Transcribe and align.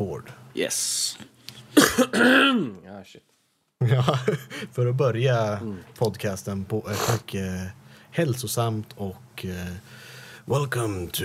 Gård. 0.00 0.32
Yes. 0.54 1.18
Ja, 2.84 3.04
shit. 3.06 3.22
Ja, 3.78 4.18
för 4.72 4.86
att 4.86 4.94
börja 4.94 5.60
podcasten 5.94 6.64
på 6.64 6.88
ett 6.90 7.12
mycket 7.12 7.72
hälsosamt 8.10 8.92
och 8.96 9.44
eh, 9.44 9.74
Welcome 10.44 11.10
to 11.10 11.24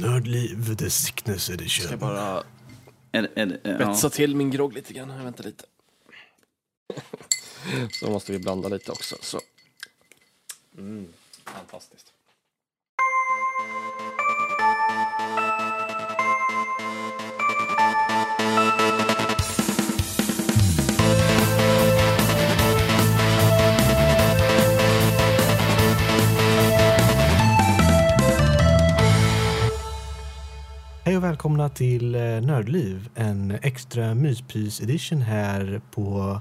Nördliv, 0.00 0.76
the 0.76 0.90
sickness 0.90 1.50
edition. 1.50 1.90
Jag 1.90 1.98
bara 1.98 2.42
är, 3.12 3.28
är, 3.34 3.46
betsa 3.78 4.06
ja. 4.06 4.10
till 4.10 4.36
min 4.36 4.50
grogg 4.50 4.72
lite 4.72 4.92
grann. 4.92 5.10
Jag 5.10 5.24
väntar 5.24 5.44
lite. 5.44 5.64
Så 8.00 8.10
måste 8.10 8.32
vi 8.32 8.38
blanda 8.38 8.68
lite 8.68 8.92
också. 8.92 9.16
Så. 9.20 9.40
Mm, 10.78 11.08
fantastiskt. 11.44 12.12
Hej 31.10 31.16
och 31.16 31.24
välkomna 31.24 31.68
till 31.68 32.14
eh, 32.14 32.20
Nördliv, 32.20 33.08
en 33.14 33.58
extra 33.62 34.14
myspys 34.14 34.80
edition 34.80 35.22
här 35.22 35.80
på 35.90 36.40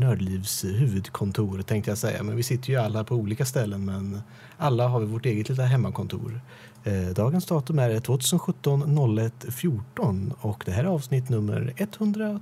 Nördlivs 0.00 0.64
huvudkontor 0.64 1.62
tänkte 1.62 1.90
jag 1.90 1.98
säga. 1.98 2.22
Men 2.22 2.36
vi 2.36 2.42
sitter 2.42 2.70
ju 2.70 2.76
alla 2.76 3.04
på 3.04 3.14
olika 3.14 3.44
ställen 3.44 3.84
men 3.84 4.22
alla 4.56 4.88
har 4.88 5.00
vi 5.00 5.06
vårt 5.06 5.26
eget 5.26 5.48
lilla 5.48 5.64
hemmakontor. 5.64 6.40
Eh, 6.84 7.14
dagens 7.14 7.46
datum 7.46 7.78
är 7.78 8.00
2017 8.00 9.18
01 9.18 9.44
14 9.48 10.34
och 10.40 10.62
det 10.66 10.72
här 10.72 10.84
är 10.84 10.88
avsnitt 10.88 11.28
nummer 11.28 11.72
102. 11.76 12.40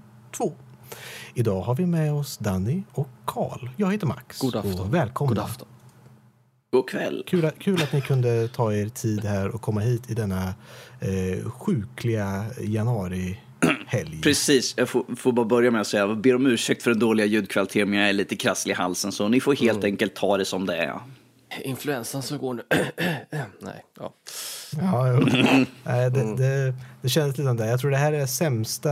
Idag 1.34 1.62
har 1.62 1.74
vi 1.74 1.86
med 1.86 2.12
oss 2.12 2.38
Danny 2.38 2.83
och 2.92 3.08
Karl. 3.24 3.68
Jag 3.77 3.92
heter 3.92 4.06
Max. 4.06 4.38
God 4.38 4.56
afton. 4.56 4.80
Och 4.80 4.94
välkomna. 4.94 5.34
God 5.34 5.38
afton. 5.38 5.68
God 6.70 6.88
kväll. 6.88 7.24
Kul, 7.27 7.50
kul 7.58 7.83
att 7.83 7.92
ni 7.92 8.00
kunde 8.00 8.48
ta 8.48 8.72
er 8.72 8.88
tid 8.88 9.24
här 9.24 9.48
och 9.55 9.61
komma 9.61 9.80
hit 9.80 10.11
i 10.11 10.14
denna 10.14 10.55
eh, 11.00 11.50
sjukliga 11.50 12.44
januarihelg. 13.92 14.22
Precis, 14.22 14.75
jag 14.77 14.89
får, 14.89 15.17
får 15.17 15.33
bara 15.33 15.47
börja 15.47 15.70
med 15.70 15.81
att 15.81 15.86
säga, 15.86 16.06
jag 16.06 16.20
ber 16.20 16.34
om 16.34 16.47
ursäkt 16.47 16.83
för 16.83 16.91
den 16.91 17.00
dåliga 17.00 17.27
ljudkvaliteten, 17.27 17.91
men 17.91 17.98
jag 17.98 18.08
är 18.08 18.12
lite 18.12 18.36
krasslig 18.36 18.72
i 18.72 18.77
halsen, 18.77 19.12
så 19.12 19.28
ni 19.28 19.41
får 19.41 19.55
helt 19.55 19.84
enkelt 19.84 20.14
ta 20.14 20.36
det 20.36 20.45
som 20.45 20.67
det 20.67 20.77
är. 20.77 21.00
Influensan 21.64 22.22
som 22.22 22.39
går 22.39 22.55
nu. 22.55 22.62
Nej, 23.61 23.84
ja. 24.00 24.12
Ja, 24.77 25.12
jo. 25.12 25.19
Nej, 25.84 26.11
det, 26.11 26.36
det, 26.36 26.75
det 27.03 27.08
känns 27.08 27.39
lite 27.39 27.48
som 27.48 27.56
det. 27.56 27.67
Jag 27.67 27.80
tror 27.80 27.91
det 27.91 27.97
här 27.97 28.12
är 28.12 28.27
sämsta. 28.27 28.91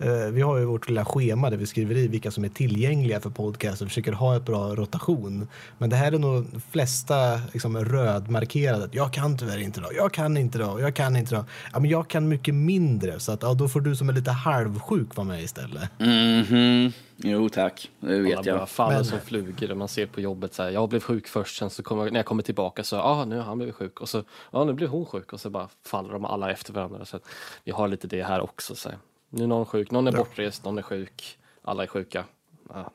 Eh, 0.00 0.30
vi 0.32 0.40
har 0.42 0.58
ju 0.58 0.64
vårt 0.64 0.88
lilla 0.88 1.04
schema 1.04 1.50
där 1.50 1.56
vi 1.56 1.66
skriver 1.66 1.96
i 1.96 2.08
vilka 2.08 2.30
som 2.30 2.44
är 2.44 2.48
tillgängliga 2.48 3.20
för 3.20 3.30
podcast 3.30 3.82
och 3.82 3.88
försöker 3.88 4.12
ha 4.12 4.36
ett 4.36 4.44
bra 4.44 4.74
rotation. 4.74 5.48
Men 5.78 5.90
det 5.90 5.96
här 5.96 6.12
är 6.12 6.18
nog 6.18 6.44
de 6.52 6.60
flesta 6.60 7.40
liksom, 7.52 7.84
rödmarkerade. 7.84 8.88
Jag 8.92 9.12
kan 9.12 9.38
tyvärr 9.38 9.58
inte 9.58 9.80
då. 9.80 9.88
Jag 9.96 10.12
kan 10.12 10.36
inte 10.36 10.58
då. 10.58 10.80
Jag 10.80 10.94
kan 10.94 11.16
inte 11.16 11.34
då. 11.34 11.44
Ja, 11.72 11.80
men 11.80 11.90
jag 11.90 12.08
kan 12.08 12.28
mycket 12.28 12.54
mindre 12.54 13.20
så 13.20 13.32
att 13.32 13.42
ja, 13.42 13.54
då 13.54 13.68
får 13.68 13.80
du 13.80 13.96
som 13.96 14.08
är 14.08 14.12
lite 14.12 14.30
halvsjuk 14.30 15.16
vara 15.16 15.26
med 15.26 15.42
istället. 15.42 15.90
Mhm, 15.98 16.92
jo 17.16 17.48
tack, 17.48 17.90
det 18.00 18.06
Alla 18.14 18.22
vet 18.22 18.36
bara 18.36 18.46
jag. 18.46 18.68
faller 18.68 18.94
Men- 18.94 19.04
som 19.04 19.20
flugor. 19.20 19.74
Man 19.74 19.88
ser 19.88 20.06
på 20.06 20.20
jobbet 20.20 20.54
så 20.54 20.62
här, 20.62 20.70
jag 20.70 20.88
blev 20.88 21.00
sjuk 21.00 21.28
först, 21.28 21.56
sen 21.58 21.70
så 21.70 21.82
kommer, 21.82 22.10
när 22.10 22.18
jag 22.18 22.26
kommer 22.26 22.42
tillbaka 22.42 22.84
så, 22.84 22.96
ja 22.96 23.02
ah, 23.02 23.24
nu 23.24 23.36
har 23.36 23.44
han 23.44 23.58
blivit 23.58 23.74
sjuk. 23.74 24.00
Och 24.00 24.08
så, 24.08 24.22
ja 24.52 24.64
nu 24.64 24.72
blev 24.72 24.88
hon 24.88 25.06
sjuk. 25.06 25.32
Och 25.32 25.40
så 25.40 25.50
bara 25.50 25.68
faller 25.86 26.12
de 26.12 26.24
alla 26.24 26.50
efter 26.52 26.72
varandra. 26.72 27.04
Så 27.04 27.18
vi 27.64 27.72
har 27.72 27.88
lite 27.88 28.06
det 28.06 28.22
här 28.22 28.40
också. 28.40 28.74
Så 28.74 28.88
här. 28.88 28.98
Nu 29.30 29.42
är 29.42 29.46
någon 29.46 29.66
sjuk, 29.66 29.90
någon 29.90 30.06
är 30.08 30.12
bortrest, 30.12 30.64
någon 30.64 30.78
är 30.78 30.82
sjuk. 30.82 31.38
Alla 31.64 31.82
är 31.82 31.86
sjuka. 31.86 32.24
Ja. 32.68 32.90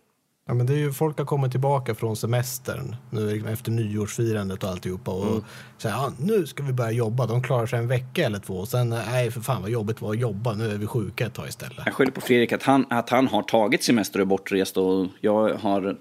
Ja, 0.45 0.53
men 0.53 0.65
det 0.65 0.73
är 0.73 0.77
ju, 0.77 0.91
folk 0.93 1.17
har 1.17 1.25
kommit 1.25 1.51
tillbaka 1.51 1.95
från 1.95 2.15
semestern 2.15 2.95
nu 3.09 3.43
efter 3.49 3.71
nyårsfirandet 3.71 4.63
och 4.63 4.69
alltihopa. 4.69 5.11
Och 5.11 5.27
Mm. 5.27 5.43
säger, 5.77 5.95
ja, 5.95 6.11
nu 6.19 6.47
ska 6.47 6.63
vi 6.63 6.73
börja 6.73 6.91
jobba. 6.91 7.25
De 7.27 7.43
klarar 7.43 7.66
sig 7.66 7.79
en 7.79 7.88
vecka 7.88 8.25
eller 8.25 8.39
två. 8.39 8.53
Och 8.53 8.67
sen, 8.67 8.89
nej 8.89 9.31
för 9.31 9.41
fan 9.41 9.61
vad 9.61 9.72
jobbigt 9.72 10.01
var 10.01 10.09
att 10.13 10.19
jobba. 10.19 10.53
Nu 10.53 10.72
är 10.72 10.77
vi 10.77 10.88
sjuka 10.88 11.25
ett 11.25 11.33
tag 11.33 11.47
istället. 11.47 11.77
Jag 11.85 11.93
skyller 11.93 12.11
på 12.11 12.22
Fredrik 12.22 12.51
att 12.51 12.63
han, 12.63 12.85
att 12.89 13.09
han 13.09 13.27
har 13.27 13.43
tagit 13.43 13.83
semester 13.83 14.22
och 14.22 14.27
bortrest 14.27 14.77
och 14.77 15.07
jag 15.22 15.53
har 15.53 15.97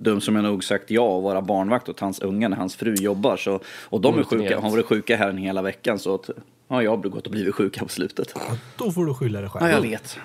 dum 0.00 0.20
som 0.20 0.36
jag 0.36 0.42
nog 0.42 0.64
sagt 0.64 0.90
ja 0.90 1.02
och 1.02 1.22
vara 1.22 1.42
barnvakt 1.42 1.88
åt 1.88 2.00
hans 2.00 2.18
unga 2.18 2.48
när 2.48 2.56
hans 2.56 2.76
fru 2.76 2.94
jobbar. 2.94 3.36
Så, 3.36 3.60
och 3.66 4.00
de 4.00 4.18
är 4.18 4.22
sjuka, 4.22 4.60
har 4.60 4.70
varit 4.70 4.86
sjuka 4.86 5.16
här 5.16 5.28
en 5.28 5.36
hela 5.36 5.62
veckan 5.62 5.98
så 5.98 6.14
att, 6.14 6.30
ja, 6.68 6.82
jag 6.82 6.90
har 6.96 7.08
gått 7.08 7.26
och 7.26 7.32
blivit 7.32 7.54
sjuk 7.54 7.78
här 7.78 7.84
på 7.84 7.92
slutet. 7.92 8.32
Ja, 8.34 8.56
då 8.76 8.92
får 8.92 9.06
du 9.06 9.14
skylla 9.14 9.40
dig 9.40 9.50
själv. 9.50 9.66
Ja, 9.66 9.74
jag 9.74 9.82
vet. 9.82 10.18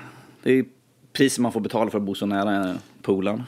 Det 0.43 0.51
är 0.51 0.65
priset 1.13 1.39
man 1.39 1.51
får 1.51 1.59
betala 1.59 1.91
för 1.91 1.97
att 1.97 2.03
bo 2.03 2.15
så 2.15 2.25
nära 2.25 2.77
poolen. 3.01 3.43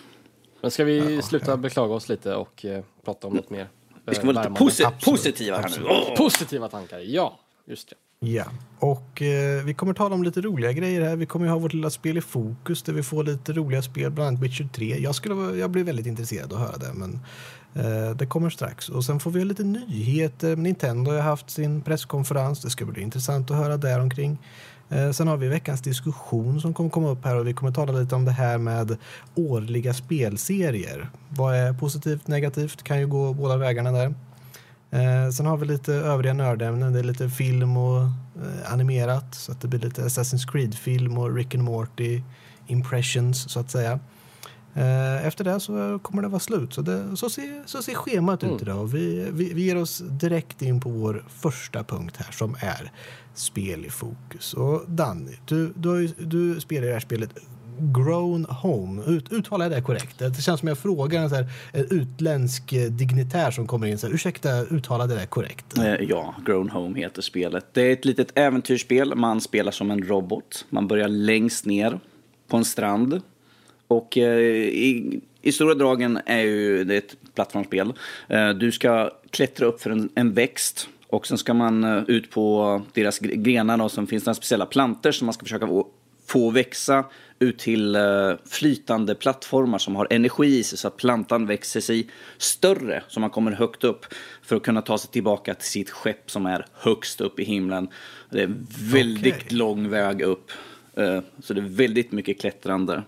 Men 0.62 0.72
ska 0.72 0.84
vi 0.84 1.22
sluta 1.22 1.58
beklaga 1.58 1.94
oss 1.94 2.10
lite 2.10 2.36
och 2.36 2.66
eh, 2.66 2.84
prata 3.06 3.28
om 3.28 3.34
något 3.34 3.50
mer? 3.50 3.68
Vi 4.06 4.16
ska 4.16 4.24
vara 4.24 4.32
lite 4.32 4.42
värmande? 4.42 4.60
posi 4.60 4.86
positiva 5.06 5.58
här 5.58 5.70
nu. 5.80 5.86
Åh! 5.90 6.16
Positiva 6.18 6.68
tankar, 6.68 7.00
ja. 7.00 7.40
Just 7.66 7.90
det. 7.90 7.96
Ja, 8.20 8.44
och 8.80 9.22
eh, 9.22 9.64
vi 9.64 9.74
kommer 9.74 9.94
tala 9.94 10.16
om 10.16 10.24
lite 10.24 10.42
roliga 10.42 10.72
grejer 10.72 11.02
här. 11.02 11.16
Vi 11.16 11.26
kommer 11.26 11.46
ju 11.46 11.52
ha 11.52 11.60
vårt 11.60 11.74
lilla 11.74 11.90
spel 11.90 12.18
i 12.18 12.22
fokus 12.22 12.84
där 12.84 12.94
vi 12.94 13.04
får 13.04 13.24
lite 13.24 13.54
roliga 13.54 13.82
spel, 13.82 14.12
bland 14.12 14.28
annat 14.28 14.42
Witcher 14.42 14.70
3. 14.74 14.98
Jag, 15.00 15.16
skulle, 15.16 15.36
vara- 15.36 15.56
jag 15.56 15.72
blir 15.72 15.84
väldigt 15.84 16.06
intresserad 16.06 16.54
att 16.54 16.60
höra 16.60 16.78
det, 16.78 16.94
men 16.94 17.20
eh, 17.74 18.16
det 18.16 18.26
kommer 18.26 18.50
strax. 18.50 18.90
Och 18.90 19.06
sen 19.06 19.20
får 19.20 19.32
vi 19.32 19.40
ha 19.40 19.46
lite 19.46 19.64
nyheter. 19.64 20.56
Nintendo 20.56 21.12
har 21.12 21.20
haft 21.20 21.50
sin 21.50 21.82
presskonferens. 21.82 22.62
Det 22.62 22.70
ska 22.70 22.86
bli 22.86 23.02
intressant 23.02 23.52
att 23.52 23.58
höra 23.58 23.78
däromkring. 23.78 24.38
Eh, 24.90 25.12
sen 25.12 25.28
har 25.28 25.38
vi 25.38 25.48
veckans 25.48 25.82
diskussion 25.82 26.62
som 26.62 26.74
kommer 26.74 26.90
komma 26.90 27.10
upp 27.10 27.26
här 27.26 27.36
och 27.36 27.48
vi 27.48 27.54
kommer 27.54 27.72
tala 27.72 27.92
lite 27.94 28.16
om 28.16 28.26
det 28.26 28.32
här 28.32 28.58
med 28.58 28.98
årliga 29.36 29.94
spelserier. 29.94 31.10
Vad 31.30 31.56
är 31.56 31.74
positivt, 31.74 32.28
negativt? 32.28 32.84
Kan 32.84 33.00
ju 33.00 33.08
gå 33.08 33.34
båda 33.34 33.58
vägarna 33.58 33.92
där. 33.92 34.14
Eh, 34.92 35.30
sen 35.30 35.46
har 35.46 35.58
vi 35.58 35.66
lite 35.66 35.94
övriga 35.94 36.34
nördämnen. 36.34 36.94
Det 36.94 37.00
är 37.00 37.04
lite 37.04 37.30
film 37.30 37.78
och 37.78 38.02
eh, 38.02 38.74
animerat. 38.74 39.36
Så 39.36 39.52
att 39.52 39.62
det 39.62 39.68
blir 39.68 39.80
lite 39.80 40.02
Assassin's 40.02 40.52
Creed-film 40.52 41.18
och 41.18 41.36
Rick 41.36 41.56
and 41.56 41.64
Morty 41.64 42.22
impressions 42.68 43.52
så 43.52 43.60
att 43.60 43.72
säga. 43.72 44.00
Eh, 44.74 45.28
efter 45.28 45.44
det 45.44 45.60
så 45.60 46.00
kommer 46.02 46.22
det 46.22 46.28
vara 46.28 46.40
slut. 46.40 46.74
Så, 46.74 46.82
det, 46.82 47.18
så, 47.18 47.30
ser, 47.30 47.64
så 47.66 47.82
ser 47.82 47.94
schemat 47.94 48.44
ut 48.44 48.62
idag. 48.62 48.82
Och 48.82 48.96
vi, 48.96 49.28
vi, 49.32 49.54
vi 49.54 49.64
ger 49.64 49.78
oss 49.78 50.04
direkt 50.06 50.62
in 50.62 50.80
på 50.80 50.90
vår 50.90 51.26
första 51.30 51.84
punkt 51.84 52.16
här 52.18 52.32
som 52.32 52.56
är 52.60 52.92
spel 53.34 53.86
i 53.86 53.90
fokus. 53.90 54.54
Och 54.54 54.84
Danny, 54.88 55.38
du, 55.46 55.74
du, 55.76 56.02
ju, 56.02 56.14
du 56.18 56.60
spelar 56.60 56.88
det 56.88 56.94
här 56.94 57.00
spelet 57.00 57.30
Grown 57.80 58.46
Home. 58.46 59.04
Ut, 59.06 59.32
uttalar 59.32 59.66
jag 59.66 59.72
det 59.72 59.82
korrekt? 59.82 60.20
Det 60.20 60.42
känns 60.42 60.60
som 60.60 60.68
jag 60.68 60.78
frågar 60.78 61.22
en, 61.22 61.30
så 61.30 61.36
här, 61.36 61.46
en 61.74 61.86
utländsk 61.92 62.74
eh, 62.74 62.92
dignitär 62.92 63.52
som 63.52 63.68
kommer 63.68 63.88
in. 63.88 63.98
Så 63.98 64.08
här, 64.08 64.14
Ursäkta, 64.14 64.62
uttalade 64.62 65.16
det 65.16 65.26
korrekt? 65.26 65.78
Eh, 65.78 65.94
ja, 65.94 66.36
Grown 66.46 66.70
Home 66.70 67.00
heter 67.00 67.22
spelet. 67.22 67.66
Det 67.74 67.82
är 67.82 67.94
ett 67.94 68.06
litet 68.06 68.32
äventyrsspel. 68.36 69.16
Man 69.16 69.42
spelar 69.42 69.72
som 69.72 69.92
en 69.92 70.04
robot. 70.04 70.66
Man 70.70 70.88
börjar 70.88 71.08
längst 71.08 71.66
ner 71.66 72.00
på 72.48 72.58
en 72.58 72.66
strand. 72.66 73.22
Och 73.88 74.18
eh, 74.18 74.40
i, 74.40 75.22
i 75.42 75.52
stora 75.52 75.74
dragen 75.74 76.20
är 76.26 76.42
ju 76.42 76.84
det 76.84 76.98
ett 76.98 77.16
plattformsspel. 77.36 77.94
Eh, 78.28 78.50
du 78.50 78.72
ska 78.72 79.12
klättra 79.30 79.66
upp 79.66 79.82
för 79.82 79.90
en, 79.90 80.10
en 80.16 80.34
växt. 80.34 80.90
Och 81.10 81.28
sen 81.28 81.38
ska 81.38 81.54
man 81.54 81.84
eh, 81.84 82.04
ut 82.08 82.32
på 82.32 82.82
deras 82.94 83.20
grenar 83.20 83.84
och 83.84 83.92
sen 83.92 84.08
finns 84.08 84.24
det 84.24 84.36
speciella 84.36 84.66
planter 84.66 85.12
som 85.12 85.26
man 85.26 85.34
ska 85.34 85.46
försöka 85.46 85.68
få, 85.68 85.88
få 86.28 86.50
växa 86.50 87.06
ut 87.40 87.60
till 87.60 87.96
eh, 87.96 88.02
flytande 88.46 89.16
plattformar 89.16 89.78
som 89.78 89.96
har 89.96 90.08
energi 90.10 90.58
i 90.60 90.64
sig 90.64 90.78
så 90.78 90.88
att 90.88 90.98
plantan 90.98 91.46
växer 91.46 91.82
sig 91.82 92.08
större 92.38 93.04
så 93.08 93.20
man 93.20 93.30
kommer 93.30 93.52
högt 93.52 93.84
upp 93.84 94.06
för 94.44 94.56
att 94.56 94.64
kunna 94.64 94.82
ta 94.82 94.98
sig 94.98 95.12
tillbaka 95.12 95.54
till 95.54 95.68
sitt 95.70 95.90
skepp 95.90 96.32
som 96.32 96.46
är 96.46 96.66
högst 96.74 97.22
upp 97.22 97.40
i 97.40 97.44
himlen. 97.44 97.88
Det 98.30 98.42
är 98.42 98.54
väldigt 98.92 99.36
Okej. 99.46 99.58
lång 99.58 99.90
väg 99.90 100.22
upp. 100.22 100.52
eh, 100.96 101.20
Så 101.44 101.54
det 101.54 101.62
är 101.62 101.66
väldigt 101.70 102.12
mycket 102.12 102.42
klättrande. 102.42 103.04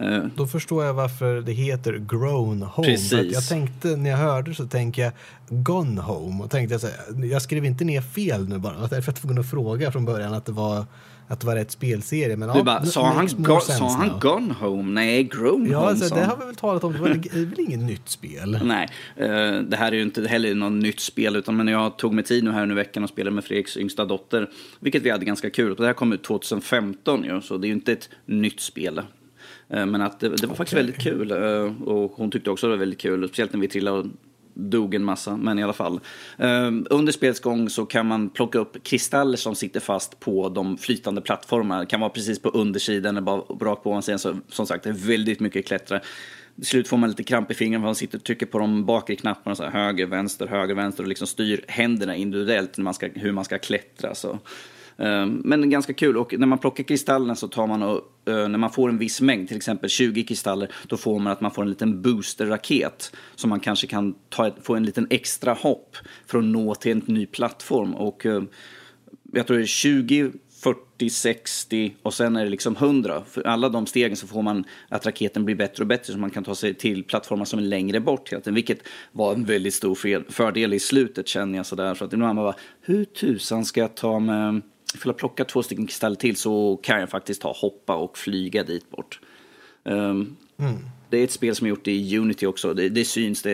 Eh, 0.00 0.24
Då 0.36 0.46
förstår 0.46 0.84
jag 0.84 0.94
varför 0.94 1.40
det 1.40 1.52
heter 1.52 1.92
Grown 1.98 2.62
Home. 2.62 2.88
Precis. 2.88 3.12
Att 3.12 3.32
Jag 3.32 3.48
tänkte, 3.48 3.88
när 3.96 4.10
jag 4.10 4.16
hörde 4.16 4.54
så 4.54 4.66
tänkte 4.66 5.00
jag 5.00 5.12
Gone 5.48 6.00
Home. 6.00 6.44
Och 6.44 6.50
tänkte 6.50 6.74
jag, 6.74 6.80
så 6.80 6.86
här, 6.86 7.24
jag 7.24 7.42
skrev 7.42 7.64
inte 7.64 7.84
ner 7.84 8.00
fel 8.00 8.48
nu 8.48 8.58
bara. 8.58 8.74
Därför 8.80 8.94
jag 8.96 9.02
var 9.06 9.12
tvungen 9.12 9.38
att 9.38 9.50
fråga 9.50 9.92
från 9.92 10.04
början 10.04 10.34
att 10.34 10.44
det 10.46 10.52
var, 10.52 10.84
att 11.28 11.40
det 11.40 11.46
var 11.46 11.54
rätt 11.54 11.70
spelserie. 11.70 12.36
Men, 12.36 12.48
Du 12.48 12.58
ja, 12.58 12.64
bara, 12.64 12.84
sa 12.86 13.06
han, 13.06 13.28
go, 13.36 13.60
sa 13.60 13.88
han 13.88 14.08
now. 14.08 14.18
Gone 14.20 14.54
Home? 14.54 14.92
Nej, 14.92 15.22
Grown 15.24 15.66
Ja, 15.70 15.78
Home 15.78 15.90
alltså, 15.90 16.14
det 16.14 16.24
har 16.24 16.36
vi 16.36 16.44
väl 16.44 16.54
talat 16.54 16.84
om. 16.84 16.92
Det 16.92 16.98
är 16.98 17.44
väl 17.46 17.60
inget 17.60 17.80
nytt 17.80 18.08
spel? 18.08 18.58
Nej, 18.64 18.88
eh, 19.16 19.26
det 19.60 19.76
här 19.76 19.92
är 19.92 19.96
ju 19.96 20.02
inte 20.02 20.28
heller 20.28 20.54
något 20.54 20.72
nytt 20.72 21.00
spel, 21.00 21.36
utan 21.36 21.56
men 21.56 21.68
jag 21.68 21.96
tog 21.98 22.14
mig 22.14 22.24
tid 22.24 22.44
nu 22.44 22.50
här 22.50 22.66
nu 22.66 22.72
i 22.72 22.76
veckan 22.76 23.02
och 23.02 23.08
spelade 23.08 23.34
med 23.34 23.44
Fredriks 23.44 23.76
yngsta 23.76 24.04
dotter, 24.04 24.50
vilket 24.80 25.02
vi 25.02 25.10
hade 25.10 25.24
ganska 25.24 25.50
kul. 25.50 25.74
Det 25.74 25.86
här 25.86 25.92
kom 25.92 26.12
ut 26.12 26.24
2015 26.24 27.24
ju, 27.24 27.40
så 27.40 27.56
det 27.56 27.66
är 27.66 27.68
ju 27.68 27.74
inte 27.74 27.92
ett 27.92 28.08
nytt 28.26 28.60
spel. 28.60 28.98
Eh, 29.68 29.86
Men 29.86 30.02
att 30.02 30.20
det, 30.20 30.28
det 30.28 30.46
var 30.46 30.54
faktiskt 30.54 30.78
väldigt 30.78 30.98
kul 30.98 31.30
eh, 31.30 31.82
och 31.88 32.12
hon 32.16 32.30
tyckte 32.30 32.50
också 32.50 32.66
det 32.66 32.70
var 32.70 32.78
väldigt 32.78 33.00
kul, 33.00 33.28
speciellt 33.28 33.52
när 33.52 33.60
vi 33.60 33.68
trillade 33.68 34.10
dog 34.54 34.94
en 34.94 35.04
massa, 35.04 35.36
men 35.36 35.58
i 35.58 35.62
alla 35.62 35.72
fall. 35.72 36.00
Ehm, 36.38 36.86
under 36.90 37.12
spelets 37.12 37.40
gång 37.40 37.70
så 37.70 37.86
kan 37.86 38.06
man 38.06 38.28
plocka 38.28 38.58
upp 38.58 38.82
kristaller 38.82 39.36
som 39.36 39.54
sitter 39.54 39.80
fast 39.80 40.20
på 40.20 40.48
de 40.48 40.78
flytande 40.78 41.20
plattformarna. 41.20 41.80
Det 41.80 41.86
kan 41.86 42.00
vara 42.00 42.10
precis 42.10 42.38
på 42.38 42.48
undersidan 42.48 43.16
eller 43.16 43.24
bara 43.24 43.40
rakt 43.40 43.82
på 43.82 43.90
ovansidan. 43.90 44.18
Så 44.18 44.36
som 44.48 44.66
sagt, 44.66 44.84
det 44.84 44.90
är 44.90 45.08
väldigt 45.08 45.40
mycket 45.40 45.66
klättra. 45.66 46.00
Till 46.56 46.66
slut 46.66 46.88
får 46.88 46.96
man 46.96 47.08
lite 47.10 47.22
kramp 47.22 47.50
i 47.50 47.54
fingrarna 47.54 47.82
för 47.82 47.86
man 47.86 47.94
sitter 47.94 48.18
och 48.18 48.24
trycker 48.24 48.46
på 48.46 48.58
de 48.58 48.84
bakre 48.84 49.16
knapparna, 49.16 49.56
så 49.56 49.62
här, 49.62 49.70
höger, 49.70 50.06
vänster, 50.06 50.46
höger, 50.46 50.74
vänster 50.74 51.02
och 51.02 51.08
liksom 51.08 51.26
styr 51.26 51.64
händerna 51.68 52.16
individuellt 52.16 52.76
när 52.76 52.84
man 52.84 52.94
ska, 52.94 53.08
hur 53.14 53.32
man 53.32 53.44
ska 53.44 53.58
klättra. 53.58 54.14
Så. 54.14 54.38
Ehm, 54.98 55.42
men 55.44 55.70
ganska 55.70 55.92
kul. 55.92 56.16
Och 56.16 56.34
när 56.38 56.46
man 56.46 56.58
plockar 56.58 56.84
kristallerna 56.84 57.34
så 57.34 57.48
tar 57.48 57.66
man 57.66 57.82
och 57.82 58.00
eh, 58.28 58.48
när 58.48 58.58
man 58.58 58.70
får 58.70 58.88
en 58.88 58.98
viss 58.98 59.20
mängd, 59.20 59.48
till 59.48 59.56
exempel 59.56 59.90
20 59.90 60.24
kristaller, 60.24 60.72
då 60.86 60.96
får 60.96 61.18
man 61.18 61.32
att 61.32 61.40
man 61.40 61.50
får 61.50 61.62
en 61.62 61.68
liten 61.68 62.02
boosterraket 62.02 63.16
som 63.34 63.50
man 63.50 63.60
kanske 63.60 63.86
kan 63.86 64.14
ta 64.28 64.50
få 64.62 64.74
en 64.74 64.84
liten 64.84 65.06
extra 65.10 65.52
hopp 65.52 65.96
för 66.26 66.38
att 66.38 66.44
nå 66.44 66.74
till 66.74 66.92
en 66.92 67.02
ny 67.06 67.26
plattform. 67.26 67.94
Och 67.94 68.26
eh, 68.26 68.42
jag 69.32 69.46
tror 69.46 69.56
det 69.56 69.62
är 69.62 69.66
20 69.66 70.32
40, 70.64 71.10
60 71.10 71.94
och 72.02 72.14
sen 72.14 72.36
är 72.36 72.44
det 72.44 72.50
liksom 72.50 72.76
100. 72.76 73.22
För 73.28 73.46
alla 73.46 73.68
de 73.68 73.86
stegen 73.86 74.16
så 74.16 74.26
får 74.26 74.42
man 74.42 74.64
att 74.88 75.06
raketen 75.06 75.44
blir 75.44 75.54
bättre 75.54 75.82
och 75.82 75.86
bättre 75.86 76.12
så 76.12 76.18
man 76.18 76.30
kan 76.30 76.44
ta 76.44 76.54
sig 76.54 76.74
till 76.74 77.04
plattformar 77.04 77.44
som 77.44 77.58
är 77.58 77.62
längre 77.62 78.00
bort 78.00 78.32
hela 78.32 78.40
tiden. 78.40 78.54
Vilket 78.54 78.78
var 79.12 79.32
en 79.32 79.44
väldigt 79.44 79.74
stor 79.74 79.94
fördel 80.32 80.74
i 80.74 80.80
slutet 80.80 81.28
känner 81.28 81.56
jag 81.56 81.66
sådär. 81.66 81.94
För 81.94 82.04
att 82.04 82.12
ibland 82.12 82.34
man 82.34 82.44
bara, 82.44 82.54
hur 82.80 83.04
tusan 83.04 83.64
ska 83.64 83.80
jag 83.80 83.94
ta 83.94 84.18
med, 84.18 84.62
för 84.98 85.10
att 85.10 85.16
plocka 85.16 85.44
två 85.44 85.62
stycken 85.62 85.86
kristaller 85.86 86.16
till 86.16 86.36
så 86.36 86.76
kan 86.82 87.00
jag 87.00 87.10
faktiskt 87.10 87.40
ta 87.42 87.52
hoppa 87.52 87.96
och 87.96 88.18
flyga 88.18 88.62
dit 88.62 88.90
bort. 88.90 89.20
Um, 89.84 90.36
mm. 90.58 90.78
Det 91.10 91.18
är 91.18 91.24
ett 91.24 91.30
spel 91.30 91.54
som 91.54 91.66
är 91.66 91.68
gjort 91.68 91.88
i 91.88 92.18
Unity 92.18 92.46
också. 92.46 92.74
Det, 92.74 92.88
det 92.88 93.04
syns, 93.04 93.42
det 93.42 93.52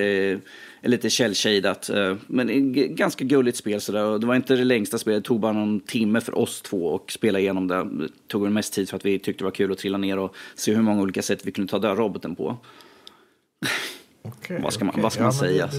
är 0.81 0.89
lite 0.89 1.11
källshadat. 1.11 1.91
Eh, 1.91 2.17
men 2.27 2.73
ganska 2.95 3.25
gulligt 3.25 3.57
spel 3.57 3.81
sådär. 3.81 4.19
Det 4.19 4.27
var 4.27 4.37
inte 4.37 4.57
det 4.57 4.65
längsta 4.65 4.99
spelet, 4.99 5.25
det 5.25 5.29
tog 5.29 5.41
bara 5.41 5.53
någon 5.53 5.81
timme 5.81 6.21
för 6.21 6.39
oss 6.39 6.63
två 6.63 6.95
att 6.95 7.11
spela 7.11 7.39
igenom 7.39 7.69
det. 7.69 7.85
Det 7.85 8.09
tog 8.27 8.51
mest 8.51 8.73
tid 8.73 8.89
för 8.89 8.97
att 8.97 9.05
vi 9.05 9.19
tyckte 9.19 9.43
det 9.43 9.45
var 9.45 9.51
kul 9.51 9.73
att 9.73 9.79
trilla 9.79 9.99
ner 9.99 10.19
och 10.19 10.35
se 10.55 10.75
hur 10.75 10.83
många 10.83 11.03
olika 11.03 11.23
sätt 11.23 11.41
vi 11.45 11.53
kunde 11.53 11.71
ta 11.71 11.79
död 11.79 11.99
roboten 11.99 12.37
på. 12.37 12.57
Okay, 14.23 14.63
vad 14.63 14.73
ska 14.73 14.85
man, 14.85 14.93
okay. 14.93 15.03
vad 15.03 15.13
ska 15.13 15.23
man 15.23 15.33
ja, 15.33 15.39
säga? 15.39 15.71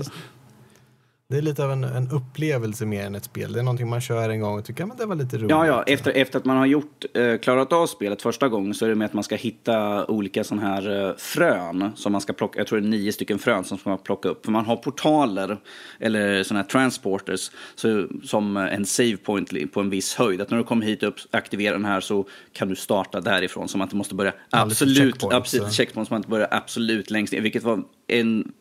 Det, 1.32 1.38
är 1.38 1.42
lite 1.42 1.64
av 1.64 1.72
en, 1.72 1.84
en, 1.84 2.10
upplevelse 2.12 2.86
mer 2.86 3.06
än 3.06 3.16
ett 3.16 3.24
spel. 3.24 3.54
Det 3.54 3.60
är 3.60 3.64
någonting 3.64 3.90
man 3.90 4.02
kör 4.02 4.30
en 4.30 4.40
gång 4.40 4.60
och 4.60 4.66
tycker 4.66 4.84
att 4.84 4.98
det 4.98 5.06
var 5.06 5.16
lite 5.16 5.38
roligt. 5.38 5.50
Ja, 5.50 5.68
ja. 5.68 5.84
Efter, 5.84 6.12
efter 6.12 6.40
att 6.40 6.46
man 6.46 6.58
har 6.58 6.66
gjort, 6.66 7.06
eh, 7.14 7.38
klarat 7.38 7.74
av 7.74 7.88
spelet 7.88 8.22
första 8.22 8.50
gången 8.50 8.74
så 8.74 8.86
är 8.86 8.90
det 8.90 8.96
med 8.96 9.06
att 9.06 9.14
man 9.14 9.24
ska 9.24 9.36
hitta 9.36 10.06
olika 10.06 10.44
sådana 10.44 10.68
här 10.68 11.08
eh, 11.10 11.16
frön 11.18 11.92
som 11.96 12.12
man 12.12 12.22
ska 12.22 12.34
plocka. 12.34 12.60
Jag 12.60 12.68
tror 12.68 12.80
det 12.80 12.88
är 12.88 12.90
nio 12.90 13.14
stycken 13.14 13.40
frön 13.40 13.64
som 13.64 13.80
man 13.84 13.98
ska 13.98 14.04
plocka 14.04 14.30
upp. 14.30 14.46
För 14.46 14.52
man 14.52 14.66
har 14.66 14.76
portaler 14.76 15.58
eller 16.00 16.44
sådana 16.44 16.62
här 16.62 16.70
transporters 16.70 17.52
så, 17.76 18.08
som 18.24 18.58
en 18.58 18.86
save 18.86 19.18
point 19.18 19.74
på 19.74 19.80
en 19.80 19.90
viss 19.90 20.16
höjd. 20.16 20.42
Att 20.42 20.50
när 20.50 20.58
du 20.58 20.64
kommer 20.64 20.86
hit 20.86 21.04
och 21.04 21.14
aktiverar 21.32 21.74
den 21.74 21.86
här 21.86 22.00
så 22.00 22.26
kan 22.54 22.68
du 22.68 22.76
starta 22.76 23.22
därifrån. 23.22 23.68
Så 23.68 23.78
man 23.78 23.86
inte 23.86 23.96
måste 23.96 24.16
börja 24.16 24.34
absolut, 24.50 24.98
checkpoint, 24.98 25.34
absolut 25.34 25.74
checkpoint, 25.74 26.08
så 26.08 26.14
man 26.14 26.20
inte 26.20 26.30
börjar 26.30 26.48
absolut 26.52 27.10
längst 27.10 27.34
ner. 27.34 27.42
Vilket 27.42 27.64
var 27.64 27.84
en 28.08 28.52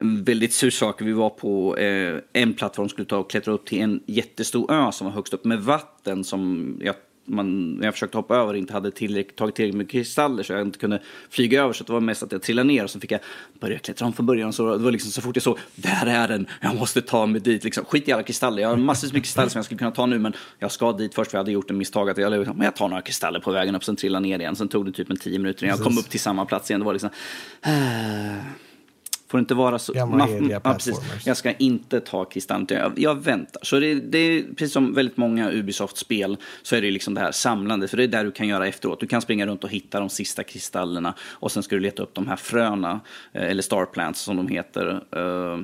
en 0.00 0.24
väldigt 0.24 0.52
sur 0.52 0.70
sak. 0.70 1.02
Vi 1.02 1.12
var 1.12 1.30
på 1.30 1.76
eh, 1.76 2.18
en 2.32 2.54
plattform 2.54 2.88
skulle 2.88 3.06
ta 3.06 3.16
och 3.16 3.30
klättra 3.30 3.52
upp 3.52 3.66
till 3.66 3.80
en 3.80 4.00
jättestor 4.06 4.72
ö 4.72 4.92
som 4.92 5.06
var 5.06 5.14
högst 5.14 5.34
upp 5.34 5.44
med 5.44 5.62
vatten 5.62 6.24
som 6.24 6.74
jag, 6.82 6.94
man, 7.24 7.72
när 7.74 7.84
jag 7.84 7.94
försökte 7.94 8.18
hoppa 8.18 8.36
över 8.36 8.54
inte 8.54 8.72
hade 8.72 8.90
tillräck, 8.90 9.36
tagit 9.36 9.54
tillräckligt 9.54 9.76
med 9.76 9.90
kristaller 9.90 10.42
så 10.42 10.52
jag 10.52 10.62
inte 10.62 10.78
kunde 10.78 11.02
flyga 11.30 11.62
över 11.62 11.72
så 11.72 11.84
det 11.84 11.92
var 11.92 12.00
mest 12.00 12.22
att 12.22 12.32
jag 12.32 12.42
trillade 12.42 12.68
ner 12.68 12.84
och 12.84 12.90
så 12.90 13.00
fick 13.00 13.12
jag 13.12 13.20
börja 13.60 13.78
klättra 13.78 14.06
om 14.06 14.12
från 14.12 14.26
början. 14.26 14.52
Så 14.52 14.76
det 14.76 14.84
var 14.84 14.90
liksom 14.92 15.10
så 15.10 15.22
fort 15.22 15.36
jag 15.36 15.42
såg, 15.42 15.58
där 15.74 16.06
är 16.06 16.28
den, 16.28 16.46
jag 16.60 16.76
måste 16.76 17.02
ta 17.02 17.26
mig 17.26 17.40
dit. 17.40 17.64
Liksom. 17.64 17.84
Skit 17.84 18.08
i 18.08 18.12
alla 18.12 18.22
kristaller, 18.22 18.62
jag 18.62 18.68
har 18.68 18.76
massor 18.76 19.12
med 19.12 19.22
kristaller 19.22 19.48
som 19.48 19.58
jag 19.58 19.64
skulle 19.64 19.78
kunna 19.78 19.90
ta 19.90 20.06
nu 20.06 20.18
men 20.18 20.32
jag 20.58 20.72
ska 20.72 20.92
dit 20.92 21.14
först 21.14 21.30
för 21.30 21.38
jag 21.38 21.40
hade 21.40 21.52
gjort 21.52 21.70
en 21.70 21.78
misstag 21.78 22.10
att 22.10 22.18
jag, 22.18 22.46
men 22.46 22.64
jag 22.64 22.76
tar 22.76 22.88
några 22.88 23.02
kristaller 23.02 23.40
på 23.40 23.52
vägen 23.52 23.74
upp 23.74 23.84
sen 23.84 23.96
trillar 23.96 24.20
ner 24.20 24.38
igen. 24.38 24.56
Sen 24.56 24.68
tog 24.68 24.86
det 24.86 24.92
typ 24.92 25.10
en 25.10 25.16
tio 25.16 25.38
minuter 25.38 25.64
innan 25.64 25.76
jag 25.76 25.84
kom 25.84 25.98
upp 25.98 26.10
till 26.10 26.20
samma 26.20 26.44
plats 26.44 26.70
igen. 26.70 26.80
Det 26.80 26.86
var 26.86 26.92
liksom, 26.92 27.10
äh 27.62 28.67
Får 29.28 29.40
inte 29.40 29.54
vara 29.54 29.78
så... 29.78 29.92
Gamla 29.92 30.26
hederliga 30.26 30.60
ja, 30.64 30.78
Jag 31.24 31.36
ska 31.36 31.52
inte 31.52 32.00
ta 32.00 32.24
kristallen, 32.24 32.66
jag, 32.70 32.92
jag 32.96 33.14
väntar. 33.14 33.60
Så 33.64 33.80
det, 33.80 33.94
det, 33.94 34.18
är 34.18 34.42
precis 34.42 34.72
som 34.72 34.94
väldigt 34.94 35.16
många 35.16 35.52
Ubisoft-spel 35.52 36.36
så 36.62 36.76
är 36.76 36.82
det 36.82 36.90
liksom 36.90 37.14
det 37.14 37.20
här 37.20 37.32
samlande. 37.32 37.88
För 37.88 37.96
det 37.96 38.02
är 38.02 38.08
där 38.08 38.24
du 38.24 38.30
kan 38.30 38.48
göra 38.48 38.66
efteråt. 38.66 39.00
Du 39.00 39.06
kan 39.06 39.20
springa 39.20 39.46
runt 39.46 39.64
och 39.64 39.70
hitta 39.70 40.00
de 40.00 40.08
sista 40.08 40.44
kristallerna 40.44 41.14
och 41.20 41.52
sen 41.52 41.62
ska 41.62 41.76
du 41.76 41.80
leta 41.80 42.02
upp 42.02 42.14
de 42.14 42.28
här 42.28 42.36
fröna, 42.36 43.00
eh, 43.32 43.42
eller 43.42 43.62
starplants 43.62 44.20
som 44.20 44.36
de 44.36 44.48
heter. 44.48 45.04
Eh, 45.16 45.58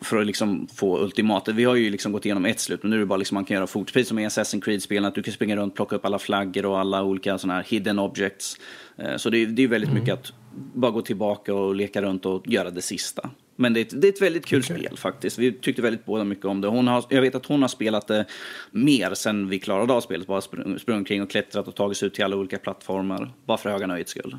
för 0.00 0.16
att 0.16 0.26
liksom 0.26 0.68
få 0.74 0.98
ultimatet. 0.98 1.54
Vi 1.54 1.64
har 1.64 1.74
ju 1.74 1.90
liksom 1.90 2.12
gått 2.12 2.24
igenom 2.24 2.44
ett 2.46 2.60
slut, 2.60 2.82
men 2.82 2.90
nu 2.90 2.96
är 2.96 3.00
det 3.00 3.06
bara 3.06 3.16
liksom 3.16 3.34
man 3.34 3.44
kan 3.44 3.54
göra 3.54 3.66
fort. 3.66 3.92
Precis 3.92 4.08
som 4.08 4.18
i 4.18 4.26
Assassin's 4.26 4.60
Creed-spelen, 4.60 5.04
att 5.04 5.14
du 5.14 5.22
kan 5.22 5.34
springa 5.34 5.56
runt, 5.56 5.74
plocka 5.74 5.96
upp 5.96 6.04
alla 6.04 6.18
flaggor 6.18 6.66
och 6.66 6.80
alla 6.80 7.02
olika 7.02 7.38
sådana 7.38 7.54
här 7.54 7.66
hidden 7.68 7.98
objects. 7.98 8.56
Eh, 8.96 9.16
så 9.16 9.30
det 9.30 9.38
är, 9.38 9.46
det 9.46 9.62
är 9.62 9.68
väldigt 9.68 9.90
mm. 9.90 10.02
mycket 10.02 10.14
att 10.14 10.32
bara 10.54 10.90
gå 10.90 11.02
tillbaka 11.02 11.54
och 11.54 11.74
leka 11.74 12.02
runt 12.02 12.26
och 12.26 12.48
göra 12.48 12.70
det 12.70 12.82
sista. 12.82 13.30
Men 13.56 13.74
det 13.74 13.80
är 13.80 13.84
ett, 13.84 14.00
det 14.00 14.08
är 14.08 14.12
ett 14.12 14.22
väldigt 14.22 14.46
kul 14.46 14.60
okay. 14.60 14.78
spel 14.78 14.98
faktiskt. 14.98 15.38
Vi 15.38 15.52
tyckte 15.52 15.82
väldigt 15.82 16.04
båda 16.04 16.24
mycket 16.24 16.44
om 16.44 16.60
det. 16.60 16.68
Hon 16.68 16.88
har, 16.88 17.04
jag 17.08 17.22
vet 17.22 17.34
att 17.34 17.46
hon 17.46 17.62
har 17.62 17.68
spelat 17.68 18.06
det 18.06 18.26
mer 18.70 19.14
sen 19.14 19.48
vi 19.48 19.58
klarade 19.58 19.92
av 19.92 20.00
spelet. 20.00 20.26
Bara 20.26 20.40
sprungit 20.40 20.88
omkring 20.88 21.22
och 21.22 21.30
klättrat 21.30 21.68
och 21.68 21.74
tagit 21.74 21.98
sig 21.98 22.06
ut 22.06 22.14
till 22.14 22.24
alla 22.24 22.36
olika 22.36 22.58
plattformar. 22.58 23.32
Bara 23.46 23.58
för 23.58 23.70
höga 23.70 23.86
nöjets 23.86 24.10
skull. 24.10 24.36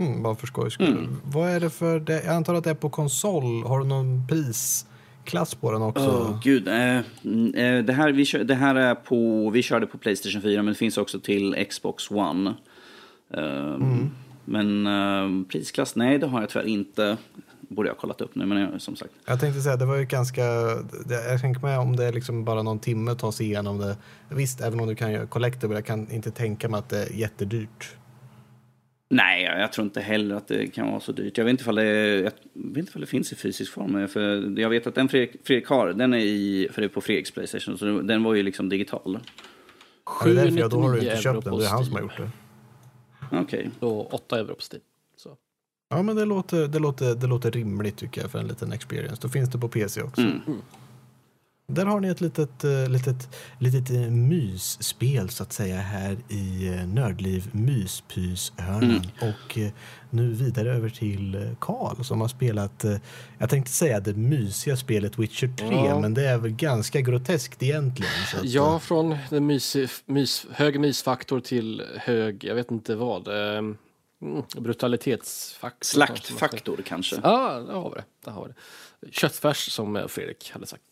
Mm, 0.00 0.22
bara 0.22 0.34
för 0.34 0.46
skojs 0.46 0.74
skull. 0.74 0.88
Mm. 0.88 1.16
Vad 1.24 1.50
är 1.50 1.60
det 1.60 1.70
för... 1.70 2.00
Det? 2.00 2.24
Jag 2.24 2.34
antar 2.34 2.54
att 2.54 2.64
det 2.64 2.70
är 2.70 2.74
på 2.74 2.90
konsol. 2.90 3.64
Har 3.64 3.78
du 3.78 3.84
någon 3.84 4.26
prisklass 4.28 5.54
på 5.54 5.72
den 5.72 5.82
också? 5.82 6.04
Oh, 6.04 6.40
gud. 6.42 6.68
Eh, 6.68 6.96
eh, 6.96 7.84
det, 7.84 7.92
här, 7.92 8.12
vi, 8.12 8.44
det 8.44 8.54
här 8.54 8.74
är 8.74 8.94
på... 8.94 9.50
Vi 9.50 9.62
körde 9.62 9.86
på 9.86 9.98
Playstation 9.98 10.42
4 10.42 10.62
men 10.62 10.72
det 10.72 10.78
finns 10.78 10.98
också 10.98 11.20
till 11.20 11.66
Xbox 11.70 12.10
One. 12.10 12.54
Eh, 13.34 13.74
mm. 13.74 14.10
Men 14.46 14.86
uh, 14.86 15.46
prisklass, 15.46 15.96
nej 15.96 16.18
det 16.18 16.26
har 16.26 16.40
jag 16.40 16.50
tyvärr 16.50 16.66
inte. 16.66 17.16
Borde 17.60 17.88
jag 17.88 17.94
ha 17.94 18.00
kollat 18.00 18.20
upp 18.20 18.34
nu, 18.34 18.46
men 18.46 18.58
jag, 18.58 18.80
som 18.80 18.96
sagt. 18.96 19.12
Jag 19.26 19.40
tänkte 19.40 19.60
säga, 19.60 19.76
det 19.76 19.86
var 19.86 19.96
ju 19.96 20.04
ganska... 20.04 20.42
Jag 21.30 21.40
tänker 21.40 21.60
mig 21.60 21.78
om 21.78 21.96
det 21.96 22.04
är 22.04 22.12
liksom 22.12 22.44
bara 22.44 22.62
någon 22.62 22.78
timme 22.78 23.10
att 23.10 23.18
ta 23.18 23.32
sig 23.32 23.46
igenom 23.46 23.78
det. 23.78 23.96
Visst, 24.28 24.60
även 24.60 24.80
om 24.80 24.86
du 24.88 24.94
kan 24.94 25.12
göra 25.12 25.26
collectible, 25.26 25.74
jag 25.74 25.86
kan 25.86 26.10
inte 26.10 26.30
tänka 26.30 26.68
mig 26.68 26.78
att 26.78 26.88
det 26.88 27.02
är 27.02 27.12
jättedyrt. 27.12 27.96
Nej, 29.08 29.42
jag 29.42 29.72
tror 29.72 29.84
inte 29.84 30.00
heller 30.00 30.34
att 30.34 30.48
det 30.48 30.66
kan 30.66 30.90
vara 30.90 31.00
så 31.00 31.12
dyrt. 31.12 31.38
Jag 31.38 31.44
vet 31.44 31.50
inte 31.50 31.62
ifall 31.62 31.74
det, 31.74 31.84
jag 31.84 32.22
vet 32.22 32.34
inte 32.54 32.90
ifall 32.90 33.00
det 33.00 33.06
finns 33.06 33.32
i 33.32 33.36
fysisk 33.36 33.72
form. 33.72 34.08
För 34.08 34.58
jag 34.60 34.70
vet 34.70 34.86
att 34.86 34.94
den 34.94 35.08
Fredrik, 35.08 35.30
Fredrik 35.44 35.68
har, 35.68 35.92
den 35.92 36.14
är 36.14 36.18
i, 36.18 36.68
för 36.72 36.82
det 36.82 36.86
är 36.86 36.88
på 36.88 37.00
Fredriks 37.00 37.30
Playstation, 37.30 37.78
så 37.78 38.00
den 38.00 38.22
var 38.22 38.34
ju 38.34 38.42
liksom 38.42 38.68
digital. 38.68 39.18
799 40.04 40.60
ja, 40.60 40.68
då 40.68 40.82
har 40.82 40.92
du 40.92 40.98
inte 40.98 41.16
köpt 41.16 41.44
den, 41.44 41.58
det 41.58 41.64
är 41.64 41.68
han 41.68 41.84
som 41.84 41.94
har 41.94 42.00
gjort 42.00 42.16
det. 42.16 42.30
Okej. 43.32 43.70
Okay. 43.80 44.06
8 44.10 44.38
euro 44.38 44.54
på 44.54 44.60
Steam. 44.60 44.82
Så. 45.16 45.36
Ja, 45.88 46.02
men 46.02 46.16
det 46.16 46.24
låter, 46.24 46.68
det, 46.68 46.78
låter, 46.78 47.14
det 47.14 47.26
låter 47.26 47.50
rimligt 47.50 47.96
tycker 47.96 48.20
jag 48.20 48.30
för 48.30 48.38
en 48.38 48.48
liten 48.48 48.72
experience. 48.72 49.22
Då 49.22 49.28
finns 49.28 49.50
det 49.50 49.58
på 49.58 49.68
PC 49.68 50.02
också. 50.02 50.22
Mm. 50.22 50.40
Där 51.68 51.86
har 51.86 52.00
ni 52.00 52.08
ett 52.08 52.20
litet, 52.20 52.64
uh, 52.64 52.88
litet, 52.88 53.28
litet 53.58 53.90
uh, 53.90 54.10
mysspel 54.10 55.28
så 55.28 55.42
att 55.42 55.52
säga 55.52 55.76
här 55.76 56.16
i 56.28 56.70
uh, 56.70 56.86
Nördliv 56.86 57.48
myspyshörnan. 57.52 58.82
Mm. 58.82 59.02
Och 59.20 59.58
nu 60.10 60.32
vidare 60.32 60.72
över 60.72 60.88
till 60.88 61.54
Karl 61.60 62.02
som 62.02 62.20
har 62.20 62.28
spelat, 62.28 62.84
jag 63.38 63.50
tänkte 63.50 63.72
säga 63.72 64.00
det 64.00 64.14
mysiga 64.14 64.76
spelet 64.76 65.18
Witcher 65.18 65.56
3, 65.56 65.68
ja. 65.68 66.00
men 66.00 66.14
det 66.14 66.28
är 66.28 66.38
väl 66.38 66.50
ganska 66.50 67.00
groteskt 67.00 67.62
egentligen. 67.62 68.12
Att, 68.36 68.44
ja, 68.44 68.78
från 68.78 69.16
den 69.30 69.46
mys, 69.46 69.76
mys, 70.06 70.46
hög 70.50 70.80
mysfaktor 70.80 71.40
till 71.40 71.82
hög, 71.96 72.44
jag 72.44 72.54
vet 72.54 72.70
inte 72.70 72.94
vad. 72.94 73.28
Mm, 74.22 74.42
brutalitetsfaktor. 74.56 75.84
Slaktfaktor 75.86 76.82
kanske? 76.86 77.16
Ja, 77.22 77.60
det 77.60 77.72
har 77.72 77.90
vi 77.90 78.00
det. 78.24 78.30
har 78.30 78.44
vi 78.44 78.48
det 78.48 78.54
köttfärs 79.10 79.72
som 79.72 80.04
Fredrik 80.08 80.50
hade 80.50 80.66
sagt. 80.66 80.82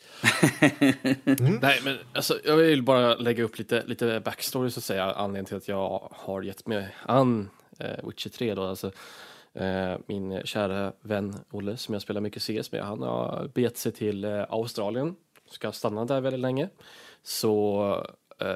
mm. 1.25 1.59
Nej, 1.63 1.81
men 1.85 1.99
alltså, 2.13 2.39
jag 2.45 2.57
vill 2.57 2.83
bara 2.83 3.15
lägga 3.15 3.45
upp 3.45 3.59
lite, 3.59 3.83
lite 3.87 4.21
backstory 4.25 4.71
så 4.71 4.81
att 4.81 4.85
säga. 4.85 5.13
Anledningen 5.13 5.45
till 5.45 5.57
att 5.57 5.69
jag 5.69 6.09
har 6.13 6.43
gett 6.43 6.67
mig 6.67 6.97
an 7.03 7.51
eh, 7.79 8.07
Witcher 8.09 8.29
3 8.29 8.55
då. 8.55 8.63
Alltså, 8.63 8.91
eh, 9.55 9.97
min 10.07 10.43
kära 10.45 10.93
vän 11.01 11.35
Olle 11.51 11.77
som 11.77 11.93
jag 11.95 12.03
spelar 12.03 12.21
mycket 12.21 12.43
CS 12.43 12.73
med. 12.73 12.83
Han 12.85 13.03
har 13.03 13.51
begett 13.55 13.77
sig 13.77 13.93
till 13.93 14.25
eh, 14.25 14.45
Australien. 14.49 15.17
Ska 15.51 15.73
stanna 15.73 16.05
där 16.05 16.21
väldigt 16.21 16.41
länge. 16.41 16.69
Så 17.23 17.81
Eh, 17.93 18.05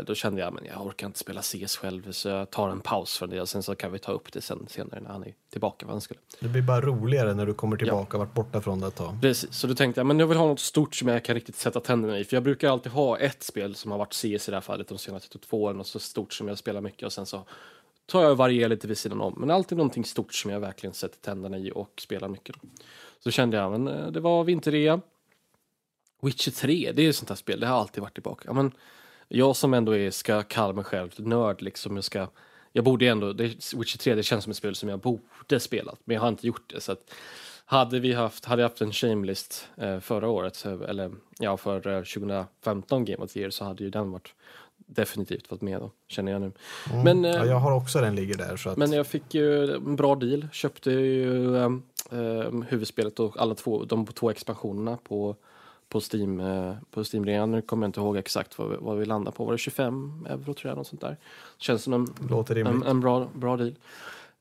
då 0.06 0.14
kände 0.14 0.40
jag 0.40 0.52
men 0.54 0.64
jag 0.64 0.86
orkar 0.86 1.06
inte 1.06 1.18
spela 1.18 1.42
CS 1.42 1.76
själv 1.76 2.12
så 2.12 2.28
jag 2.28 2.50
tar 2.50 2.68
en 2.68 2.80
paus 2.80 3.18
från 3.18 3.30
det 3.30 3.40
och 3.40 3.48
sen 3.48 3.62
så 3.62 3.74
kan 3.74 3.92
vi 3.92 3.98
ta 3.98 4.12
upp 4.12 4.32
det 4.32 4.40
sen, 4.40 4.66
senare 4.68 5.00
när 5.00 5.10
han 5.10 5.24
är 5.24 5.34
tillbaka 5.50 5.86
vad 5.86 5.94
han 5.94 6.00
skulle. 6.00 6.20
Det 6.40 6.48
blir 6.48 6.62
bara 6.62 6.80
roligare 6.80 7.34
när 7.34 7.46
du 7.46 7.54
kommer 7.54 7.76
tillbaka 7.76 8.16
och 8.16 8.18
varit 8.18 8.34
borta 8.34 8.60
från 8.60 8.80
det 8.80 8.86
ett 8.86 8.96
tag. 8.96 9.18
Precis, 9.20 9.52
så 9.52 9.66
då 9.66 9.74
tänkte 9.74 10.00
jag 10.00 10.06
men 10.06 10.18
jag 10.18 10.26
vill 10.26 10.38
ha 10.38 10.46
något 10.46 10.60
stort 10.60 10.94
som 10.94 11.08
jag 11.08 11.24
kan 11.24 11.34
riktigt 11.34 11.56
sätta 11.56 11.80
tänderna 11.80 12.18
i 12.18 12.24
för 12.24 12.36
jag 12.36 12.42
brukar 12.42 12.70
alltid 12.70 12.92
ha 12.92 13.18
ett 13.18 13.42
spel 13.42 13.74
som 13.74 13.90
har 13.90 13.98
varit 13.98 14.14
CS 14.14 14.24
i 14.24 14.38
det 14.46 14.54
här 14.56 14.60
fallet 14.60 14.88
de 14.88 14.98
senaste 14.98 15.38
två 15.38 15.62
åren 15.62 15.80
och 15.80 15.86
så 15.86 15.98
stort 15.98 16.32
som 16.32 16.48
jag 16.48 16.58
spelar 16.58 16.80
mycket 16.80 17.06
och 17.06 17.12
sen 17.12 17.26
så 17.26 17.44
tar 18.06 18.22
jag 18.22 18.30
och 18.30 18.38
varierar 18.38 18.68
lite 18.68 18.86
vid 18.86 18.98
sidan 18.98 19.20
om. 19.20 19.34
Men 19.36 19.50
alltid 19.50 19.78
någonting 19.78 20.04
stort 20.04 20.34
som 20.34 20.50
jag 20.50 20.60
verkligen 20.60 20.94
sätter 20.94 21.18
tänderna 21.18 21.58
i 21.58 21.72
och 21.74 22.00
spelar 22.00 22.28
mycket. 22.28 22.56
Så 23.20 23.30
kände 23.30 23.56
jag, 23.56 23.70
men 23.70 23.88
eh, 23.88 24.10
det 24.10 24.20
var 24.20 24.44
vinterrea. 24.44 25.00
Witcher 26.22 26.50
3, 26.50 26.92
det 26.92 27.02
är 27.02 27.06
ju 27.06 27.12
sånt 27.12 27.28
här 27.28 27.36
spel, 27.36 27.60
det 27.60 27.66
har 27.66 27.78
alltid 27.78 28.02
varit 28.02 28.14
tillbaka. 28.14 28.42
Ja, 28.46 28.52
men 28.52 28.72
jag 29.28 29.56
som 29.56 29.74
ändå 29.74 29.96
är, 29.96 30.10
ska 30.10 30.42
kalla 30.42 30.72
mig 30.72 30.84
själv 30.84 31.14
nörd 31.16 31.62
liksom, 31.62 31.96
jag 31.96 32.04
ska 32.04 32.28
jag 32.72 32.84
borde 32.84 33.06
ändå, 33.06 33.32
det, 33.32 33.44
Witcher 33.74 33.98
3 33.98 34.14
det 34.14 34.22
känns 34.22 34.44
som 34.44 34.50
ett 34.50 34.56
spel 34.56 34.74
som 34.74 34.88
jag 34.88 35.00
borde 35.00 35.60
spelat, 35.60 35.98
men 36.04 36.14
jag 36.14 36.20
har 36.20 36.28
inte 36.28 36.46
gjort 36.46 36.72
det. 36.74 36.80
Så 36.80 36.92
att, 36.92 37.14
hade 37.64 38.00
vi 38.00 38.12
haft, 38.12 38.44
hade 38.44 38.62
jag 38.62 38.68
haft 38.68 38.80
en 38.80 38.92
shamelist 38.92 39.68
eh, 39.76 40.00
förra 40.00 40.28
året, 40.28 40.64
eller 40.88 41.10
ja 41.38 41.56
för 41.56 41.88
eh, 41.88 42.02
2015 42.02 43.04
Game 43.04 43.24
of 43.24 43.32
the 43.32 43.40
Year 43.40 43.50
så 43.50 43.64
hade 43.64 43.84
ju 43.84 43.90
den 43.90 44.10
varit 44.10 44.34
definitivt 44.76 45.50
varit 45.50 45.60
med 45.60 45.80
då, 45.80 45.90
känner 46.08 46.32
jag 46.32 46.40
nu. 46.40 46.52
Mm. 46.92 47.02
Men, 47.04 47.24
eh, 47.24 47.30
ja, 47.30 47.46
jag 47.46 47.58
har 47.58 47.72
också 47.72 48.00
den 48.00 48.14
ligger 48.14 48.34
där. 48.34 48.56
Så 48.56 48.70
att... 48.70 48.76
Men 48.76 48.92
jag 48.92 49.06
fick 49.06 49.34
ju 49.34 49.74
en 49.74 49.96
bra 49.96 50.14
deal, 50.14 50.48
köpte 50.52 50.90
ju 50.90 51.56
eh, 51.56 51.70
eh 52.10 52.52
huvudspelet 52.68 53.20
och 53.20 53.40
alla 53.40 53.54
två, 53.54 53.84
de 53.84 54.06
två 54.06 54.30
expansionerna 54.30 54.98
på 55.08 55.36
på 55.88 56.00
Steam, 56.12 56.40
eh, 56.40 56.74
på 56.90 57.04
Steam 57.04 57.26
redan. 57.26 57.50
Nu 57.50 57.62
kommer 57.62 57.86
jag 57.86 57.88
inte 57.88 58.00
ihåg 58.00 58.16
exakt 58.16 58.58
vad, 58.58 58.76
vad 58.80 58.98
vi 58.98 59.04
landar 59.04 59.32
på. 59.32 59.44
Var 59.44 59.52
det 59.52 59.58
25 59.58 60.26
euro 60.30 60.54
tror 60.54 60.70
jag? 60.70 60.76
Något 60.76 60.86
sånt 60.86 61.00
där. 61.00 61.16
Känns 61.58 61.82
som 61.82 61.92
en, 61.92 62.06
en, 62.66 62.82
en, 62.82 63.00
bra, 63.00 63.28
bra 63.34 63.56
deal. 63.56 63.74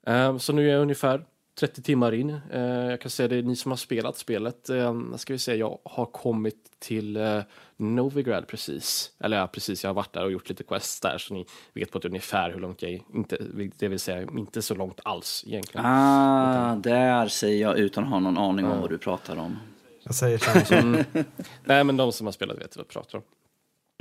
Uh, 0.09 0.37
så 0.37 0.53
nu 0.53 0.69
är 0.69 0.73
jag 0.73 0.81
ungefär 0.81 1.25
30 1.59 1.81
timmar 1.81 2.13
in. 2.13 2.29
Uh, 2.53 2.61
jag 2.61 3.01
kan 3.01 3.11
säga 3.11 3.27
det 3.27 3.35
är 3.35 3.43
ni 3.43 3.55
som 3.55 3.71
har 3.71 3.77
spelat 3.77 4.17
spelet. 4.17 4.69
Uh, 4.69 5.15
ska 5.15 5.33
vi 5.33 5.39
se, 5.39 5.55
jag 5.55 5.79
har 5.83 6.05
kommit 6.05 6.79
till 6.79 7.17
uh, 7.17 7.41
Novigrad 7.77 8.47
precis. 8.47 9.11
Eller 9.19 9.37
ja, 9.37 9.47
precis, 9.47 9.83
jag 9.83 9.89
har 9.89 9.95
varit 9.95 10.13
där 10.13 10.23
och 10.23 10.31
gjort 10.31 10.49
lite 10.49 10.63
quests 10.63 10.99
där 10.99 11.17
så 11.17 11.33
ni 11.33 11.45
vet 11.73 11.91
på 11.91 11.97
ett 11.97 12.05
ungefär 12.05 12.51
hur 12.51 12.59
långt 12.59 12.81
jag 12.81 12.91
är. 12.91 13.01
Inte, 13.13 13.37
det 13.77 13.87
vill 13.87 13.99
säga 13.99 14.21
inte 14.21 14.61
så 14.61 14.75
långt 14.75 14.99
alls 15.03 15.43
egentligen. 15.47 15.85
Ah, 15.85 16.75
där 16.75 17.27
säger 17.27 17.61
jag 17.61 17.77
utan 17.77 18.03
att 18.03 18.09
ha 18.09 18.19
någon 18.19 18.37
aning 18.37 18.65
om 18.65 18.81
vad 18.81 18.89
du 18.89 18.97
pratar 18.97 19.37
om. 19.37 19.57
Jag 20.07 20.15
säger 20.15 20.37
samma. 20.37 20.81
Mm. 20.81 21.05
Nej, 21.63 21.83
men 21.83 21.97
de 21.97 22.11
som 22.11 22.27
har 22.27 22.31
spelat 22.31 22.57
vet 22.57 22.75
vad 22.75 22.85
jag 22.85 22.89
pratar 22.89 23.17
om. 23.17 23.23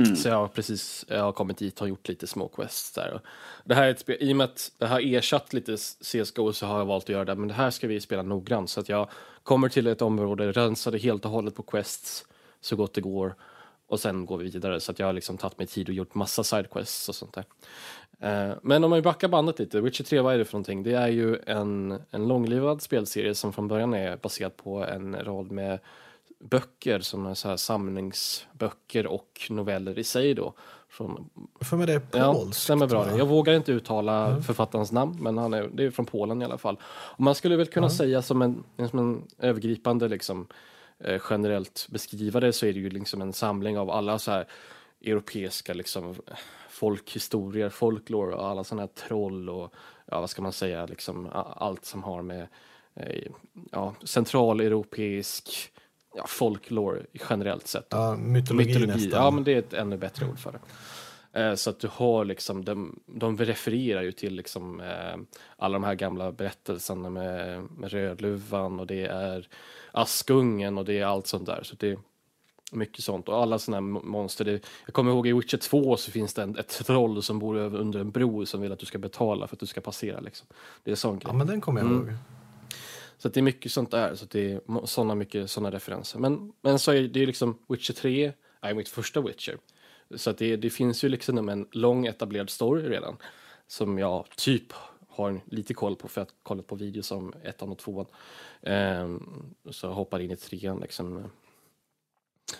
Mm. 0.02 0.16
Så 0.16 0.28
jag 0.28 0.36
har 0.36 0.48
precis 0.48 1.04
jag 1.08 1.22
har 1.22 1.32
kommit 1.32 1.58
dit 1.58 1.80
och 1.80 1.88
gjort 1.88 2.08
lite 2.08 2.26
små 2.26 2.48
quests 2.48 2.92
där. 2.92 3.20
Det 3.64 3.74
här 3.74 3.84
är 3.84 3.90
ett 3.90 4.00
spel, 4.00 4.16
I 4.20 4.32
och 4.32 4.36
med 4.36 4.44
att 4.44 4.72
det 4.78 4.86
har 4.86 5.00
ersatt 5.00 5.52
lite 5.52 5.76
CSGO 5.76 6.52
så 6.52 6.66
har 6.66 6.78
jag 6.78 6.86
valt 6.86 7.04
att 7.04 7.08
göra 7.08 7.24
det, 7.24 7.34
men 7.34 7.48
det 7.48 7.54
här 7.54 7.70
ska 7.70 7.86
vi 7.86 8.00
spela 8.00 8.22
noggrant. 8.22 8.70
Så 8.70 8.80
att 8.80 8.88
jag 8.88 9.08
kommer 9.42 9.68
till 9.68 9.86
ett 9.86 10.02
område, 10.02 10.52
rensar 10.52 10.90
det 10.90 10.98
helt 10.98 11.24
och 11.24 11.30
hållet 11.30 11.54
på 11.54 11.62
quests 11.62 12.26
så 12.60 12.76
gott 12.76 12.94
det 12.94 13.00
går 13.00 13.34
och 13.88 14.00
sen 14.00 14.26
går 14.26 14.38
vi 14.38 14.44
vidare. 14.50 14.80
Så 14.80 14.92
att 14.92 14.98
jag 14.98 15.06
har 15.06 15.12
liksom 15.12 15.38
tagit 15.38 15.58
mig 15.58 15.66
tid 15.66 15.88
och 15.88 15.94
gjort 15.94 16.14
massa 16.14 16.44
sidequests 16.44 17.08
och 17.08 17.14
sånt 17.14 17.32
där. 17.32 17.44
Uh, 18.24 18.54
men 18.62 18.84
om 18.84 18.90
man 18.90 19.02
backar 19.02 19.28
bandet 19.28 19.58
lite, 19.58 19.80
Witcher 19.80 20.04
3, 20.04 20.20
vad 20.20 20.34
är 20.34 20.38
det 20.38 20.44
för 20.44 20.54
någonting? 20.54 20.82
Det 20.82 20.92
är 20.92 21.08
ju 21.08 21.38
en, 21.46 21.98
en 22.10 22.28
långlivad 22.28 22.82
spelserie 22.82 23.34
som 23.34 23.52
från 23.52 23.68
början 23.68 23.94
är 23.94 24.16
baserad 24.16 24.56
på 24.56 24.84
en 24.84 25.24
rad 25.24 25.50
med 25.50 25.78
böcker 26.38 27.00
som 27.00 27.26
är 27.26 27.34
så 27.34 27.48
här 27.48 27.56
samlingsböcker 27.56 29.06
och 29.06 29.46
noveller 29.50 29.98
i 29.98 30.04
sig 30.04 30.34
då. 30.34 30.54
Från... 30.88 31.30
För 31.60 31.76
mig 31.76 31.86
det 31.86 31.92
är 31.92 31.98
polskt. 31.98 32.16
Ja, 32.16 32.52
stämmer 32.52 32.86
bra. 32.86 33.18
Jag 33.18 33.26
vågar 33.26 33.54
inte 33.54 33.72
uttala 33.72 34.26
mm. 34.26 34.42
författarens 34.42 34.92
namn, 34.92 35.16
men 35.20 35.38
han 35.38 35.54
är, 35.54 35.68
det 35.72 35.84
är 35.84 35.90
från 35.90 36.06
Polen 36.06 36.42
i 36.42 36.44
alla 36.44 36.58
fall. 36.58 36.78
Och 36.84 37.20
man 37.20 37.34
skulle 37.34 37.56
väl 37.56 37.66
kunna 37.66 37.86
mm. 37.86 37.96
säga 37.96 38.22
som 38.22 38.42
en, 38.42 38.64
som 38.90 38.98
en 38.98 39.22
övergripande 39.38 40.08
liksom, 40.08 40.46
eh, 40.98 41.20
generellt 41.30 41.86
beskriva 41.90 42.40
det 42.40 42.52
så 42.52 42.66
är 42.66 42.72
det 42.72 42.78
ju 42.78 42.90
liksom 42.90 43.22
en 43.22 43.32
samling 43.32 43.78
av 43.78 43.90
alla 43.90 44.18
så 44.18 44.30
här 44.30 44.46
europeiska 45.04 45.74
liksom, 45.74 46.14
folkhistorier, 46.76 47.68
folklore 47.68 48.34
och 48.34 48.46
alla 48.46 48.64
sådana 48.64 48.82
här 48.82 49.08
troll 49.08 49.48
och 49.50 49.74
ja, 50.06 50.20
vad 50.20 50.30
ska 50.30 50.42
man 50.42 50.52
säga, 50.52 50.86
liksom, 50.86 51.28
allt 51.56 51.84
som 51.84 52.02
har 52.02 52.22
med 52.22 52.48
eh, 52.94 53.32
ja, 53.72 53.94
centraleuropeisk 54.04 55.72
ja, 56.14 56.24
folklore 56.28 57.02
generellt 57.30 57.66
sett. 57.66 57.86
Ja, 57.90 58.16
mytologi, 58.16 58.66
mytologi 58.66 58.92
nästan. 58.92 59.24
Ja, 59.24 59.30
men 59.30 59.44
det 59.44 59.54
är 59.54 59.58
ett 59.58 59.72
ännu 59.72 59.96
bättre 59.96 60.26
ord 60.26 60.38
för 60.38 60.52
det. 60.52 60.60
Eh, 61.40 61.54
så 61.54 61.70
att 61.70 61.80
du 61.80 61.88
har 61.92 62.24
liksom, 62.24 62.64
de, 62.64 63.00
de 63.06 63.36
refererar 63.38 64.02
ju 64.02 64.12
till 64.12 64.34
liksom 64.34 64.80
eh, 64.80 65.16
alla 65.56 65.72
de 65.72 65.84
här 65.84 65.94
gamla 65.94 66.32
berättelserna 66.32 67.10
med, 67.10 67.62
med 67.70 67.92
Rödluvan 67.92 68.80
och 68.80 68.86
det 68.86 69.06
är 69.06 69.48
Askungen 69.92 70.78
och 70.78 70.84
det 70.84 70.98
är 70.98 71.04
allt 71.04 71.26
sånt 71.26 71.46
där. 71.46 71.62
Så 71.62 71.76
det 71.78 71.98
mycket 72.72 73.04
sånt 73.04 73.28
och 73.28 73.36
alla 73.36 73.58
sådana 73.58 73.76
här 73.76 74.04
monster. 74.04 74.44
Det, 74.44 74.66
jag 74.86 74.94
kommer 74.94 75.12
ihåg 75.12 75.26
i 75.26 75.32
Witcher 75.32 75.56
2 75.56 75.96
så 75.96 76.10
finns 76.10 76.34
det 76.34 76.42
en, 76.42 76.58
ett 76.58 76.68
troll 76.68 77.22
som 77.22 77.38
bor 77.38 77.58
över, 77.58 77.78
under 77.78 78.00
en 78.00 78.10
bro 78.10 78.46
som 78.46 78.60
vill 78.60 78.72
att 78.72 78.78
du 78.78 78.86
ska 78.86 78.98
betala 78.98 79.46
för 79.46 79.56
att 79.56 79.60
du 79.60 79.66
ska 79.66 79.80
passera 79.80 80.20
liksom. 80.20 80.46
Det 80.82 80.90
är 80.90 80.94
sån 80.94 81.18
grej. 81.18 81.28
Ja, 81.28 81.32
men 81.32 81.46
den 81.46 81.60
kommer 81.60 81.80
jag 81.80 81.90
mm. 81.90 82.08
ihåg. 82.08 82.16
Så 83.18 83.28
det 83.28 83.40
är 83.40 83.42
mycket 83.42 83.72
sånt 83.72 83.90
där, 83.90 84.14
så 84.14 84.26
det 84.30 84.52
är 84.52 84.86
såna 84.86 85.14
mycket 85.14 85.50
sådana 85.50 85.76
referenser. 85.76 86.18
Men, 86.18 86.52
men 86.62 86.78
så 86.78 86.92
är 86.92 87.02
det 87.02 87.26
liksom 87.26 87.58
Witcher 87.68 87.92
3 87.92 88.32
är 88.60 88.74
mitt 88.74 88.88
första 88.88 89.20
Witcher. 89.20 89.58
Så 90.14 90.30
att 90.30 90.38
det, 90.38 90.56
det 90.56 90.70
finns 90.70 91.04
ju 91.04 91.08
liksom 91.08 91.48
en 91.48 91.68
lång 91.72 92.06
etablerad 92.06 92.50
story 92.50 92.88
redan 92.88 93.16
som 93.66 93.98
jag 93.98 94.24
typ 94.36 94.72
har 95.08 95.40
lite 95.46 95.74
koll 95.74 95.96
på 95.96 96.08
för 96.08 96.20
att 96.20 96.34
kolla 96.42 96.62
på 96.62 96.74
videos 96.74 97.10
om 97.10 97.32
ettan 97.42 97.68
och 97.68 97.78
tvåan. 97.78 98.06
Um, 98.60 99.54
så 99.70 99.86
jag 99.86 99.92
hoppar 99.92 100.20
in 100.20 100.30
i 100.30 100.36
trean 100.36 100.80
liksom. 100.80 101.30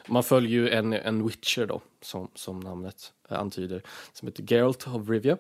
Man 0.09 0.23
följer 0.23 0.51
ju 0.51 0.71
en, 0.71 0.93
en 0.93 1.27
Witcher 1.27 1.67
då, 1.67 1.81
som, 2.01 2.31
som 2.35 2.61
namnet 2.61 3.13
eh, 3.31 3.39
antyder, 3.39 3.83
som 4.13 4.29
heter 4.29 4.45
Geralt 4.53 4.87
of 4.87 5.09
Rivia. 5.09 5.37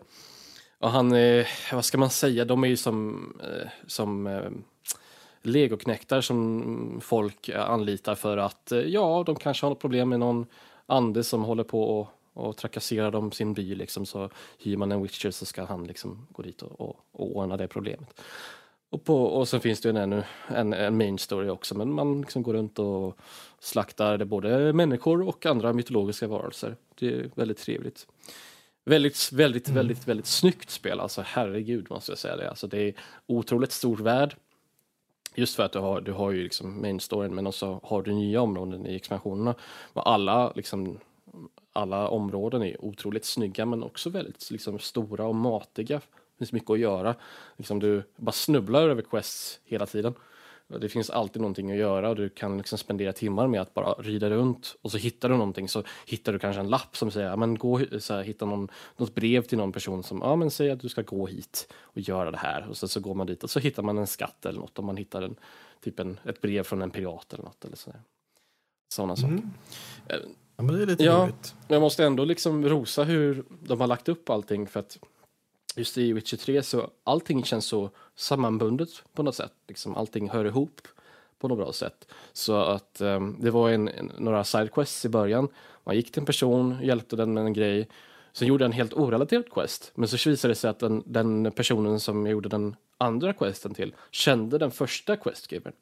Och 0.78 0.90
han, 0.90 1.12
eh, 1.12 1.46
vad 1.72 1.84
ska 1.84 1.98
man 1.98 2.10
säga, 2.10 2.44
de 2.44 2.64
är 2.64 2.68
ju 2.68 2.76
som, 2.76 3.32
eh, 3.42 3.68
som 3.86 4.26
eh, 4.26 4.50
legoknäktar 5.42 6.20
som 6.20 7.00
folk 7.02 7.48
eh, 7.48 7.70
anlitar 7.70 8.14
för 8.14 8.36
att 8.36 8.72
eh, 8.72 8.78
ja, 8.78 9.22
de 9.26 9.36
kanske 9.36 9.66
har 9.66 9.70
något 9.70 9.80
problem 9.80 10.08
med 10.08 10.20
någon 10.20 10.46
ande 10.86 11.24
som 11.24 11.44
håller 11.44 11.64
på 11.64 11.82
och, 11.82 12.08
och 12.32 12.56
trakasserar 12.56 13.10
dem 13.10 13.32
sin 13.32 13.54
by 13.54 13.74
liksom 13.74 14.06
så 14.06 14.30
hyr 14.58 14.76
man 14.76 14.92
en 14.92 15.02
witcher 15.02 15.30
så 15.30 15.46
ska 15.46 15.64
han 15.64 15.86
liksom 15.86 16.26
gå 16.30 16.42
dit 16.42 16.62
och, 16.62 16.80
och, 16.80 16.96
och 17.12 17.36
ordna 17.36 17.56
det 17.56 17.68
problemet. 17.68 18.20
Och, 18.90 19.04
på, 19.04 19.24
och 19.24 19.48
sen 19.48 19.60
finns 19.60 19.80
det 19.80 19.90
en, 19.90 19.96
en, 19.96 20.22
en, 20.48 20.72
en 20.72 20.96
main 20.96 21.18
story 21.18 21.48
också, 21.48 21.74
men 21.74 21.92
man 21.92 22.20
liksom 22.20 22.42
går 22.42 22.54
runt 22.54 22.78
och 22.78 23.18
slaktar 23.58 24.18
det 24.18 24.24
både 24.24 24.72
människor 24.72 25.28
och 25.28 25.46
andra 25.46 25.72
mytologiska 25.72 26.28
varelser. 26.28 26.76
Det 26.94 27.06
är 27.06 27.30
väldigt 27.34 27.58
trevligt. 27.58 28.06
Väldigt, 28.84 29.32
väldigt, 29.32 29.68
mm. 29.68 29.76
väldigt, 29.76 30.08
väldigt 30.08 30.26
snyggt 30.26 30.70
spel, 30.70 31.00
alltså 31.00 31.22
herregud 31.26 31.90
måste 31.90 32.12
jag 32.12 32.18
säga 32.18 32.36
det. 32.36 32.48
Alltså 32.50 32.66
det 32.66 32.78
är 32.78 32.94
otroligt 33.26 33.72
stor 33.72 33.96
värld. 33.96 34.36
Just 35.34 35.56
för 35.56 35.62
att 35.62 35.72
du 35.72 35.78
har, 35.78 36.00
du 36.00 36.12
har 36.12 36.30
ju 36.30 36.42
liksom 36.42 36.80
main 36.80 37.00
storyn 37.00 37.34
men 37.34 37.46
också 37.46 37.80
har 37.82 38.02
du 38.02 38.12
nya 38.12 38.40
områden 38.40 38.86
i 38.86 38.96
expansionerna. 38.96 39.54
Och 39.92 40.10
alla, 40.10 40.52
liksom, 40.54 40.98
alla 41.72 42.08
områden 42.08 42.62
är 42.62 42.84
otroligt 42.84 43.24
snygga 43.24 43.66
men 43.66 43.82
också 43.82 44.10
väldigt 44.10 44.50
liksom, 44.50 44.78
stora 44.78 45.26
och 45.26 45.34
matiga. 45.34 46.00
Det 46.36 46.38
finns 46.38 46.52
mycket 46.52 46.70
att 46.70 46.78
göra. 46.78 47.14
Liksom, 47.56 47.80
du 47.80 48.02
bara 48.16 48.32
snubblar 48.32 48.88
över 48.88 49.02
quests 49.02 49.60
hela 49.64 49.86
tiden. 49.86 50.14
Det 50.68 50.88
finns 50.88 51.10
alltid 51.10 51.42
någonting 51.42 51.70
att 51.70 51.76
göra 51.76 52.08
och 52.08 52.16
du 52.16 52.28
kan 52.28 52.58
liksom 52.58 52.78
spendera 52.78 53.12
timmar 53.12 53.46
med 53.46 53.60
att 53.60 53.74
bara 53.74 53.92
rida 53.92 54.30
runt 54.30 54.76
och 54.82 54.90
så 54.90 54.98
hittar 54.98 55.28
du 55.28 55.36
någonting 55.36 55.68
så 55.68 55.82
hittar 56.06 56.32
du 56.32 56.38
kanske 56.38 56.60
en 56.60 56.68
lapp 56.68 56.96
som 56.96 57.10
säger, 57.10 57.36
men 57.36 57.58
gå, 57.58 57.80
så 57.98 58.14
här, 58.14 58.22
hitta 58.22 58.46
någon, 58.46 58.68
något 58.96 59.14
brev 59.14 59.42
till 59.42 59.58
någon 59.58 59.72
person 59.72 60.02
som, 60.02 60.18
ja 60.22 60.36
men 60.36 60.50
säg 60.50 60.70
att 60.70 60.80
du 60.80 60.88
ska 60.88 61.02
gå 61.02 61.26
hit 61.26 61.72
och 61.82 62.00
göra 62.00 62.30
det 62.30 62.38
här 62.38 62.68
och 62.68 62.76
så, 62.76 62.88
så 62.88 63.00
går 63.00 63.14
man 63.14 63.26
dit 63.26 63.44
och 63.44 63.50
så 63.50 63.60
hittar 63.60 63.82
man 63.82 63.98
en 63.98 64.06
skatt 64.06 64.46
eller 64.46 64.60
något 64.60 64.78
om 64.78 64.86
man 64.86 64.96
hittar 64.96 65.22
en, 65.22 65.36
typ 65.84 66.00
en, 66.00 66.20
ett 66.24 66.40
brev 66.40 66.62
från 66.62 66.82
en 66.82 66.90
pirat 66.90 67.32
eller 67.32 67.44
något 67.44 67.64
eller 67.64 67.76
sådär. 67.76 68.00
Sådana 68.88 69.14
mm. 69.14 69.38
saker. 69.38 69.50
Ja, 70.56 70.62
men 70.62 70.74
det 70.74 70.82
är 70.82 70.86
lite 70.86 71.04
ja, 71.04 71.22
roligt. 71.22 71.54
Jag 71.68 71.80
måste 71.80 72.04
ändå 72.04 72.24
liksom 72.24 72.68
rosa 72.68 73.04
hur 73.04 73.44
de 73.62 73.80
har 73.80 73.86
lagt 73.86 74.08
upp 74.08 74.30
allting 74.30 74.66
för 74.66 74.80
att 74.80 74.98
just 75.76 75.98
i 75.98 76.12
Witcher 76.12 76.36
3 76.36 76.62
så 76.62 76.90
allting 77.04 77.44
känns 77.44 77.66
så 77.66 77.90
sammanbundet 78.14 78.88
på 79.14 79.22
något 79.22 79.34
sätt. 79.34 79.52
Liksom 79.68 79.96
allting 79.96 80.30
hör 80.30 80.44
ihop 80.44 80.80
på 81.38 81.48
något 81.48 81.58
bra 81.58 81.72
sätt. 81.72 82.08
Så 82.32 82.56
att 82.56 83.00
um, 83.00 83.36
det 83.40 83.50
var 83.50 83.70
en, 83.70 83.88
en, 83.88 84.12
några 84.18 84.44
sidequests 84.44 85.04
i 85.04 85.08
början. 85.08 85.48
Man 85.84 85.96
gick 85.96 86.12
till 86.12 86.20
en 86.20 86.26
person, 86.26 86.78
hjälpte 86.82 87.16
den 87.16 87.34
med 87.34 87.44
en 87.44 87.52
grej. 87.52 87.88
Sen 88.32 88.48
gjorde 88.48 88.64
jag 88.64 88.68
en 88.68 88.76
helt 88.76 88.92
orelaterad 88.92 89.50
quest. 89.50 89.92
Men 89.94 90.08
så 90.08 90.30
visade 90.30 90.50
det 90.50 90.56
sig 90.56 90.70
att 90.70 90.78
den, 90.78 91.02
den 91.06 91.52
personen 91.52 92.00
som 92.00 92.26
jag 92.26 92.32
gjorde 92.32 92.48
den 92.48 92.76
andra 92.98 93.32
questen 93.32 93.74
till 93.74 93.94
kände 94.10 94.58
den 94.58 94.70
första 94.70 95.16
questgivern. 95.16 95.72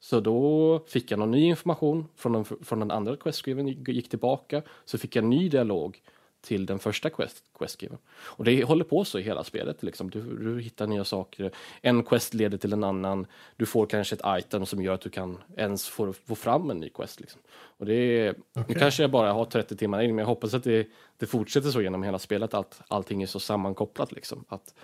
Så 0.00 0.20
då 0.20 0.80
fick 0.88 1.10
jag 1.10 1.18
någon 1.18 1.30
ny 1.30 1.44
information 1.44 2.08
från 2.16 2.32
den, 2.32 2.44
från 2.44 2.78
den 2.80 2.90
andra 2.90 3.16
questgivern, 3.16 3.68
gick 3.68 4.08
tillbaka, 4.08 4.62
så 4.84 4.98
fick 4.98 5.16
jag 5.16 5.22
en 5.22 5.30
ny 5.30 5.48
dialog 5.48 6.02
till 6.40 6.66
den 6.66 6.78
första 6.78 7.10
quest, 7.10 7.44
questgivern. 7.58 7.98
Och 8.10 8.44
det 8.44 8.64
håller 8.64 8.84
på 8.84 9.04
så 9.04 9.18
i 9.18 9.22
hela 9.22 9.44
spelet. 9.44 9.82
Liksom. 9.82 10.10
Du, 10.10 10.36
du 10.36 10.60
hittar 10.60 10.86
nya 10.86 11.04
saker. 11.04 11.50
En 11.82 12.02
quest 12.02 12.34
leder 12.34 12.58
till 12.58 12.72
en 12.72 12.84
annan. 12.84 13.26
Du 13.56 13.66
får 13.66 13.86
kanske 13.86 14.14
ett 14.14 14.44
item 14.44 14.66
som 14.66 14.82
gör 14.82 14.94
att 14.94 15.00
du 15.00 15.10
kan 15.10 15.38
ens 15.56 15.88
få, 15.88 16.12
få 16.12 16.34
fram 16.34 16.70
en 16.70 16.80
ny 16.80 16.88
quest. 16.88 17.20
Liksom. 17.20 17.40
Och 17.50 17.86
det 17.86 17.94
är, 17.94 18.30
okay. 18.30 18.64
Nu 18.68 18.74
kanske 18.74 19.02
jag 19.02 19.10
bara 19.10 19.32
har 19.32 19.44
30 19.44 19.76
timmar 19.76 20.02
in, 20.02 20.10
men 20.14 20.18
jag 20.18 20.26
hoppas 20.26 20.54
att 20.54 20.64
det, 20.64 20.88
det 21.16 21.26
fortsätter 21.26 21.70
så 21.70 21.82
genom 21.82 22.02
hela 22.02 22.18
spelet. 22.18 22.54
Att 22.54 22.82
allting 22.88 23.22
är 23.22 23.26
så 23.26 23.40
sammankopplat. 23.40 24.12
Liksom. 24.12 24.44
Att, 24.48 24.74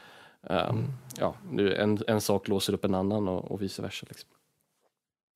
Um, 0.51 0.93
ja, 1.19 1.35
nu 1.51 1.75
en, 1.75 1.99
en 2.07 2.21
sak 2.21 2.49
låser 2.49 2.73
upp 2.73 2.85
en 2.85 2.95
annan 2.95 3.29
och, 3.29 3.51
och 3.51 3.63
vice 3.63 3.83
versa. 3.83 4.07
Liksom. 4.09 4.31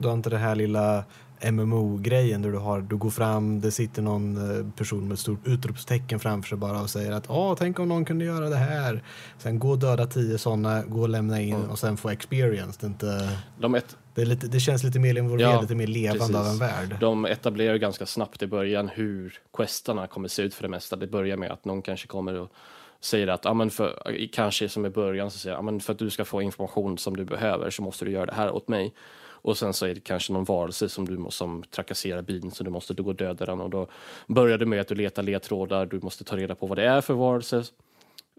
Du 0.02 0.08
har 0.08 0.14
inte 0.14 0.30
det 0.30 0.36
här 0.38 0.54
lilla 0.54 1.04
MMO-grejen 1.52 2.42
där 2.42 2.50
du, 2.52 2.58
har, 2.58 2.80
du 2.80 2.96
går 2.96 3.10
fram, 3.10 3.60
det 3.60 3.70
sitter 3.70 4.02
någon 4.02 4.36
eh, 4.58 4.66
person 4.76 5.04
med 5.08 5.12
ett 5.12 5.18
stort 5.20 5.46
utropstecken 5.46 6.20
framför 6.20 6.48
sig 6.48 6.58
bara 6.58 6.80
och 6.80 6.90
säger 6.90 7.12
att 7.12 7.30
åh, 7.30 7.54
tänk 7.58 7.78
om 7.78 7.88
någon 7.88 8.04
kunde 8.04 8.24
göra 8.24 8.48
det 8.48 8.56
här. 8.56 9.02
Sen 9.38 9.58
gå 9.58 9.70
och 9.70 9.78
döda 9.78 10.06
tio 10.06 10.38
sådana, 10.38 10.82
gå 10.82 11.00
och 11.00 11.08
lämna 11.08 11.40
in 11.40 11.54
Mm. 11.54 11.70
och 11.70 11.78
sen 11.78 11.96
få 11.96 12.08
experience. 12.10 12.78
Det, 12.80 12.86
inte, 12.86 13.28
De, 13.60 13.74
ett, 13.74 13.96
det, 14.14 14.24
lite, 14.24 14.46
det 14.46 14.60
känns 14.60 14.82
lite 14.84 14.98
mer 14.98 15.18
involverat, 15.18 15.52
Ja, 15.54 15.60
lite 15.60 15.74
mer 15.74 15.86
levande 15.86 16.18
precis. 16.20 16.36
av 16.36 16.46
en 16.46 16.58
värld. 16.58 16.96
de 17.00 17.24
etablerar 17.24 17.76
ganska 17.76 18.06
snabbt 18.06 18.42
i 18.42 18.46
början 18.46 18.88
hur 18.88 19.38
questarna 19.56 20.06
kommer 20.06 20.28
se 20.28 20.42
ut 20.42 20.54
för 20.54 20.62
det 20.62 20.68
mesta. 20.68 20.96
Det 20.96 21.06
börjar 21.06 21.36
med 21.36 21.50
att 21.50 21.64
någon 21.64 21.82
kanske 21.82 22.06
kommer 22.06 22.34
och 22.34 22.52
säger 23.00 23.28
att, 23.28 23.44
ja, 23.44 23.54
men 23.54 23.70
för, 23.70 24.16
kanske 24.32 24.68
som 24.68 24.86
i 24.86 24.90
början, 24.90 25.30
så 25.30 25.38
säger 25.38 25.56
ja, 25.56 25.62
men 25.62 25.80
för 25.80 25.92
att 25.92 25.98
du 25.98 26.10
ska 26.10 26.24
få 26.24 26.42
information 26.42 26.98
som 26.98 27.16
du 27.16 27.24
behöver 27.24 27.70
så 27.70 27.82
måste 27.82 28.04
du 28.04 28.10
göra 28.10 28.26
det 28.26 28.34
här 28.34 28.50
åt 28.52 28.68
mig. 28.68 28.94
Och 29.42 29.58
sen 29.58 29.72
så 29.72 29.86
är 29.86 29.94
det 29.94 30.00
kanske 30.00 30.32
någon 30.32 30.44
varelse 30.44 30.88
som 30.88 31.04
du 31.06 31.26
som 31.30 31.62
trakasserar 31.62 32.22
bilen 32.22 32.50
så 32.50 32.64
du 32.64 32.70
måste 32.70 32.94
då 32.94 33.02
gå 33.02 33.10
och 33.10 33.16
döda 33.16 33.46
den 33.46 33.60
och 33.60 33.70
då 33.70 33.86
börjar 34.26 34.58
du 34.58 34.66
med 34.66 34.80
att 34.80 34.88
du 34.88 34.94
letar 34.94 35.22
ledtrådar, 35.22 35.86
du 35.86 36.00
måste 36.00 36.24
ta 36.24 36.36
reda 36.36 36.54
på 36.54 36.66
vad 36.66 36.78
det 36.78 36.84
är 36.84 37.00
för 37.00 37.14
varelse. 37.14 37.64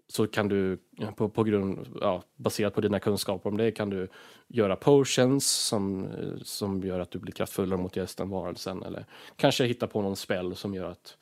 Så 0.08 0.28
kan 0.28 0.48
du, 0.48 0.78
på, 1.16 1.30
på 1.30 1.44
grund, 1.44 1.88
ja, 2.02 2.24
baserat 2.36 2.74
på 2.74 2.82
dina 2.82 3.00
kunskaper 3.00 3.50
om 3.50 3.58
det, 3.58 3.72
kan 3.72 3.90
du 3.90 4.08
göra 4.48 4.76
potions 4.76 5.52
som, 5.52 6.06
eh, 6.06 6.42
som 6.44 6.84
gör 6.84 7.00
att 7.00 7.12
du 7.12 7.20
blir 7.20 7.34
kraftfullare 7.34 7.80
mot 7.80 7.96
just 7.96 8.18
den 8.18 8.30
varelsen. 8.30 8.84
Eller 8.84 9.06
kanske 9.36 9.66
hitta 9.66 9.88
på 9.88 10.02
någon 10.02 10.16
spell 10.16 10.56
som 10.56 10.74
gör 10.74 10.92
att 10.92 11.18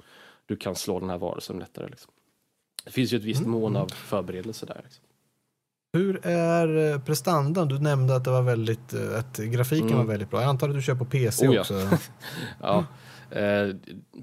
du 0.45 0.55
kan 0.55 0.75
slå 0.75 0.99
den 0.99 1.09
här 1.09 1.17
varelsen 1.17 1.59
lättare. 1.59 1.87
Liksom. 1.87 2.11
Det 2.85 2.91
finns 2.91 3.13
ju 3.13 3.17
ett 3.17 3.23
visst 3.23 3.45
mån 3.45 3.75
av 3.75 3.87
förberedelse 3.87 4.65
där. 4.65 4.81
Liksom. 4.83 5.03
Hur 5.93 6.25
är 6.25 6.91
eh, 6.93 6.99
prestandan? 6.99 7.67
Du 7.67 7.79
nämnde 7.79 8.15
att 8.15 8.23
det 8.23 8.31
var 8.31 8.41
väldigt, 8.41 8.93
eh, 8.93 9.19
att 9.19 9.37
grafiken 9.37 9.87
Mm. 9.87 9.97
var 9.97 10.05
väldigt 10.05 10.29
bra. 10.29 10.41
Jag 10.41 10.49
antar 10.49 10.69
att 10.69 10.75
du 10.75 10.81
kör 10.81 10.95
på 10.95 11.05
PC 11.05 11.47
Oh 11.47 11.55
ja. 11.55 11.61
också? 11.61 11.73
Ja, 12.61 12.85
eh, 13.31 13.75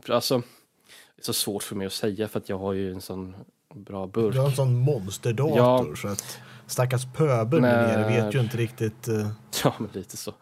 alltså, 0.08 0.38
det 0.38 1.20
är 1.20 1.24
så 1.24 1.32
svårt 1.32 1.62
för 1.62 1.76
mig 1.76 1.86
att 1.86 1.92
säga 1.92 2.28
för 2.28 2.38
att 2.40 2.48
jag 2.48 2.58
har 2.58 2.72
ju 2.72 2.92
en 2.92 3.00
sån 3.00 3.34
bra 3.74 4.06
burk. 4.06 4.32
Du 4.34 4.38
har 4.40 4.46
en 4.48 4.54
sån 4.56 4.74
monsterdator 4.78 5.56
Ja. 5.56 5.86
så 5.96 6.08
att 6.08 6.38
stackars 6.66 7.06
pöbeln 7.16 7.62
där 7.62 7.86
nere 7.98 8.08
vet 8.24 8.34
ju 8.34 8.40
inte 8.40 8.56
riktigt. 8.56 9.08
eh, 9.08 9.28
Ja, 9.64 9.74
men 9.78 9.90
lite 9.92 10.16
så. 10.16 10.32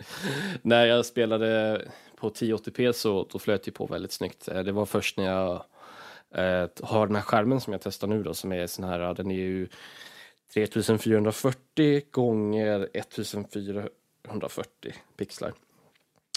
när 0.62 0.86
jag 0.86 1.06
spelade 1.06 1.82
på 2.20 2.30
1080p 2.30 2.92
så 2.92 3.26
då 3.32 3.38
flöt 3.38 3.64
det 3.64 3.70
på 3.70 3.86
väldigt 3.86 4.12
snyggt. 4.12 4.48
Eh, 4.48 4.58
Det 4.62 4.72
var 4.72 4.86
först 4.86 5.16
när 5.16 5.24
jag 5.24 5.52
eh, 6.34 6.68
har 6.82 7.06
den 7.06 7.16
här 7.16 7.22
skärmen 7.22 7.60
som 7.60 7.72
jag 7.72 7.82
testar 7.82 8.06
nu 8.08 8.22
då 8.22 8.34
som 8.34 8.52
är 8.52 8.66
sån 8.66 8.84
här, 8.84 9.14
den 9.14 9.30
är 9.30 9.34
ju 9.34 9.68
3440 10.54 12.02
gånger 12.10 12.88
1440 12.92 14.94
pixlar. 15.16 15.52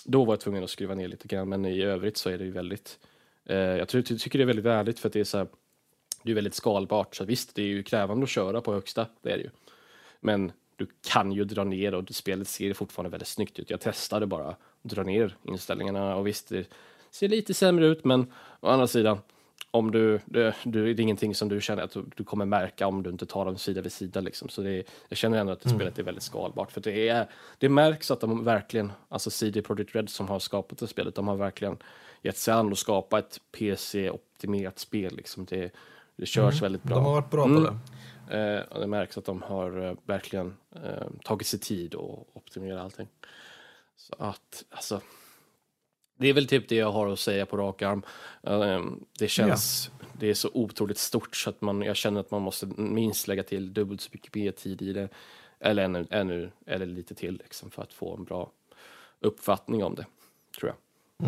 Då 0.05 0.25
var 0.25 0.33
jag 0.33 0.39
tvungen 0.39 0.63
att 0.63 0.69
skruva 0.69 0.95
ner 0.95 1.07
lite 1.07 1.27
grann, 1.27 1.49
men 1.49 1.65
i 1.65 1.81
övrigt 1.81 2.17
så 2.17 2.29
är 2.29 2.37
det 2.37 2.43
ju 2.43 2.51
väldigt, 2.51 2.99
eh, 3.45 3.57
jag 3.57 3.89
ty- 3.89 4.03
tycker 4.03 4.39
det 4.39 4.43
är 4.43 4.47
väldigt 4.47 4.65
värdigt 4.65 4.99
för 4.99 5.09
att 5.09 5.13
det 5.13 5.19
är 5.19 5.23
så 5.23 5.37
här, 5.37 5.47
det 6.23 6.31
är 6.31 6.35
väldigt 6.35 6.53
skalbart. 6.53 7.15
Så 7.15 7.25
visst, 7.25 7.55
det 7.55 7.61
är 7.61 7.67
ju 7.67 7.83
krävande 7.83 8.23
att 8.23 8.29
köra 8.29 8.61
på 8.61 8.73
högsta, 8.73 9.07
det 9.21 9.31
är 9.31 9.37
det 9.37 9.43
ju. 9.43 9.49
Men 10.19 10.51
du 10.75 10.87
kan 11.01 11.31
ju 11.31 11.43
dra 11.43 11.63
ner 11.63 11.93
och 11.93 12.03
spelet 12.11 12.47
ser 12.47 12.73
fortfarande 12.73 13.09
väldigt 13.09 13.27
snyggt 13.27 13.59
ut. 13.59 13.69
Jag 13.69 13.81
testade 13.81 14.25
bara 14.25 14.47
att 14.47 14.59
dra 14.81 15.03
ner 15.03 15.35
inställningarna 15.43 16.15
och 16.15 16.27
visst, 16.27 16.49
det 16.49 16.67
ser 17.11 17.27
lite 17.27 17.53
sämre 17.53 17.87
ut, 17.87 18.05
men 18.05 18.33
å 18.59 18.67
andra 18.67 18.87
sidan, 18.87 19.17
om 19.71 19.91
du, 19.91 20.19
det, 20.25 20.55
det 20.63 20.79
är 20.79 20.99
ingenting 20.99 21.35
som 21.35 21.49
du 21.49 21.61
känner 21.61 21.83
att 21.83 21.97
du, 22.15 22.23
kommer 22.23 22.45
märka 22.45 22.87
om 22.87 23.03
du 23.03 23.09
inte 23.09 23.25
tar 23.25 23.45
dem 23.45 23.57
sida 23.57 23.81
vid 23.81 23.91
sida. 23.91 24.19
Liksom. 24.21 24.49
Så 24.49 24.61
det 24.61 24.83
jag 25.09 25.17
känner 25.17 25.37
ändå 25.37 25.53
att 25.53 25.61
det 25.61 25.69
spelet 25.69 25.99
är 25.99 26.03
väldigt 26.03 26.23
skalbart. 26.23 26.71
För 26.71 26.81
det, 26.81 27.09
är, 27.09 27.27
det 27.57 27.69
märks 27.69 28.11
att 28.11 28.21
de 28.21 28.43
verkligen, 28.43 28.91
alltså 29.09 29.29
CD 29.29 29.61
Projekt 29.61 29.95
Red 29.95 30.09
som 30.09 30.27
har 30.27 30.39
skapat 30.39 30.77
det 30.77 30.87
spelet, 30.87 31.15
de 31.15 31.27
har 31.27 31.35
verkligen 31.35 31.77
gett 32.21 32.37
sig 32.37 32.53
an 32.53 32.71
att 32.71 32.77
skapa 32.77 33.19
ett 33.19 33.41
PC-optimerat 33.51 34.79
spel. 34.79 35.15
Liksom. 35.15 35.45
Det, 35.45 35.71
det 36.15 36.25
körs 36.25 36.61
väldigt 36.61 36.83
bra. 36.83 36.95
De 36.95 37.05
har 37.05 37.11
varit 37.11 37.29
bra 37.31 37.45
Mm. 37.45 37.63
på 37.63 37.71
det. 37.71 37.77
Eh, 38.37 38.61
och 38.61 38.79
det 38.79 38.87
märks 38.87 39.17
att 39.17 39.25
de 39.25 39.41
har 39.41 39.85
eh, 39.85 39.93
verkligen 40.05 40.55
eh, 40.75 41.07
tagit 41.23 41.47
sig 41.47 41.59
tid 41.59 41.95
och 41.95 42.27
optimerat 42.33 42.83
allting. 42.83 43.07
Så 43.97 44.15
att, 44.19 44.63
alltså. 44.69 45.01
Det 46.19 46.27
är 46.27 46.33
väl 46.33 46.47
typ 46.47 46.69
det 46.69 46.75
jag 46.75 46.91
har 46.91 47.07
att 47.07 47.19
säga 47.19 47.45
på 47.45 47.57
rak 47.57 47.81
arm. 47.81 48.03
Eh, 48.43 48.81
det 49.19 49.27
känns, 49.27 49.91
det 50.13 50.29
är 50.29 50.33
så 50.33 50.49
otroligt 50.53 50.97
stort 50.97 51.35
så 51.35 51.49
att 51.49 51.61
man, 51.61 51.81
jag 51.81 51.95
känner 51.95 52.19
att 52.19 52.31
man 52.31 52.41
måste 52.41 52.65
minst 52.77 53.27
lägga 53.27 53.43
till 53.43 53.73
dubbelt 53.73 54.01
så 54.01 54.09
mycket 54.13 54.35
mer 54.35 54.51
tid 54.51 54.81
i 54.81 54.93
det. 54.93 55.09
Eller 55.59 55.83
ännu, 55.83 56.07
ännu 56.09 56.51
eller 56.65 56.85
lite 56.85 57.15
till 57.15 57.33
liksom, 57.43 57.71
för 57.71 57.83
att 57.83 57.93
få 57.93 58.15
en 58.15 58.23
bra 58.23 58.51
uppfattning 59.21 59.83
om 59.83 59.95
det, 59.95 60.05
tror 60.59 60.69
jag. 60.71 60.75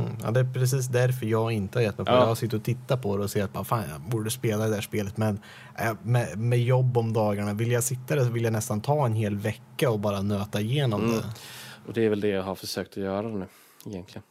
Mm. 0.01 0.17
Ja, 0.23 0.31
det 0.31 0.39
är 0.39 0.53
precis 0.53 0.87
därför 0.87 1.25
jag 1.25 1.51
inte 1.51 1.77
har 1.79 1.83
gett 1.83 1.97
mig 1.97 2.05
på 2.05 2.11
Ja. 2.11 2.19
Jag 2.19 2.25
har 2.25 2.35
suttit 2.35 2.53
och 2.53 2.63
tittat 2.63 3.01
på 3.01 3.17
det 3.17 3.23
och 3.23 3.31
sett 3.31 3.43
att 3.43 3.53
bara, 3.53 3.63
fan, 3.63 3.83
jag 3.89 4.01
borde 4.01 4.29
spela 4.31 4.63
det 4.65 4.75
där 4.75 4.81
spelet. 4.81 5.17
Men 5.17 5.39
äh, 5.79 5.93
med, 6.03 6.37
med 6.37 6.59
jobb 6.59 6.97
om 6.97 7.13
dagarna, 7.13 7.53
vill 7.53 7.71
jag 7.71 7.83
sitta 7.83 8.15
där 8.15 8.23
så 8.25 8.31
vill 8.31 8.43
jag 8.43 8.53
nästan 8.53 8.81
ta 8.81 9.05
en 9.05 9.13
hel 9.13 9.35
vecka 9.35 9.89
och 9.89 9.99
bara 9.99 10.21
nöta 10.21 10.61
igenom 10.61 11.01
Mm. 11.01 11.15
det. 11.15 11.23
Och 11.87 11.93
det 11.93 12.05
är 12.05 12.09
väl 12.09 12.19
det 12.21 12.27
jag 12.27 12.43
har 12.43 12.55
försökt 12.55 12.91
att 12.91 13.03
göra 13.03 13.27
nu, 13.27 13.45
egentligen. 13.85 14.23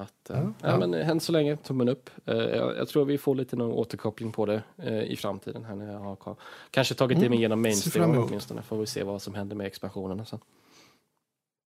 Att, 0.00 0.30
eh, 0.30 0.36
Ja, 0.38 0.52
ja, 0.70 0.78
men 0.78 0.94
än 0.94 1.20
så 1.20 1.32
länge, 1.32 1.56
tummen 1.56 1.88
upp. 1.88 2.10
Eh, 2.26 2.36
jag, 2.36 2.76
jag 2.76 2.88
tror 2.88 3.04
vi 3.04 3.18
får 3.18 3.34
lite 3.34 3.56
någon 3.56 3.72
återkoppling 3.72 4.32
på 4.32 4.46
det 4.46 4.62
eh, 4.76 5.02
i 5.02 5.16
framtiden 5.16 5.64
här 5.64 5.74
när 5.74 5.92
jag 5.92 5.98
har 5.98 6.16
ka- 6.16 6.36
kanske 6.70 6.94
tagit 6.94 7.18
det 7.18 7.26
Mm, 7.26 7.30
mig 7.30 7.38
igenom 7.38 7.62
main 7.62 7.76
ser 7.76 7.90
fram 7.90 8.02
story 8.04 8.16
emot. 8.16 8.28
åtminstone. 8.30 8.62
Får 8.62 8.76
vi 8.78 8.86
se 8.86 9.02
vad 9.02 9.22
som 9.22 9.34
händer 9.34 9.56
med 9.56 9.66
expansionerna 9.66 10.24
sen. 10.24 10.38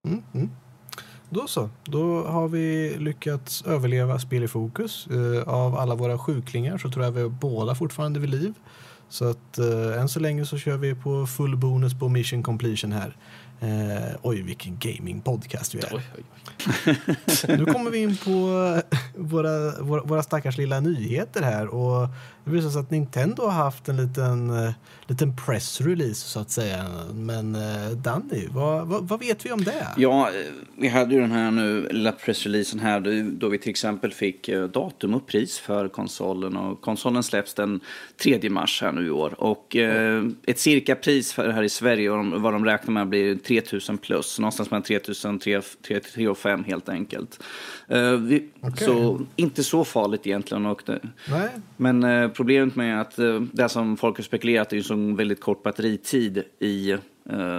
Mm, 0.09 0.23
mm. 0.35 0.51
Då 1.31 1.47
så, 1.47 1.69
då 1.85 2.23
har 2.25 2.49
vi 2.49 2.97
lyckats 2.99 3.65
överleva 3.67 4.19
spel 4.19 4.43
i 4.45 4.49
fokus. 4.49 5.07
Eh, 5.07 5.49
av 5.49 5.75
alla 5.77 5.95
våra 5.95 6.19
sjuklingar 6.19 6.79
så 6.79 6.91
tror 6.91 7.05
jag 7.05 7.13
vi 7.13 7.21
är 7.21 7.29
båda 7.29 7.75
fortfarande 7.75 8.21
vid 8.21 8.31
liv. 8.31 8.55
Så 9.09 9.25
att 9.31 9.59
eh, 9.59 10.01
än 10.01 10.09
så 10.09 10.21
länge 10.21 10.47
så 10.47 10.59
kör 10.59 10.77
vi 10.77 10.95
på 10.95 11.27
full 11.27 11.57
bonus 11.57 11.99
på 12.01 12.09
mission 12.09 12.43
completion 12.43 12.93
här. 12.93 13.17
Eh, 13.65 14.17
oj, 14.23 14.43
vilken 14.43 14.77
gaming-podcast 14.79 15.75
vi 15.75 15.79
är. 15.79 15.89
Oj, 15.93 16.03
oj, 16.17 16.25
oj. 16.87 16.97
Nu 17.59 17.65
kommer 17.67 17.91
vi 17.91 17.99
in 17.99 18.17
på 18.17 18.31
eh, 18.31 18.99
våra, 19.17 19.83
våra, 19.83 20.03
våra 20.03 20.23
stackars 20.23 20.59
lilla 20.59 20.81
nyheter 20.81 21.43
här 21.43 21.67
och 21.75 22.09
det 22.45 22.51
visar 22.51 22.71
sig 22.71 22.81
att 22.81 22.91
Nintendo 22.91 23.43
har 23.43 23.51
haft 23.65 23.89
en 23.89 23.97
liten, 23.97 24.51
eh, 24.67 24.73
liten 25.07 25.37
pressrelease 25.37 26.15
så 26.29 26.41
att 26.41 26.51
säga. 26.51 26.85
Men 27.15 27.55
eh, 27.55 27.91
Danny, 27.91 28.47
vad, 28.51 28.87
vad, 28.87 29.09
vad 29.09 29.21
vet 29.21 29.47
vi 29.47 29.53
om 29.53 29.65
det? 29.65 29.87
Ja, 29.97 30.31
vi 30.79 30.89
hade 30.89 31.15
ju 31.15 31.21
den 31.21 31.33
här 31.33 31.51
nu 31.51 31.89
lilla 31.91 32.13
pressreleasen 32.13 32.79
här 32.81 33.01
då- 33.01 33.31
då 33.39 33.49
vi 33.49 33.59
till 33.59 33.71
exempel 33.71 34.13
fick 34.13 34.51
datum 34.73 35.15
och 35.15 35.27
pris 35.27 35.59
för 35.59 35.89
konsolen. 35.89 36.57
Och 36.57 36.81
konsolen 36.81 37.23
släpps 37.23 37.55
den 37.55 37.81
3 38.23 38.51
mars 38.51 38.83
här 38.83 38.93
nu 38.93 39.07
i 39.07 39.11
år. 39.11 39.41
Och 39.41 39.77
eh, 39.77 40.25
ett 40.47 40.59
cirka 40.59 40.95
pris 40.97 41.33
för 41.33 41.47
det 41.47 41.53
här 41.53 41.63
i 41.63 41.69
Sverige, 41.69 42.11
vad 42.11 42.53
de 42.53 42.65
räknar 42.65 42.93
med 42.95 43.09
blir 43.09 43.37
3000 43.61 43.99
plus. 43.99 44.39
Någonstans 44.39 44.71
mellan 44.71 44.83
3000 44.83 45.39
3 45.39 45.61
3 46.15 46.29
och 46.29 46.39
5 46.39 46.65
helt 46.65 46.89
enkelt. 46.89 47.43
Eh, 47.89 48.13
vi, 48.13 48.49
Okej. 48.61 48.87
Så 48.87 49.21
inte 49.37 49.65
så 49.65 49.85
farligt 49.85 50.27
egentligen. 50.27 50.67
Och 50.67 50.83
det, 50.87 51.01
men 51.77 52.05
eh, 52.05 52.29
problemet 52.29 52.77
med 52.77 53.01
att 53.01 53.19
eh, 53.19 53.41
det 53.41 53.69
som 53.69 53.97
folk 53.97 54.17
har 54.17 54.23
spekulerat 54.23 54.73
är 54.73 54.77
ju 54.77 54.83
så 54.83 54.97
väldigt 54.97 55.41
kort 55.41 55.63
batteritid 55.63 56.43
i 56.59 56.91
eh, 56.91 56.99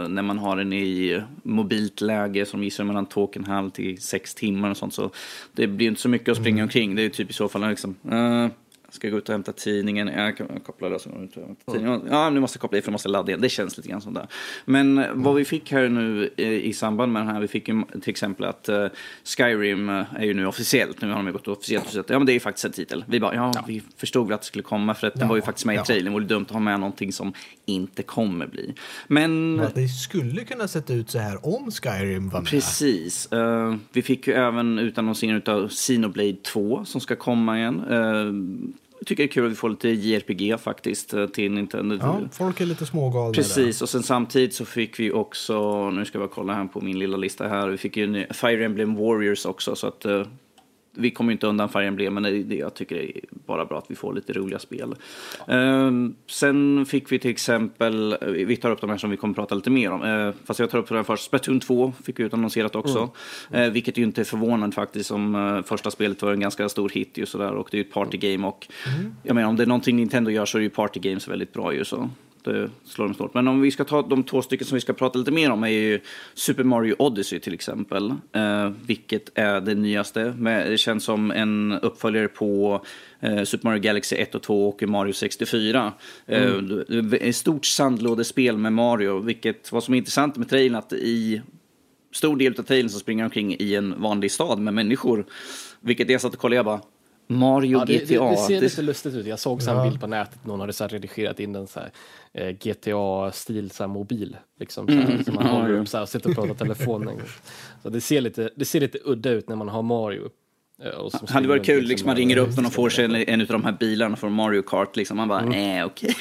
när 0.08 0.22
man 0.22 0.38
har 0.38 0.58
den 0.58 0.74
i 0.74 1.22
mobilt 1.44 2.02
läge 2.02 2.46
som 2.46 2.60
visar 2.60 2.84
mellan 2.84 3.06
två 3.06 3.24
och 3.24 3.38
en 3.38 3.46
halv 3.46 3.70
till 3.70 4.02
sex 4.02 4.36
timmar 4.36 4.70
och 4.70 4.78
sånt. 4.78 4.94
Så 4.94 5.12
det 5.54 5.68
blir 5.68 5.88
inte 5.88 6.02
så 6.02 6.10
mycket 6.10 6.30
att 6.30 6.38
springa 6.38 6.64
omkring. 6.64 6.96
Det 6.96 7.06
är 7.06 7.10
typ 7.10 7.30
i 7.30 7.34
så 7.34 7.48
fall 7.48 7.70
liksom, 7.70 7.96
eh, 8.12 8.48
ska 8.96 9.10
gå 9.10 9.18
ut 9.18 9.30
och 9.30 9.34
hämta 9.34 9.52
tidningen? 9.52 10.08
Jag 10.08 10.38
kan 10.38 10.60
koppla 10.66 10.90
det 10.90 11.00
så 11.00 11.10
tidningen. 11.72 12.02
Ja, 12.10 12.30
nu 12.30 12.40
måste 12.40 12.56
jag 12.58 12.62
koppla 12.62 12.78
i 12.78 12.82
för 12.82 12.88
jag 12.88 12.92
måste 12.92 13.10
ladda 13.10 13.30
igen. 13.30 13.42
Det 13.42 13.50
känns 13.50 13.78
lite 13.78 13.90
grann 13.90 14.02
som 14.02 14.14
det. 14.14 14.28
Men 14.66 14.98
eh, 14.98 15.06
vad 15.14 15.36
vi 15.36 15.46
fick 15.46 15.72
här 15.72 15.90
nu 15.90 16.30
eh, 16.38 16.48
i 16.48 16.74
samband 16.74 17.14
med 17.14 17.22
den 17.22 17.30
här, 17.30 17.42
vi 17.42 17.48
fick 17.48 17.68
ju 17.68 17.84
till 18.02 18.10
exempel 18.10 18.46
att 18.46 18.70
eh, 18.70 18.88
Skyrim 19.24 19.90
är 19.90 20.24
ju 20.24 20.34
nu 20.34 20.46
officiellt. 20.46 21.02
Nu 21.02 21.08
har 21.08 21.16
de 21.16 21.28
ju 21.28 21.34
gått 21.34 21.48
officiellt 21.48 21.86
och 21.86 21.92
sagt 21.92 22.10
ja 22.10 22.20
men 22.20 22.26
det 22.26 22.32
är 22.32 22.34
ju 22.34 22.40
faktiskt 22.40 22.66
en 22.66 22.72
titel. 22.72 23.06
Vi 23.08 23.20
bara, 23.20 23.36
ja, 23.36 23.64
vi 23.68 23.82
förstod 23.98 24.28
väl 24.28 24.36
att 24.36 24.42
det 24.42 24.48
skulle 24.48 24.64
komma 24.64 24.94
för 24.94 25.08
att 25.08 25.14
Ja, 25.20 25.28
var 25.28 25.36
ju 25.36 25.42
faktiskt 25.42 25.66
med 25.66 25.74
i 25.74 25.78
ja. 25.78 25.86
trailern. 25.86 26.06
Det 26.06 26.12
vore 26.12 26.26
dumt 26.26 26.46
att 26.48 26.52
ha 26.52 26.60
med 26.60 26.80
någonting 26.80 27.14
som 27.14 27.34
inte 27.66 28.04
kommer 28.04 28.48
bli. 28.48 28.74
Men... 29.08 29.60
att 29.60 29.76
det 29.76 29.88
skulle 29.88 30.44
kunna 30.44 30.68
sett 30.68 30.90
ut 30.90 31.10
så 31.10 31.20
här 31.20 31.46
om 31.46 31.72
Skyrim 31.72 32.30
var 32.30 32.42
med. 32.42 32.50
Precis. 32.50 33.32
Eh, 33.32 33.76
vi 33.94 34.02
fick 34.02 34.28
ju 34.28 34.34
även 34.34 34.80
utannonsering 34.80 35.42
av 35.48 35.70
Xenoblade 35.70 36.34
2 36.34 36.86
som 36.86 37.02
ska 37.02 37.16
komma 37.16 37.58
igen. 37.58 37.84
Uh, 37.86 38.34
tycker 39.06 39.24
det 39.24 39.30
är 39.30 39.32
kul 39.32 39.46
att 39.46 39.52
vi 39.52 39.56
får 39.56 39.70
lite 39.70 39.90
JRPG 39.90 40.60
faktiskt 40.60 41.14
eh, 41.14 41.28
till 41.28 41.52
Nintendo. 41.52 41.98
Ja, 42.02 42.20
folk 42.32 42.62
är 42.62 42.66
lite 42.66 42.86
smågalna. 42.86 43.34
Precis, 43.34 43.82
och 43.82 43.90
sen 43.90 44.04
samtidigt 44.04 44.54
så 44.54 44.66
fick 44.66 45.00
vi 45.00 45.12
också, 45.12 45.90
nu 45.90 46.06
ska 46.06 46.20
jag 46.20 46.30
bara 46.30 46.36
kolla 46.36 46.54
här 46.54 46.66
på 46.66 46.82
min 46.82 47.00
lilla 47.00 47.18
lista 47.18 47.48
här, 47.48 47.68
vi 47.68 47.78
fick 47.78 47.98
ju 47.98 48.28
Fire 48.34 48.66
Emblem 48.66 48.96
Warriors 48.96 49.46
också 49.46 49.76
så 49.76 49.88
att 49.88 50.06
eh, 50.06 50.24
vi 50.96 51.12
kommer 51.12 51.32
inte 51.32 51.48
undan 51.48 51.70
Fire 51.70 51.88
Emblem, 51.88 52.14
men 52.14 52.24
det, 52.24 52.56
jag 52.56 52.74
tycker 52.74 52.96
det 52.96 53.18
är 53.18 53.22
bara 53.32 53.66
bra 53.66 53.78
att 53.78 53.92
vi 53.92 53.96
får 53.96 54.14
lite 54.14 54.34
roliga 54.34 54.60
spel. 54.60 54.96
Ehm, 55.48 56.16
sen 56.28 56.86
fick 56.86 57.12
vi 57.12 57.20
till 57.20 57.32
exempel, 57.32 58.18
vi 58.22 58.58
tar 58.58 58.72
upp 58.72 58.82
de 58.82 58.90
här 58.90 58.98
som 58.98 59.10
vi 59.10 59.18
kommer 59.18 59.34
prata 59.34 59.56
lite 59.56 59.70
mer 59.70 59.92
om, 59.92 60.02
Ehm, 60.06 60.34
fast 60.46 60.60
jag 60.60 60.70
tar 60.70 60.80
upp 60.80 60.90
den 60.90 61.04
först. 61.04 61.24
Splatoon 61.24 61.60
2 61.60 61.94
fick 62.04 62.20
vi 62.20 62.24
utannonserat 62.24 62.76
också, 62.76 63.10
Ehm, 63.52 63.74
vilket 63.74 63.98
ju 63.98 64.04
inte 64.04 64.22
är 64.22 64.26
förvånande 64.26 64.76
faktiskt, 64.76 65.10
som 65.10 65.36
eh, 65.36 65.64
första 65.64 65.92
spelet 65.92 66.22
var 66.22 66.34
en 66.34 66.40
ganska 66.40 66.70
stor 66.70 66.90
hit 66.90 67.18
ju 67.18 67.26
sådär, 67.26 67.52
och 67.52 67.68
det 67.72 67.78
är 67.78 67.80
ju 67.80 67.88
ett 67.88 67.94
partygame 67.94 68.48
och 68.48 68.68
jag 69.24 69.36
menar 69.36 69.50
om 69.50 69.56
det 69.56 69.64
är 69.64 69.68
någonting 69.68 69.96
Nintendo 69.96 70.32
gör 70.32 70.46
så 70.46 70.58
är 70.58 70.62
ju 70.62 70.70
partygames 70.70 71.28
väldigt 71.28 71.54
bra 71.54 71.74
ju 71.74 71.86
så. 71.86 72.10
Det 72.46 72.70
slår 72.86 73.06
dem 73.06 73.14
stort. 73.14 73.34
Men 73.34 73.48
om 73.48 73.62
vi 73.62 73.72
ska 73.72 73.84
ta 73.84 74.02
de 74.02 74.24
två 74.24 74.42
stycken 74.42 74.68
som 74.68 74.76
vi 74.76 74.82
ska 74.82 74.94
prata 74.94 75.20
lite 75.20 75.32
mer 75.32 75.52
om 75.52 75.64
är 75.64 75.68
ju 75.68 76.00
Super 76.34 76.64
Mario 76.64 76.96
Odyssey 77.00 77.40
till 77.40 77.54
exempel. 77.54 78.14
Eh, 78.32 78.70
vilket 78.86 79.38
är 79.38 79.62
det 79.62 79.76
nyaste. 79.76 80.36
Men 80.38 80.70
det 80.72 80.78
känns 80.78 81.04
som 81.04 81.32
en 81.32 81.72
uppföljare 81.72 82.28
på 82.28 82.82
eh, 83.20 83.44
Super 83.44 83.68
Mario 83.68 83.80
Galaxy 83.80 84.16
1 84.16 84.36
och 84.36 84.42
2 84.42 84.70
och 84.70 84.84
Mario 84.84 85.14
64. 85.14 85.94
Eh, 86.26 86.54
ett 87.22 87.36
stort 87.36 87.66
sandlådespel 87.66 88.58
med 88.58 88.74
Mario. 88.74 89.20
Vilket, 89.20 89.72
vad 89.72 89.84
som 89.84 89.94
är 89.94 89.98
intressant 89.98 90.38
med 90.38 90.50
trailern 90.50 90.76
att 90.76 90.94
i 90.94 91.42
stor 92.14 92.38
del 92.38 92.60
av 92.60 92.64
trailern 92.64 92.90
så 92.90 93.00
springer 93.00 93.24
omkring 93.24 93.56
i 93.60 93.76
en 93.76 94.02
vanlig 94.02 94.32
stad 94.32 94.60
med 94.60 94.74
människor. 94.74 95.26
Vilket 95.80 96.10
jag 96.10 96.22
satt 96.22 96.34
och 96.34 96.40
kollade 96.40 96.56
jag 96.56 96.66
bara 96.66 96.82
Mario 97.28 97.80
Ja, 97.80 97.86
det, 97.86 97.94
GTA. 97.98 98.24
det, 98.24 98.30
det 98.32 98.38
ser 98.38 98.54
det- 98.56 98.62
lite 98.62 98.82
lustigt 98.82 99.14
ut. 99.16 99.26
Jag 99.26 99.40
såg 99.40 99.62
så 99.62 99.72
en 99.72 99.78
Ja. 99.78 99.84
bild 99.84 100.02
på 100.02 100.08
nätet, 100.08 100.46
någon 100.46 100.60
hade 100.60 100.74
så 100.74 100.84
här 100.84 100.90
redigerat 100.90 101.40
in 101.40 101.56
en 101.56 101.68
så 101.68 101.80
här, 101.80 101.92
eh, 102.34 102.50
GTA-stil 102.50 103.72
så 103.72 103.84
här 103.84 103.88
mobil. 103.88 104.38
Liksom, 104.60 104.88
så 104.88 104.94
här, 104.94 105.24
som 105.24 105.36
man 105.36 105.46
håller 105.48 105.74
upp 105.80 105.88
så 105.88 105.98
här 105.98 106.02
och 106.02 106.10
sitter 106.10 106.30
och 106.30 106.36
pratar 106.36 106.54
i 106.56 106.58
telefonen. 106.58 107.22
Så 107.84 107.90
det 107.90 108.02
ser, 108.02 108.22
lite, 108.22 108.50
det 108.56 108.66
ser 108.66 108.80
lite 108.80 109.00
udda 109.06 109.30
ut 109.30 109.50
när 109.50 109.56
man 109.56 109.70
har 109.70 109.82
Mario. 109.82 110.22
eh, 110.26 110.30
och 110.98 111.12
som 111.12 111.28
hade 111.28 111.48
varit 111.48 111.66
kul, 111.66 111.84
liksom, 111.84 112.06
man 112.06 112.14
med- 112.14 112.20
ringer 112.20 112.38
upp 112.38 112.56
någon 112.56 112.66
och 112.66 112.74
får 112.74 112.90
sig 112.90 113.06
en, 113.06 113.16
en 113.16 113.42
av 113.42 113.48
de 113.48 113.64
här 113.64 113.72
bilarna 113.80 114.16
från 114.16 114.34
Mario 114.34 114.62
Kart. 114.62 114.96
Liksom. 114.96 115.18
Man 115.18 115.28
bara, 115.28 115.40
Mm. 115.42 115.80
eh, 115.80 115.86
okej. 115.86 116.16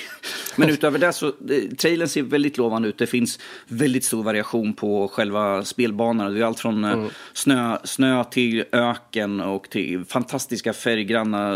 Men 0.57 0.71
utöver 0.71 0.99
det 0.99 1.13
så, 1.13 1.33
det- 1.41 1.79
trailern 1.79 2.09
ser 2.09 2.23
väldigt 2.23 2.59
lovande 2.59 2.89
ut. 2.89 2.99
Det 2.99 3.07
finns 3.07 3.39
väldigt 3.69 4.05
stor 4.05 4.23
variation 4.23 4.73
på 4.75 5.09
själva 5.09 5.65
spelbanorna. 5.65 6.31
Det 6.31 6.41
är 6.41 6.45
allt 6.45 6.61
från 6.61 6.85
Mm. 6.85 7.05
eh, 7.05 7.11
snö, 7.33 7.79
snö 7.85 8.25
till 8.25 8.65
öken 8.73 9.41
och 9.41 9.71
till 9.71 10.05
fantastiska 10.05 10.73
färggranna 10.73 11.55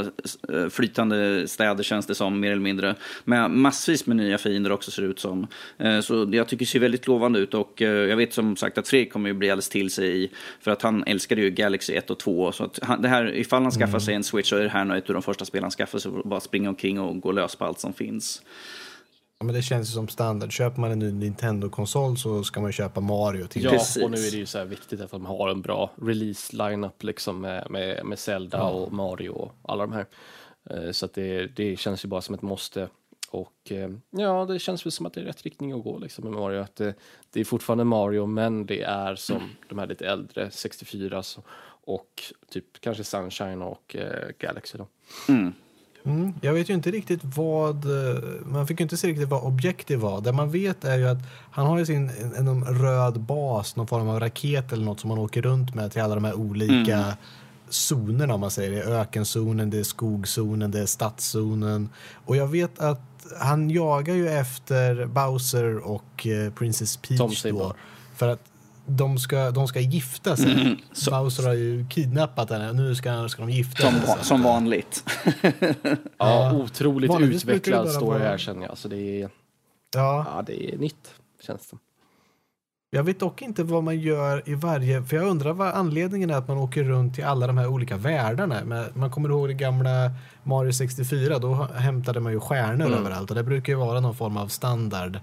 eh, 0.52 0.68
flytande 0.70 1.48
städer 1.48 1.82
känns 1.84 2.06
det 2.06 2.14
som, 2.14 2.40
mer 2.40 2.50
eller 2.52 2.62
mindre. 2.62 2.94
Med 3.24 3.50
massvis 3.50 4.06
med 4.06 4.16
nya 4.16 4.38
fiender 4.38 4.72
också 4.72 4.90
ser 4.90 5.02
det 5.02 5.08
ut 5.08 5.18
som. 5.20 5.46
Eh, 5.78 6.00
Så 6.00 6.28
jag 6.32 6.48
tycker 6.48 6.64
det 6.64 6.70
ser 6.70 6.78
väldigt 6.80 7.06
lovande 7.06 7.38
ut 7.38 7.54
och 7.54 7.82
eh, 7.82 7.88
jag 7.90 8.16
vet 8.16 8.32
som 8.32 8.56
sagt 8.56 8.78
att 8.78 8.88
Fredrik 8.88 9.12
kommer 9.12 9.28
ju 9.28 9.34
bli 9.34 9.50
alldeles 9.50 9.68
till 9.68 9.90
sig 9.90 10.24
i, 10.24 10.30
för 10.60 10.70
att 10.70 10.82
han 10.82 11.04
älskade 11.06 11.40
ju 11.40 11.50
Galaxy 11.50 11.92
1 11.94 12.10
och 12.10 12.18
2. 12.18 12.52
Så 12.52 12.64
att 12.64 12.78
han, 12.88 13.02
det 13.02 13.08
här, 13.08 13.34
ifall 13.34 13.62
han 13.62 13.72
skaffar 13.72 13.98
sig 13.98 14.14
en 14.14 14.24
Switch 14.24 14.48
så 14.50 14.56
är 14.56 14.62
det 14.62 14.68
här 14.68 14.84
nog 14.84 14.96
ett 14.96 15.08
av 15.08 15.14
de 15.14 15.22
första 15.22 15.44
spelen 15.44 15.64
han 15.64 15.70
skaffar 15.70 15.98
sig, 15.98 16.12
bara 16.24 16.40
springa 16.40 16.68
omkring 16.68 17.00
och 17.00 17.20
gå 17.20 17.32
lös 17.32 17.56
på 17.56 17.64
allt 17.64 17.80
som 17.80 17.92
finns. 17.92 18.42
Ja, 19.38 19.46
men 19.46 19.54
det 19.54 19.62
känns 19.62 19.88
ju 19.88 19.92
som 19.92 20.08
standard. 20.08 20.52
Köper 20.52 20.80
man 20.80 20.90
en 20.90 20.98
ny 20.98 21.12
Nintendo-konsol 21.12 22.16
så 22.16 22.44
ska 22.44 22.60
man 22.60 22.72
köpa 22.72 23.00
Mario 23.00 23.46
till. 23.46 23.64
Ja, 23.64 23.70
Precis. 23.70 24.02
och 24.04 24.10
nu 24.10 24.16
är 24.16 24.30
det 24.30 24.36
ju 24.36 24.46
så 24.46 24.58
här 24.58 24.64
viktigt 24.64 25.00
att 25.00 25.10
de 25.10 25.26
har 25.26 25.48
en 25.48 25.62
bra 25.62 25.90
release-lineup 26.02 27.02
liksom 27.02 27.40
med, 27.40 27.70
med, 27.70 28.06
med 28.06 28.18
Zelda 28.18 28.62
och 28.62 28.92
Mario 28.92 29.30
och 29.30 29.52
alla 29.62 29.86
de 29.86 29.92
här. 29.92 30.06
Eh, 30.70 30.90
Så 30.92 31.06
att 31.06 31.14
det, 31.14 31.46
det 31.46 31.78
känns 31.78 32.04
ju 32.04 32.08
bara 32.08 32.20
som 32.20 32.34
ett 32.34 32.42
måste. 32.42 32.88
Och 33.30 33.72
eh, 33.72 33.90
ja, 34.10 34.44
det 34.44 34.58
känns 34.58 34.86
väl 34.86 34.92
som 34.92 35.06
att 35.06 35.14
det 35.14 35.20
är 35.20 35.24
rätt 35.24 35.42
riktning 35.42 35.72
att 35.72 35.84
gå 35.84 35.98
liksom 35.98 36.24
med 36.24 36.32
Mario. 36.32 36.60
Att 36.60 36.76
det, 36.76 36.94
det 37.32 37.40
är 37.40 37.44
fortfarande 37.44 37.84
Mario, 37.84 38.26
men 38.26 38.66
det 38.66 38.82
är 38.82 39.14
som 39.14 39.42
de 39.68 39.78
här 39.78 39.86
lite 39.86 40.06
äldre 40.06 40.50
64 40.50 41.22
så, 41.22 41.42
och 41.88 42.22
typ 42.50 42.64
kanske 42.80 43.04
Sunshine 43.04 43.62
och 43.62 43.96
eh, 43.96 44.28
Galaxy 44.38 44.78
då. 44.78 44.86
Mm. 45.28 45.52
Mm, 46.04 46.34
jag 46.42 46.52
vet 46.52 46.70
ju 46.70 46.74
inte 46.74 46.90
riktigt 46.90 47.20
vad... 47.24 47.84
eh, 47.84 48.22
Man 48.44 48.66
fick 48.66 48.80
ju 48.80 48.82
inte 48.82 48.96
se 48.96 49.08
riktigt 49.08 49.28
vad 49.28 49.42
Objective 49.42 50.00
var. 50.00 50.20
Det 50.20 50.32
man 50.32 50.50
vet 50.50 50.84
är 50.84 50.98
ju 50.98 51.08
att 51.08 51.18
han 51.50 51.66
har 51.66 51.78
ju 51.78 51.86
sin 51.86 52.10
en, 52.36 52.48
en 52.48 52.64
röd 52.64 53.20
bas, 53.20 53.76
någon 53.76 53.86
form 53.86 54.08
av 54.08 54.20
raket 54.20 54.72
eller 54.72 54.84
något 54.84 55.00
som 55.00 55.08
man 55.08 55.18
åker 55.18 55.42
runt 55.42 55.74
med 55.74 55.92
till 55.92 56.02
alla 56.02 56.14
de 56.14 56.24
här 56.24 56.34
olika 56.34 57.16
zonerna 57.68 58.34
om 58.34 58.40
man 58.40 58.50
säger 58.50 58.70
det. 58.70 58.82
Ökenzonen, 58.82 59.70
det 59.70 59.78
är 59.78 59.84
skogszonen, 59.84 60.70
det 60.70 60.80
är 60.80 60.86
stadszonen. 60.86 61.88
Och 62.26 62.36
jag 62.36 62.46
vet 62.46 62.78
att 62.78 63.00
han 63.40 63.70
jagar 63.70 64.14
ju 64.14 64.28
efter 64.28 65.06
Bowser 65.06 65.78
och 65.78 66.26
eh, 66.26 66.52
Princess 66.52 66.96
Tom 66.96 67.18
Peach 67.18 67.40
säger 67.42 67.54
då. 67.54 67.74
För 68.16 68.28
att 68.28 68.42
de 68.88 69.18
ska, 69.18 69.50
de 69.50 69.68
ska 69.68 69.80
gifta 69.80 70.36
sig. 70.36 70.52
Mm, 70.62 70.76
så- 70.92 71.10
Bowser 71.10 71.42
har 71.46 71.54
ju 71.54 71.86
kidnappat 71.88 72.50
henne 72.50 72.68
och 72.70 72.76
nu 72.76 72.94
ska, 72.94 73.28
ska 73.28 73.42
de 73.42 73.50
gifta 73.50 73.82
Som, 73.82 74.00
sig. 74.00 74.24
som 74.24 74.42
vanligt. 74.42 75.04
Ja, 75.42 75.96
Ja. 76.18 76.52
otroligt 76.52 77.10
det 77.18 77.24
utvecklad 77.24 77.90
story 77.90 78.18
här 78.18 78.38
känner 78.38 78.66
jag. 78.66 78.78
Så 78.78 78.88
det 78.88 78.96
är, 79.22 79.28
Ja. 79.94 80.26
ja, 80.36 80.42
det 80.46 80.74
är 80.74 80.78
nytt, 80.78 81.14
känns 81.46 81.70
det. 81.70 81.76
Jag 82.90 83.02
vet 83.04 83.20
dock 83.20 83.42
inte 83.42 83.62
vad 83.64 83.84
man 83.84 84.00
gör 84.00 84.42
i 84.48 84.54
varje... 84.54 85.02
För 85.02 85.16
jag 85.16 85.26
undrar 85.26 85.52
vad 85.52 85.68
anledningen 85.68 86.30
är 86.30 86.34
att 86.34 86.48
man 86.48 86.58
åker 86.58 86.84
runt 86.84 87.14
till 87.14 87.24
alla 87.24 87.46
de 87.46 87.58
här 87.58 87.66
olika 87.66 87.96
världarna. 87.96 88.56
Men 88.64 88.84
man 88.94 89.10
kommer 89.10 89.28
ihåg 89.28 89.48
det 89.48 89.54
gamla 89.54 90.10
Mario 90.42 90.72
64, 90.72 91.38
då 91.38 91.54
hämtade 91.54 92.20
man 92.20 92.32
ju 92.32 92.40
stjärnor 92.40 92.86
Mm. 92.86 92.98
överallt. 92.98 93.30
Och 93.30 93.36
det 93.36 93.42
brukar 93.42 93.72
ju 93.72 93.78
vara 93.78 94.00
någon 94.00 94.14
form 94.16 94.36
av 94.36 94.48
standard 94.48 95.18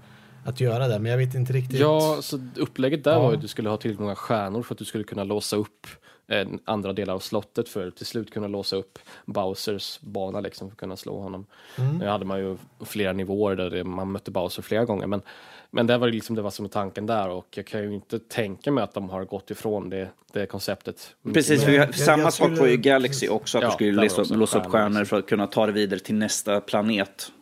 att 0.46 0.60
göra 0.60 0.88
det. 0.88 0.98
Men 0.98 1.10
jag 1.10 1.18
vet 1.18 1.34
inte 1.34 1.52
riktigt. 1.52 1.80
Ja, 1.80 2.18
så 2.22 2.38
upplägget 2.56 3.04
där 3.04 3.12
Ja. 3.12 3.18
var 3.22 3.30
ju 3.30 3.34
att 3.36 3.42
du 3.42 3.48
skulle 3.48 3.68
ha 3.68 3.76
tillräckligt 3.76 4.00
många 4.00 4.14
stjärnor 4.14 4.62
för 4.62 4.74
att 4.74 4.78
du 4.78 4.84
skulle 4.84 5.04
kunna 5.04 5.24
låsa 5.24 5.56
upp 5.56 5.86
eh, 6.28 6.48
andra 6.64 6.92
delar 6.92 7.14
av 7.14 7.18
slottet 7.18 7.68
för 7.68 7.88
att 7.88 7.96
till 7.96 8.06
slut 8.06 8.30
kunna 8.32 8.48
låsa 8.48 8.76
upp 8.76 8.98
Bowsers 9.24 9.98
bana 10.00 10.40
liksom 10.40 10.68
för 10.68 10.74
att 10.74 10.78
kunna 10.80 10.96
slå 10.96 11.20
honom. 11.20 11.46
Mm. 11.78 11.98
Nu 11.98 12.06
hade 12.06 12.24
man 12.24 12.38
ju 12.38 12.56
flera 12.84 13.12
nivåer 13.12 13.56
där 13.56 13.70
det, 13.70 13.84
man 13.84 14.12
mötte 14.12 14.30
Bowser 14.30 14.62
flera 14.62 14.84
gånger 14.84 15.06
men, 15.06 15.22
men 15.70 15.86
det 15.86 15.98
var 15.98 16.06
ju 16.06 16.12
liksom 16.12 16.36
det 16.36 16.42
var 16.42 16.50
som 16.50 16.68
tanken 16.68 17.06
där 17.06 17.28
och 17.28 17.46
jag 17.56 17.66
kan 17.66 17.82
ju 17.82 17.94
inte 17.94 18.18
tänka 18.18 18.72
mig 18.72 18.84
att 18.84 18.94
de 18.94 19.10
har 19.10 19.24
gått 19.24 19.50
ifrån 19.50 19.90
det, 19.90 20.08
det 20.32 20.46
konceptet. 20.46 21.14
Precis, 21.34 21.64
för 21.64 21.72
jag- 21.72 21.94
samma 21.94 22.22
jag 22.22 22.32
sak 22.32 22.58
var 22.58 22.66
ju 22.66 22.76
Galaxy 22.76 23.28
också, 23.28 23.58
att 23.58 23.62
Ja, 23.62 23.68
du 23.68 23.74
skulle 23.74 24.36
låsa, 24.38 24.58
upp 24.58 24.66
stjärnor, 24.66 25.04
för 25.04 25.18
att 25.18 25.26
kunna 25.26 25.46
ta 25.46 25.66
det 25.66 25.72
vidare 25.72 26.00
till 26.00 26.14
nästa 26.14 26.60
planet. 26.60 27.32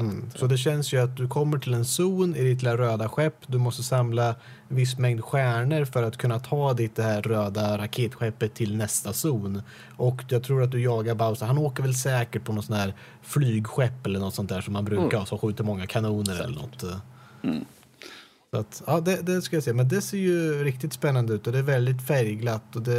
Mm. 0.00 0.30
Så 0.34 0.46
det 0.46 0.58
känns 0.58 0.92
ju 0.92 1.02
att 1.02 1.16
du 1.16 1.28
kommer 1.28 1.58
till 1.58 1.74
en 1.74 1.84
zon 1.84 2.36
i 2.36 2.42
ditt 2.42 2.62
lilla 2.62 2.76
röda 2.76 3.08
skepp. 3.08 3.34
Du 3.46 3.58
måste 3.58 3.82
samla 3.82 4.28
en 4.68 4.76
viss 4.76 4.98
mängd 4.98 5.24
stjärnor 5.24 5.84
för 5.84 6.02
att 6.02 6.16
kunna 6.16 6.38
ta 6.38 6.72
ditt 6.74 6.96
det 6.96 7.02
här 7.02 7.22
röda 7.22 7.78
raketskeppet 7.78 8.54
till 8.54 8.76
nästa 8.76 9.12
zon. 9.12 9.62
Och 9.96 10.24
jag 10.28 10.42
tror 10.42 10.62
att 10.62 10.70
du 10.70 10.82
jagar 10.82 11.14
Bowser. 11.14 11.46
Han 11.46 11.58
åker 11.58 11.82
väl 11.82 11.94
säkert 11.94 12.44
på 12.44 12.52
något 12.52 12.64
sån 12.64 12.76
här 12.76 12.94
flygskepp 13.22 14.06
eller 14.06 14.20
något 14.20 14.34
sånt 14.34 14.48
där 14.48 14.60
som 14.60 14.72
man 14.72 14.84
brukar 14.84 15.18
ha 15.18 15.26
som 15.26 15.38
skjuter 15.38 15.64
många 15.64 15.86
kanoner 15.86 16.34
eller 16.34 16.60
något. 16.60 16.84
Så 18.54 18.60
att, 18.60 18.82
ja, 18.86 19.00
det, 19.00 19.16
det 19.26 19.42
ska 19.42 19.56
jag 19.56 19.62
säga. 19.62 19.74
Men 19.74 19.88
det 19.88 20.00
ser 20.00 20.18
ju 20.18 20.64
riktigt 20.64 20.92
spännande 20.92 21.34
ut 21.34 21.46
och 21.46 21.52
det 21.52 21.58
är 21.58 21.62
väldigt 21.62 22.02
färgglatt. 22.06 22.76
Och 22.76 22.82
det, 22.82 22.92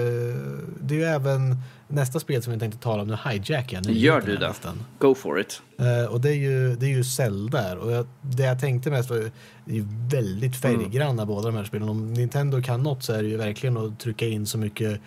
det 0.82 0.96
är 0.96 1.00
ju 1.00 1.04
även 1.04 1.58
nästa 1.88 2.20
spel 2.20 2.44
som 2.44 2.54
vi 2.54 2.60
tänkte 2.60 2.80
tala 2.80 3.02
om. 3.02 3.08
Nu 3.08 3.18
hijackar 3.30 3.82
jag 3.84 3.96
Gör 3.96 4.22
du 4.22 4.38
det? 4.38 4.48
nästan. 4.48 4.84
Go 5.00 5.16
for 5.16 5.40
it. 5.40 5.62
Eh, 5.80 6.12
och 6.14 6.22
det 6.22 6.30
är 6.30 6.36
ju, 6.36 6.76
det 6.76 6.86
är 6.86 6.90
ju 6.90 7.04
Zelda. 7.04 7.78
Och 7.80 7.92
jag, 7.92 8.08
det 8.22 8.44
jag 8.44 8.60
tänkte 8.60 8.90
mest 8.92 9.10
var 9.10 9.18
ju, 9.18 9.32
det 9.66 9.72
är 9.72 9.76
ju 9.76 9.86
väldigt 10.12 10.56
färggranna 10.56 11.26
båda 11.26 11.48
de 11.48 11.56
här 11.58 11.64
spelen. 11.64 11.90
Om 11.90 12.14
Nintendo 12.14 12.62
kan 12.62 12.84
något 12.84 13.04
så 13.04 13.14
är 13.14 13.24
det 13.24 13.30
ju 13.30 13.38
verkligen 13.38 13.78
att 13.78 14.00
trycka 14.00 14.26
in 14.28 14.46
så 14.46 14.58
mycket 14.58 15.02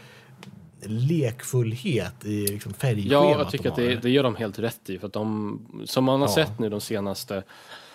lekfullhet 0.86 2.24
i 2.24 2.46
liksom 2.46 2.72
färgschemat. 2.74 3.10
Ja, 3.12 3.38
jag 3.38 3.50
tycker 3.50 3.64
de 3.64 3.70
att 3.70 3.76
det, 3.76 3.94
det 3.96 4.10
gör 4.10 4.22
de 4.22 4.36
helt 4.36 4.58
rätt 4.58 4.90
i. 4.90 4.98
För 4.98 5.06
att 5.06 5.12
de, 5.12 5.58
som 5.84 6.04
man 6.04 6.20
har 6.20 6.28
Ja. 6.28 6.34
sett 6.34 6.58
nu 6.58 6.68
de 6.68 6.80
senaste, 6.80 7.42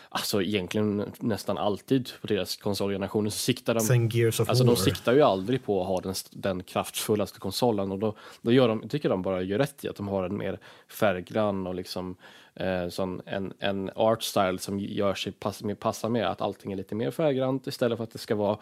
alltså 0.09 0.41
egentligen 0.41 1.11
nästan 1.19 1.57
alltid 1.57 2.09
på 2.21 2.27
deras 2.27 2.55
konsolgenerationer 2.55 3.29
så 3.29 3.37
siktar 3.37 3.73
de 3.73 3.79
Sen 3.79 4.09
Gears 4.09 4.39
of 4.39 4.49
Alltså 4.49 4.63
War. 4.63 4.75
de 4.75 4.81
siktar 4.81 5.13
ju 5.13 5.21
aldrig 5.21 5.63
på 5.63 5.81
att 5.81 5.87
ha 5.87 5.99
den, 6.01 6.13
den 6.31 6.63
kraftfullaste 6.63 7.39
konsolen 7.39 7.91
och 7.91 7.99
då, 7.99 8.15
då 8.41 8.51
gör 8.51 8.67
de, 8.67 8.89
tycker 8.89 9.09
de 9.09 9.21
bara 9.21 9.41
gör 9.41 9.57
rätt 9.57 9.85
i 9.85 9.89
att 9.89 9.95
de 9.95 10.07
har 10.07 10.23
en 10.23 10.37
mer 10.37 10.59
färggrann 10.87 11.67
och 11.67 11.75
liksom 11.75 12.15
eh, 12.55 12.89
sån, 12.89 13.21
en, 13.25 13.53
en 13.59 13.91
art 13.95 14.23
style 14.23 14.57
som 14.59 14.79
gör 14.79 15.13
sig 15.13 15.31
pass, 15.31 15.63
passar 15.79 16.09
med 16.09 16.27
att 16.27 16.41
allting 16.41 16.71
är 16.71 16.75
lite 16.77 16.95
mer 16.95 17.11
färggrant 17.11 17.67
istället 17.67 17.97
för 17.97 18.03
att 18.03 18.11
det 18.11 18.19
ska 18.19 18.35
vara 18.35 18.57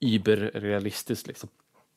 überrealistiskt 0.00 1.26
liksom. 1.26 1.48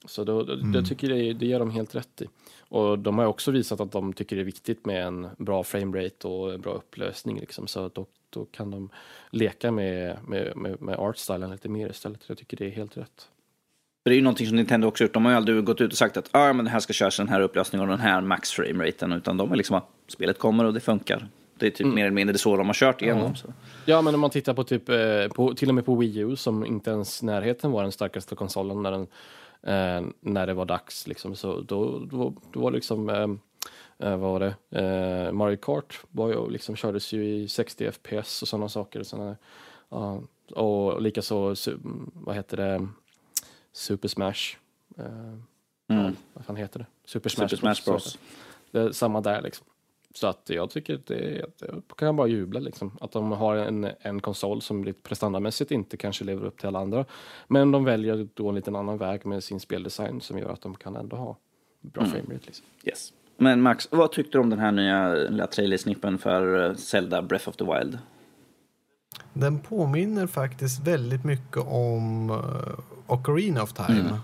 Så 0.05 0.23
då, 0.23 0.43
då, 0.43 0.53
Mm. 0.53 0.73
jag 0.73 0.87
tycker 0.87 1.09
det, 1.09 1.33
det 1.33 1.45
gör 1.45 1.59
de 1.59 1.71
helt 1.71 1.95
rätt 1.95 2.21
i. 2.21 2.25
Och 2.59 2.99
de 2.99 3.17
har 3.17 3.25
också 3.25 3.51
visat 3.51 3.79
att 3.79 3.91
de 3.91 4.13
tycker 4.13 4.35
det 4.35 4.41
är 4.41 4.45
viktigt 4.45 4.85
med 4.85 5.05
en 5.07 5.27
bra 5.37 5.63
framerate 5.63 6.27
och 6.27 6.53
en 6.53 6.61
bra 6.61 6.71
upplösning 6.73 7.39
liksom. 7.39 7.67
Så 7.67 7.89
då, 7.93 8.05
då 8.29 8.45
kan 8.45 8.71
de 8.71 8.89
leka 9.29 9.71
med, 9.71 10.17
med, 10.27 10.57
med, 10.57 10.81
med 10.81 10.95
art-stylen 10.99 11.51
lite 11.51 11.69
mer 11.69 11.89
istället. 11.89 12.19
Jag 12.27 12.37
tycker 12.37 12.57
det 12.57 12.65
är 12.65 12.69
helt 12.71 12.97
rätt. 12.97 13.27
Det 14.05 14.11
är 14.11 14.15
ju 14.15 14.21
någonting 14.21 14.47
som 14.47 14.55
Nintendo 14.55 14.87
också 14.87 15.03
gjort. 15.03 15.13
De 15.13 15.25
har 15.25 15.31
ju 15.31 15.37
aldrig 15.37 15.63
gått 15.63 15.81
ut 15.81 15.91
och 15.91 15.97
sagt 15.97 16.17
att 16.17 16.29
ah, 16.31 16.53
men 16.53 16.65
det 16.65 16.71
här 16.71 16.79
ska 16.79 16.93
köras 16.93 17.19
i 17.19 17.21
den 17.21 17.29
här 17.29 17.41
upplösningen 17.41 17.89
och 17.89 17.97
den 17.97 18.05
här 18.07 18.21
max 18.21 18.51
frame-raten. 18.51 19.11
Utan 19.13 19.37
de 19.37 19.51
är 19.51 19.55
liksom 19.55 19.75
att 19.75 19.87
spelet 20.07 20.39
kommer 20.39 20.65
och 20.65 20.73
det 20.73 20.79
funkar. 20.79 21.27
Det 21.57 21.65
är 21.67 21.71
typ 21.71 21.81
Mm. 21.81 21.95
mer 21.95 22.01
eller 22.05 22.15
mindre 22.15 22.33
det 22.33 22.39
så 22.39 22.57
de 22.57 22.67
har 22.67 22.73
kört 22.73 23.01
igenom. 23.01 23.35
Så. 23.35 23.53
Ja, 23.85 24.01
men 24.01 24.13
om 24.15 24.21
man 24.21 24.29
tittar 24.29 24.53
på 24.53 24.63
typ, 24.63 24.89
eh, 24.89 25.27
på, 25.35 25.53
till 25.53 25.69
och 25.69 25.75
med 25.75 25.85
på 25.85 25.95
Wii 25.95 26.17
U 26.19 26.35
som 26.35 26.65
inte 26.65 26.91
ens 26.91 27.23
närheten 27.23 27.71
var 27.71 27.83
den 27.83 27.91
starkaste 27.91 28.35
konsolen 28.35 28.83
när 28.83 28.91
den 28.91 29.07
eh, 29.63 30.07
när 30.21 30.47
det 30.47 30.53
var 30.53 30.65
dags. 30.65 31.07
Liksom. 31.07 31.35
Så 31.35 31.61
då, 31.61 31.99
då, 32.11 32.33
då 32.53 32.59
var 32.59 32.71
liksom, 32.71 33.09
eh, 33.09 33.27
eh, 33.99 34.09
vad 34.17 34.19
var 34.19 34.39
det, 34.39 34.55
eh, 34.81 35.31
Mario 35.31 35.57
Kart 35.57 35.99
var 36.11 36.29
ju, 36.29 36.49
liksom, 36.49 36.75
kördes 36.75 37.13
ju 37.13 37.25
i 37.25 37.47
60 37.47 37.91
FPS 37.91 38.41
och 38.41 38.47
sådana 38.47 38.69
saker. 38.69 39.03
Såna, 39.03 39.35
ja, 39.89 40.21
och 40.55 41.01
likaså, 41.01 41.53
su- 41.53 42.09
vad 42.13 42.35
heter 42.35 42.57
det, 42.57 42.87
Super 43.71 44.07
Smash. 44.07 44.55
Eh, 44.97 45.33
Mm. 45.91 46.15
vad 46.33 46.45
fan 46.45 46.55
heter 46.55 46.79
det? 46.79 46.85
Super 47.05 47.29
Smash, 47.29 47.47
Super 47.47 47.57
Smash 47.73 47.91
Bros. 47.91 48.19
Det 48.71 48.79
är 48.79 48.91
samma 48.91 49.21
där 49.21 49.41
liksom. 49.41 49.65
Så 50.13 50.27
att 50.27 50.49
jag 50.49 50.69
tycker 50.69 50.95
att 50.95 51.05
det, 51.05 51.45
det 51.59 51.95
kan 51.97 52.05
jag 52.05 52.15
bara 52.15 52.27
jubla 52.27 52.59
liksom. 52.59 52.97
Att 53.01 53.11
de 53.11 53.31
har 53.31 53.55
en, 53.55 53.89
en 54.01 54.21
konsol 54.21 54.61
som 54.61 54.83
lite 54.83 55.01
prestandamässigt 55.01 55.71
inte 55.71 55.97
kanske 55.97 56.23
lever 56.23 56.45
upp 56.45 56.57
till 56.59 56.67
alla 56.67 56.79
andra. 56.79 57.05
Men 57.47 57.71
de 57.71 57.83
väljer 57.83 58.27
då 58.33 58.49
en 58.49 58.55
liten 58.55 58.75
annan 58.75 58.97
väg 58.97 59.25
med 59.25 59.43
sin 59.43 59.59
speldesign 59.59 60.21
som 60.21 60.37
gör 60.37 60.49
att 60.49 60.61
de 60.61 60.75
kan 60.75 60.95
ändå 60.95 61.15
ha 61.17 61.37
bra 61.81 62.03
Mm. 62.03 62.15
framerate 62.15 62.45
liksom. 62.45 62.65
Yes. 62.83 63.13
Men 63.39 63.61
Max, 63.61 63.87
vad 63.91 64.11
tyckte 64.11 64.37
du 64.37 64.41
om 64.41 64.49
den 64.49 64.59
här 64.59 64.71
nya 64.71 65.13
lilla 65.13 65.47
trailersnippen 65.47 66.17
för 66.17 66.69
eh, 66.69 66.75
Zelda 66.75 67.21
Breath 67.21 67.49
of 67.49 67.55
the 67.55 67.65
Wild? 67.65 67.97
Den 69.33 69.59
påminner 69.59 70.27
faktiskt 70.27 70.87
väldigt 70.87 71.23
mycket 71.23 71.57
om 71.67 72.29
uh, 72.29 72.79
Ocarina 73.07 73.63
of 73.63 73.73
Time. 73.73 73.99
Mm. 73.99 74.15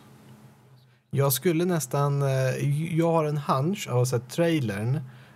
Jag 1.12 1.34
skulle 1.34 1.66
nästan... 1.66 2.22
eh, 2.22 2.98
jag 2.98 3.12
har 3.12 3.26
en 3.26 3.38
hunch 3.38 3.88
av 3.88 3.94
att 3.94 4.00
ha 4.00 4.06
sett 4.06 4.30
trailern 4.30 4.96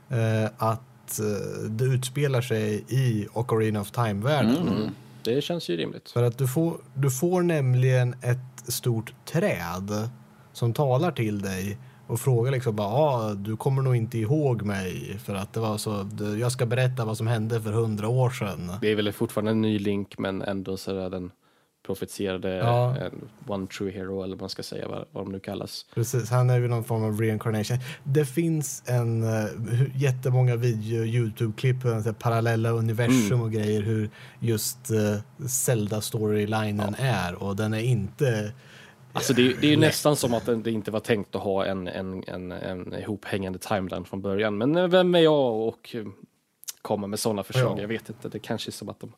eh, 0.10 0.50
att 0.58 1.20
eh, 1.20 1.70
det 1.70 1.86
utspelar 1.86 2.42
sig 2.42 2.86
i 2.88 3.28
Ocarina 3.34 3.82
of 3.82 3.92
Time-världen. 3.92 4.68
Mm. 4.68 4.90
Det 5.24 5.42
känns 5.42 5.70
ju 5.70 5.78
rimligt. 5.78 6.12
För 6.12 6.24
att 6.24 6.38
du 6.38 6.48
får, 6.48 6.78
du 6.94 7.12
får 7.12 7.42
nämligen 7.42 8.16
ett 8.22 8.72
stort 8.74 9.14
träd 9.26 10.10
som 10.54 10.74
talar 10.74 11.12
till 11.12 11.42
dig 11.42 11.78
och 12.10 12.20
frågar 12.20 12.52
liksom 12.52 12.76
bara, 12.76 12.88
ah, 12.88 13.34
du 13.34 13.58
kommer 13.58 13.82
nog 13.82 13.96
inte 13.96 14.18
ihåg 14.18 14.62
mig 14.62 15.18
för 15.24 15.36
att 15.36 15.54
det 15.54 15.60
var 15.60 15.78
så, 15.78 16.10
jag 16.40 16.52
ska 16.52 16.66
berätta 16.66 17.06
vad 17.06 17.18
som 17.18 17.28
hände 17.28 17.62
för 17.62 17.72
hundra 17.72 18.08
år 18.08 18.30
sedan. 18.30 18.72
Det 18.82 18.92
är 18.92 18.96
väl 18.96 19.12
fortfarande 19.12 19.52
en 19.52 19.62
ny 19.62 19.80
link 19.80 20.18
men 20.18 20.42
ändå 20.42 20.78
så 20.78 21.00
är 21.00 21.10
den 21.10 21.32
profetierade 21.86 22.56
Ja. 22.56 22.98
en 22.98 23.30
One 23.48 23.68
True 23.68 23.92
Hero 23.92 24.24
eller 24.24 24.36
vad 24.36 24.42
man 24.42 24.50
ska 24.50 24.64
säga 24.64 24.88
vad, 24.88 25.06
vad 25.12 25.26
de 25.26 25.32
nu 25.32 25.40
kallas. 25.40 25.86
Precis, 25.94 26.30
han 26.30 26.50
är 26.50 26.60
ju 26.60 26.68
någon 26.68 26.84
form 26.84 27.04
av 27.04 27.22
reincarnation. 27.22 27.78
Det 28.04 28.26
finns 28.26 28.84
en 28.86 29.24
uh, 29.24 29.48
jättemånga 29.96 30.56
video 30.56 31.06
Youtube-klipp 31.06 31.84
parallella 32.20 32.70
universum 32.70 33.42
och 33.42 33.52
grejer 33.52 33.82
hur 33.82 34.10
just 34.40 34.92
uh, 34.92 35.48
Zelda-storylinen 35.48 36.96
är 37.00 37.44
och 37.44 37.56
den 37.56 37.74
är 37.74 37.82
inte 37.82 38.54
Alltså 39.14 39.34
det, 39.34 39.54
det 39.62 39.68
är 39.68 39.72
ju 39.72 39.78
nästan 39.78 40.16
som 40.16 40.34
att 40.34 40.46
det 40.64 40.72
inte 40.72 40.92
var 40.92 41.00
tänkt 41.00 41.36
att 41.36 41.42
ha 41.42 41.66
en, 41.66 41.88
en, 41.88 42.24
en, 42.28 42.52
en 42.52 42.94
ihophängande 42.94 43.60
timeline 43.60 44.06
från 44.06 44.22
början. 44.22 44.58
Men 44.58 44.90
vem 44.90 45.16
är 45.16 45.20
jag 45.20 45.68
och 45.68 45.96
komma 46.82 47.08
med 47.08 47.20
sådana 47.20 47.44
förslag? 47.44 47.78
Ja. 47.78 47.82
Jag 47.82 47.88
vet 47.88 48.10
inte, 48.10 48.30
det 48.30 48.40
kanske 48.40 48.70
är 48.70 48.72
som 48.72 48.90
att 48.90 49.00
de... 49.00 49.14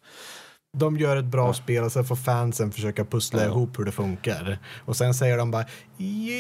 de 0.78 0.98
gör 0.98 1.18
ett 1.18 1.26
bra 1.26 1.54
spel 1.54 1.84
och 1.84 1.92
sen 1.92 2.06
får 2.06 2.16
fansen 2.16 2.72
försöka 2.72 3.06
pussla 3.06 3.40
Ja. 3.42 3.48
ihop 3.48 3.80
hur 3.80 3.86
det 3.86 3.92
funkar. 3.92 4.60
Och 4.86 4.96
sen 4.96 5.14
säger 5.14 5.38
de 5.38 5.52
bara 5.52 5.66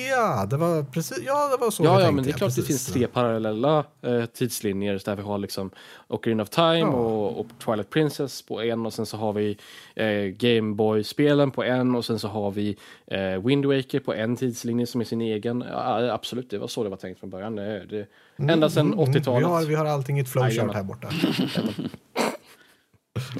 ja, 0.09 0.45
det 0.49 0.57
var 0.57 0.83
precis, 0.83 1.19
ja, 1.25 1.49
det 1.51 1.57
var 1.61 1.71
så 1.71 1.83
vi 1.83 1.87
Ja, 1.89 1.93
ja, 1.93 1.99
tänkte, 1.99 2.15
men 2.15 2.23
det 2.23 2.29
är 2.29 2.33
klart 2.33 2.55
det 2.55 2.61
precis. 2.61 2.67
finns 2.85 2.93
tre 2.93 3.07
parallella 3.07 3.85
eh, 4.01 4.25
tidslinjer 4.25 5.01
där 5.05 5.15
vi 5.15 5.21
har 5.21 5.37
liksom 5.37 5.69
Ocarina 6.07 6.43
of 6.43 6.49
Time 6.49 6.79
Ja. 6.79 6.85
och, 6.87 7.39
och 7.39 7.45
Twilight 7.65 7.89
Princess 7.89 8.41
på 8.41 8.61
en 8.61 8.85
och 8.85 8.93
sen 8.93 9.05
så 9.05 9.17
har 9.17 9.33
vi 9.33 9.57
eh, 9.95 10.07
Game 10.37 10.75
Boy-spelen 10.75 11.51
på 11.51 11.63
en 11.63 11.95
och 11.95 12.05
sen 12.05 12.19
så 12.19 12.27
har 12.27 12.51
vi 12.51 12.77
eh, 13.07 13.45
Wind 13.45 13.65
Waker 13.65 13.99
på 13.99 14.13
en 14.13 14.35
tidslinje 14.35 14.87
som 14.87 15.01
är 15.01 15.05
sin 15.05 15.21
egen. 15.21 15.63
Ja, 15.71 16.11
absolut, 16.13 16.49
det 16.49 16.57
var 16.57 16.67
så 16.67 16.83
det 16.83 16.89
var 16.89 16.97
tänkt 16.97 17.19
från 17.19 17.29
början. 17.29 17.55
Det, 17.55 17.85
det, 17.85 18.07
ända 18.51 18.69
sedan 18.69 18.93
Mm, 18.93 18.99
80-talet. 18.99 19.41
Vi 19.41 19.45
har, 19.51 19.65
vi 19.65 19.75
har 19.75 19.85
allting 19.85 20.17
i 20.17 20.21
ett 20.21 20.29
flowchart 20.29 20.73
här 20.73 20.83
borta. 20.83 21.07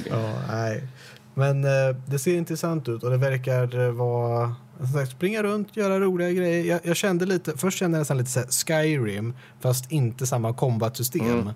ja, 0.09 0.33
nej. 0.47 0.87
Men 1.33 1.63
eh, 1.63 1.95
det 2.05 2.19
ser 2.19 2.37
intressant 2.37 2.89
ut 2.89 3.03
och 3.03 3.09
det 3.09 3.17
verkar 3.17 3.79
eh, 3.79 3.91
vara 3.91 4.55
som 4.77 4.87
sagt, 4.87 5.11
springa 5.11 5.43
runt, 5.43 5.77
göra 5.77 5.99
roliga 5.99 6.31
grejer. 6.31 6.65
Jag, 6.65 6.79
jag 6.83 6.95
kände 6.95 7.25
lite, 7.25 7.57
först 7.57 7.77
kände 7.77 7.97
jag 7.97 8.01
nästan 8.01 8.17
lite 8.17 8.31
så 8.31 8.41
Skyrim 8.67 9.33
fast 9.59 9.91
inte 9.91 10.27
samma 10.27 10.53
combat-system. 10.53 11.39
Mm. 11.39 11.49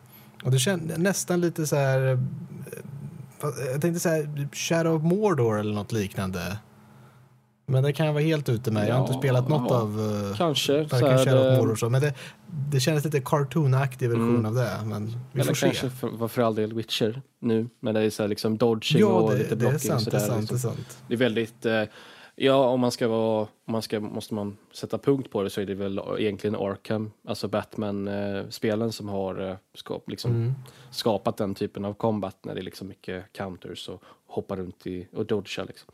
Och 0.43 0.51
det 0.51 0.59
kände 0.59 0.97
nästan 0.97 1.41
lite 1.41 1.67
så 1.67 1.75
här 1.75 2.11
eh, 2.11 2.19
jag 3.71 3.81
tänkte 3.81 3.99
så 3.99 4.09
här 4.09 4.47
Shadow 4.53 4.95
of 4.95 5.03
Mordor 5.03 5.59
eller 5.59 5.73
något 5.73 5.91
liknande. 5.91 6.57
Men 7.65 7.83
det 7.83 7.93
kan 7.93 8.05
jag 8.05 8.13
vara 8.13 8.23
helt 8.23 8.49
ute 8.49 8.71
med. 8.71 8.87
Jag 8.89 8.93
har 8.95 9.01
inte 9.01 9.13
Ja, 9.13 9.19
spelat 9.19 9.49
något 9.49 9.69
ja. 9.71 9.77
av 9.81 9.99
uh, 9.99 10.35
Kanske. 10.35 10.89
Så 10.89 10.95
varken 10.99 11.17
Shadow 11.25 11.41
of 11.47 11.53
eh, 11.53 11.57
Mordor 11.57 11.75
så. 11.75 11.89
Men 11.89 12.01
det, 12.01 12.13
det 12.71 12.79
kändes 12.79 13.05
lite 13.05 13.21
cartoonaktig 13.21 14.09
version 14.09 14.29
Mm. 14.35 14.45
av 14.45 14.53
det. 14.55 14.69
Men 14.85 15.05
vi 15.31 15.39
eller 15.41 15.43
får 15.43 15.53
se. 15.55 15.65
kanske 15.65 15.89
för, 15.89 16.07
var 16.07 16.27
för 16.27 16.41
all 16.41 16.55
del 16.55 16.73
Witcher 16.73 17.21
nu. 17.39 17.69
Men 17.79 17.93
det 17.93 18.01
är 18.01 18.09
så 18.09 18.23
här 18.23 18.27
liksom 18.27 18.57
dodging 18.57 18.99
Ja, 19.01 19.07
och 19.07 19.31
det, 19.31 19.37
lite 19.37 19.55
det 19.55 19.65
är 19.65 19.69
blocking 19.69 19.93
och 19.93 20.01
sant. 20.01 20.11
Det 20.11 20.17
är 20.17 20.19
sant, 20.19 20.47
det 20.49 20.53
Liksom. 20.53 20.55
är 20.71 20.75
sant. 20.75 20.97
Det 21.07 21.13
är 21.13 21.17
väldigt, 21.17 21.65
eh, 21.65 21.83
ja 22.35 22.55
om 22.69 22.79
man 22.79 22.91
ska 22.91 23.07
vara, 23.07 23.41
om 23.41 23.71
man 23.71 23.81
ska, 23.81 23.99
måste 23.99 24.33
man 24.33 24.57
sätta 24.73 24.97
punkt 24.97 25.31
på 25.31 25.43
det 25.43 25.49
så 25.49 25.61
är 25.61 25.65
det 25.65 25.75
väl 25.75 26.01
egentligen 26.19 26.55
Arkham, 26.55 27.11
alltså 27.27 27.47
Batman-spelen 27.47 28.91
som 28.91 29.09
har 29.09 29.49
eh, 29.49 29.55
skap, 29.75 30.09
liksom, 30.09 30.31
Mm. 30.31 30.53
skapat 30.91 31.37
den 31.37 31.55
typen 31.55 31.85
av 31.85 31.93
combat 31.93 32.37
när 32.45 32.53
det 32.55 32.61
är 32.61 32.63
liksom 32.63 32.87
mycket 32.87 33.33
counters 33.33 33.89
och 33.89 34.03
hoppa 34.27 34.55
runt 34.55 34.87
i, 34.87 35.07
och 35.13 35.25
dodga 35.25 35.63
liksom. 35.63 35.91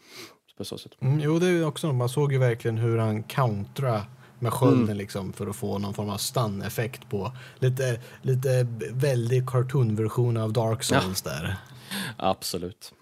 På 0.61 0.65
så 0.65 0.77
sätt. 0.77 0.91
Mm, 0.99 1.19
jo, 1.19 1.39
det 1.39 1.47
är 1.47 1.65
också. 1.65 1.93
Man 1.93 2.09
såg 2.09 2.31
ju 2.33 2.37
verkligen 2.37 2.77
hur 2.77 2.97
han 2.97 3.23
kontra 3.23 4.01
med 4.39 4.53
skölden 4.53 4.83
Mm. 4.83 4.97
liksom 4.97 5.33
för 5.33 5.47
att 5.47 5.55
få 5.55 5.77
någon 5.77 5.93
form 5.93 6.09
av 6.09 6.17
stun-effekt 6.17 7.09
på 7.09 7.31
lite, 7.59 7.99
lite 8.21 8.67
väldigt 8.91 9.45
cartoon-version 9.47 10.37
av 10.37 10.53
Dark 10.53 10.83
Souls 10.83 11.21
där. 11.21 11.55
Absolut. 12.17 12.93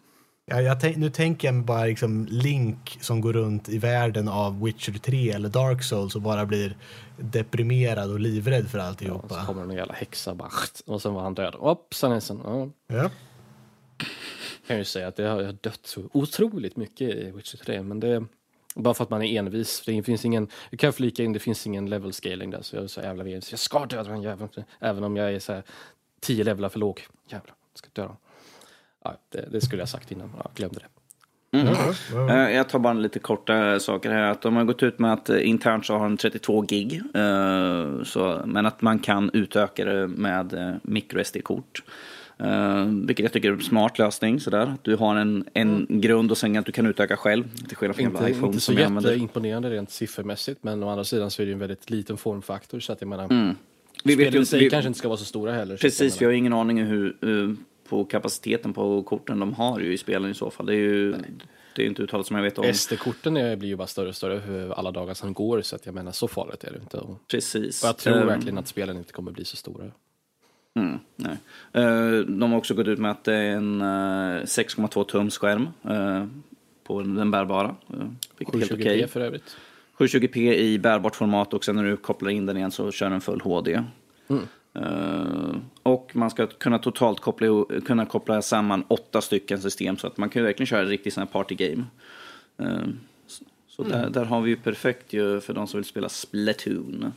Ja, 0.46 0.62
jag 0.62 0.80
tänk, 0.80 0.98
nu 0.98 1.10
tänker 1.10 1.48
jag 1.48 1.56
mig 1.56 1.64
bara 1.64 1.86
liksom 1.86 2.28
Link 2.30 2.98
som 3.02 3.22
går 3.22 3.34
runt 3.34 3.70
i 3.70 3.78
världen 3.78 4.28
av 4.28 4.62
Witcher 4.64 4.94
3 5.00 5.32
eller 5.32 5.50
Dark 5.50 5.84
Souls 5.84 6.16
och 6.16 6.22
bara 6.22 6.46
blir 6.46 6.78
deprimerad 7.18 8.12
och 8.12 8.20
livrädd 8.20 8.68
för 8.70 8.78
Ja, 8.78 8.84
alltihopa. 8.86 9.40
så 9.40 9.46
kommer 9.46 9.64
en 9.64 9.72
jävla 9.72 9.94
häxa 9.94 10.36
bara, 10.36 10.50
och 10.86 11.02
sen 11.02 11.14
var 11.14 11.22
han 11.22 11.34
död. 11.34 11.56
Hoppsan 11.56 12.12
hejsan. 12.12 12.42
Ja. 12.88 12.96
Ja. 12.98 13.10
Kan 14.70 14.78
ju 14.78 14.84
säga 14.86 15.08
att 15.08 15.16
det 15.16 15.24
har 15.28 15.56
dött 15.62 15.80
så 15.84 16.02
otroligt 16.12 16.76
mycket 16.76 17.10
i 17.10 17.32
Witcher 17.32 17.58
3, 17.58 17.84
men 17.84 18.00
det 18.00 18.24
bara 18.76 18.94
för 18.94 19.04
att 19.04 19.10
man 19.10 19.22
är 19.22 19.40
envis. 19.40 19.82
Det 19.86 20.04
finns 20.04 20.26
ingen, 20.26 20.48
jag 20.70 20.80
kan 20.80 20.94
flika 20.94 21.24
in, 21.24 21.34
det 21.34 21.40
finns 21.40 21.68
ingen 21.68 21.90
level 21.90 22.14
scaling 22.14 22.50
där, 22.50 22.62
så 22.62 22.76
jag 22.76 22.84
är 22.84 22.88
så 22.88 23.02
jävla 23.02 23.24
envis. 23.24 23.52
Jag 23.52 23.60
ska 23.60 23.86
döda 23.86 24.10
den 24.10 24.22
jäveln, 24.22 24.50
även 24.80 25.04
om 25.04 25.18
jag 25.18 25.34
är 25.34 25.40
så 25.40 25.54
här 25.54 25.64
tio 26.22 26.44
levlar 26.44 26.70
för 26.70 26.80
låg. 26.80 27.02
Jävlar, 27.30 27.54
jag 27.74 27.78
ska 27.80 27.90
döda. 27.94 28.16
Ja, 29.04 29.18
det, 29.30 29.48
det 29.52 29.62
skulle 29.62 29.82
jag 29.82 29.90
sagt 29.90 30.12
innan, 30.12 30.32
jag 30.44 30.52
glömde 30.56 30.80
det. 30.80 30.86
Mm. 31.52 32.30
Eh, 32.30 32.56
Jag 32.56 32.70
tar 32.70 32.80
bara 32.80 32.94
lite 32.94 33.20
korta 33.20 33.80
saker 33.80 34.10
här. 34.12 34.22
Att 34.32 34.42
de 34.42 34.56
har 34.56 34.64
gått 34.64 34.84
ut 34.84 35.00
med 35.00 35.14
att 35.14 35.30
internt 35.30 35.86
så 35.86 35.94
har 35.94 36.04
de 36.04 36.18
32 36.18 36.62
gig. 36.62 37.02
eh, 37.14 38.04
Så, 38.04 38.42
men 38.46 38.66
att 38.66 38.82
man 38.82 39.00
kan 39.00 39.30
utöka 39.34 39.86
det 39.86 40.08
med 40.08 40.54
eh, 40.54 40.76
micro 40.84 41.24
SD-kort. 41.24 41.84
Uh, 42.44 42.86
vilket 43.06 43.24
jag 43.24 43.34
tycker 43.34 43.50
är 43.50 43.54
en 43.54 43.62
smart 43.62 44.00
lösning. 44.00 44.40
Sådär. 44.40 44.76
Du 44.82 44.96
har 44.96 45.16
en, 45.16 45.46
en 45.54 45.86
grund 45.90 46.32
och 46.32 46.38
sen 46.38 46.58
att 46.58 46.66
du 46.66 46.72
kan 46.72 46.86
utöka 46.86 47.18
själv. 47.18 47.56
Till 47.68 47.78
skillnad 47.78 47.96
från 47.96 48.06
Inte, 48.06 48.30
iPhone 48.30 48.48
inte 48.48 48.60
så 48.60 48.74
jätteimponerande 48.74 49.70
rent 49.70 49.92
siffermässigt, 49.92 50.64
men 50.64 50.84
å 50.84 50.90
andra 50.90 51.04
sidan 51.04 51.32
så 51.32 51.42
är 51.42 51.46
det 51.46 51.52
en 51.52 51.60
väldigt 51.60 51.90
liten 51.90 52.18
formfaktor, 52.18 52.80
så 52.80 52.94
att 52.94 53.02
jag 53.02 53.08
menar, 53.08 53.26
Mm. 53.30 53.56
Vi 54.04 54.16
vet 54.16 54.36
ju 54.36 54.46
sig 54.46 54.60
vi, 54.60 54.70
kanske 54.70 54.88
inte 54.88 55.00
ska 55.00 55.08
vara 55.08 55.18
så 55.18 55.26
stora 55.26 55.54
heller. 55.54 55.78
Precis, 55.78 56.22
vi 56.22 56.26
har 56.26 56.32
ingen 56.32 56.54
aning 56.54 56.84
hur, 56.84 57.18
eh, 57.22 57.56
på 57.90 58.06
kapaciteten 58.06 58.74
på 58.74 59.04
korten 59.04 59.40
de 59.40 59.54
har 59.54 59.80
ju 59.80 59.94
i 59.94 59.98
spelen 59.98 60.32
i 60.32 60.34
så 60.34 60.52
fall. 60.52 60.66
Det 60.66 60.74
är 60.74 60.78
ju 60.78 61.16
det 61.76 61.84
är 61.84 61.88
inte 61.88 62.04
uttalat 62.04 62.28
som 62.28 62.36
jag 62.36 62.44
vet 62.44 62.58
om. 62.58 62.74
SD-korten 62.74 63.34
blir 63.34 63.70
ju 63.70 63.76
bara 63.76 63.88
större 63.88 64.10
och 64.10 64.16
större 64.16 64.74
alla 64.74 64.92
dagar 64.92 65.14
som 65.14 65.34
går, 65.34 65.62
så 65.62 65.76
att 65.76 65.86
jag 65.86 65.96
menar 65.96 66.12
så 66.12 66.28
farligt 66.28 66.64
är 66.64 66.72
det 66.72 66.80
inte. 66.80 67.02
Precis. 67.28 67.84
och 67.84 67.90
jag 67.90 67.98
tror 67.98 68.18
Eh, 68.18 68.26
verkligen 68.26 68.58
att 68.58 68.68
spelen 68.68 68.98
inte 68.98 69.14
kommer 69.14 69.32
bli 69.32 69.46
så 69.46 69.56
stora. 69.56 69.92
Mm, 70.80 71.00
nej. 71.16 71.38
Eh, 71.74 72.20
de 72.20 72.52
har 72.52 72.58
också 72.58 72.74
gått 72.74 72.88
ut 72.88 73.00
med 73.00 73.12
att 73.12 73.24
det 73.24 73.34
är 73.34 73.52
en 73.52 73.82
eh, 73.82 73.86
6,2 73.86 75.04
tums 75.04 75.38
skärm 75.38 75.68
eh, 75.90 76.26
på 76.84 77.02
den 77.02 77.32
bärbara. 77.32 77.76
Uh, 77.94 78.06
vilket 78.38 78.56
är 78.56 78.60
helt 78.60 78.72
720p 78.72 78.76
okej. 78.76 79.08
för 79.08 79.22
övrigt. 79.22 79.58
720p 79.98 80.38
i 80.54 80.80
bärbart 80.80 81.16
format 81.16 81.54
och 81.54 81.66
sen 81.66 81.76
när 81.76 81.84
du 81.84 81.98
kopplar 81.98 82.30
in 82.30 82.46
den 82.46 82.58
igen 82.58 82.72
så 82.72 82.92
kör 82.92 83.10
den 83.10 83.22
full 83.22 83.42
HD. 83.42 83.84
Mm. 84.28 84.44
Eh, 84.74 85.56
och 85.84 86.12
man 86.14 86.30
ska 86.30 86.48
kunna 86.48 86.80
totalt 86.80 87.20
koppla, 87.20 87.66
kunna 87.86 88.06
koppla 88.06 88.42
samman 88.42 88.84
åtta 88.88 89.22
stycken 89.22 89.62
system 89.62 89.98
så 89.98 90.08
att 90.08 90.18
man 90.18 90.30
kan 90.30 90.44
verkligen 90.44 90.68
köra 90.68 90.86
riktigt 90.86 91.14
sån 91.14 91.22
här 91.22 91.32
partygame. 91.32 91.84
Uh, 92.62 92.68
så 93.28 93.44
så 93.68 93.84
Mm. 93.84 94.02
där, 94.02 94.10
där 94.10 94.26
har 94.26 94.42
vi 94.42 94.50
ju 94.50 94.56
perfekt 94.56 95.14
ju 95.14 95.42
för 95.42 95.54
de 95.54 95.68
som 95.68 95.78
vill 95.78 95.86
spela 95.86 96.10
Splatoon. 96.10 97.14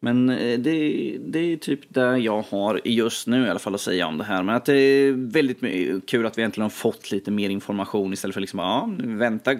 Men 0.00 0.30
eh, 0.30 0.58
det, 0.58 1.16
det 1.20 1.38
är 1.38 1.56
typ 1.56 1.80
det 1.88 2.18
jag 2.18 2.42
har 2.42 2.80
just 2.84 3.26
nu 3.26 3.46
i 3.46 3.50
alla 3.50 3.58
fall 3.58 3.74
att 3.74 3.80
säga 3.80 4.06
om 4.06 4.18
det 4.18 4.24
här. 4.24 4.42
Men 4.42 4.54
att 4.54 4.64
det 4.64 4.74
är 4.74 5.12
väldigt 5.12 5.60
kul 6.06 6.26
att 6.26 6.38
vi 6.38 6.42
äntligen 6.42 6.62
har 6.62 6.70
fått 6.70 7.10
lite 7.10 7.30
mer 7.30 7.50
information 7.50 8.12
istället 8.12 8.34
för 8.34 8.40
liksom, 8.40 8.58
ja, 8.58 8.88
vänta, 8.98 9.54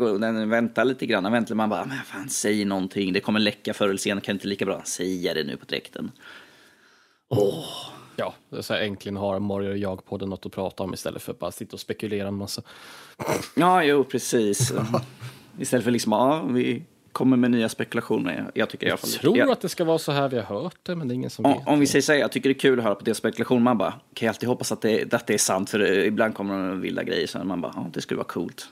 vänta 0.46 0.84
lite 0.84 1.06
grann. 1.06 1.32
Vänta, 1.32 1.54
man 1.54 1.70
bara, 1.70 1.84
men 1.84 1.98
fan, 2.04 2.28
säg 2.28 2.64
någonting. 2.64 3.12
Det 3.12 3.20
kommer 3.20 3.40
läcka 3.40 3.74
förr 3.74 3.88
eller 3.88 3.98
senare, 3.98 4.20
kan 4.20 4.36
inte 4.36 4.48
lika 4.48 4.64
bra 4.64 4.82
säga 4.84 5.34
det 5.34 5.44
nu 5.44 5.56
på 5.56 5.64
direkten. 5.64 6.10
Ja, 8.16 8.34
det 8.50 8.56
är 8.56 8.62
så 8.62 8.74
här, 8.74 8.80
äntligen 8.80 9.16
har 9.16 9.40
Mario 9.40 9.70
och 9.70 9.78
jag 9.78 10.04
podden 10.04 10.28
något 10.28 10.46
att 10.46 10.52
prata 10.52 10.82
om 10.82 10.94
istället 10.94 11.22
för 11.22 11.32
att 11.32 11.38
bara 11.38 11.50
sitta 11.50 11.76
och 11.76 11.80
spekulera 11.80 12.28
en 12.28 12.34
massa. 12.34 12.62
Ja, 13.56 13.84
jo, 13.84 14.04
precis. 14.04 14.72
istället 15.58 15.84
för 15.84 15.90
liksom, 15.90 16.12
ja, 16.12 16.42
vi 16.42 16.82
kommer 17.12 17.36
med 17.36 17.50
nya 17.50 17.68
spekulationer. 17.68 18.50
Jag 18.54 18.70
tycker 18.70 18.86
i 18.86 18.90
alla 18.90 18.92
Jag 18.92 19.00
fall... 19.00 19.10
tror 19.10 19.38
jag, 19.38 19.50
att 19.50 19.60
det 19.60 19.68
ska 19.68 19.84
vara 19.84 19.98
så 19.98 20.12
här, 20.12 20.28
vi 20.28 20.36
har 20.36 20.62
hört 20.62 20.76
det, 20.82 20.96
men 20.96 21.08
det 21.08 21.12
är 21.12 21.16
ingen 21.16 21.30
som 21.30 21.46
Om, 21.46 21.52
vet. 21.52 21.68
om 21.68 21.80
vi 21.80 21.86
säger 21.86 22.02
så 22.02 22.12
här, 22.12 22.18
jag 22.18 22.32
tycker 22.32 22.48
det 22.48 22.52
är 22.52 22.58
kul 22.58 22.78
att 22.78 22.84
höra 22.84 22.94
på 22.94 23.04
det 23.04 23.14
spekulation. 23.14 23.62
Man 23.62 23.78
bara, 23.78 23.90
kan 23.90 24.26
jag 24.26 24.28
alltid 24.28 24.48
hoppas 24.48 24.72
att 24.72 24.80
det, 24.80 25.14
att 25.14 25.26
det 25.26 25.34
är 25.34 25.38
sant, 25.38 25.70
för 25.70 25.78
det, 25.78 26.06
ibland 26.06 26.34
kommer 26.34 26.68
det 26.68 26.74
vilda 26.74 27.02
grejer. 27.02 27.26
Så 27.26 27.44
man 27.44 27.60
bara, 27.60 27.72
ja, 27.76 27.86
det 27.92 28.00
skulle 28.00 28.18
vara 28.18 28.28
coolt. 28.28 28.68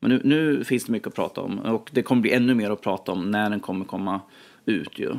Men 0.00 0.10
nu, 0.10 0.20
nu 0.24 0.64
finns 0.64 0.84
det 0.84 0.92
mycket 0.92 1.08
att 1.08 1.14
prata 1.14 1.40
om. 1.40 1.58
Och 1.58 1.90
det 1.92 2.02
kommer 2.02 2.22
bli 2.22 2.32
ännu 2.32 2.54
mer 2.54 2.70
att 2.70 2.80
prata 2.80 3.12
om 3.12 3.30
när 3.30 3.50
den 3.50 3.60
kommer 3.60 3.84
komma 3.84 4.20
ut 4.64 4.98
ju. 4.98 5.14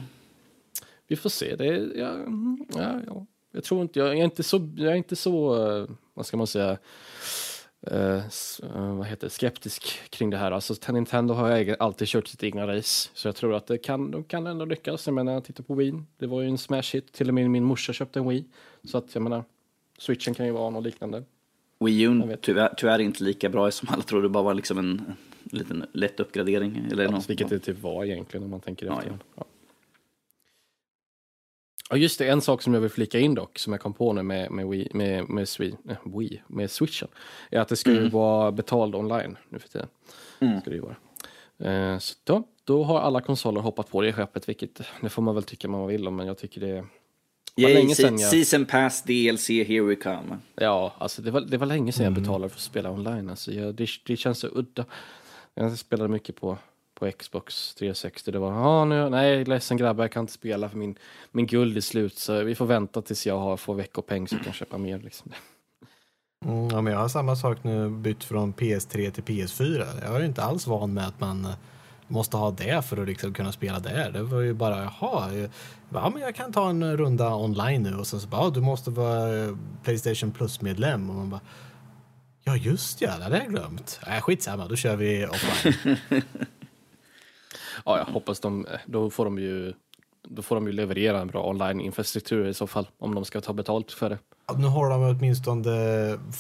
Vi 1.08 1.15
får 1.15 1.30
se. 1.30 1.56
Det 1.56 1.67
är, 1.67 1.91
ja, 1.96 2.10
mm, 2.10 2.65
ja, 2.76 3.00
ja. 3.08 3.26
Jag 3.52 3.63
tror 3.63 3.82
inte, 3.82 4.00
jag 4.00 4.08
är 4.10 4.24
inte 4.24 4.43
så, 4.43 4.69
jag 4.78 4.91
är 4.91 4.96
inte 4.96 5.15
så, 5.15 5.67
eh, 5.67 5.88
vad 6.13 6.26
ska 6.26 6.38
man 6.38 6.48
säga, 6.48 6.78
eh, 7.91 8.15
eh, 8.15 8.96
vad 8.98 9.08
heter 9.08 9.30
skeptisk 9.30 10.00
kring 10.10 10.30
det 10.30 10.38
här. 10.38 10.52
Alltså 10.52 10.91
Nintendo 10.91 11.34
har 11.34 11.50
jag 11.50 11.76
alltid 11.80 12.08
kört 12.08 12.28
sitt 12.28 12.43
egna 12.43 12.67
race, 12.67 13.10
så 13.13 13.28
jag 13.28 13.36
tror 13.36 13.56
att 13.56 13.67
det 13.67 13.78
kan, 13.78 14.12
de 14.12 14.24
kan 14.24 14.48
ändå 14.48 14.65
lyckas. 14.65 15.08
Jag 15.08 15.13
menar, 15.13 15.41
titta 15.41 15.63
på 15.63 15.76
Wii, 15.76 15.93
det 16.17 16.28
var 16.28 16.41
ju 16.41 16.48
en 16.48 16.58
smash 16.58 16.93
hit. 16.93 17.12
Till 17.13 17.28
och 17.28 17.34
med 17.34 17.50
min 17.50 17.63
morsa 17.63 17.93
köpte 17.93 18.19
en 18.19 18.28
Wii, 18.30 18.46
så 18.84 18.98
att 18.98 19.15
jag 19.15 19.22
menar, 19.22 19.43
switchen 19.98 20.34
kan 20.34 20.46
ju 20.46 20.52
vara 20.52 20.69
något 20.69 20.84
liknande. 20.84 21.24
Wii 21.80 22.02
U 22.02 22.38
tyvärr, 22.41 22.74
tyvärr 22.78 23.00
inte 23.00 23.24
lika 23.24 23.50
bra 23.50 23.72
som 23.72 23.88
alla 23.91 24.04
trodde. 24.04 24.30
Bara 24.30 24.43
var 24.43 24.54
liksom 24.54 24.78
en, 24.78 24.89
en 24.89 25.15
liten 25.58 25.86
lätt 25.93 26.19
uppgradering. 26.19 26.88
Eller 26.91 27.04
Ja, 27.04 27.12
något. 27.12 27.30
vilket 27.30 27.50
det 27.50 27.60
typ 27.60 27.82
var 27.82 28.06
egentligen 28.06 28.43
om 28.43 28.50
man 28.50 28.60
tänker 28.60 28.86
efter. 28.91 29.10
Ja, 29.10 29.17
ja. 29.36 29.46
Just 31.95 32.19
det, 32.19 32.27
en 32.27 32.41
sak 32.41 32.62
som 32.62 32.73
jag 32.73 32.82
vill 32.82 32.89
flika 32.89 33.19
in 33.19 33.36
dock, 33.36 33.60
som 33.60 33.73
jag 33.73 33.82
kom 33.82 33.93
på 33.93 34.13
nu 34.13 34.23
med, 34.23 34.51
med, 34.51 34.67
Wii, 34.67 34.88
med, 34.93 35.29
med, 35.29 35.49
Swi, 35.49 35.75
eh, 35.89 35.95
Wii, 36.17 36.41
med 36.47 36.71
switchen, 36.71 37.08
är 37.51 37.60
att 37.60 37.67
det 37.67 37.75
ska 37.75 37.91
ju 37.91 38.10
vara 38.10 38.51
betald 38.51 38.95
online 38.95 39.38
nu 39.49 39.60
för 39.60 39.69
tiden. 39.69 39.88
Mm. 40.39 40.62
Ska 40.62 40.69
det 40.69 40.75
ju 40.75 40.82
vara. 40.82 40.95
Eh, 41.93 41.97
så 41.99 42.15
då, 42.23 42.43
då 42.63 42.84
har 42.84 42.99
alla 42.99 43.21
konsoler 43.21 43.62
hoppat 43.62 43.89
på 43.91 44.01
det 44.01 44.13
skeppet, 44.13 44.49
vilket 44.49 44.82
det 45.01 45.10
får 45.10 45.21
man 45.21 45.36
väl 45.36 45.43
tycka 45.43 45.67
man 45.67 45.88
vill 45.88 46.08
om, 46.08 46.15
men 46.15 46.27
jag 46.27 46.38
tycker 46.38 46.62
det 46.62 46.69
är... 46.69 46.86
Yay, 47.56 47.73
länge 47.73 47.95
sedan 47.95 48.17
se- 48.17 48.23
jag- 48.23 48.32
Season 48.32 48.65
pass, 48.65 49.03
DLC, 49.03 49.49
here 49.49 49.82
we 49.82 49.95
come. 49.95 50.38
Ja, 50.56 50.93
alltså 50.97 51.21
det 51.21 51.32
var, 51.32 51.41
det 51.41 51.58
var 51.58 51.67
länge 51.67 51.91
sedan 51.91 52.06
Mm. 52.06 52.13
jag 52.15 52.23
betalade 52.23 52.49
för 52.49 52.58
att 52.58 52.62
spela 52.62 52.91
online. 52.91 53.29
Alltså 53.29 53.51
jag, 53.51 53.75
det, 53.75 53.88
det 54.06 54.17
känns 54.17 54.39
så 54.39 54.47
udda. 54.47 54.86
Jag 55.53 55.77
spelade 55.77 56.10
mycket 56.10 56.36
på, 56.36 56.58
på 56.95 57.12
Xbox 57.12 57.75
360. 57.75 58.32
Det 58.32 58.39
var, 58.39 58.51
ah, 58.51 58.86
nu, 58.86 59.10
nej, 59.10 59.45
ledsen 59.45 59.77
grabbar, 59.77 60.03
jag 60.03 60.12
kan 60.12 60.21
inte 60.23 60.34
spela 60.34 60.69
för 60.69 60.77
min, 60.77 60.95
min 61.32 61.47
guld 61.47 61.77
är 61.77 61.82
slut. 61.82 62.17
Så 62.17 62.43
vi 62.43 62.56
får 62.56 62.65
vänta 62.65 63.01
tills 63.01 63.27
jag 63.27 63.39
har, 63.39 63.58
får 63.58 63.75
veckopeng 63.75 64.27
så 64.27 64.36
jag 64.36 64.43
kan 64.43 64.53
köpa 64.53 64.77
mer. 64.77 64.99
Liksom. 64.99 65.32
Mm, 66.45 66.67
ja, 66.67 66.82
men 66.82 66.93
jag 66.93 66.99
har 66.99 67.08
samma 67.08 67.36
sak 67.36 67.63
nu, 67.63 67.89
bytt 67.89 68.23
från 68.23 68.53
PS3 68.53 69.12
till 69.12 69.23
PS4. 69.23 69.86
Jag 70.06 70.15
är 70.15 70.19
ju 70.19 70.25
inte 70.25 70.43
alls 70.43 70.67
van 70.67 70.93
med 70.93 71.08
att 71.08 71.19
man 71.19 71.45
eh, 71.45 71.51
måste 72.08 72.38
ha 72.38 72.51
det 72.51 72.86
för 72.86 73.01
att 73.01 73.08
liksom 73.08 73.34
kunna 73.34 73.51
spela 73.51 73.79
där. 73.79 74.12
Det 74.12 74.23
var 74.23 74.41
ju 74.41 74.53
bara, 74.53 74.84
jaha, 74.84 75.32
ja, 75.89 76.10
men 76.10 76.21
jag 76.21 76.36
kan 76.36 76.51
ta 76.51 76.69
en 76.69 76.97
runda 76.97 77.36
online 77.36 77.84
nu 77.84 77.95
och 77.95 78.08
sen 78.08 78.19
så 78.19 78.27
bara, 78.27 78.43
ja, 78.43 78.49
du 78.49 78.62
måste 78.62 78.89
vara 78.89 79.43
eh, 79.43 79.56
Playstation 79.84 80.32
Plus-medlem. 80.32 81.10
Och 81.10 81.15
man 81.15 81.29
bara, 81.29 81.41
ja 82.43 82.56
just 82.56 83.01
ja, 83.01 83.17
det 83.17 83.23
hade 83.23 83.38
jag 83.38 83.49
glömt. 83.49 83.99
Äh, 84.08 84.21
skitsamma, 84.21 84.67
då 84.67 84.75
kör 84.75 84.95
vi 84.95 85.25
offline. 85.25 85.97
Ja, 87.86 87.98
jag 87.98 88.06
hoppas 88.06 88.39
de, 88.39 88.65
då 88.86 89.10
får 89.10 89.26
de 89.26 89.39
ju 89.39 89.74
då 90.28 90.41
får 90.41 90.56
de 90.56 90.67
ju 90.67 90.74
leverera 90.74 91.22
en 91.22 91.28
bra 91.28 91.50
online-infrastruktur 91.50 92.48
i 92.48 92.54
så 92.54 92.67
fall, 92.67 92.88
om 93.00 93.15
de 93.15 93.26
ska 93.26 93.41
ta 93.41 93.54
betalt 93.54 93.91
för 93.91 94.10
det. 94.10 94.17
Ja, 94.48 94.54
nu 94.58 94.67
har 94.67 94.89
de 94.89 95.04
åtminstone 95.04 95.69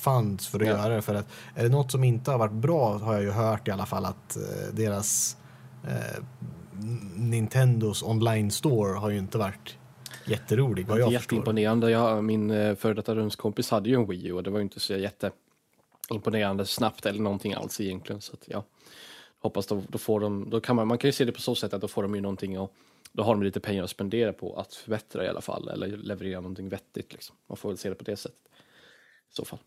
funds 0.03 0.47
för 0.47 0.59
att 0.59 0.67
Ja. 0.67 0.73
göra 0.77 0.95
det. 0.95 1.01
För 1.01 1.15
att 1.15 1.27
är 1.55 1.63
det 1.63 1.69
något 1.69 1.91
som 1.91 2.03
inte 2.03 2.31
har 2.31 2.37
varit 2.37 2.51
bra 2.53 2.97
har 2.97 3.13
jag 3.13 3.23
ju 3.23 3.31
hört 3.31 3.67
i 3.67 3.71
alla 3.71 3.85
fall 3.85 4.05
att 4.05 4.35
eh, 4.37 4.73
deras 4.73 5.37
eh, 5.83 6.23
Nintendos 7.15 8.03
online 8.03 8.51
store 8.51 8.97
har 8.99 9.09
ju 9.09 9.17
inte 9.17 9.37
varit 9.37 9.77
jätterolig 10.25 10.87
vad 10.87 10.99
jag 10.99 11.05
förstår. 11.05 11.13
jätteimponerande. 11.21 11.91
Jag, 11.91 12.23
min 12.23 12.51
eh, 12.51 12.75
före 12.75 12.93
detta 12.93 13.15
rumskompis 13.15 13.69
hade 13.71 13.89
ju 13.89 13.95
en 13.95 14.05
Wii 14.07 14.27
U 14.27 14.33
och 14.33 14.43
det 14.43 14.49
var 14.49 14.59
ju 14.59 14.63
inte 14.63 14.79
så 14.79 14.93
jätteimponerande 14.93 16.65
snabbt 16.65 17.05
eller 17.05 17.21
någonting 17.21 17.53
alls 17.53 17.81
egentligen. 17.81 18.21
Så 18.21 18.33
att, 18.33 18.43
ja, 18.45 18.63
hoppas 19.43 19.67
då, 19.67 19.83
då 19.89 19.97
får 19.97 20.19
de, 20.19 20.49
då 20.49 20.59
kan 20.61 20.75
man, 20.75 20.87
man 20.87 20.97
kan 20.97 21.07
ju 21.07 21.11
se 21.11 21.25
det 21.25 21.31
på 21.31 21.41
så 21.41 21.55
sätt 21.55 21.73
att 21.73 21.81
då 21.81 21.87
får 21.87 22.03
de 22.03 22.15
ju 22.15 22.21
någonting 22.21 22.59
och 22.59 22.73
då 23.11 23.23
har 23.23 23.33
de 23.35 23.43
lite 23.43 23.59
pengar 23.59 23.83
att 23.83 23.89
spendera 23.89 24.33
på 24.33 24.55
att 24.59 24.73
förbättra 24.73 25.25
i 25.25 25.27
alla 25.27 25.41
fall 25.41 25.67
eller 25.69 25.87
leverera 25.87 26.41
någonting 26.41 26.69
vettigt 26.69 27.13
liksom. 27.13 27.35
Man 27.47 27.57
får 27.57 27.69
väl 27.69 27.77
se 27.77 27.89
det 27.89 27.95
på 27.95 28.03
det 28.03 28.15
sättet. 28.15 28.39
I 29.31 29.35
så 29.35 29.45
fall. 29.45 29.59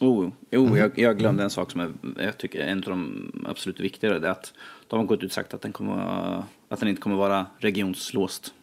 Oh, 0.00 0.30
jo, 0.50 0.66
Mm. 0.66 0.76
jag, 0.78 0.98
jag 0.98 1.18
glömde 1.18 1.42
en 1.42 1.50
sak 1.50 1.70
som 1.70 1.80
är, 1.80 1.92
jag 2.24 2.38
tycker 2.38 2.60
är 2.60 2.66
en 2.66 2.78
av 2.78 2.84
de 2.90 3.44
absolut 3.48 3.80
viktigare. 3.80 4.18
Det 4.18 4.26
är 4.26 4.30
att 4.32 4.52
de 4.88 4.98
har 4.98 5.06
gått 5.06 5.18
ut 5.22 5.24
och 5.30 5.32
sagt 5.32 5.54
att 5.54 5.60
den, 5.60 5.72
kommer 5.72 6.44
att 6.68 6.80
den 6.80 6.88
inte 6.88 7.02
kommer 7.02 7.16
vara 7.16 7.46
regionslåst. 7.58 8.54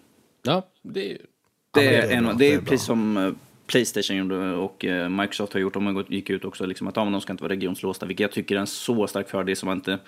Ja, 0.43 0.67
det 0.82 1.12
är 1.12 1.17
Det 1.73 1.84
Ja, 1.84 1.91
är, 1.91 2.02
det 2.08 2.13
är 2.13 2.17
en, 2.17 2.23
det 2.23 2.34
det 2.38 2.45
är 2.45 2.54
är 2.54 2.58
bra. 2.62 2.69
precis 2.69 2.86
som 2.86 3.17
eh, 3.17 3.34
Playstation 3.67 4.17
gjorde 4.17 4.51
och 4.53 4.86
eh, 4.86 5.10
Microsoft 5.10 5.53
har 5.53 5.60
gjort. 5.60 5.73
De 5.73 6.06
gick 6.08 6.30
ut 6.30 6.45
också 6.45 6.65
liksom 6.65 6.88
att 6.88 6.95
men 6.95 7.12
de 7.12 7.21
ska 7.21 7.34
inte 7.34 7.43
vara 7.43 7.53
regionslåsta. 7.53 8.06
Vilket 8.06 8.21
jag 8.21 8.32
tycker 8.32 8.56
är 8.56 8.60
en 8.60 8.67
så 8.67 9.08
stark 9.08 9.30
fördel 9.30 9.56
som 9.56 9.67
man 9.67 9.77
inte... 9.77 9.99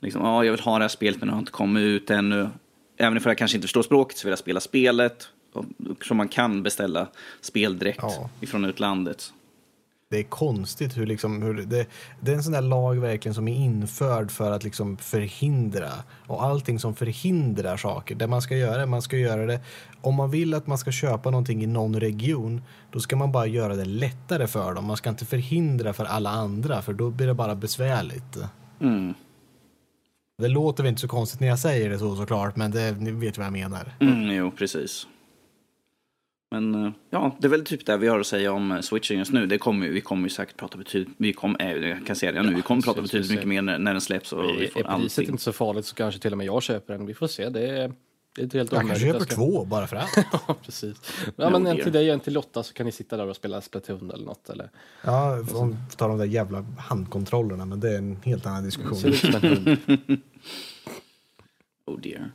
Liksom, 0.00 0.22
ja, 0.22 0.44
jag 0.44 0.52
vill 0.52 0.60
ha 0.60 0.78
det 0.78 0.84
här 0.84 0.88
spelet 0.88 1.20
men 1.20 1.28
det 1.28 1.34
har 1.34 1.38
inte 1.38 1.52
kommit 1.52 1.80
ut 1.80 2.10
ännu. 2.10 2.48
Även 2.96 3.16
om 3.16 3.22
jag 3.24 3.38
kanske 3.38 3.56
inte 3.56 3.64
förstår 3.66 3.82
språket 3.82 4.18
så 4.18 4.26
vill 4.26 4.32
jag 4.32 4.38
spela 4.38 4.60
spelet. 4.60 5.28
Så 6.08 6.14
man 6.14 6.28
kan 6.28 6.62
beställa 6.62 7.08
spel 7.40 7.78
direkt 7.78 7.98
Ja. 8.02 8.30
ifrån 8.40 8.64
utlandet. 8.64 9.32
Det 10.10 10.18
är 10.18 10.22
konstigt 10.22 10.96
hur 10.96 11.06
liksom, 11.06 11.42
hur 11.42 11.54
det, 11.54 11.86
det 12.20 12.32
är 12.32 12.36
en 12.36 12.42
sån 12.42 12.52
där 12.52 12.60
lag 12.60 13.00
verkligen 13.00 13.34
som 13.34 13.48
är 13.48 13.56
införd 13.56 14.30
för 14.30 14.52
att 14.52 14.64
liksom 14.64 14.96
förhindra 14.96 15.90
och 16.26 16.44
allting 16.44 16.78
som 16.78 16.94
förhindrar 16.94 17.76
saker. 17.76 18.14
Det 18.14 18.26
man 18.26 18.42
ska 18.42 18.56
göra, 18.56 18.86
man 18.86 19.02
ska 19.02 19.16
göra 19.16 19.46
det 19.46 19.60
om 20.00 20.14
man 20.14 20.30
vill 20.30 20.54
att 20.54 20.66
man 20.66 20.78
ska 20.78 20.92
köpa 20.92 21.30
någonting 21.30 21.62
i 21.62 21.66
någon 21.66 22.00
region, 22.00 22.62
då 22.92 23.00
ska 23.00 23.16
man 23.16 23.32
bara 23.32 23.46
göra 23.46 23.76
det 23.76 23.84
lättare 23.84 24.46
för 24.46 24.74
dem. 24.74 24.84
Man 24.84 24.96
ska 24.96 25.10
inte 25.10 25.26
förhindra 25.26 25.92
för 25.92 26.04
alla 26.04 26.30
andra, 26.30 26.82
för 26.82 26.92
då 26.92 27.10
blir 27.10 27.26
det 27.26 27.34
bara 27.34 27.54
besvärligt. 27.54 28.38
Mm. 28.80 29.14
Det 30.38 30.48
låter 30.48 30.82
väl 30.82 30.90
inte 30.90 31.00
så 31.00 31.08
konstigt 31.08 31.40
när 31.40 31.48
jag 31.48 31.58
säger 31.58 31.90
det 31.90 31.98
så 31.98 32.16
såklart, 32.16 32.56
men 32.56 32.70
det, 32.70 33.00
ni 33.00 33.10
vet 33.10 33.38
vad 33.38 33.46
jag 33.46 33.52
menar. 33.52 33.92
Mm, 34.00 34.30
jo, 34.30 34.50
precis. 34.50 35.06
Men 36.50 36.74
eh, 36.86 36.92
ja, 37.10 37.36
det 37.40 37.46
är 37.46 37.50
väl 37.50 37.64
typ 37.64 37.86
det 37.86 37.96
vi 37.96 38.08
har 38.08 38.20
att 38.20 38.26
säga 38.26 38.52
om 38.52 38.72
eh, 38.72 38.80
switchen 38.80 39.18
just 39.18 39.32
nu. 39.32 39.46
Det 39.46 39.58
kommer, 39.58 39.88
vi 39.88 40.00
kommer 40.00 40.22
ju 40.22 40.28
säkert 40.30 40.56
prata 40.56 40.78
betydligt, 40.78 41.14
vi 41.16 41.32
kommer, 41.32 41.60
äh, 41.82 41.88
jag 41.88 42.06
kan 42.06 42.16
säga 42.16 42.32
det 42.32 42.42
nu, 42.42 42.54
vi 42.54 42.62
kommer 42.62 42.82
prata 42.82 43.02
betydligt 43.02 43.30
mycket 43.30 43.48
mer 43.48 43.62
när, 43.62 43.78
när 43.78 43.92
den 43.92 44.00
släpps 44.00 44.32
och 44.32 44.44
vi 44.44 44.48
Är 44.64 44.68
får 44.70 44.82
priset 44.82 44.86
allting. 44.86 45.28
inte 45.30 45.42
så 45.42 45.52
farligt 45.52 45.84
så 45.86 45.94
kanske 45.94 46.20
till 46.20 46.32
och 46.32 46.38
med 46.38 46.46
jag 46.46 46.62
köper 46.62 46.92
den. 46.96 47.06
Vi 47.06 47.14
får 47.14 47.26
se. 47.26 47.48
Det 47.48 47.60
är, 47.68 47.92
det 48.34 48.40
är 48.40 48.44
inte 48.44 48.58
helt 48.58 48.72
Jag 48.72 48.80
kanske 48.80 49.06
köper 49.06 49.20
ska- 49.24 49.34
två 49.34 49.64
bara 49.64 49.86
för 49.86 49.96
att. 49.96 50.08
Ja, 50.48 50.56
precis. 50.64 50.96
Ja, 51.36 51.50
men 51.50 51.66
en 51.66 51.76
till 51.82 51.92
dig 51.92 52.08
och 52.08 52.14
en 52.14 52.20
till 52.20 52.32
Lotta 52.32 52.62
så 52.62 52.74
kan 52.74 52.86
ni 52.86 52.92
sitta 52.92 53.16
där 53.16 53.26
och 53.26 53.36
spela 53.36 53.60
Splatoon 53.60 54.10
eller 54.10 54.24
något. 54.24 54.48
Eller? 54.48 54.70
Ja, 55.04 55.44
får 55.50 55.76
ta 55.96 56.08
de 56.08 56.18
där 56.18 56.24
jävla 56.24 56.64
handkontrollerna, 56.78 57.64
men 57.64 57.80
det 57.80 57.90
är 57.94 57.98
en 57.98 58.16
helt 58.24 58.46
annan 58.46 58.64
diskussion. 58.64 59.12
Oh 61.86 62.00
dear. 62.00 62.30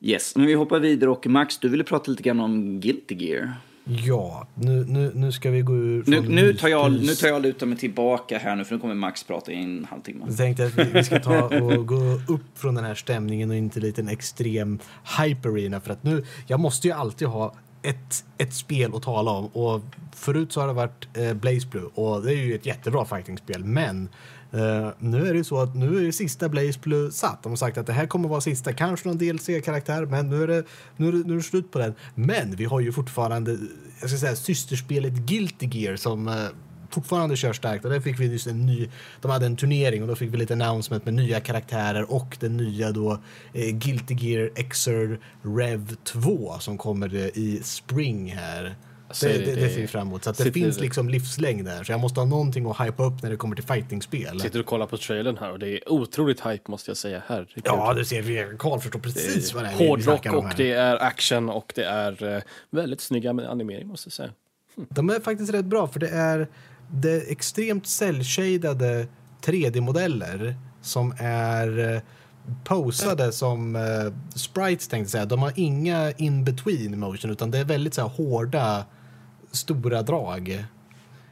Yes, 0.00 0.36
men 0.36 0.46
vi 0.46 0.54
hoppar 0.54 0.80
vidare 0.80 1.10
och 1.10 1.26
Max, 1.26 1.58
du 1.58 1.68
ville 1.68 1.84
prata 1.84 2.10
lite 2.10 2.22
grann 2.22 2.40
om 2.40 2.80
Guilty 2.80 3.14
Gear. 3.14 3.52
Ja, 3.84 4.46
nu, 4.54 4.84
nu, 4.88 5.12
nu 5.14 5.32
ska 5.32 5.50
vi 5.50 5.60
gå 5.60 5.72
ur 5.72 6.04
Nu, 6.06 6.20
nu, 6.20 6.54
tar 6.54 6.68
jag, 6.68 6.92
nu 6.92 7.14
tar 7.14 7.28
jag 7.28 7.42
luta 7.42 7.66
mig 7.66 7.78
tillbaka 7.78 8.38
här 8.38 8.56
nu 8.56 8.64
för 8.64 8.74
nu 8.74 8.80
kommer 8.80 8.94
Max 8.94 9.24
prata 9.24 9.52
i 9.52 9.62
en 9.62 9.86
halvtimme. 9.90 10.24
Jag 10.28 10.36
tänkte 10.36 10.66
att 10.66 10.78
vi, 10.78 10.84
vi 10.84 11.04
ska 11.04 11.20
ta 11.20 11.60
och 11.60 11.86
gå 11.86 12.20
upp 12.28 12.58
från 12.58 12.74
den 12.74 12.84
här 12.84 12.94
stämningen 12.94 13.50
och 13.50 13.56
inte 13.56 13.80
lite 13.80 14.00
en 14.00 14.08
extrem 14.08 14.78
hype 15.18 15.48
arena 15.48 15.80
för 15.80 15.90
att 15.90 16.04
nu, 16.04 16.24
jag 16.46 16.60
måste 16.60 16.88
ju 16.88 16.94
alltid 16.94 17.28
ha 17.28 17.54
ett, 17.82 18.24
ett 18.38 18.54
spel 18.54 18.94
att 18.94 19.02
tala 19.02 19.30
om 19.30 19.46
och 19.46 19.82
förut 20.14 20.52
så 20.52 20.60
har 20.60 20.66
det 20.66 20.74
varit 20.74 21.08
eh, 21.14 21.34
Blaze 21.34 21.66
Blue 21.66 21.90
och 21.94 22.22
det 22.22 22.32
är 22.32 22.44
ju 22.44 22.54
ett 22.54 22.66
jättebra 22.66 23.04
fightingspel 23.04 23.64
men 23.64 24.08
Uh, 24.54 24.88
nu 24.98 25.26
är 25.28 25.32
det 25.32 25.38
ju 25.38 25.44
så 25.44 25.58
att 25.58 25.74
nu 25.74 25.98
är 25.98 26.02
det 26.02 26.12
sista 26.12 26.48
Blaze 26.48 26.78
Blue 26.82 27.12
satt. 27.12 27.42
De 27.42 27.48
har 27.48 27.56
sagt 27.56 27.78
att 27.78 27.86
det 27.86 27.92
här 27.92 28.06
kommer 28.06 28.28
vara 28.28 28.40
sista, 28.40 28.72
kanske 28.72 29.08
någon 29.08 29.18
DLC-karaktär 29.18 30.06
men 30.06 30.30
nu 30.30 30.42
är, 30.42 30.46
det, 30.46 30.64
nu, 30.96 31.08
är 31.08 31.12
det, 31.12 31.18
nu 31.18 31.32
är 31.32 31.36
det 31.36 31.42
slut 31.42 31.70
på 31.70 31.78
den. 31.78 31.94
Men 32.14 32.56
vi 32.56 32.64
har 32.64 32.80
ju 32.80 32.92
fortfarande, 32.92 33.58
jag 34.00 34.10
ska 34.10 34.18
säga 34.18 34.36
systerspelet 34.36 35.12
Guilty 35.12 35.66
Gear 35.66 35.96
som 35.96 36.28
uh, 36.28 36.34
fortfarande 36.90 37.36
kör 37.36 37.52
starkt. 37.52 37.84
Och 37.84 37.90
där 37.90 38.00
fick 38.00 38.20
vi 38.20 38.26
just 38.26 38.46
en 38.46 38.66
ny, 38.66 38.88
de 39.20 39.30
hade 39.30 39.46
en 39.46 39.56
turnering 39.56 40.02
och 40.02 40.08
då 40.08 40.16
fick 40.16 40.32
vi 40.32 40.36
lite 40.36 40.54
announcement 40.54 41.04
med 41.04 41.14
nya 41.14 41.40
karaktärer 41.40 42.12
och 42.12 42.36
den 42.40 42.56
nya 42.56 42.92
då 42.92 43.18
eh, 43.52 43.70
Guilty 43.70 44.14
Gear 44.14 44.50
Xrd 44.70 45.18
Rev 45.42 45.94
2 46.04 46.58
som 46.58 46.78
kommer 46.78 47.14
eh, 47.14 47.26
i 47.26 47.60
spring 47.64 48.32
här. 48.32 48.76
Alltså, 49.08 49.26
det, 49.26 49.32
det- 49.32 49.44
det, 49.44 49.54
det 49.54 49.60
det- 49.60 49.68
ser 49.74 49.80
vi 49.80 49.86
fram 49.86 50.06
emot. 50.08 50.24
Så 50.24 50.32
det 50.32 50.52
finns 50.52 50.80
liksom 50.80 51.08
livslängd 51.08 51.64
där. 51.66 51.84
Så 51.84 51.92
jag 51.92 52.00
måste 52.00 52.20
ha 52.20 52.24
någonting 52.24 52.70
att 52.70 52.80
hypa 52.86 53.04
upp 53.04 53.22
när 53.22 53.30
det 53.30 53.36
kommer 53.36 53.56
till 53.56 53.64
fightingspel. 53.64 54.40
Sitter 54.40 54.60
och 54.60 54.66
kollar 54.66 54.86
på 54.86 54.96
trailern 54.96 55.36
här 55.40 55.52
och 55.52 55.58
det 55.58 55.68
är 55.68 55.92
otroligt 55.92 56.40
hype 56.46 56.70
måste 56.70 56.90
jag 56.90 56.96
säga. 56.96 57.22
Herregud. 57.26 57.62
Ja, 57.64 57.94
du 57.94 58.04
ser, 58.04 58.56
Karl 58.58 58.80
förstår 58.80 58.98
precis 59.00 59.54
vad 59.54 59.64
det 59.64 59.68
är 59.70 59.76
vi 59.78 59.86
Hårdrock 59.88 60.04
snackar 60.04 60.30
om 60.30 60.36
och 60.36 60.44
här. 60.44 60.56
det 60.56 60.72
är 60.72 60.96
action 61.02 61.48
och 61.50 61.72
det 61.74 61.84
är 61.84 62.36
eh, 62.36 62.42
väldigt 62.70 63.00
snygga 63.00 63.30
animering 63.30 63.88
måste 63.88 64.06
jag 64.06 64.12
säga. 64.12 64.30
De 64.88 65.10
är 65.10 65.20
faktiskt 65.20 65.52
rätt 65.54 65.64
bra 65.64 65.86
för 65.86 66.00
det 66.00 66.08
är, 66.08 66.48
det 66.90 67.10
är 67.10 67.30
extremt 67.32 67.86
cell-shadade 67.86 69.06
3D-modeller 69.44 70.54
som 70.82 71.14
är 71.18 71.94
eh, 71.94 72.00
posade 72.64 73.32
som 73.32 73.76
eh, 73.76 73.82
sprites 74.34 74.88
tänkte 74.88 74.96
jag 75.06 75.10
säga. 75.10 75.24
De 75.24 75.42
har 75.42 75.52
inga 75.56 76.12
in-between 76.12 76.98
motion 77.00 77.30
utan 77.30 77.50
det 77.50 77.58
är 77.58 77.64
väldigt 77.64 77.94
så 77.94 78.00
här, 78.00 78.08
hårda, 78.08 78.84
stora 79.56 80.02
drag. 80.02 80.64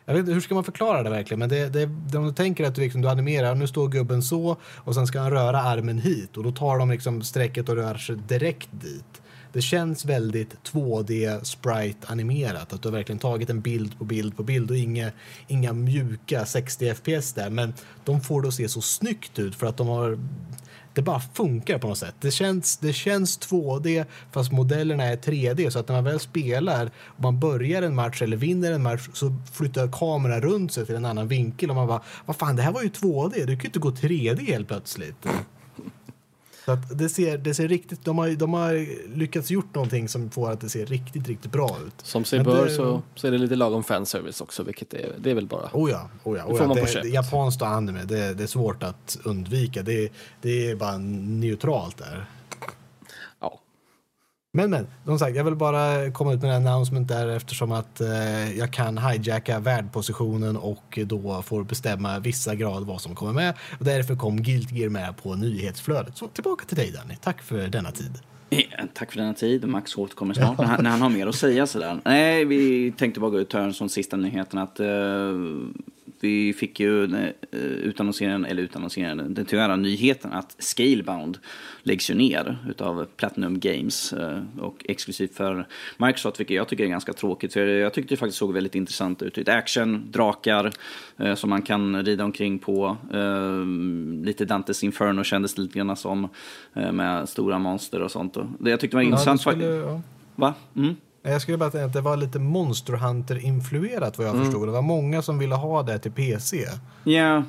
Jag 0.07 0.15
vet 0.15 0.21
inte, 0.21 0.33
hur 0.33 0.41
ska 0.41 0.55
man 0.55 0.65
förklara 0.65 1.03
det 1.03 1.11
verkligen? 1.11 1.39
Men 1.39 1.49
det, 1.49 1.69
det, 1.69 2.19
om 2.19 2.27
du 2.27 2.33
tänker 2.33 2.65
att 2.65 2.75
du, 2.75 2.83
liksom, 2.83 3.03
du 3.03 3.09
animerar, 3.09 3.55
nu 3.55 3.67
står 3.67 3.89
gubben 3.89 4.23
så 4.23 4.57
och 4.63 4.95
sen 4.95 5.07
ska 5.07 5.21
han 5.21 5.31
röra 5.31 5.61
armen 5.61 5.99
hit 5.99 6.37
och 6.37 6.45
då 6.45 6.53
tar 6.53 6.79
de 6.79 6.91
liksom 6.91 7.23
strecket 7.23 7.69
och 7.69 7.77
rör 7.77 7.95
sig 7.95 8.17
direkt 8.17 8.69
dit. 8.71 9.23
Det 9.53 9.63
känns 9.63 10.05
väldigt 10.05 10.57
2D 10.73 11.45
sprite 11.45 12.07
animerat. 12.07 12.73
Att 12.73 12.83
du 12.83 12.89
har 12.89 12.97
verkligen 12.97 13.19
tagit 13.19 13.51
en 13.51 13.61
bild 13.61 13.99
på 13.99 14.05
bild 14.05 14.37
på 14.37 14.43
bild 14.43 14.71
och 14.71 14.77
inga, 14.77 15.11
inga 15.47 15.73
mjuka 15.73 16.47
60 16.47 16.95
FPS 16.95 17.33
där. 17.33 17.51
Men 17.51 17.75
de 18.05 18.21
får 18.21 18.43
det 18.43 18.49
att 18.49 18.55
se 18.55 18.69
så 18.69 18.81
snyggt 18.81 19.39
ut 19.39 19.55
för 19.55 19.67
att 19.67 19.77
de 19.77 19.89
har 19.89 20.19
det 20.95 21.03
bara 21.03 21.21
funkar 21.21 21.79
på 21.79 21.89
något 21.89 21.99
sätt. 21.99 22.15
Det 22.21 22.31
känns, 22.31 22.77
det 22.77 22.93
känns 22.93 23.39
2D 23.39 24.05
fast 24.33 24.53
modellerna 24.53 25.05
är 25.05 25.17
3D 25.17 25.71
så 25.71 25.79
att 25.79 25.89
när 25.89 25.95
man 25.95 26.05
väl 26.05 26.21
spelar 26.21 26.91
och 27.07 27.23
man 27.23 27.41
börjar 27.41 27.83
en 27.83 27.95
match 27.95 28.23
eller 28.23 28.37
vinner 28.37 28.73
en 28.73 28.83
match 28.83 29.09
så 29.13 29.37
flyttar 29.53 29.89
kameran 29.93 30.41
runt 30.41 30.73
sig 30.73 30.87
till 30.87 30.95
en 30.95 31.05
annan 31.05 31.29
vinkel 31.29 31.71
och 31.71 31.77
man 31.77 31.87
bara 31.87 32.03
vad 32.27 32.37
fan 32.37 32.57
det 32.57 32.63
här 32.63 32.73
var 32.73 32.83
ju 32.83 32.89
2D, 32.89 33.31
det 33.31 33.47
kan 33.47 33.57
ju 33.57 33.67
inte 33.67 33.79
gå 33.79 33.91
3D 33.91 34.41
helt 34.47 34.69
plötsligt. 34.69 35.27
Så 36.65 36.73
att 36.73 36.99
det 36.99 37.09
ser, 37.09 37.39
det 37.39 37.55
ser 37.55 37.69
riktigt, 37.69 38.05
de 38.05 38.19
har, 38.19 38.29
de 38.29 38.53
har 38.53 38.87
lyckats 39.17 39.51
gjort 39.51 39.75
någonting 39.75 40.09
som 40.09 40.31
får 40.31 40.51
att 40.51 40.61
det 40.61 40.69
ser 40.69 40.87
riktigt, 40.87 41.29
riktigt 41.29 41.53
bra 41.53 41.77
ut. 41.87 41.95
Som 42.03 42.25
sig 42.25 42.41
bör 42.45 42.65
det- 42.65 42.71
så, 42.71 43.03
så 43.15 43.27
är 43.27 43.31
det 43.31 43.39
lite 43.39 43.57
lagom 43.57 43.85
fanservice 43.85 44.41
också, 44.41 44.63
vilket 44.63 44.95
är, 44.95 45.13
det 45.19 45.31
är 45.31 45.35
väl 45.35 45.47
bara. 45.47 45.69
Oh 45.73 45.91
ja, 45.91 46.09
oh 46.25 46.39
ja, 46.39 46.45
Det 46.47 46.53
oh 46.53 46.57
får 46.57 46.61
ja. 46.65 46.67
man 46.69 46.77
på 46.77 46.83
Det, 46.85 46.87
köpet. 46.93 47.03
det, 47.03 47.09
japanskt 47.09 47.63
och 47.63 47.69
anime, 47.69 48.05
det, 48.05 48.35
det 48.35 48.43
är 48.43 48.47
svårt 48.47 48.83
att 48.83 49.19
undvika. 49.25 49.83
Det, 49.83 50.13
det 50.43 50.71
är 50.71 50.77
bara 50.77 50.99
neutralt 50.99 51.99
där. 51.99 52.27
Men 54.57 54.71
men, 54.71 54.87
som 55.05 55.19
sagt, 55.19 55.37
jag 55.37 55.45
vill 55.45 55.57
bara 55.57 56.11
komma 56.11 56.33
ut 56.33 56.43
med 56.43 56.57
en 56.57 56.67
announcement 56.67 57.09
där 57.09 57.29
eftersom 57.29 57.73
att 57.73 58.01
eh, 58.01 58.59
jag 58.59 58.73
kan 58.73 58.99
hijacka 58.99 59.59
värdpositionen 59.59 60.57
och 60.57 60.99
då 61.07 61.43
får 61.43 61.65
bestämma 61.65 62.19
vissa 62.19 62.55
grad 62.55 62.87
vad 62.87 63.01
som 63.01 63.15
kommer 63.15 63.33
med. 63.33 63.55
Och 63.79 63.85
därför 63.85 64.17
kom 64.17 64.43
Guild 64.43 64.71
Gear 64.71 64.89
med 64.89 65.17
på 65.23 65.35
nyhetsflödet. 65.35 66.17
Så 66.17 66.29
tillbaka 66.29 66.65
till 66.65 66.77
dig 66.77 66.91
Danny, 66.93 67.17
tack 67.21 67.43
för 67.43 67.69
denna 67.69 67.91
tid. 67.91 68.19
Tack 68.95 69.13
för 69.13 69.19
denna 69.19 69.35
tid. 69.35 69.69
Max 69.69 69.97
återkommer 69.97 70.35
snart 70.35 70.59
när, 70.59 70.65
han, 70.65 70.85
när 70.85 70.91
han 70.91 71.03
har 71.03 71.11
mer 71.11 71.27
att 71.27 71.35
säga. 71.35 71.67
Sådär. 71.67 72.01
Nej, 72.05 72.45
vi 72.45 72.93
tänkte 72.93 73.21
bara 73.21 73.31
gå 73.31 73.41
ut 73.41 73.53
här 73.53 73.73
som 73.73 73.89
sista 73.89 74.17
nyheten 74.17 74.59
att 74.59 74.81
eh, 74.81 74.87
vi 76.25 76.53
fick 76.53 76.81
ju 76.81 77.07
uh, 77.07 77.29
utannonseringen, 77.61 78.45
eller 78.45 78.63
utannonseringen, 78.63 79.35
den 79.35 79.45
tyvärra 79.45 79.77
nyheten 79.77 80.33
att 80.33 80.57
Scalebound 80.59 81.39
läggs 81.83 82.11
ju 82.11 82.15
ner 82.15 82.59
utav 82.69 83.07
Platinum 83.17 83.61
Games 83.61 84.13
eh, 84.13 84.43
och 84.61 84.85
exklusivt 84.89 85.35
för 85.35 85.67
Microsoft, 85.97 86.41
vilket 86.41 86.57
jag 86.57 86.69
tycker 86.69 86.85
är 86.85 86.89
ganska 86.89 87.13
tråkigt. 87.13 87.53
För 87.53 87.67
jag 87.67 87.93
tyckte 87.95 88.15
det 88.15 88.19
faktiskt 88.19 88.39
såg 88.39 88.53
väldigt 88.53 88.75
intressant 88.75 89.23
ut. 89.23 89.39
Ett 89.39 89.49
action, 89.49 90.11
drakar 90.11 90.71
eh, 91.17 91.35
som 91.35 91.51
man 91.51 91.63
kan 91.63 92.05
rida 92.05 92.25
omkring 92.25 92.59
på. 92.59 92.97
Eh, 93.13 93.67
lite 94.25 94.45
Dantes 94.45 94.85
Inferno 94.85 95.25
kändes 95.25 95.55
det 95.55 95.63
lite 95.63 95.79
grann 95.79 95.97
som 95.97 96.29
eh, 96.75 96.93
med 96.93 97.29
stora 97.29 97.59
monster 97.59 98.03
och 98.03 98.11
sånt. 98.11 98.37
Det 98.59 98.71
jag 98.71 98.81
tyckte 98.81 98.97
var 98.97 99.03
intressant. 99.03 99.47
Ja, 99.47 99.53
skulle, 99.53 99.67
ja. 99.67 100.03
Va? 100.37 100.55
Mm? 100.77 100.97
Jag 101.27 101.43
skulle 101.43 101.59
bara 101.59 101.71
säga 101.71 101.85
att 101.85 101.93
det 101.93 102.01
var 102.01 102.17
lite 102.17 102.39
Monster 102.39 102.93
Hunter-influerat 102.93 104.19
vad 104.19 104.27
jag 104.27 104.37
förstod. 104.37 104.69
Det 104.69 104.73
var 104.73 104.83
många 104.83 105.23
som 105.23 105.39
ville 105.39 105.55
ha 105.55 105.83
det 105.83 105.99
till 105.99 106.13
PC. 106.13 106.69
Ja, 107.05 107.43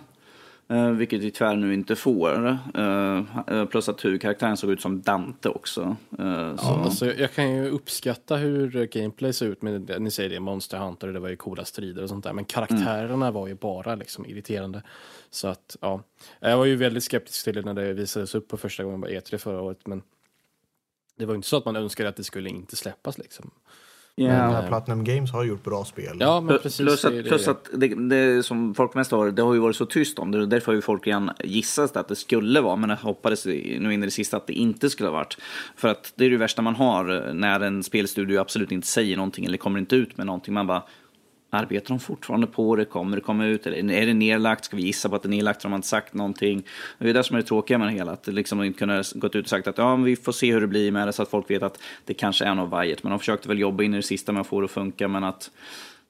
eh, 0.70 0.90
vilket 0.90 1.22
vi 1.22 1.32
tyvärr 1.32 1.56
nu 1.56 1.74
inte 1.74 1.96
får. 1.96 2.58
Eh, 2.74 3.66
plus 3.66 3.90
att 3.90 4.06
huvudkaraktären 4.06 4.58
såg 4.58 4.72
ut 4.72 4.82
som 4.82 5.02
Dante 5.02 5.50
också. 5.50 5.96
Så. 6.18 6.18
Ja, 6.18 6.84
alltså, 6.84 7.14
jag 7.14 7.34
kan 7.34 7.52
ju 7.56 7.70
uppskatta 7.70 8.36
hur 8.36 8.86
gameplay 8.86 9.34
ser 9.34 9.46
ut. 9.46 9.62
Men 9.62 9.88
ni 10.00 10.12
säger 10.12 10.30
det, 10.30 10.40
Monster 10.40 10.78
Hunter, 10.78 11.08
det 11.08 11.20
var 11.20 11.30
ju 11.30 11.36
coola 11.36 11.66
strider 11.66 12.04
och 12.04 12.10
sånt 12.10 12.24
där. 12.24 12.34
Men 12.34 12.46
karaktärerna 12.46 13.32
var 13.32 13.48
ju 13.48 13.56
bara 13.56 13.96
liksom 13.96 14.26
irriterande. 14.26 14.82
Så 15.30 15.48
att, 15.48 15.78
ja. 15.82 16.02
Jag 16.40 16.58
var 16.58 16.66
ju 16.66 16.76
väldigt 16.76 17.04
skeptisk 17.04 17.44
till 17.44 17.56
det 17.56 17.62
när 17.62 17.74
det 17.74 17.94
visades 17.94 18.36
upp 18.36 18.48
på 18.48 18.58
första 18.58 18.84
gången 18.84 19.02
på 19.02 19.08
E3 19.08 19.38
förra 19.38 19.62
året. 19.62 19.80
Men 19.86 20.02
det 21.18 21.26
var 21.26 21.36
inte 21.36 21.48
så 21.48 21.58
att 21.58 21.66
man 21.66 21.76
önskade 21.76 22.10
att 22.10 22.16
det 22.16 22.24
skulle 22.24 22.50
inte 22.50 22.76
släppas 22.76 23.18
liksom. 23.18 23.52
Ja. 24.18 24.28
Men 24.28 24.64
eh, 24.64 24.68
Platinum 24.68 25.04
Games 25.04 25.32
har 25.32 25.44
gjort 25.44 25.64
bra 25.64 25.86
spel. 25.86 26.18
Ja, 26.20 26.42
men 26.42 26.60
precis. 26.60 26.78
Plus 26.78 27.06
att, 27.06 27.12
det. 27.12 27.24
plus 27.24 27.48
att 27.48 27.70
det, 27.74 27.88
det 28.10 28.44
som 28.44 28.76
folk 28.76 28.94
mest 28.94 29.12
har, 29.12 29.32
det 29.32 29.42
har 29.42 29.54
ju 29.54 29.60
varit 29.60 29.76
så 29.76 29.86
tyst 29.86 30.20
om 30.20 30.32
det. 30.32 30.46
Därför 30.46 30.66
har 30.66 30.76
ju 30.76 30.82
folk 30.82 31.08
redan 31.08 31.32
gissat 31.44 31.98
att 31.98 32.08
det 32.08 32.16
skulle 32.16 32.62
vara, 32.62 32.76
men 32.76 32.90
jag 32.90 32.98
hoppades 32.98 33.46
nu 33.46 33.94
in 33.94 34.04
i 34.04 34.06
det 34.06 34.12
sista 34.12 34.38
att 34.38 34.48
det 34.48 34.54
inte 34.54 34.90
skulle 34.90 35.10
ha 35.10 35.14
varit. 35.14 35.38
För 35.76 35.88
att 35.88 36.14
det 36.16 36.26
är 36.26 36.30
det 36.30 36.38
värsta 36.38 36.62
man 36.62 36.76
har 36.76 37.34
när 37.34 37.60
en 37.60 37.84
spelstudio 37.84 38.40
absolut 38.40 38.72
inte 38.72 38.88
säger 38.88 39.18
någonting 39.18 39.46
eller 39.46 39.58
kommer 39.58 39.80
inte 39.80 39.96
ut 39.96 40.18
med 40.18 40.26
någonting. 40.26 40.54
Man 40.54 40.68
bara, 40.68 40.84
arbetar 41.56 41.90
de 41.90 42.00
fortfarande 42.00 42.48
på 42.48 42.76
det? 42.76 42.86
Kommer 42.86 43.18
det 43.18 43.22
komma 43.22 43.46
ut? 43.46 43.68
Eller 43.68 43.94
är 43.94 44.06
det 44.06 44.14
nedlagt? 44.14 44.66
Ska 44.66 44.76
vi 44.76 44.84
gissa 44.84 45.10
på 45.10 45.16
att 45.16 45.24
det 45.24 45.28
är 45.28 45.30
nedlagt? 45.30 45.64
Har 45.64 45.76
inte 45.76 45.88
sagt 45.88 46.14
någonting? 46.14 46.64
Det 47.00 47.10
är 47.10 47.14
det 47.14 47.24
som 47.24 47.36
är 47.36 47.42
det 47.42 47.48
tråkiga 47.48 47.78
med 47.78 47.88
det 47.88 47.92
hela. 47.92 48.12
Att 48.12 48.28
liksom 48.28 48.64
inte 48.64 48.80
kunna 48.80 49.04
gått 49.16 49.36
ut 49.36 49.46
och 49.46 49.50
sagt 49.50 49.68
att 49.68 49.78
ja, 49.78 49.96
men 49.96 50.06
vi 50.06 50.16
får 50.16 50.32
se 50.32 50.54
hur 50.54 50.62
det 50.62 50.68
blir 50.68 50.92
med 50.92 51.08
det 51.08 51.14
så 51.14 51.24
att 51.24 51.30
folk 51.30 51.50
vet 51.50 51.64
att 51.64 51.80
det 52.06 52.14
kanske 52.14 52.46
är 52.46 52.56
något 52.56 52.70
vajert. 52.70 53.04
Men 53.04 53.10
de 53.10 53.20
försökte 53.20 53.48
väl 53.48 53.60
jobba 53.60 53.84
in 53.84 53.94
i 53.94 53.98
det 53.98 54.04
sista 54.04 54.32
med 54.32 54.42
att 54.42 54.48
få 54.48 54.62
det 54.62 54.66
att 54.66 54.72
funka, 54.72 55.08
men 55.08 55.24
att 55.24 55.52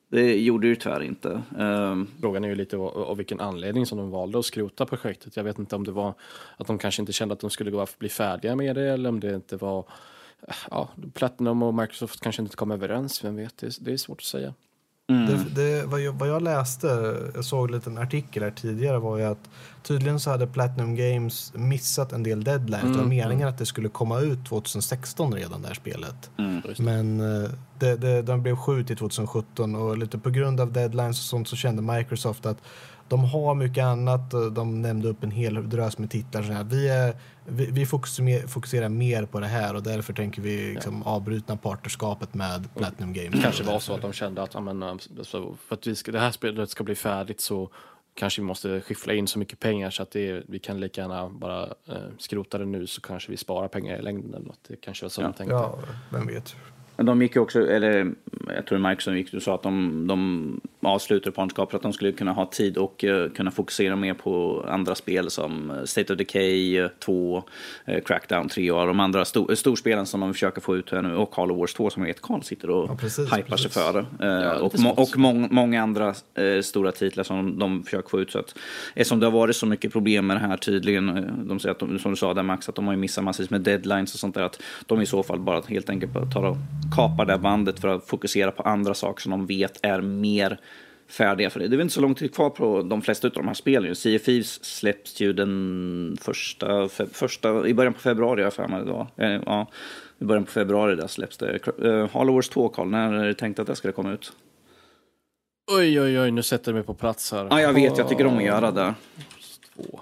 det 0.10 0.38
gjorde 0.38 0.68
ju 0.68 0.76
tyvärr 0.76 1.04
inte. 1.04 1.42
Ehm. 1.60 2.08
Frågan 2.22 2.44
är 2.44 2.48
ju 2.48 2.56
lite 2.56 2.78
av, 2.78 2.98
av 2.98 3.18
vilken 3.18 3.40
anledning 3.40 3.86
som 3.86 3.98
de 3.98 4.12
valde 4.12 4.40
att 4.40 4.46
skrota 4.46 4.86
projektet. 4.86 5.38
Jag 5.38 5.44
vet 5.44 5.60
inte 5.60 5.76
om 5.76 5.84
det 5.84 5.92
var 5.92 6.14
att 6.58 6.68
de 6.68 6.78
kanske 6.78 7.02
inte 7.02 7.14
kände 7.14 7.34
att 7.34 7.40
de 7.40 7.50
skulle 7.50 7.72
gå 7.72 7.88
bli 7.98 8.10
färdiga 8.10 8.56
med 8.56 8.76
det 8.76 8.90
eller 8.90 9.10
om 9.10 9.20
det 9.20 9.36
inte 9.36 9.58
var 9.58 9.86
ja, 10.72 10.90
Platinum 11.14 11.64
och 11.64 11.74
Microsoft 11.74 12.22
kanske 12.22 12.42
inte 12.42 12.56
kom 12.56 12.72
överens. 12.72 13.24
Vem 13.24 13.36
vet, 13.36 13.58
det 13.58 13.68
är, 13.68 13.74
det 13.80 13.94
är 13.94 13.98
svårt 13.98 14.20
att 14.20 14.26
säga 14.26 14.54
mm. 15.12 15.26
Det, 15.26 15.62
det, 15.62 15.86
vad, 15.86 16.02
jag, 16.02 16.14
vad 16.14 16.30
jag 16.30 16.42
läste, 16.42 17.18
jag 17.36 17.46
såg 17.46 17.70
en 17.70 17.76
liten 17.76 17.98
artikel 17.98 18.44
här 18.44 18.52
tidigare, 18.52 19.00
var 19.00 19.18
ju 19.18 19.24
att 19.24 19.50
tydligen 19.84 20.20
så 20.20 20.30
hade 20.30 20.48
Platinum 20.48 20.96
Games 20.96 21.54
missat 21.56 22.12
en 22.12 22.24
del 22.24 22.44
deadlines. 22.44 22.84
det 22.84 22.88
var 22.88 22.96
Mm, 22.96 23.10
meningen 23.10 23.48
att 23.48 23.58
det 23.58 23.66
skulle 23.66 23.90
komma 23.90 24.20
ut 24.20 24.46
2016 24.46 25.34
redan, 25.34 25.62
det 25.62 25.68
här 25.68 25.76
spelet. 25.76 26.32
Mm. 26.38 26.62
Men 26.80 27.20
eh, 27.20 27.50
det, 27.80 27.96
det, 27.96 28.22
de 28.22 28.42
blev 28.42 28.56
skjut 28.56 28.88
till 28.88 28.98
2017 28.98 29.76
och 29.76 29.98
lite 29.98 30.18
på 30.18 30.30
grund 30.30 30.60
av 30.60 30.72
deadlines 30.72 31.20
och 31.20 31.26
sånt 31.26 31.48
så 31.48 31.56
kände 31.56 31.82
Microsoft 31.82 32.46
att 32.46 32.58
de 33.08 33.24
har 33.24 33.56
mycket 33.56 33.84
annat. 33.84 34.32
De 34.52 34.82
nämnde 34.82 35.08
upp 35.08 35.24
en 35.24 35.32
hel 35.32 35.70
drös 35.70 35.98
med 35.98 36.12
titlar. 36.12 36.44
Så 36.44 36.52
här. 36.52 36.64
Vi, 36.64 36.90
är, 36.90 37.16
vi, 37.48 37.66
vi 37.72 37.86
fokuserar, 37.86 38.90
mer 38.90 39.26
på 39.26 39.40
det 39.40 39.48
här 39.48 39.76
och 39.76 39.84
därför 39.84 40.14
tänker 40.14 40.42
vi 40.42 40.74
liksom 40.74 41.04
avbryta 41.04 41.58
partnerskapet 41.58 42.34
med 42.34 42.70
Platinum 42.76 43.14
Games. 43.14 43.32
Det 43.32 43.42
kanske 43.42 43.64
var 43.64 43.80
så 43.80 43.94
att 43.94 44.02
de 44.02 44.14
kände 44.14 44.44
att 44.44 44.56
alltså, 44.56 45.56
för 45.68 45.76
att 45.76 45.88
vi 45.88 45.96
ska, 45.96 46.12
det 46.12 46.20
här 46.20 46.32
spelet 46.32 46.70
ska 46.70 46.84
bli 46.84 46.96
färdigt 46.96 47.42
så 47.42 47.70
kanske 48.14 48.42
vi 48.42 48.46
måste 48.48 48.82
skiffla 48.82 49.14
in 49.14 49.28
så 49.28 49.40
mycket 49.40 49.60
pengar 49.60 49.90
så 49.90 50.04
att 50.04 50.12
det, 50.12 50.44
vi 50.48 50.60
kan 50.60 50.80
lika 50.80 51.02
gärna 51.02 51.30
bara 51.30 51.64
eh, 51.64 51.96
skrota 52.18 52.58
det 52.58 52.66
nu 52.66 52.88
så 52.88 53.02
kanske 53.02 53.32
vi 53.32 53.38
sparar 53.38 53.68
pengar 53.68 53.98
i 53.98 54.02
längden 54.02 54.34
eller 54.34 54.46
något. 54.46 54.60
Det 54.68 54.76
kanske 54.76 55.06
var 55.06 55.10
så 55.10 55.22
Ja. 55.22 55.28
de 55.28 55.34
tänkte. 55.34 55.54
Ja, 55.56 55.80
vem 56.10 56.28
vet. 56.28 56.56
Men 56.98 57.06
de 57.06 57.22
gick 57.22 57.36
ju 57.36 57.42
också, 57.42 57.68
eller 57.68 58.12
jag 58.56 58.66
tror 58.66 58.80
Microsoft 58.90 59.18
gick 59.18 59.34
och 59.34 59.42
sa 59.42 59.56
att 59.56 59.64
de, 59.64 60.08
de 60.08 60.62
avslutade 60.82 61.32
partnerskapet 61.36 61.72
för 61.72 61.78
att 61.78 61.84
de 61.84 61.94
skulle 61.94 62.12
kunna 62.12 62.32
ha 62.32 62.46
tid 62.46 62.78
och 62.78 63.04
eh, 63.04 63.30
kunna 63.30 63.52
fokusera 63.52 63.96
mer 63.96 64.14
på 64.14 64.66
andra 64.70 64.96
spel 64.96 65.30
som 65.30 65.72
eh, 65.72 65.84
State 65.84 66.14
of 66.14 66.18
Decay 66.18 66.78
eh, 66.78 66.88
2, 67.06 67.44
eh, 67.86 68.04
Crackdown 68.04 68.50
3 68.50 68.72
och 68.72 68.88
de 68.88 69.00
andra 69.00 69.26
stor, 69.26 69.56
storspelen 69.56 70.06
som 70.06 70.20
de 70.20 70.34
försöker 70.34 70.62
få 70.62 70.78
ut 70.78 70.92
här 70.92 71.02
nu 71.02 71.16
och 71.16 71.32
Call 71.32 71.52
of 71.52 71.58
Wars 71.58 71.74
2 71.74 71.90
som 71.90 72.02
jag 72.02 72.08
vet 72.08 72.22
Carl 72.22 72.44
sitter 72.44 72.70
och 72.70 72.90
Ja, 72.90 72.96
precis, 72.96 73.38
hypar 73.38 73.58
sig 73.58 73.72
för. 73.72 74.02
Lite 74.02 74.60
och 74.62 74.80
må, 74.80 74.90
och 74.90 75.18
mång, 75.18 75.48
många 75.52 75.84
andra 75.84 76.14
stora 76.62 76.92
titlar 76.92 77.24
som 77.24 77.60
de 77.60 77.84
försöker 77.84 78.10
få 78.10 78.22
ut. 78.22 78.32
Så 78.32 78.40
att, 78.40 78.56
eftersom 78.96 79.20
det 79.20 79.26
har 79.26 79.32
varit 79.32 79.56
så 79.56 79.66
mycket 79.66 79.92
problem 79.92 80.28
med 80.28 80.38
det 80.38 80.42
här 80.42 80.58
tydligen, 80.58 81.32
de 81.48 81.60
säger 81.60 81.72
att 81.72 81.80
de, 81.80 82.00
som 82.00 82.12
du 82.12 82.18
sa 82.18 82.34
där 82.34 82.44
Max, 82.44 82.70
att 82.70 82.76
de 82.76 82.86
har 82.86 82.94
ju 82.94 83.00
missat 83.00 83.24
massvis 83.24 83.50
med 83.50 83.62
deadlines 83.62 84.14
och 84.14 84.20
sånt 84.20 84.36
där, 84.36 84.44
att 84.44 84.62
de 84.86 85.02
i 85.02 85.06
så 85.06 85.24
fall 85.24 85.40
bara 85.40 85.62
helt 85.68 85.90
enkelt 85.90 86.34
tar 86.34 86.44
och 86.44 86.58
kapar 86.92 87.26
det 87.26 87.32
här 87.32 87.40
bandet 87.40 87.80
för 87.80 87.88
att 87.88 88.08
fokusera 88.08 88.52
på 88.52 88.64
andra 88.64 88.94
saker 88.94 89.22
som 89.22 89.32
de 89.32 89.46
vet 89.46 89.80
är 89.82 90.02
mer 90.02 90.60
färdiga 91.10 91.50
för 91.50 91.60
det. 91.60 91.68
Det 91.68 91.76
är 91.76 91.78
väl 91.78 91.82
inte 91.86 91.94
så 91.94 92.02
lång 92.02 92.16
tid 92.16 92.36
kvar 92.36 92.50
på 92.50 92.82
de 92.82 93.02
flesta 93.02 93.28
av 93.28 93.34
de 93.34 93.48
här 93.48 93.54
spelen. 93.54 93.96
Sea 93.96 94.20
Thieves 94.20 94.64
släpps 94.64 95.22
ju 95.22 95.34
den 95.34 96.18
första, 96.22 96.90
fe, 96.90 97.06
första 97.12 97.68
i 97.68 97.74
början 97.74 97.94
på 97.94 98.00
februari, 98.00 98.42
jag 98.42 98.54
för 98.54 98.68
mig 98.68 98.84
var. 98.84 99.08
Eh, 99.18 99.42
ja, 99.46 99.68
i 100.20 100.26
början 100.26 100.46
på 100.46 100.52
februari 100.52 100.96
där 100.96 101.08
släpps 101.08 101.38
det. 101.38 101.60
Halo 102.12 102.34
Wars 102.34 102.50
2, 102.50 102.70
Carl, 102.70 102.88
när 102.88 103.14
är 103.14 103.28
det 103.28 103.34
tänkt 103.34 103.60
att 103.60 103.68
det 103.68 103.76
ska 103.76 103.92
komma 103.92 104.12
ut? 104.12 104.34
Oj, 105.72 106.02
oj, 106.02 106.20
oj, 106.20 106.32
nu 106.32 106.44
sätter 106.44 106.72
du 106.72 106.76
mig 106.76 106.84
på 106.84 106.94
plats 106.94 107.32
här. 107.32 107.48
Ja, 107.50 107.62
jag 107.62 107.74
vet, 107.74 107.98
jag 107.98 108.10
tycker 108.10 108.26
om 108.26 108.38
att 108.38 108.44
göra 108.44 108.72
det. 108.72 108.94
Två. 109.76 110.00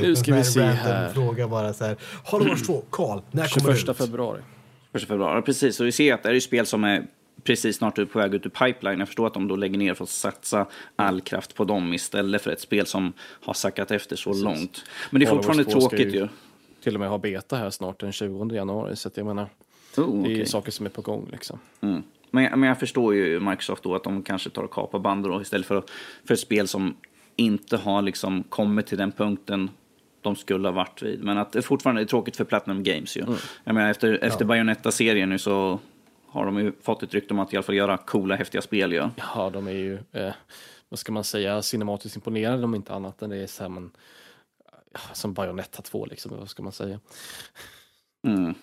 Nu 0.00 0.16
ska 0.16 0.34
vi 0.34 0.44
se 0.44 0.60
här. 0.60 1.12
fråga 1.12 1.48
bara 1.48 1.72
så 1.72 1.84
här. 1.84 1.96
Halo 2.24 2.48
Wars 2.48 2.66
2, 2.66 2.82
Karl, 2.90 3.20
när 3.30 3.48
kommer 3.48 3.68
det 3.68 3.74
ut? 3.74 3.86
21 3.86 3.96
februari. 3.96 4.40
1 5.02 5.08
februari, 5.08 5.42
precis. 5.42 5.80
Och 5.80 5.86
vi 5.86 5.92
ser 5.92 6.14
att 6.14 6.22
det 6.22 6.28
är 6.28 6.34
ju 6.34 6.40
spel 6.40 6.66
som 6.66 6.84
är 6.84 7.06
precis 7.42 7.76
snart 7.76 8.12
på 8.12 8.18
väg 8.18 8.34
ut 8.34 8.46
ur 8.46 8.50
pipeline. 8.50 8.98
Jag 8.98 9.08
förstår 9.08 9.26
att 9.26 9.34
de 9.34 9.48
då 9.48 9.56
lägger 9.56 9.78
ner 9.78 9.94
för 9.94 10.04
att 10.04 10.10
satsa 10.10 10.66
all 10.96 11.20
kraft 11.20 11.54
på 11.54 11.64
dem 11.64 11.94
istället 11.94 12.42
för 12.42 12.50
ett 12.50 12.60
spel 12.60 12.86
som 12.86 13.12
har 13.20 13.54
sackat 13.54 13.90
efter 13.90 14.16
så 14.16 14.30
precis. 14.30 14.44
långt. 14.44 14.84
Men 15.10 15.20
det 15.20 15.26
är 15.26 15.30
fortfarande 15.30 15.64
tråkigt 15.64 16.14
ju. 16.14 16.28
Till 16.82 16.94
och 16.94 17.00
med 17.00 17.08
ha 17.08 17.18
beta 17.18 17.56
här 17.56 17.70
snart 17.70 18.00
den 18.00 18.12
20 18.12 18.54
januari. 18.54 18.96
Så 18.96 19.08
att 19.08 19.16
jag 19.16 19.26
menar, 19.26 19.48
oh, 19.96 20.24
det 20.24 20.40
är 20.40 20.44
saker 20.44 20.70
som 20.70 20.86
är 20.86 20.90
på 20.90 21.02
gång 21.02 21.28
liksom. 21.32 21.58
Mm. 21.80 22.02
Men, 22.30 22.44
jag, 22.44 22.58
men 22.58 22.68
jag 22.68 22.78
förstår 22.78 23.14
ju 23.14 23.40
Microsoft 23.40 23.82
då 23.82 23.94
att 23.94 24.04
de 24.04 24.22
kanske 24.22 24.50
tar 24.50 24.62
och 24.62 24.70
kapar 24.70 24.98
band 24.98 25.24
då 25.24 25.42
istället 25.42 25.66
för, 25.66 25.82
för 26.24 26.34
ett 26.34 26.40
spel 26.40 26.68
som 26.68 26.96
inte 27.36 27.76
har 27.76 28.02
liksom 28.02 28.42
kommit 28.42 28.86
till 28.86 28.98
den 28.98 29.12
punkten 29.12 29.70
de 30.22 30.36
skulle 30.36 30.68
ha 30.68 30.72
varit 30.72 31.02
vid. 31.02 31.24
Men 31.24 31.38
att 31.38 31.52
det 31.52 31.62
fortfarande 31.62 32.02
är 32.02 32.06
tråkigt 32.06 32.36
för 32.36 32.44
Platinum 32.44 32.82
Games 32.82 33.16
ju. 33.16 33.22
Mm. 33.22 33.34
Jag 33.64 33.74
menar 33.74 33.90
efter, 33.90 34.12
efter 34.24 34.44
ja. 34.44 34.46
Bayonetta-serien 34.46 35.28
nu 35.28 35.38
så 35.38 35.80
har 36.26 36.44
de 36.46 36.58
ju 36.58 36.72
fått 36.82 37.02
ett 37.02 37.14
rykte 37.14 37.34
om 37.34 37.40
att 37.40 37.52
i 37.52 37.56
alla 37.56 37.62
fall 37.62 37.74
göra 37.74 37.96
coola, 37.96 38.36
häftiga 38.36 38.62
spel 38.62 38.92
ju. 38.92 39.08
Ja, 39.16 39.50
de 39.52 39.66
är 39.66 39.72
ju, 39.72 39.98
eh, 40.12 40.32
vad 40.88 40.98
ska 40.98 41.12
man 41.12 41.24
säga, 41.24 41.62
cinematiskt 41.62 42.16
imponerade 42.16 42.64
om 42.64 42.74
inte 42.74 42.94
annat 42.94 43.22
än 43.22 43.30
det 43.30 43.36
är 43.36 43.46
så 43.46 43.62
här, 43.62 43.70
men, 43.70 43.90
som 45.12 45.34
Bayonetta 45.34 45.82
2 45.82 46.06
liksom, 46.06 46.32
vad 46.38 46.48
ska 46.48 46.62
man 46.62 46.72
säga. 46.72 47.00
Mm. 48.26 48.54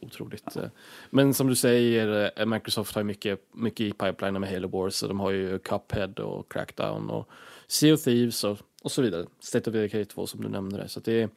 Otroligt. 0.00 0.44
Ja. 0.54 0.62
Eh. 0.62 0.68
Men 1.10 1.34
som 1.34 1.46
du 1.46 1.54
säger, 1.54 2.32
eh, 2.36 2.46
Microsoft 2.46 2.94
har 2.94 3.02
mycket, 3.02 3.40
mycket 3.54 3.80
i 3.80 3.92
pipeline 3.92 4.40
med 4.40 4.50
Halo 4.50 4.68
Wars. 4.68 4.94
Så 4.94 5.08
de 5.08 5.20
har 5.20 5.30
ju 5.30 5.58
Cuphead 5.58 6.20
och 6.20 6.52
Crackdown 6.52 7.10
och 7.10 7.28
Sea 7.66 7.94
of 7.94 8.04
Thieves 8.04 8.44
och, 8.44 8.58
och 8.82 8.92
så 8.92 9.02
vidare. 9.02 9.26
State 9.40 9.70
of 9.70 9.74
Decay 9.74 10.04
2 10.04 10.26
som 10.26 10.42
du 10.42 10.48
nämnde. 10.48 10.76
Det. 10.76 10.88
Så 10.88 11.00
det 11.00 11.22
är, 11.22 11.28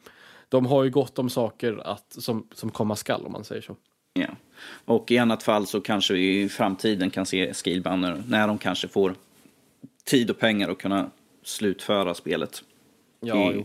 de 0.48 0.66
har 0.66 0.84
ju 0.84 0.90
gott 0.90 1.18
om 1.18 1.30
saker 1.30 1.80
att, 1.84 2.16
som, 2.18 2.46
som 2.54 2.70
komma 2.70 2.96
skall 2.96 3.26
om 3.26 3.32
man 3.32 3.44
säger 3.44 3.62
så. 3.62 3.76
Ja. 4.12 4.28
Och 4.84 5.10
i 5.10 5.18
annat 5.18 5.42
fall 5.42 5.66
så 5.66 5.80
kanske 5.80 6.14
vi 6.14 6.42
i 6.42 6.48
framtiden 6.48 7.10
kan 7.10 7.26
se 7.26 7.54
Scalebanner 7.54 8.22
när 8.28 8.48
de 8.48 8.58
kanske 8.58 8.88
får 8.88 9.14
tid 10.04 10.30
och 10.30 10.38
pengar 10.38 10.68
att 10.68 10.78
kunna 10.78 11.10
slutföra 11.42 12.14
spelet. 12.14 12.62
Ja, 13.20 13.52
I, 13.52 13.54
jo. 13.54 13.64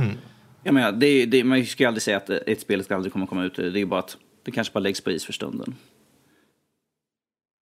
Mm. 0.00 0.16
Jag 0.62 0.74
menar, 0.74 0.92
det, 0.92 1.26
det, 1.26 1.44
man 1.44 1.66
ska 1.66 1.82
ju 1.82 1.86
aldrig 1.86 2.02
säga 2.02 2.16
att 2.16 2.30
ett 2.30 2.60
spel 2.60 2.84
ska 2.84 2.94
aldrig 2.94 3.12
kommer 3.12 3.26
komma 3.26 3.44
ut. 3.44 3.56
Det 3.56 3.66
är 3.66 3.76
ju 3.76 3.86
bara 3.86 4.00
att 4.00 4.16
det 4.42 4.50
kanske 4.50 4.72
bara 4.72 4.80
läggs 4.80 5.00
på 5.00 5.10
is 5.10 5.24
för 5.24 5.32
stunden. 5.32 5.74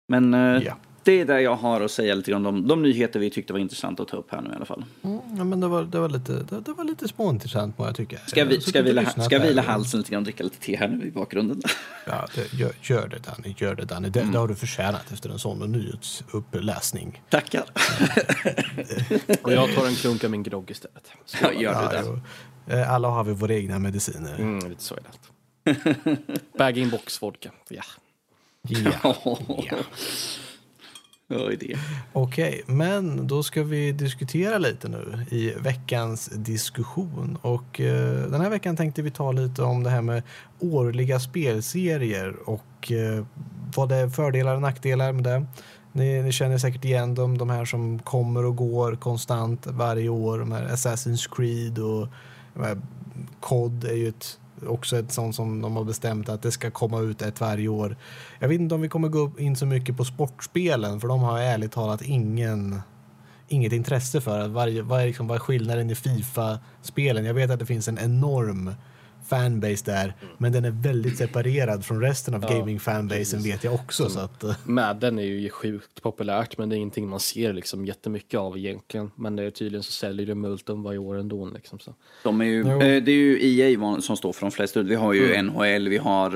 Men 0.08 0.34
eh, 0.34 0.62
ja 0.62 0.76
det 1.04 1.20
är 1.20 1.24
det 1.24 1.40
jag 1.40 1.56
har 1.56 1.80
att 1.80 1.90
säga 1.90 2.14
lite 2.14 2.30
grann 2.30 2.46
om 2.46 2.54
de, 2.54 2.68
de 2.68 2.82
nyheter 2.82 3.20
vi 3.20 3.30
tyckte 3.30 3.52
var 3.52 3.60
intressanta 3.60 4.02
att 4.02 4.08
ta 4.08 4.16
upp 4.16 4.32
här 4.32 4.40
nu 4.40 4.50
i 4.50 4.54
alla 4.54 4.64
fall. 4.64 4.84
Mm, 5.02 5.20
ja, 5.36 5.44
men 5.44 5.60
det 5.60 5.68
var, 5.68 5.82
det 5.82 6.00
var 6.00 6.08
lite, 6.08 6.32
det, 6.32 6.60
det 6.60 6.72
var 6.72 6.84
lite 6.84 7.08
småintressant 7.08 7.78
må 7.78 7.86
jag 7.86 7.96
tycka. 7.96 8.18
Ska 8.26 8.44
vi, 8.44 8.60
ska 8.60 8.82
vila, 8.82 9.06
ska 9.06 9.38
vila 9.38 9.62
halsen 9.62 10.00
lite 10.00 10.10
grann 10.10 10.20
och 10.20 10.24
dricka 10.24 10.44
lite 10.44 10.60
te 10.60 10.76
här 10.76 10.88
nu 10.88 11.06
i 11.06 11.10
bakgrunden? 11.10 11.62
Ja, 12.06 12.26
det, 12.34 12.52
gör, 12.52 12.72
gör, 12.82 13.08
det 13.08 13.18
Danny, 13.18 13.54
gör 13.58 13.74
det 13.74 13.84
Danny. 13.84 14.08
Det, 14.08 14.20
mm. 14.20 14.32
det 14.32 14.38
har 14.38 14.48
du 14.48 14.54
förtjänat 14.54 15.12
efter 15.12 15.30
en 15.30 15.38
sån 15.38 15.72
nyhetsuppläsning. 15.72 17.22
Tackar. 17.30 17.64
och 19.42 19.52
jag 19.52 19.74
tar 19.74 19.86
en 19.86 19.94
klunk 19.94 20.24
av 20.24 20.30
min 20.30 20.42
grogg 20.42 20.70
istället. 20.70 21.12
Ja, 21.42 21.52
gör 21.52 21.90
du 21.90 22.20
det. 22.66 22.80
Eh, 22.80 22.92
alla 22.92 23.08
har 23.08 23.24
vi 23.24 23.32
våra 23.32 23.54
egna 23.54 23.78
mediciner. 23.78 24.34
Mm, 24.38 24.70
lite 24.70 24.82
så 24.82 24.94
är 24.94 25.00
det. 25.00 25.10
Bag-in-box 26.58 27.22
vodka, 27.22 27.50
ja. 27.68 27.82
Ja. 31.34 31.78
Okej, 32.12 32.62
okay, 32.62 32.74
men 32.74 33.26
då 33.26 33.42
ska 33.42 33.62
vi 33.62 33.92
diskutera 33.92 34.58
lite 34.58 34.88
nu 34.88 35.26
i 35.30 35.50
veckans 35.50 36.26
diskussion. 36.26 37.38
Och 37.42 37.80
eh, 37.80 38.30
den 38.30 38.40
här 38.40 38.50
veckan 38.50 38.76
tänkte 38.76 39.02
vi 39.02 39.10
ta 39.10 39.32
lite 39.32 39.62
om 39.62 39.82
det 39.82 39.90
här 39.90 40.02
med 40.02 40.22
årliga 40.60 41.20
spelserier 41.20 42.36
och 42.48 42.92
eh, 42.92 43.24
vad 43.76 43.88
det 43.88 43.96
är 43.96 44.08
fördelar 44.08 44.54
och 44.54 44.62
nackdelar 44.62 45.12
med 45.12 45.24
det. 45.24 45.46
Ni, 45.92 46.22
ni, 46.22 46.32
känner 46.32 46.58
säkert 46.58 46.84
igen 46.84 47.14
dem, 47.14 47.38
de 47.38 47.50
här 47.50 47.64
som 47.64 47.98
kommer 47.98 48.44
och 48.44 48.56
går 48.56 48.96
konstant 48.96 49.66
varje 49.66 50.08
år. 50.08 50.38
De 50.38 50.52
här 50.52 50.68
Assassin's 50.68 51.36
Creed 51.36 51.78
och 51.78 52.08
COD 53.40 53.84
är 53.84 53.94
ju 53.94 54.08
ett 54.08 54.38
också 54.66 54.98
ett 54.98 55.12
sånt 55.12 55.34
som 55.34 55.62
de 55.62 55.76
har 55.76 55.84
bestämt 55.84 56.28
att 56.28 56.42
det 56.42 56.52
ska 56.52 56.70
komma 56.70 57.00
ut 57.00 57.22
ett 57.22 57.40
varje 57.40 57.68
år. 57.68 57.96
Jag 58.38 58.48
vet 58.48 58.60
inte 58.60 58.74
om 58.74 58.80
vi 58.80 58.88
kommer 58.88 59.08
gå 59.08 59.32
in 59.38 59.56
så 59.56 59.66
mycket 59.66 59.96
på 59.96 60.04
sportspelen 60.04 61.00
för 61.00 61.08
de 61.08 61.20
har 61.20 61.38
ärligt 61.38 61.72
talat 61.72 62.02
ingen 62.02 62.80
inget 63.48 63.72
intresse 63.72 64.20
för. 64.20 64.48
Vad, 64.48 64.68
är 64.68 65.06
liksom, 65.06 65.26
vad 65.26 65.34
är 65.34 65.40
skillnaden 65.40 65.90
i 65.90 65.94
Fifa-spelen? 65.94 67.24
Jag 67.24 67.34
vet 67.34 67.50
att 67.50 67.58
det 67.58 67.66
finns 67.66 67.88
en 67.88 67.98
enorm 67.98 68.74
fanbase 69.24 69.84
där, 69.84 70.04
mm. 70.04 70.34
men 70.38 70.52
den 70.52 70.64
är 70.64 70.70
väldigt 70.70 71.18
separerad 71.18 71.84
från 71.84 72.00
resten 72.00 72.34
av 72.34 72.42
ja, 72.42 72.48
gaming-fanbasen 72.48 73.42
vet 73.42 73.64
jag 73.64 73.74
också. 73.74 74.08
Så 74.08 74.20
att, 74.20 74.44
eh. 74.44 74.54
Madden 74.64 75.18
är 75.18 75.22
ju 75.22 75.50
sjukt 75.50 76.02
populärt, 76.02 76.58
men 76.58 76.68
det 76.68 76.74
är 76.74 76.76
ingenting 76.76 77.08
man 77.08 77.20
ser 77.20 77.52
liksom 77.52 77.86
jättemycket 77.86 78.40
av 78.40 78.58
egentligen. 78.58 79.10
Men 79.14 79.36
det 79.36 79.42
är 79.42 79.50
tydligen 79.50 79.82
så 79.82 79.92
säljer 79.92 80.26
det 80.26 80.34
Multum 80.34 80.82
varje 80.82 80.98
år 80.98 81.18
ändå. 81.18 81.46
Liksom, 81.46 81.78
så. 81.78 81.94
De 82.22 82.40
är 82.40 82.44
ju, 82.44 82.60
eh, 82.60 82.78
det 82.78 83.12
är 83.12 83.16
ju 83.16 83.60
EA 83.60 84.00
som 84.00 84.16
står 84.16 84.32
för 84.32 84.40
de 84.40 84.50
flesta. 84.50 84.82
Vi 84.82 84.94
har 84.94 85.12
ju 85.12 85.34
mm. 85.34 85.46
NHL, 85.46 85.88
vi 85.88 85.98
har 85.98 86.30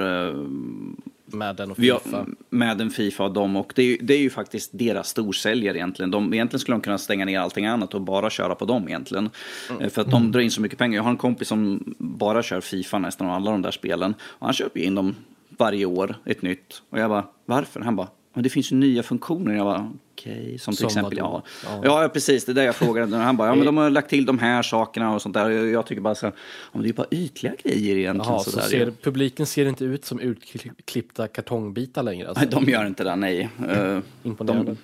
Madden 1.33 1.71
och 1.71 1.77
Fifa. 1.77 2.27
Madden, 2.51 2.91
Fifa 2.91 3.25
och 3.25 3.33
dem. 3.33 3.57
Och 3.57 3.73
det 3.77 3.83
är, 3.83 3.99
det 4.01 4.15
är 4.15 4.19
ju 4.19 4.31
faktiskt 4.31 4.71
deras 4.73 5.09
storsäljare 5.09 5.77
egentligen. 5.77 6.11
De, 6.11 6.35
egentligen 6.35 6.61
skulle 6.61 6.75
de 6.75 6.81
kunna 6.81 6.99
stänga 6.99 7.25
ner 7.25 7.41
allting 7.41 7.67
annat 7.67 7.95
och 7.95 8.01
bara 8.01 8.31
köra 8.31 8.55
på 8.55 8.65
dem 8.65 8.89
egentligen. 8.89 9.31
Mm. 9.71 9.91
För 9.91 10.03
att 10.03 10.11
de 10.11 10.33
drar 10.33 10.41
in 10.41 10.51
så 10.51 10.61
mycket 10.61 10.79
pengar. 10.79 10.97
Jag 10.97 11.03
har 11.03 11.11
en 11.11 11.17
kompis 11.17 11.49
som 11.49 11.95
bara 11.99 12.43
kör 12.43 12.61
Fifa 12.61 12.99
nästan 12.99 13.27
och 13.27 13.35
alla 13.35 13.51
de 13.51 13.63
där 13.63 13.71
spelen. 13.71 14.15
Och 14.21 14.47
han 14.47 14.55
köper 14.55 14.81
in 14.81 14.95
dem 14.95 15.15
varje 15.49 15.85
år, 15.87 16.17
ett 16.25 16.43
nytt. 16.43 16.83
Och 16.91 16.99
jag 16.99 17.11
bara, 17.11 17.25
varför? 17.45 17.81
Han 17.81 17.97
bara, 17.97 18.09
men 18.39 18.43
det 18.43 18.51
finns 18.51 18.73
ju 18.73 18.77
nya 18.77 19.03
funktioner. 19.03 19.55
Jag 19.55 19.67
bara. 19.67 19.93
Okay. 20.15 20.59
Som 20.59 20.73
till 20.73 20.79
som 20.79 20.87
exempel, 20.87 21.19
ja. 21.19 21.43
ja. 21.65 21.81
ja. 22.03 22.09
precis. 22.09 22.45
Det 22.45 22.53
är 22.53 22.55
det 22.55 22.65
jag 22.65 22.77
frågade. 22.77 23.17
Han 23.29 23.37
bara, 23.37 23.49
ja 23.49 23.55
men 23.55 23.67
de 23.67 23.77
har 23.77 23.91
lagt 23.91 24.11
till 24.11 24.27
de 24.27 24.39
här 24.39 24.63
sakerna 24.63 25.15
och 25.15 25.23
sånt 25.23 25.35
där. 25.35 25.51
Jag, 25.51 25.69
jag 25.69 25.87
tycker 25.87 26.03
bara 26.03 26.15
så 26.15 26.27
här, 26.27 26.35
ja, 26.73 26.81
det 26.81 26.89
är 26.89 26.93
bara 26.93 27.07
ytliga 27.11 27.53
grejer 27.63 27.97
egentligen. 27.97 28.33
Jaha, 28.33 28.39
så, 28.39 28.51
så 28.51 28.61
ser, 28.61 28.91
publiken 29.03 29.47
ser 29.47 29.67
inte 29.67 29.85
ut 29.85 30.05
som 30.05 30.21
utklippta 30.21 31.29
kartongbitar 31.29 32.03
längre? 32.03 32.29
Alltså. 32.29 32.45
Nej, 32.45 32.51
de 32.51 32.71
gör 32.71 32.87
inte 32.87 33.05
det, 33.05 33.17
nej. 33.17 33.49
Uh, 33.69 34.01
Imponerande. 34.23 34.73
De, 34.73 34.77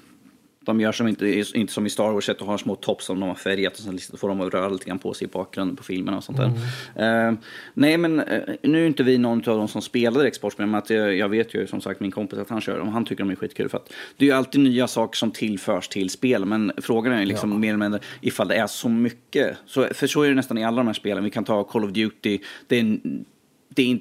de 0.65 0.81
gör 0.81 0.93
som 0.93 1.09
inte, 1.09 1.45
inte 1.55 1.73
som 1.73 1.87
i 1.87 1.91
Star 1.91 2.13
Wars, 2.13 2.29
att 2.29 2.39
de 2.39 2.49
har 2.49 2.59
små 2.59 2.77
tops 2.77 3.05
som 3.05 3.21
de 3.21 3.29
har 3.29 3.35
färgat 3.35 3.73
och 3.73 3.79
sen 3.79 3.99
får 4.19 4.29
de 4.29 4.51
röra 4.51 4.69
lite 4.69 4.85
grann 4.85 4.99
på 4.99 5.15
sig 5.15 5.25
i 5.25 5.31
bakgrunden 5.31 5.77
på 5.77 5.83
filmerna 5.83 6.17
och 6.17 6.25
sånt 6.25 6.39
där. 6.39 6.53
Mm. 6.97 7.35
Uh, 7.35 7.39
nej, 7.75 7.99
men 7.99 8.21
uh, 8.21 8.55
nu 8.63 8.83
är 8.83 8.87
inte 8.87 9.03
vi 9.03 9.19
någon 9.19 9.39
av 9.39 9.59
de 9.59 9.69
som 9.69 9.83
spelar 9.83 10.25
exportspel, 10.25 10.67
men 10.67 10.75
att 10.75 10.91
jag, 10.91 11.17
jag, 11.17 11.29
vet 11.29 11.55
ju 11.55 11.67
som 11.67 11.81
sagt 11.81 12.01
min 12.01 12.11
kompis 12.11 12.39
att 12.39 12.51
han 12.51 12.61
kör 12.61 12.79
dem. 12.79 12.89
Han 12.89 13.05
tycker 13.05 13.25
de 13.25 13.31
är 13.31 13.37
skitkul 13.37 13.69
för 13.69 13.79
att 13.79 13.93
det 14.17 14.25
är 14.25 14.27
ju 14.27 14.37
alltid 14.37 14.61
nya 14.61 14.89
saker 14.89 15.17
som 15.17 15.31
tillförs 15.31 15.89
till 15.89 16.11
spel, 16.11 16.45
men 16.45 16.73
frågan 16.77 17.13
är 17.13 17.27
liksom 17.27 17.53
ja. 17.53 17.59
mer 17.59 17.69
eller 17.69 17.79
mindre 17.79 18.01
ifall 18.21 18.49
det 18.49 18.55
är 18.55 18.67
så 18.67 18.89
mycket. 18.89 19.57
Så, 19.67 19.89
för 19.95 20.07
så 20.07 20.23
är 20.23 20.29
det 20.29 20.35
nästan 20.35 20.59
i 20.59 20.65
alla 20.65 20.77
de 20.77 20.87
här 20.87 20.95
spelen. 20.95 21.25
Vi 21.25 21.31
kan 21.31 21.45
ta 21.45 21.65
Call 21.65 21.85
of 21.85 21.91
Duty, 21.91 22.39
det 22.67 22.77
är 22.77 22.81
en, 22.81 23.25
det 23.69 23.93
är, 23.93 23.99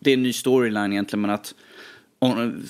det 0.00 0.10
är 0.10 0.14
en 0.14 0.22
ny 0.22 0.32
storyline 0.32 0.92
egentligen, 0.92 1.20
men 1.20 1.30
att 1.30 1.54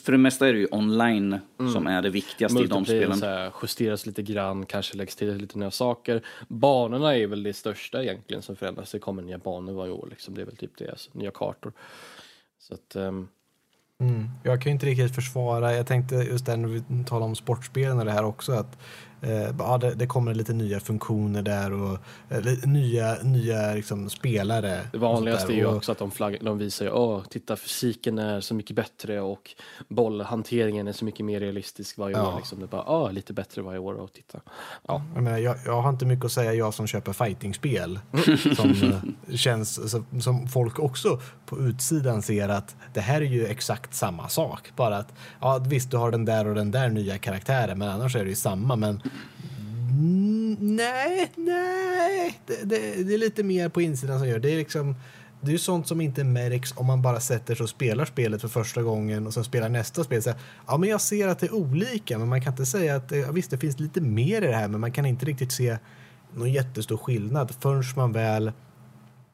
för 0.03 0.13
det 0.13 0.19
mesta 0.19 0.49
är 0.49 0.53
det 0.53 0.59
ju 0.59 0.69
online 0.71 1.39
mm. 1.61 1.73
som 1.73 1.87
är 1.87 2.03
det 2.03 2.11
viktigaste 2.11 2.63
i 2.63 2.67
de 2.67 2.85
spelen. 2.85 3.19
Så 3.19 3.27
här, 3.27 3.53
justeras 3.63 4.07
lite 4.07 4.23
grann, 4.23 4.67
kanske 4.67 4.97
läggs 4.97 5.17
till 5.17 5.37
lite 5.37 5.59
nya 5.59 5.71
saker. 5.71 6.23
Banorna 6.49 7.17
är 7.17 7.27
väl 7.27 7.43
det 7.43 7.53
största 7.53 8.03
egentligen 8.03 8.43
som 8.43 8.57
förändras. 8.57 8.93
Det 8.93 8.99
kommer 8.99 9.23
nya 9.23 9.39
banor 9.39 9.73
varje 9.73 9.93
år, 9.93 10.07
liksom. 10.11 10.35
det 10.35 10.41
är 10.41 10.47
väl 10.47 10.57
typ 10.57 10.71
det, 10.79 10.91
alltså, 10.91 11.11
nya 11.13 11.31
kartor. 11.31 11.73
Så 12.59 12.75
att, 12.75 12.97
um... 12.97 13.29
mm. 14.01 14.29
Jag 14.45 14.63
kan 14.63 14.73
inte 14.73 14.87
riktigt 14.87 15.15
försvara, 15.15 15.75
jag 15.75 15.87
tänkte 15.87 16.15
just 16.15 16.47
där 16.47 16.57
när 16.57 16.69
vi 16.69 17.05
talar 17.05 17.27
om 17.27 17.37
sportspelen 17.37 17.99
och 17.99 18.05
det 18.05 18.13
här 18.13 18.25
också, 18.25 18.53
att 18.53 18.79
ja, 19.59 19.79
det, 19.79 19.95
det, 19.95 20.07
kommer 20.07 20.35
lite 20.35 20.53
nya 20.53 20.81
funktioner 20.81 21.43
där 21.43 21.73
och 21.73 21.99
eh, 22.29 22.69
nya, 22.69 23.15
nya 23.23 23.75
liksom, 23.75 24.11
spelare. 24.11 24.81
Det 24.93 24.99
vanligaste 24.99 25.53
är 25.53 25.57
ju 25.57 25.67
också 25.67 25.93
att 25.93 25.99
de, 25.99 26.11
flagg, 26.11 26.39
de 26.41 26.59
visar 26.59 26.85
ju, 26.85 26.91
åh, 26.91 27.23
titta 27.31 27.57
fysiken 27.57 28.19
är 28.19 28.41
så 28.41 28.55
mycket 28.55 28.77
bättre 28.77 29.21
och 29.21 29.51
bollhanteringen 29.89 30.89
är 30.89 30.93
så 30.93 31.05
mycket 31.05 31.27
mer 31.27 31.41
realistisk 31.41 31.99
varje 31.99 32.17
ja. 32.17 32.33
år. 32.33 32.37
Liksom. 32.37 32.59
Det 32.59 32.65
är 32.65 32.69
bara, 32.69 32.91
åh, 32.91 33.13
lite 33.13 33.33
bättre 33.33 33.63
varje 33.63 33.79
år 33.79 33.95
och 33.95 34.13
titta. 34.13 34.41
Ja. 34.89 35.03
Jag, 35.15 35.23
menar, 35.23 35.39
jag, 35.39 35.57
jag, 35.65 35.83
har 35.83 35.91
inte 35.91 36.07
mycket 36.07 36.25
att 36.25 36.33
säga, 36.33 36.55
jag 36.55 36.75
som 36.75 36.87
köper 36.87 37.13
fightingspel 37.13 37.99
som 38.57 38.71
eh, 38.71 39.35
känns 39.37 39.91
som, 39.91 40.21
som 40.21 40.49
folk 40.49 40.79
också 40.79 41.21
på 41.47 41.59
utsidan 41.59 42.23
ser 42.23 42.49
att 42.49 42.77
det 42.95 43.01
här 43.01 43.21
är 43.21 43.27
ju 43.27 43.47
exakt 43.47 43.95
samma 43.95 44.29
sak. 44.29 44.73
Bara 44.77 44.97
att, 44.97 45.15
ja 45.41 45.59
visst 45.59 45.91
du 45.91 45.97
har 45.97 46.11
den 46.11 46.25
där 46.25 46.47
och 46.47 46.55
den 46.55 46.71
där 46.71 46.89
nya 46.89 47.19
karaktären 47.19 47.79
men 47.79 47.89
annars 47.89 48.17
är 48.17 48.25
det 48.25 48.31
ju 48.31 48.37
samma. 48.37 48.77
Men 48.77 49.03
Mm, 49.91 50.57
nej, 50.77 51.33
nej. 51.37 52.41
Det, 52.47 52.65
det, 52.65 53.03
det 53.03 53.15
är 53.15 53.19
lite 53.19 53.43
mer 53.43 53.69
på 53.69 53.83
insidan 53.83 54.19
som 54.19 54.29
gör 54.29 54.39
det. 54.39 54.51
är 54.51 54.57
liksom 54.57 54.95
det 55.43 55.53
är 55.53 55.59
sånt 55.59 55.89
som 55.89 56.01
inte 56.01 56.25
märks 56.25 56.73
om 56.77 56.87
man 56.87 57.03
bara 57.03 57.21
sätter 57.21 57.55
sig 57.55 57.65
och 57.65 57.71
spelar 57.71 58.05
spelet 58.05 58.41
för 58.41 58.49
första 58.49 58.83
gången 58.83 59.27
och 59.27 59.35
sen 59.35 59.45
spelar 59.45 59.69
nästa 59.69 60.05
spel. 60.05 60.23
Så 60.23 60.31
här, 60.31 60.39
ja, 60.67 60.77
men 60.77 60.89
jag 60.89 61.01
ser 61.01 61.29
att 61.29 61.39
det 61.39 61.47
är 61.47 61.55
olika, 61.55 62.19
men 62.19 62.29
man 62.29 62.41
kan 62.41 62.53
inte 62.53 62.67
säga 62.67 62.97
att 62.97 63.11
ja, 63.11 63.33
visst, 63.33 63.51
det 63.51 63.59
finns 63.59 63.81
lite 63.81 64.01
mer 64.01 64.43
i 64.43 64.47
det 64.47 64.57
här, 64.57 64.69
men 64.69 64.81
man 64.81 64.93
kan 64.93 65.07
inte 65.07 65.27
riktigt 65.27 65.53
se 65.53 65.79
någon 66.35 66.53
jättestor 66.53 66.97
skillnad 66.97 67.55
förrän 67.61 67.85
man 67.97 68.13
väl 68.13 68.53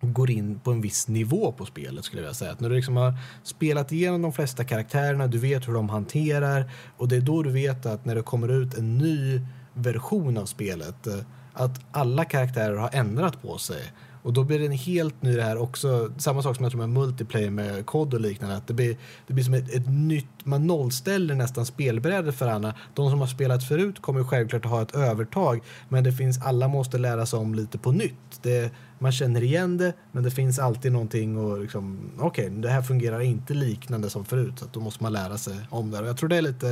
går 0.01 0.31
in 0.31 0.61
på 0.61 0.70
en 0.70 0.81
viss 0.81 1.09
nivå 1.09 1.53
på 1.53 1.66
spelet 1.66 2.05
skulle 2.05 2.22
jag 2.22 2.37
säga. 2.37 2.53
Att 2.53 2.61
när 2.61 2.68
du 2.68 2.77
liksom 2.77 2.97
har 2.97 3.14
spelat 3.43 3.93
igenom 3.93 4.22
de 4.22 4.33
flesta 4.33 4.64
karaktärerna, 4.64 5.27
du 5.27 5.39
vet 5.39 5.68
hur 5.68 5.72
de 5.72 5.89
hanterar 5.89 6.70
och 6.97 7.09
det 7.09 7.16
är 7.16 7.20
då 7.20 7.43
du 7.43 7.51
vet 7.51 7.87
att 7.87 8.05
när 8.05 8.14
det 8.14 8.22
kommer 8.22 8.49
ut 8.49 8.74
en 8.74 8.99
ny 8.99 9.41
version 9.77 10.37
av 10.37 10.47
spelet 10.47 11.07
eh, 11.07 11.18
att 11.53 11.81
alla 11.93 12.24
karaktärer 12.24 12.77
har 12.77 12.91
ändrat 12.93 13.43
på 13.43 13.59
sig. 13.59 13.93
Och 14.27 14.33
då 14.33 14.45
blir 14.45 14.59
det 14.59 14.66
en 14.66 14.72
helt 14.72 15.22
ny 15.22 15.37
det 15.37 15.43
här 15.43 15.57
också, 15.57 16.12
samma 16.18 16.43
sak 16.43 16.57
som 16.57 16.62
jag 16.62 16.72
tror 16.72 16.87
med 16.87 16.89
multiplayer 16.89 17.51
med 17.51 17.87
kod 17.87 18.14
och 18.14 18.20
liknande, 18.20 18.57
att 18.57 18.66
det 18.66 18.74
blir, 18.74 18.97
det 19.27 19.35
blir 19.35 19.45
som 19.45 19.55
ett, 19.55 19.74
ett 19.74 19.89
nytt, 19.89 20.27
man 20.45 20.66
nollställer 20.66 21.35
nästan 21.35 21.66
spelbrädet 21.66 22.35
för 22.35 22.47
alla. 22.47 22.74
De 22.95 23.11
som 23.11 23.20
har 23.20 23.27
spelat 23.27 23.68
förut 23.68 24.03
kommer 24.03 24.24
självklart 24.24 24.64
att 24.64 24.70
ha 24.70 24.83
ett 24.83 24.95
övertag, 24.95 25.61
men 25.89 26.05
det 26.05 26.12
finns, 26.12 26.43
alla 26.43 26.68
måste 26.68 26.99
lära 26.99 27.27
sig 27.27 27.39
om 27.39 27.55
lite 27.55 27.79
på 27.79 27.93
nytt. 27.93 28.43
Det, 28.43 28.72
man 28.99 29.12
känner 29.12 29.43
igen 29.43 29.79
det, 29.79 29.93
men 30.12 30.22
det 30.22 30.31
finns 30.31 30.59
alltid 30.59 30.93
någonting 30.93 31.39
och 31.39 31.61
liksom, 31.61 32.11
okej, 32.18 32.47
okay, 32.47 32.61
det 32.61 32.68
här 32.68 32.83
fungerar 32.83 33.20
inte 33.20 33.55
liknande 33.55 34.11
som 34.11 34.24
förut, 34.24 34.55
så 34.57 34.66
då 34.72 34.81
måste 34.81 35.03
man 35.03 35.12
lära 35.12 35.39
sig 35.39 35.59
om 35.70 35.91
det. 35.91 35.99
Och 35.99 36.07
jag 36.07 36.16
tror 36.16 36.29
det 36.29 36.37
är 36.37 36.43
lite 36.43 36.70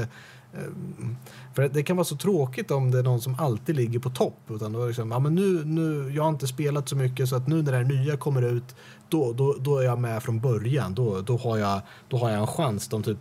eh, 0.53 0.61
för 1.55 1.69
det 1.69 1.83
kan 1.83 1.97
vara 1.97 2.05
så 2.05 2.17
tråkigt 2.17 2.71
om 2.71 2.91
det 2.91 2.99
är 2.99 3.03
någon 3.03 3.21
som 3.21 3.37
alltid 3.39 3.77
ligger 3.77 3.99
på 3.99 4.11
topp. 4.11 4.39
Utan 4.51 4.73
då 4.73 4.87
liksom, 4.87 5.11
ja, 5.11 5.19
men 5.19 5.35
nu, 5.35 5.65
nu, 5.65 6.13
jag 6.15 6.23
har 6.23 6.31
inte 6.31 6.47
spelat 6.47 6.89
så 6.89 6.97
mycket 6.97 7.29
så 7.29 7.37
att 7.37 7.49
nu 7.49 7.63
när 7.63 7.73
det 7.73 7.79
här 7.79 7.85
nya 7.85 8.17
kommer 8.17 8.43
ut 8.43 8.75
då, 9.09 9.33
då, 9.33 9.57
då 9.61 9.79
är 9.79 9.85
jag 9.85 9.99
med 9.99 10.23
från 10.23 10.41
början. 10.41 10.95
Då, 10.95 11.21
då, 11.21 11.37
har 11.37 11.59
jag, 11.59 11.81
då 12.09 12.17
har 12.17 12.31
jag 12.31 12.41
en 12.41 12.47
chans. 12.47 12.89
De 12.89 13.03
typ, 13.03 13.19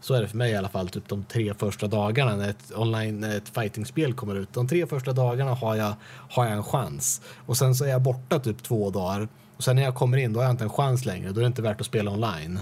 så 0.00 0.14
är 0.14 0.22
det 0.22 0.28
för 0.28 0.36
mig 0.36 0.52
i 0.52 0.56
alla 0.56 0.68
fall, 0.68 0.88
typ 0.88 1.08
de 1.08 1.24
tre 1.24 1.54
första 1.54 1.86
dagarna 1.86 2.36
när 2.36 2.50
ett 2.50 2.72
online 2.76 3.20
när 3.20 3.36
ett 3.36 3.48
fightingspel 3.48 4.14
kommer 4.14 4.34
ut. 4.34 4.52
De 4.52 4.68
tre 4.68 4.86
första 4.86 5.12
dagarna 5.12 5.54
har 5.54 5.76
jag, 5.76 5.94
har 6.30 6.44
jag 6.44 6.54
en 6.54 6.64
chans. 6.64 7.20
Och 7.46 7.56
sen 7.56 7.74
så 7.74 7.84
är 7.84 7.88
jag 7.88 8.02
borta 8.02 8.38
typ 8.38 8.62
två 8.62 8.90
dagar. 8.90 9.28
Och 9.56 9.64
sen 9.64 9.76
när 9.76 9.82
jag 9.82 9.94
kommer 9.94 10.18
in 10.18 10.32
då 10.32 10.40
har 10.40 10.44
jag 10.44 10.52
inte 10.52 10.64
en 10.64 10.70
chans 10.70 11.04
längre. 11.04 11.32
Då 11.32 11.40
är 11.40 11.42
det 11.42 11.46
inte 11.46 11.62
värt 11.62 11.80
att 11.80 11.86
spela 11.86 12.10
online 12.10 12.58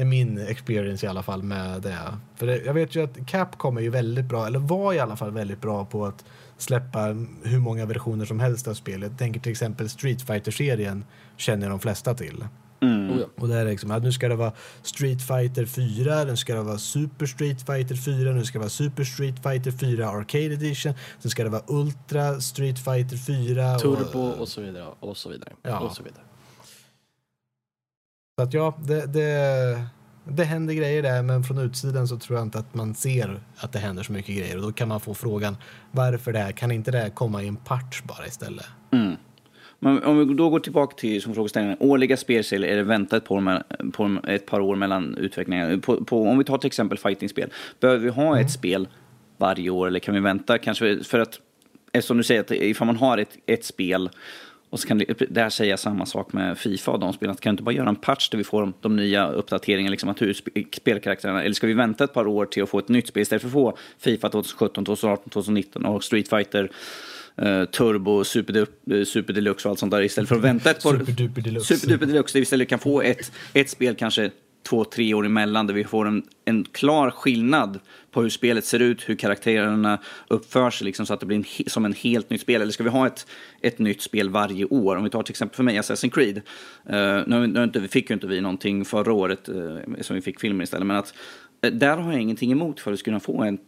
är 0.00 0.04
min 0.04 0.38
experience 0.38 1.06
i 1.06 1.08
alla 1.08 1.22
fall 1.22 1.42
med 1.42 1.82
det. 1.82 1.98
För 2.34 2.46
det, 2.46 2.62
jag 2.64 2.74
vet 2.74 2.94
ju 2.94 3.04
att 3.04 3.26
Capcom 3.26 3.76
är 3.76 3.80
ju 3.80 3.90
väldigt 3.90 4.24
bra, 4.24 4.46
eller 4.46 4.58
var 4.58 4.92
i 4.92 4.98
alla 4.98 5.16
fall 5.16 5.30
väldigt 5.30 5.60
bra 5.60 5.84
på 5.84 6.06
att 6.06 6.24
släppa 6.56 7.16
hur 7.42 7.58
många 7.58 7.86
versioner 7.86 8.24
som 8.24 8.40
helst 8.40 8.68
av 8.68 8.74
spelet. 8.74 9.10
Jag 9.10 9.18
tänker 9.18 9.40
till 9.40 9.52
exempel 9.52 9.88
Street 9.88 10.22
fighter 10.22 10.52
serien 10.52 11.04
känner 11.36 11.70
de 11.70 11.80
flesta 11.80 12.14
till. 12.14 12.44
Mm. 12.82 13.10
Oh 13.10 13.22
och 13.40 13.48
det 13.48 13.56
är 13.56 13.64
liksom, 13.64 13.90
att 13.90 14.02
nu 14.02 14.12
ska 14.12 14.28
det 14.28 14.36
vara 14.36 14.52
Street 14.82 15.22
Fighter 15.22 15.66
4, 15.66 16.24
nu 16.24 16.36
ska 16.36 16.54
det 16.54 16.62
vara 16.62 16.78
Super 16.78 17.26
Street 17.26 17.66
Fighter 17.66 17.94
4, 17.94 18.32
nu 18.32 18.44
ska 18.44 18.58
det 18.58 18.62
vara 18.62 18.70
Super 18.70 19.04
Street 19.04 19.42
Fighter 19.42 19.70
4 19.70 20.08
Arcade 20.08 20.44
Edition, 20.44 20.94
sen 21.18 21.30
ska 21.30 21.44
det 21.44 21.50
vara 21.50 21.62
Ultra 21.66 22.40
Street 22.40 22.78
Fighter 22.78 23.16
4. 23.16 23.78
Turbo 23.78 24.20
och, 24.20 24.40
och 24.40 24.48
så 24.48 24.60
vidare. 24.60 24.86
Och 25.00 25.16
så 25.16 25.28
vidare. 25.28 25.52
Ja. 25.62 25.80
Och 25.80 25.96
så 25.96 26.02
vidare. 26.02 26.22
Så 28.38 28.42
att 28.42 28.54
ja, 28.54 28.78
det, 28.86 29.06
det, 29.06 29.86
det 30.24 30.44
händer 30.44 30.74
grejer 30.74 31.02
där, 31.02 31.22
men 31.22 31.44
från 31.44 31.58
utsidan 31.58 32.08
så 32.08 32.18
tror 32.18 32.38
jag 32.38 32.46
inte 32.46 32.58
att 32.58 32.74
man 32.74 32.94
ser 32.94 33.40
att 33.56 33.72
det 33.72 33.78
händer 33.78 34.02
så 34.02 34.12
mycket 34.12 34.36
grejer. 34.36 34.56
Och 34.56 34.62
då 34.62 34.72
kan 34.72 34.88
man 34.88 35.00
få 35.00 35.14
frågan 35.14 35.56
varför 35.90 36.32
det 36.32 36.38
här, 36.38 36.52
kan 36.52 36.70
inte 36.72 36.90
det 36.90 36.98
här 36.98 37.10
komma 37.10 37.42
i 37.42 37.48
en 37.48 37.56
patch 37.56 38.02
bara 38.02 38.26
istället? 38.26 38.66
Mm. 38.92 39.16
Men 39.78 40.04
om 40.04 40.28
vi 40.28 40.34
då 40.34 40.50
går 40.50 40.60
tillbaka 40.60 40.96
till 40.96 41.22
som 41.22 41.34
frågeställningen, 41.34 41.76
årliga 41.80 42.16
spelserier, 42.16 42.72
är 42.72 42.76
det 42.76 42.82
väntat 42.82 43.24
på, 43.24 43.62
på 43.92 44.18
ett 44.28 44.46
par 44.46 44.60
år 44.60 44.76
mellan 44.76 45.14
utvecklingar? 45.16 45.76
På, 45.76 46.04
på, 46.04 46.22
om 46.22 46.38
vi 46.38 46.44
tar 46.44 46.58
till 46.58 46.66
exempel 46.66 46.98
fightingspel, 46.98 47.50
behöver 47.80 48.00
vi 48.04 48.10
ha 48.10 48.26
mm. 48.26 48.44
ett 48.46 48.52
spel 48.52 48.88
varje 49.38 49.70
år 49.70 49.86
eller 49.86 49.98
kan 49.98 50.14
vi 50.14 50.20
vänta 50.20 50.58
kanske 50.58 51.04
för 51.04 51.18
att 51.18 51.40
Eftersom 51.94 52.16
du 52.16 52.22
säger 52.22 52.40
att 52.40 52.50
ifall 52.50 52.86
man 52.86 52.96
har 52.96 53.18
ett, 53.18 53.36
ett 53.46 53.64
spel 53.64 54.10
och 54.72 54.80
så 54.80 54.88
kan 54.88 54.98
det, 54.98 55.06
där 55.30 55.50
säga 55.50 55.76
samma 55.76 56.06
sak 56.06 56.32
med 56.32 56.58
Fifa 56.58 56.90
och 56.90 57.00
de 57.00 57.12
spelen. 57.12 57.34
Kan 57.34 57.50
du 57.50 57.54
inte 57.54 57.62
bara 57.62 57.74
göra 57.74 57.88
en 57.88 57.96
patch 57.96 58.28
där 58.28 58.38
vi 58.38 58.44
får 58.44 58.72
de 58.80 58.96
nya 58.96 59.28
uppdateringarna, 59.28 59.90
liksom 59.90 60.08
att 60.08 60.22
hur 60.22 60.32
spelkaraktärerna, 60.76 61.42
eller 61.42 61.54
ska 61.54 61.66
vi 61.66 61.74
vänta 61.74 62.04
ett 62.04 62.14
par 62.14 62.26
år 62.26 62.46
till 62.46 62.62
att 62.62 62.68
få 62.68 62.78
ett 62.78 62.88
nytt 62.88 63.08
spel 63.08 63.22
istället 63.22 63.42
för 63.42 63.48
att 63.48 63.52
få 63.52 63.78
Fifa 63.98 64.28
2017, 64.28 64.84
2018, 64.84 65.30
2019 65.30 65.86
och 65.86 66.04
Street 66.04 66.28
Fighter 66.28 66.70
Uh, 67.42 67.64
Turbo, 67.64 68.24
Super, 68.24 68.66
uh, 68.92 69.04
Super 69.04 69.32
Deluxe 69.32 69.68
och 69.68 69.70
allt 69.70 69.78
sånt 69.78 69.92
där 69.92 70.02
istället 70.02 70.28
för 70.28 70.36
att 70.36 70.42
vänta 70.42 70.70
ett 70.70 70.82
par... 70.82 70.98
Superduper 70.98 71.42
Deluxe. 71.42 71.76
Superduper 71.76 72.06
Deluxe, 72.06 72.32
där 72.32 72.40
vi 72.40 72.42
istället 72.42 72.68
kan 72.68 72.78
få 72.78 73.02
ett, 73.02 73.32
ett 73.52 73.70
spel 73.70 73.94
kanske 73.94 74.30
två, 74.62 74.84
tre 74.84 75.14
år 75.14 75.26
emellan 75.26 75.66
där 75.66 75.74
vi 75.74 75.84
får 75.84 76.08
en, 76.08 76.22
en 76.44 76.64
klar 76.64 77.10
skillnad 77.10 77.80
på 78.10 78.22
hur 78.22 78.30
spelet 78.30 78.64
ser 78.64 78.80
ut, 78.80 79.08
hur 79.08 79.14
karaktärerna 79.14 79.98
uppför 80.28 80.70
sig, 80.70 80.84
liksom, 80.84 81.06
så 81.06 81.14
att 81.14 81.20
det 81.20 81.26
blir 81.26 81.36
en, 81.36 81.44
som 81.66 81.84
en 81.84 81.92
helt 81.92 82.30
nytt 82.30 82.40
spel. 82.40 82.62
Eller 82.62 82.72
ska 82.72 82.84
vi 82.84 82.90
ha 82.90 83.06
ett, 83.06 83.26
ett 83.60 83.78
nytt 83.78 84.02
spel 84.02 84.30
varje 84.30 84.64
år? 84.64 84.96
Om 84.96 85.04
vi 85.04 85.10
tar 85.10 85.22
till 85.22 85.32
exempel 85.32 85.56
för 85.56 85.62
mig 85.62 85.78
Assassin's 85.78 86.10
Creed. 86.10 86.36
Uh, 86.36 87.22
nu, 87.26 87.46
nu 87.46 87.64
inte, 87.64 87.88
fick 87.88 88.10
ju 88.10 88.14
inte 88.14 88.26
vi 88.26 88.40
någonting 88.40 88.84
förra 88.84 89.12
året 89.12 89.48
uh, 89.48 89.78
som 90.00 90.16
vi 90.16 90.22
fick 90.22 90.40
filmen 90.40 90.62
istället, 90.62 90.86
men 90.86 90.96
att 90.96 91.14
uh, 91.66 91.72
där 91.72 91.96
har 91.96 92.12
jag 92.12 92.20
ingenting 92.20 92.52
emot 92.52 92.80
för 92.80 92.92
att 92.92 92.98
vi 92.98 93.02
kunna 93.02 93.20
få 93.20 93.42
en 93.42 93.58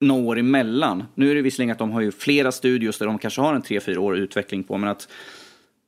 några 0.00 0.22
år 0.22 0.38
emellan. 0.38 1.04
Nu 1.14 1.30
är 1.30 1.34
det 1.34 1.42
visserligen 1.42 1.72
att 1.72 1.78
de 1.78 1.90
har 1.90 2.00
ju 2.00 2.12
flera 2.12 2.52
studios 2.52 2.98
där 2.98 3.06
de 3.06 3.18
kanske 3.18 3.40
har 3.40 3.54
en 3.54 3.62
tre, 3.62 3.80
fyra 3.80 4.00
år 4.00 4.16
utveckling 4.16 4.64
på, 4.64 4.76
men 4.76 4.88
att 4.88 5.08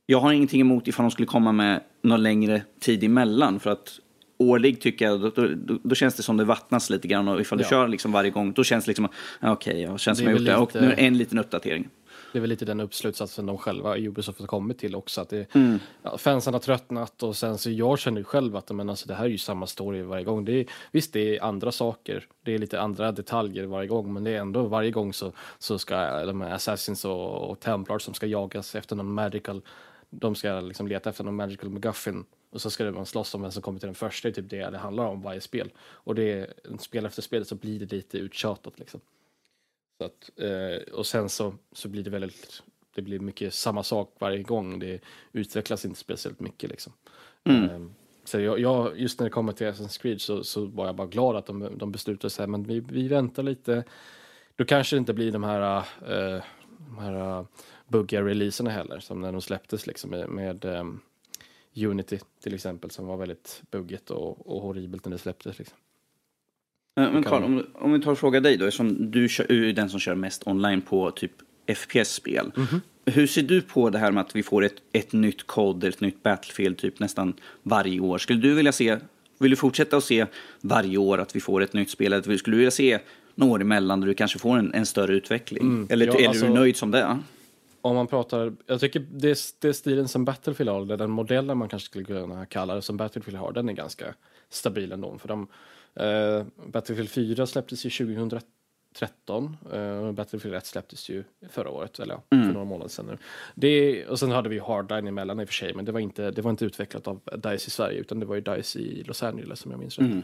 jag 0.06 0.20
har 0.20 0.32
ingenting 0.32 0.60
emot 0.60 0.88
ifall 0.88 1.04
de 1.04 1.10
skulle 1.10 1.26
komma 1.26 1.52
med 1.52 1.80
någon 2.02 2.22
längre 2.22 2.62
tid 2.80 3.04
emellan. 3.04 3.60
För 3.60 3.70
att 3.70 3.98
årlig 4.38 4.80
tycker 4.80 5.04
jag, 5.04 5.20
då, 5.20 5.30
då, 5.30 5.78
då, 5.82 5.94
känns 5.94 6.14
det 6.14 6.22
som 6.22 6.36
det 6.36 6.44
vattnas 6.44 6.90
lite 6.90 7.08
grann. 7.08 7.28
Och 7.28 7.40
ifall 7.40 7.58
du 7.58 7.64
kör 7.64 7.88
liksom 7.88 8.12
varje 8.12 8.30
gång, 8.30 8.52
då 8.52 8.64
känns 8.64 8.84
det 8.84 8.90
liksom, 8.90 9.08
okej, 9.40 9.50
okay, 9.52 9.80
jag 9.80 10.00
känns 10.00 10.18
som 10.18 10.26
jag 10.26 10.36
gjort 10.36 10.46
det. 10.46 10.56
Och 10.56 10.74
nu 10.74 10.94
en 10.96 11.18
liten 11.18 11.38
uppdatering. 11.38 11.88
Det 12.32 12.38
är 12.38 12.40
väl 12.40 12.50
lite 12.50 12.64
den 12.64 12.80
uppslutsatsen 12.80 13.46
de 13.46 13.58
själva, 13.58 13.96
Ubisoft, 13.98 14.40
har 14.40 14.46
kommit 14.46 14.78
till 14.78 14.94
också. 14.94 15.20
Att 15.20 15.28
det, 15.28 15.54
mm. 15.54 15.78
ja, 16.02 16.18
fansen 16.18 16.52
har 16.52 16.60
tröttnat 16.60 17.22
och 17.22 17.36
sen 17.36 17.58
så 17.58 17.70
jag 17.70 17.98
känner 17.98 18.18
ju 18.18 18.24
själv 18.24 18.56
att 18.56 18.70
men 18.70 18.90
alltså, 18.90 19.08
det 19.08 19.14
här 19.14 19.24
är 19.24 19.28
ju 19.28 19.38
samma 19.38 19.66
story 19.66 20.02
varje 20.02 20.24
gång. 20.24 20.44
Det 20.44 20.52
är, 20.52 20.66
visst, 20.92 21.12
det 21.12 21.36
är 21.36 21.42
andra 21.42 21.72
saker, 21.72 22.26
det 22.42 22.54
är 22.54 22.58
lite 22.58 22.80
andra 22.80 23.12
detaljer 23.12 23.64
varje 23.64 23.88
gång, 23.88 24.12
men 24.12 24.24
det 24.24 24.30
är 24.30 24.40
ändå 24.40 24.62
varje 24.62 24.90
gång 24.90 25.12
så, 25.12 25.32
så 25.58 25.78
ska 25.78 26.24
de 26.24 26.40
här 26.40 26.54
Assassins 26.54 27.04
och, 27.04 27.50
och 27.50 27.60
Templars 27.60 28.02
som 28.02 28.14
ska 28.14 28.26
jagas 28.26 28.74
efter 28.74 28.96
någon 28.96 29.12
magical 29.12 29.62
de 30.20 30.34
ska 30.34 30.60
liksom 30.60 30.88
leta 30.88 31.10
efter 31.10 31.24
någon 31.24 31.36
magical 31.36 31.70
McGuffin 31.70 32.24
och 32.50 32.60
så 32.60 32.70
ska 32.70 32.90
man 32.90 33.06
slåss 33.06 33.34
om 33.34 33.42
vem 33.42 33.52
som 33.52 33.62
kommer 33.62 33.80
till 33.80 33.86
den 33.86 33.94
första, 33.94 34.28
det 34.28 34.32
är 34.32 34.42
typ 34.42 34.50
det 34.50 34.70
det 34.70 34.78
handlar 34.78 35.06
om 35.06 35.22
varje 35.22 35.40
spel. 35.40 35.72
Och 35.78 36.14
det 36.14 36.32
är, 36.32 36.54
spel 36.78 37.06
efter 37.06 37.22
spel 37.22 37.44
så 37.44 37.54
blir 37.54 37.80
det 37.80 37.92
lite 37.92 38.18
uttjatat 38.18 38.78
liksom. 38.78 39.00
Så 39.98 40.04
att, 40.04 40.30
eh, 40.36 40.94
och 40.94 41.06
sen 41.06 41.28
så, 41.28 41.54
så 41.72 41.88
blir 41.88 42.02
det 42.02 42.10
väldigt, 42.10 42.62
det 42.94 43.02
blir 43.02 43.18
mycket 43.18 43.54
samma 43.54 43.82
sak 43.82 44.16
varje 44.18 44.42
gång, 44.42 44.78
det 44.78 45.00
utvecklas 45.32 45.84
inte 45.84 45.98
speciellt 45.98 46.40
mycket 46.40 46.70
liksom. 46.70 46.92
Mm. 47.44 47.64
Eh, 47.64 47.90
så 48.24 48.40
jag, 48.40 48.58
jag, 48.58 49.00
just 49.00 49.20
när 49.20 49.24
det 49.24 49.30
kommer 49.30 49.52
till 49.52 49.66
Assassin's 49.66 50.00
Creed 50.02 50.20
så, 50.20 50.44
så 50.44 50.64
var 50.64 50.86
jag 50.86 50.96
bara 50.96 51.06
glad 51.06 51.36
att 51.36 51.46
de, 51.46 51.78
de 51.78 51.92
beslutade 51.92 52.30
sig, 52.30 52.46
men 52.46 52.62
vi, 52.62 52.80
vi 52.80 53.08
väntar 53.08 53.42
lite. 53.42 53.84
Då 54.56 54.64
kanske 54.64 54.96
det 54.96 54.98
inte 54.98 55.14
blir 55.14 55.32
de 55.32 55.44
här, 55.44 55.78
uh, 55.78 56.42
de 56.78 56.98
här 56.98 57.46
buggiga 57.94 58.22
releaserna 58.22 58.70
heller, 58.70 59.00
som 59.00 59.20
när 59.20 59.32
de 59.32 59.42
släpptes 59.42 59.86
liksom 59.86 60.10
med, 60.10 60.28
med 60.28 60.64
um, 60.64 61.00
Unity 61.76 62.18
till 62.42 62.54
exempel, 62.54 62.90
som 62.90 63.06
var 63.06 63.16
väldigt 63.16 63.62
buggigt 63.70 64.10
och, 64.10 64.56
och 64.56 64.62
horribelt 64.62 65.04
när 65.04 65.12
det 65.12 65.18
släpptes. 65.18 65.58
Liksom. 65.58 65.76
Men 66.96 67.22
Carl, 67.22 67.42
om, 67.44 67.66
om 67.74 67.92
vi 67.92 68.00
tar 68.00 68.12
och 68.12 68.18
frågar 68.18 68.40
dig 68.40 68.56
då, 68.56 68.64
eftersom 68.64 69.10
du 69.10 69.24
är 69.24 69.72
den 69.72 69.90
som 69.90 70.00
kör 70.00 70.14
mest 70.14 70.46
online 70.46 70.80
på 70.80 71.10
typ 71.10 71.32
FPS-spel. 71.74 72.52
Mm 72.56 72.68
-hmm. 72.68 72.80
Hur 73.06 73.26
ser 73.26 73.42
du 73.42 73.60
på 73.60 73.90
det 73.90 73.98
här 73.98 74.10
med 74.10 74.20
att 74.20 74.36
vi 74.36 74.42
får 74.42 74.64
ett, 74.64 74.74
ett 74.92 75.12
nytt 75.12 75.46
kod, 75.46 75.84
ett 75.84 76.00
nytt 76.00 76.22
Battlefield 76.22 76.78
typ 76.78 76.98
nästan 76.98 77.34
varje 77.62 78.00
år? 78.00 78.18
Skulle 78.18 78.40
du 78.40 78.54
vilja 78.54 78.72
se, 78.72 78.98
vill 79.38 79.50
du 79.50 79.56
fortsätta 79.56 79.96
att 79.96 80.04
se 80.04 80.26
varje 80.60 80.98
år 80.98 81.18
att 81.18 81.36
vi 81.36 81.40
får 81.40 81.62
ett 81.62 81.72
nytt 81.72 81.90
spel? 81.90 82.12
Eller 82.12 82.36
skulle 82.36 82.54
du 82.54 82.58
vilja 82.58 82.70
se 82.70 82.98
några 83.34 83.52
år 83.52 83.60
emellan 83.60 84.00
där 84.00 84.08
du 84.08 84.14
kanske 84.14 84.38
får 84.38 84.58
en, 84.58 84.74
en 84.74 84.86
större 84.86 85.14
utveckling? 85.14 85.62
Mm. 85.62 85.86
Eller 85.90 86.06
ja, 86.06 86.20
är 86.20 86.28
alltså, 86.28 86.46
du 86.46 86.52
nöjd 86.52 86.76
som 86.76 86.90
det 86.90 87.00
är? 87.00 87.18
Om 87.84 87.96
man 87.96 88.06
pratar, 88.06 88.56
jag 88.66 88.80
tycker 88.80 89.00
det, 89.00 89.38
det 89.58 89.74
stilen 89.74 90.08
som 90.08 90.24
Battlefield 90.24 90.70
har, 90.70 90.82
eller 90.82 90.96
den 90.96 91.10
modellen 91.10 91.58
man 91.58 91.68
kanske 91.68 91.86
skulle 91.86 92.04
kunna 92.04 92.46
kalla 92.46 92.74
det 92.74 92.82
som 92.82 92.96
Battlefield 92.96 93.38
har, 93.38 93.52
den 93.52 93.68
är 93.68 93.72
ganska 93.72 94.14
stabil 94.48 94.92
ändå. 94.92 95.18
För 95.18 95.28
de, 95.28 95.48
eh, 95.94 96.46
Battlefield 96.66 97.10
4 97.10 97.46
släpptes 97.46 97.86
ju 97.86 97.90
2013, 97.90 99.56
eh, 99.72 100.12
Battlefield 100.12 100.56
1 100.56 100.66
släpptes 100.66 101.08
ju 101.08 101.24
förra 101.50 101.70
året, 101.70 101.98
eller 101.98 102.20
mm. 102.30 102.46
för 102.46 102.52
några 102.52 102.64
månader 102.64 102.88
sedan 102.88 103.06
nu. 103.06 103.18
Det, 103.54 104.06
och 104.06 104.18
sen 104.18 104.30
hade 104.30 104.48
vi 104.48 104.58
Hardline 104.58 105.06
emellan 105.06 105.40
i 105.40 105.44
och 105.44 105.48
för 105.48 105.54
sig, 105.54 105.74
men 105.74 105.84
det 105.84 105.92
var, 105.92 106.00
inte, 106.00 106.30
det 106.30 106.42
var 106.42 106.50
inte 106.50 106.64
utvecklat 106.64 107.08
av 107.08 107.20
DICE 107.36 107.66
i 107.66 107.70
Sverige, 107.70 108.00
utan 108.00 108.20
det 108.20 108.26
var 108.26 108.34
ju 108.34 108.40
DICE 108.40 108.78
i 108.78 109.02
Los 109.02 109.22
Angeles 109.22 109.58
som 109.58 109.70
jag 109.70 109.80
minns 109.80 109.98
rätt. 109.98 110.06
Mm. 110.06 110.22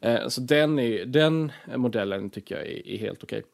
Eh, 0.00 0.28
så 0.28 0.40
den, 0.40 0.78
är, 0.78 1.06
den 1.06 1.52
modellen 1.74 2.30
tycker 2.30 2.56
jag 2.56 2.66
är, 2.66 2.88
är 2.88 2.98
helt 2.98 3.22
okej. 3.22 3.38
Okay. 3.38 3.50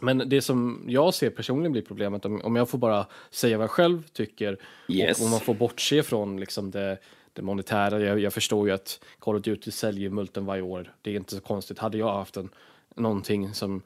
Men 0.00 0.22
det 0.28 0.42
som 0.42 0.84
jag 0.88 1.14
ser 1.14 1.30
personligen 1.30 1.72
blir 1.72 1.82
problemet, 1.82 2.24
om, 2.24 2.40
om 2.44 2.56
jag 2.56 2.68
får 2.68 2.78
bara 2.78 3.06
säga 3.30 3.58
vad 3.58 3.62
jag 3.64 3.70
själv 3.70 4.02
tycker, 4.12 4.58
Yes. 4.88 5.18
och 5.18 5.24
om 5.24 5.30
man 5.30 5.40
får 5.40 5.54
bortse 5.54 6.02
från 6.02 6.40
liksom 6.40 6.70
det, 6.70 6.98
det 7.32 7.42
monetära. 7.42 8.00
Jag, 8.00 8.18
jag 8.20 8.32
förstår 8.32 8.68
ju 8.68 8.74
att 8.74 9.00
Call 9.18 9.36
of 9.36 9.42
Duty 9.42 9.70
säljer 9.70 10.10
multen 10.10 10.46
varje 10.46 10.62
år. 10.62 10.94
Det 11.02 11.10
är 11.10 11.16
inte 11.16 11.34
så 11.34 11.40
konstigt. 11.40 11.78
Hade 11.78 11.98
jag 11.98 12.12
haft 12.12 12.36
en, 12.36 12.48
någonting 12.96 13.54
som 13.54 13.82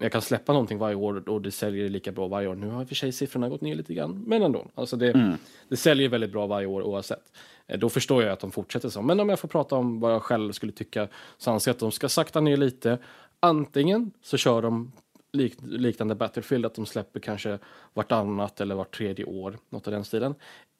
jag 0.00 0.12
kan 0.12 0.22
släppa 0.22 0.52
någonting 0.52 0.78
varje 0.78 0.96
år 0.96 1.28
och 1.28 1.42
det 1.42 1.50
säljer 1.50 1.88
lika 1.88 2.12
bra 2.12 2.28
varje 2.28 2.48
år. 2.48 2.54
Nu 2.54 2.68
har 2.68 2.80
i 2.82 2.84
och 2.84 2.88
för 2.88 2.94
sig 2.94 3.12
siffrorna 3.12 3.48
gått 3.48 3.60
ner 3.60 3.74
lite 3.74 3.94
grann, 3.94 4.24
men 4.26 4.42
ändå. 4.42 4.66
Alltså 4.74 4.96
det, 4.96 5.36
det 5.68 5.76
säljer 5.76 6.08
väldigt 6.08 6.32
bra 6.32 6.46
varje 6.46 6.66
år 6.66 6.82
oavsett. 6.82 7.32
Eh, 7.66 7.78
Då 7.78 7.88
förstår 7.88 8.22
jag 8.22 8.32
att 8.32 8.40
de 8.40 8.50
fortsätter 8.50 8.88
så. 8.88 9.02
Men 9.02 9.20
om 9.20 9.28
jag 9.28 9.38
får 9.40 9.48
prata 9.48 9.76
om 9.76 10.00
vad 10.00 10.12
jag 10.12 10.22
själv 10.22 10.52
skulle 10.52 10.72
tycka 10.72 11.08
så 11.38 11.50
anser 11.50 11.68
jag 11.70 11.74
att 11.74 11.80
de 11.80 11.92
ska 11.92 12.08
sakta 12.08 12.40
ner 12.40 12.56
lite. 12.56 12.98
Antingen 13.40 14.10
så 14.22 14.36
kör 14.36 14.62
de 14.62 14.92
lik, 15.32 15.56
liknande 15.62 16.14
Battlefield, 16.14 16.66
att 16.66 16.74
de 16.74 16.86
släpper 16.86 17.20
kanske 17.20 17.58
vartannat 17.94 18.60
eller 18.60 18.74
vart 18.74 18.96
tredje 18.96 19.24
år, 19.24 19.58
något 19.68 19.86
av 19.86 19.92
den 19.92 20.04
stilen. 20.04 20.34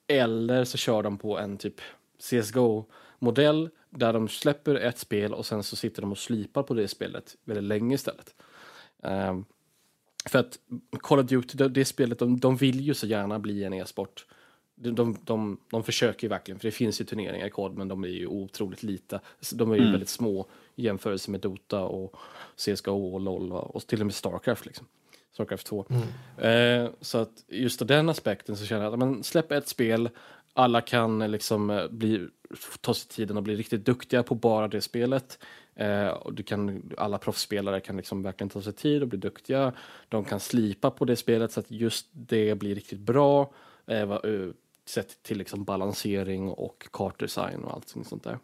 Eller 0.07 0.63
så 0.63 0.77
kör 0.77 1.03
de 1.03 1.17
på 1.17 1.39
en 1.39 1.57
typ 1.57 1.81
CSGO-modell 2.19 3.69
där 3.89 4.13
de 4.13 4.27
släpper 4.27 4.75
ett 4.75 4.97
spel 4.97 5.33
och 5.33 5.45
sen 5.45 5.63
så 5.63 5.75
sitter 5.75 6.01
de 6.01 6.11
och 6.11 6.17
slipar 6.17 6.63
på 6.63 6.73
det 6.73 6.87
spelet 6.87 7.37
väldigt 7.45 7.63
länge 7.63 7.95
istället. 7.95 8.35
Um, 9.03 9.45
för 10.25 10.39
att 10.39 10.59
Call 10.99 11.19
of 11.19 11.25
Duty, 11.25 11.57
det, 11.57 11.69
det 11.69 11.85
spelet, 11.85 12.19
de, 12.19 12.39
de 12.39 12.55
vill 12.55 12.81
ju 12.81 12.93
så 12.93 13.07
gärna 13.07 13.39
bli 13.39 13.63
en 13.63 13.73
e-sport. 13.73 14.25
De, 14.81 14.95
de, 14.95 15.17
de, 15.23 15.57
de 15.71 15.83
försöker 15.83 16.23
ju 16.23 16.29
verkligen, 16.29 16.59
för 16.59 16.67
det 16.67 16.71
finns 16.71 17.01
ju 17.01 17.05
turneringar 17.05 17.47
i 17.47 17.49
kod, 17.49 17.77
men 17.77 17.87
de 17.87 18.03
är 18.03 18.07
ju 18.07 18.27
otroligt 18.27 18.83
lite. 18.83 19.19
De 19.53 19.71
är 19.71 19.75
ju 19.75 19.91
väldigt 19.91 20.09
små 20.09 20.47
i 20.75 20.83
jämförelse 20.83 21.31
med 21.31 21.39
Dota 21.39 21.81
och 21.81 22.15
CSGO 22.55 23.13
och 23.13 23.21
LOL 23.21 23.51
och, 23.51 23.87
till 23.87 23.99
och 23.99 24.05
med 24.05 24.15
Starcraft. 24.15 24.65
Liksom. 24.65 24.87
Starcraft 25.33 25.67
2. 25.67 25.85
Eh, 26.37 26.89
så 27.01 27.17
att 27.17 27.43
just 27.47 27.81
av 27.81 27.87
den 27.87 28.09
aspekten 28.09 28.57
så 28.57 28.65
känner 28.65 28.83
jag 28.83 28.93
att 28.93 28.99
men, 28.99 29.23
släpp 29.23 29.51
ett 29.51 29.67
spel, 29.67 30.09
alla 30.53 30.81
kan 30.81 31.31
liksom 31.31 31.69
eh, 31.69 31.87
bli, 31.87 32.27
ta 32.81 32.93
sig 32.93 33.09
tiden 33.09 33.37
och 33.37 33.43
bli 33.43 33.55
riktigt 33.55 33.85
duktiga 33.85 34.23
på 34.23 34.35
bara 34.35 34.67
det 34.67 34.81
spelet. 34.81 35.39
Eh, 35.75 36.07
och 36.07 36.33
du 36.33 36.43
kan, 36.43 36.91
alla 36.97 37.17
proffsspelare 37.17 37.79
kan 37.79 37.97
liksom 37.97 38.23
verkligen 38.23 38.49
ta 38.49 38.61
sig 38.61 38.73
tid 38.73 39.01
och 39.01 39.07
bli 39.07 39.17
duktiga. 39.17 39.73
De 40.09 40.25
kan 40.25 40.39
slipa 40.39 40.91
på 40.91 41.05
det 41.05 41.15
spelet 41.15 41.51
så 41.51 41.59
att 41.59 41.71
just 41.71 42.07
det 42.11 42.55
blir 42.55 42.75
riktigt 42.75 42.99
bra. 42.99 43.53
Eh, 43.87 44.11
eh, 44.11 44.49
sett 44.91 45.23
till 45.23 45.37
liksom 45.37 45.63
balansering 45.63 46.49
och 46.49 46.87
kartdesign 46.91 47.63
och 47.63 47.73
allt 47.73 47.95
sånt 48.03 48.23
där. 48.23 48.39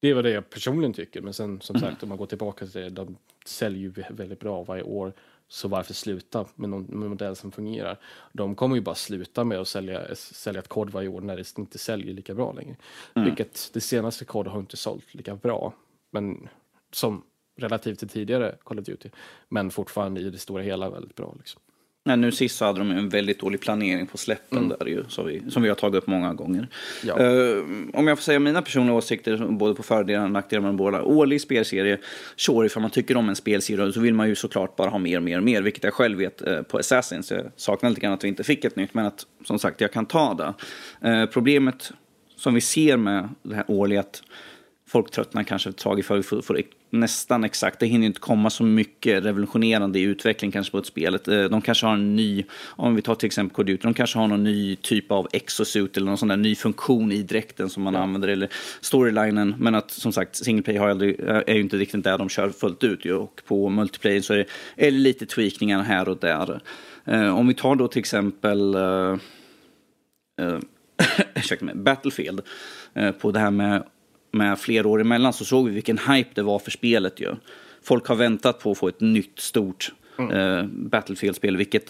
Det 0.00 0.14
var 0.14 0.22
det 0.22 0.30
jag 0.30 0.50
personligen 0.50 0.92
tycker, 0.92 1.20
men 1.20 1.32
sen 1.32 1.60
som 1.60 1.80
sagt 1.80 2.02
om 2.02 2.08
man 2.08 2.18
går 2.18 2.26
tillbaka 2.26 2.66
till 2.66 2.80
det, 2.80 2.90
de 2.90 3.16
säljer 3.46 3.80
ju 3.80 3.92
vä- 3.92 4.12
väldigt 4.16 4.40
bra 4.40 4.62
varje 4.62 4.82
år. 4.82 5.12
Så 5.48 5.68
varför 5.68 5.94
sluta 5.94 6.46
med 6.54 6.70
någon 6.70 6.82
med 6.82 7.08
modell 7.08 7.36
som 7.36 7.52
fungerar? 7.52 7.98
De 8.32 8.54
kommer 8.54 8.76
ju 8.76 8.82
bara 8.82 8.94
sluta 8.94 9.44
med 9.44 9.58
att 9.58 9.68
sälja, 9.68 10.14
sälja 10.14 10.60
ett 10.60 10.68
kod 10.68 10.90
varje 10.90 11.08
år 11.08 11.20
när 11.20 11.36
det 11.36 11.58
inte 11.58 11.78
säljer 11.78 12.14
lika 12.14 12.34
bra 12.34 12.52
längre. 12.52 12.76
Vilket 13.14 13.70
det 13.72 13.80
senaste 13.80 14.24
kod 14.24 14.46
har 14.46 14.60
inte 14.60 14.76
sålt 14.76 15.14
lika 15.14 15.36
bra. 15.36 15.74
Men 16.10 16.48
som 16.92 17.22
relativt 17.56 17.98
till 17.98 18.08
tidigare 18.08 18.56
Call 18.64 18.78
of 18.78 18.84
Duty. 18.84 19.08
Men 19.48 19.70
fortfarande 19.70 20.20
i 20.20 20.30
det 20.30 20.38
stora 20.38 20.62
hela 20.62 20.90
väldigt 20.90 21.14
bra. 21.14 21.34
Liksom. 21.38 21.62
Nej, 22.06 22.16
nu 22.16 22.32
sist 22.32 22.56
så 22.56 22.64
hade 22.64 22.78
de 22.78 22.90
en 22.90 23.08
väldigt 23.08 23.40
dålig 23.40 23.60
planering 23.60 24.06
på 24.06 24.18
släppen 24.18 24.68
där 24.68 24.86
ju, 24.86 25.04
som 25.08 25.26
vi, 25.26 25.42
som 25.50 25.62
vi 25.62 25.68
har 25.68 25.76
tagit 25.76 25.94
upp 25.94 26.06
många 26.06 26.34
gånger. 26.34 26.68
Ja. 27.04 27.18
Eh, 27.18 27.58
om 27.92 28.06
jag 28.06 28.18
får 28.18 28.22
säga 28.22 28.38
mina 28.38 28.62
personliga 28.62 28.96
åsikter, 28.96 29.36
både 29.50 29.74
på 29.74 29.82
fördelar 29.82 30.24
och 30.24 30.30
nackdelar 30.30 30.62
med 30.62 30.74
båda. 30.74 31.02
Årlig 31.02 31.40
spelserie, 31.40 31.98
sure, 32.36 32.66
ifall 32.66 32.82
man 32.82 32.90
tycker 32.90 33.16
om 33.16 33.28
en 33.28 33.36
spelserie 33.36 33.92
så 33.92 34.00
vill 34.00 34.14
man 34.14 34.28
ju 34.28 34.34
såklart 34.34 34.76
bara 34.76 34.90
ha 34.90 34.98
mer 34.98 35.20
mer 35.20 35.38
och 35.38 35.44
mer, 35.44 35.62
vilket 35.62 35.84
jag 35.84 35.94
själv 35.94 36.18
vet 36.18 36.42
eh, 36.42 36.62
på 36.62 36.78
Assassins. 36.78 37.30
Jag 37.30 37.44
saknar 37.56 37.90
lite 37.90 38.00
grann 38.00 38.12
att 38.12 38.24
vi 38.24 38.28
inte 38.28 38.44
fick 38.44 38.64
ett 38.64 38.76
nytt, 38.76 38.94
men 38.94 39.06
att 39.06 39.26
som 39.44 39.58
sagt, 39.58 39.80
jag 39.80 39.92
kan 39.92 40.06
ta 40.06 40.34
det. 40.34 40.54
Eh, 41.10 41.26
problemet 41.26 41.92
som 42.36 42.54
vi 42.54 42.60
ser 42.60 42.96
med 42.96 43.28
det 43.42 43.54
här 43.54 43.64
årliga, 43.68 44.00
att 44.00 44.22
folk 44.88 45.10
tröttnar 45.10 45.42
kanske 45.42 45.70
ett 45.70 45.78
tag 45.78 45.98
ifall 45.98 46.16
vi 46.16 46.22
får, 46.22 46.42
får 46.42 46.60
nästan 46.90 47.44
exakt, 47.44 47.80
det 47.80 47.86
hinner 47.86 48.06
inte 48.06 48.20
komma 48.20 48.50
så 48.50 48.62
mycket 48.62 49.24
revolutionerande 49.24 49.98
i 49.98 50.02
utveckling 50.02 50.50
kanske 50.50 50.70
på 50.70 50.78
ett 50.78 50.86
spel. 50.86 51.14
Eh, 51.14 51.44
De 51.44 51.62
kanske 51.62 51.86
har 51.86 51.94
en 51.94 52.16
ny, 52.16 52.44
om 52.66 52.94
vi 52.94 53.02
tar 53.02 53.14
till 53.14 53.26
exempel 53.26 53.54
Call 53.54 53.66
Duty, 53.66 53.82
de 53.82 53.94
kanske 53.94 54.18
har 54.18 54.28
någon 54.28 54.44
ny 54.44 54.76
typ 54.76 55.10
av 55.10 55.28
exosuit 55.32 55.96
eller 55.96 56.06
någon 56.06 56.18
sån 56.18 56.28
där 56.28 56.36
ny 56.36 56.54
funktion 56.54 57.12
i 57.12 57.22
dräkten 57.22 57.68
som 57.68 57.82
man 57.82 57.96
använder, 57.96 58.28
eller 58.28 58.48
storylinen. 58.80 59.54
Men 59.58 59.74
att 59.74 59.90
som 59.90 60.12
sagt, 60.12 60.36
single 60.36 60.62
play 60.62 60.76
har 60.76 60.88
aldrig, 60.88 61.20
är 61.20 61.54
ju 61.54 61.60
inte 61.60 61.76
riktigt 61.76 62.04
där 62.04 62.18
de 62.18 62.28
kör 62.28 62.50
fullt 62.50 62.84
ut 62.84 63.04
ju. 63.04 63.12
och 63.14 63.42
på 63.46 63.68
multiplayer 63.68 64.20
så 64.20 64.32
är 64.34 64.38
det, 64.38 64.46
är 64.76 64.90
det 64.90 64.98
lite 64.98 65.26
tweakningar 65.26 65.82
här 65.82 66.08
och 66.08 66.16
där. 66.16 66.60
Eh, 67.04 67.38
Om 67.38 67.46
vi 67.48 67.54
tar 67.54 67.74
då 67.74 67.88
till 67.88 68.00
exempel 68.00 68.74
eh, 68.74 69.16
eh, 70.40 70.58
ursäkta 71.34 71.64
mig, 71.64 71.74
Battlefield, 71.74 72.40
eh, 72.94 73.10
på 73.10 73.32
det 73.32 73.38
här 73.38 73.50
med, 73.50 73.84
med 74.36 74.58
flera 74.58 74.88
år 74.88 75.00
emellan 75.00 75.32
så 75.32 75.44
såg 75.44 75.66
vi 75.68 75.74
vilken 75.74 75.98
hype 75.98 76.30
det 76.34 76.42
var 76.42 76.58
för 76.58 76.70
spelet 76.70 77.20
ju. 77.20 77.34
Folk 77.82 78.06
har 78.06 78.16
väntat 78.16 78.58
på 78.60 78.70
att 78.70 78.78
få 78.78 78.88
ett 78.88 79.00
nytt 79.00 79.38
stort 79.40 79.92
eh, 80.18 80.64
Battlefield-spel, 80.66 81.56
vilket 81.56 81.84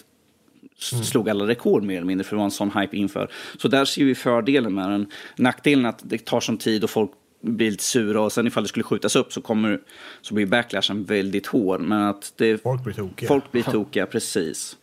s- 0.79 1.09
slog 1.09 1.29
alla 1.29 1.47
rekord 1.47 1.83
mer 1.83 1.95
eller 1.97 2.07
mindre 2.07 2.23
för 2.23 2.35
det 2.35 2.37
var 2.37 2.45
en 2.45 2.51
sån 2.51 2.71
hype 2.71 2.97
inför. 2.97 3.31
Så 3.57 3.67
där 3.67 3.85
ser 3.85 4.05
vi 4.05 4.15
fördelen 4.15 4.73
med 4.75 4.89
den. 4.89 5.05
Nackdelen 5.35 5.85
är 5.85 5.89
att 5.89 6.01
det 6.03 6.25
tar 6.25 6.39
sån 6.39 6.57
tid 6.57 6.83
och 6.83 6.89
folk 6.89 7.11
blir 7.41 7.71
lite 7.71 7.83
sura 7.83 8.21
och 8.21 8.31
sen 8.31 8.47
ifall 8.47 8.63
det 8.63 8.69
skulle 8.69 8.83
skjutas 8.83 9.15
upp 9.15 9.33
så, 9.33 9.41
kommer, 9.41 9.79
så 10.21 10.33
blir 10.33 10.45
backlashen 10.45 11.03
väldigt 11.03 11.47
hård. 11.47 11.81
Men 11.81 12.01
att 12.01 12.33
det, 12.37 12.61
Folk 12.61 12.83
blir 12.83 12.93
tokiga. 12.93 13.27
Folk 13.27 13.51
blir 13.51 13.63
tokiga, 13.63 14.05
precis. 14.05 14.77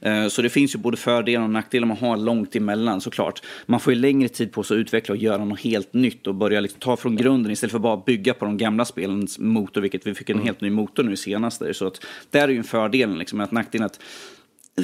Eh, 0.00 0.28
Så 0.28 0.42
det 0.42 0.50
finns 0.50 0.74
ju 0.74 0.78
både 0.78 0.96
fördelar 0.96 1.44
och 1.44 1.50
nackdelar 1.50 1.86
med 1.86 1.94
att 1.94 2.00
ha 2.00 2.16
långt 2.16 2.56
emellan 2.56 3.00
såklart. 3.00 3.42
Man 3.66 3.80
får 3.80 3.92
ju 3.92 3.98
längre 3.98 4.28
tid 4.28 4.52
på 4.52 4.62
sig 4.62 4.74
att 4.74 4.78
utveckla 4.80 5.12
och 5.12 5.18
göra 5.18 5.44
något 5.44 5.60
helt 5.60 5.92
nytt 5.92 6.26
och 6.26 6.34
börja 6.34 6.60
liksom 6.60 6.80
ta 6.80 6.96
från 6.96 7.16
grunden 7.16 7.52
istället 7.52 7.72
för 7.72 7.78
bara 7.78 7.96
bygga 7.96 8.34
på 8.34 8.44
de 8.44 8.56
gamla 8.56 8.84
spelens 8.84 9.38
motor, 9.38 9.80
vilket 9.80 10.06
vi 10.06 10.14
fick 10.14 10.30
en 10.30 10.42
helt 10.42 10.60
ny 10.60 10.70
motor 10.70 11.02
nu 11.02 11.16
senast. 11.16 11.60
där. 11.60 11.72
Så 11.72 11.86
att 11.86 12.00
där 12.30 12.42
är 12.42 12.48
ju 12.48 12.58
en 12.58 12.64
fördel, 12.64 13.18
liksom, 13.18 13.40
att 13.40 13.52
nackdelen 13.52 13.86
att 13.86 14.00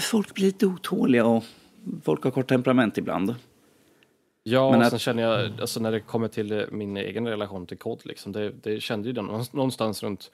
folk 0.02 0.34
blir 0.34 0.44
lite 0.46 0.66
otåliga 0.66 1.26
och 1.26 1.44
folk 2.04 2.24
har 2.24 2.30
kort 2.30 2.48
temperament 2.48 2.98
ibland. 2.98 3.34
Ja, 4.42 4.70
Men 4.70 4.80
och 4.80 4.84
att- 4.86 4.90
sen 4.90 4.98
känner 4.98 5.22
jag, 5.22 5.60
alltså 5.60 5.80
när 5.80 5.92
det 5.92 6.00
kommer 6.00 6.28
till 6.28 6.66
min 6.72 6.96
egen 6.96 7.28
relation 7.28 7.66
till 7.66 7.76
kod, 7.78 8.00
liksom, 8.04 8.32
det, 8.32 8.52
det 8.62 8.80
kände 8.82 9.08
ju 9.08 9.12
den, 9.12 9.24
någonstans 9.52 10.02
runt 10.02 10.30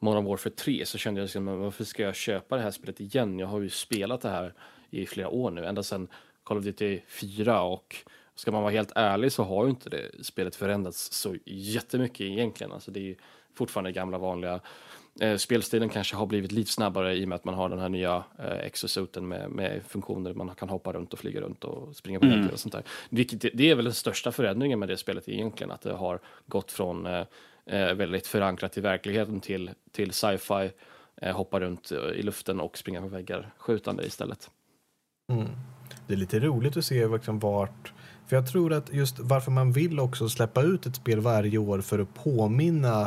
Modern 0.00 0.24
Warfare 0.24 0.52
3 0.54 0.86
så 0.86 0.98
kände 0.98 1.20
jag 1.20 1.24
liksom, 1.24 1.46
varför 1.46 1.84
ska 1.84 2.02
jag 2.02 2.14
köpa 2.14 2.56
det 2.56 2.62
här 2.62 2.70
spelet 2.70 3.00
igen? 3.00 3.38
Jag 3.38 3.46
har 3.46 3.60
ju 3.60 3.68
spelat 3.70 4.20
det 4.20 4.28
här 4.30 4.54
i 4.90 5.06
flera 5.06 5.28
år 5.28 5.50
nu, 5.50 5.64
ända 5.66 5.82
sedan 5.82 6.08
Call 6.44 6.58
of 6.58 6.64
Duty 6.64 7.00
4 7.08 7.62
och 7.62 7.96
ska 8.34 8.52
man 8.52 8.62
vara 8.62 8.72
helt 8.72 8.92
ärlig 8.94 9.32
så 9.32 9.42
har 9.44 9.64
ju 9.64 9.70
inte 9.70 9.90
det 9.90 10.24
spelet 10.24 10.56
förändrats 10.56 11.12
så 11.12 11.36
jättemycket 11.46 12.20
egentligen. 12.20 12.72
Alltså 12.72 12.90
det 12.90 13.10
är 13.10 13.16
fortfarande 13.54 13.92
gamla 13.92 14.18
vanliga 14.18 14.60
Eh, 15.20 15.36
spelstilen 15.36 15.88
kanske 15.88 16.16
har 16.16 16.26
blivit 16.26 16.52
lite 16.52 16.70
snabbare 16.70 17.14
i 17.16 17.24
och 17.24 17.28
med 17.28 17.36
att 17.36 17.44
man 17.44 17.54
har 17.54 17.68
den 17.68 17.78
här 17.78 17.88
nya 17.88 18.24
eh, 18.38 18.58
exosuiten 18.58 19.28
med, 19.28 19.50
med 19.50 19.82
funktioner 19.88 20.34
man 20.34 20.54
kan 20.54 20.68
hoppa 20.68 20.92
runt 20.92 21.12
och 21.12 21.18
flyga 21.18 21.40
runt 21.40 21.64
och 21.64 21.96
springa 21.96 22.20
på 22.20 22.26
väggar 22.26 22.52
och 22.52 22.60
sånt 22.60 22.72
där. 22.72 22.82
Vilket, 23.10 23.40
det- 23.40 23.50
det 23.54 23.70
är 23.70 23.74
väl 23.74 23.84
den 23.84 23.94
största 23.94 24.32
förändringen 24.32 24.78
med 24.78 24.88
det 24.88 24.96
spelet 24.96 25.28
egentligen, 25.28 25.70
att 25.70 25.80
det 25.80 25.92
har 25.92 26.20
gått 26.46 26.72
från 26.72 27.06
eh, 27.06 27.24
Eh, 27.70 27.94
väldigt 27.94 28.26
förankrat 28.26 28.78
i 28.78 28.80
verkligheten 28.80 29.40
till, 29.40 29.70
till 29.92 30.12
sci-fi, 30.12 30.70
eh, 31.16 31.36
hoppa 31.36 31.60
runt 31.60 31.92
eh, 31.92 31.98
i 31.98 32.22
luften 32.22 32.60
och 32.60 32.78
springa 32.78 33.00
på 33.00 33.08
väggar 33.08 33.50
skjutande 33.58 34.06
istället. 34.06 34.50
Mm. 35.32 35.48
Det 36.06 36.14
är 36.14 36.18
lite 36.18 36.40
roligt 36.40 36.76
att 36.76 36.84
se 36.84 37.08
liksom 37.08 37.38
vart... 37.38 37.92
För 38.26 38.36
jag 38.36 38.48
tror 38.48 38.72
att 38.72 38.92
just 38.92 39.18
varför 39.18 39.50
man 39.50 39.72
vill 39.72 40.00
också 40.00 40.28
släppa 40.28 40.62
ut 40.62 40.86
ett 40.86 40.96
spel 40.96 41.20
varje 41.20 41.58
år 41.58 41.80
för 41.80 41.98
att 41.98 42.14
påminna 42.14 43.02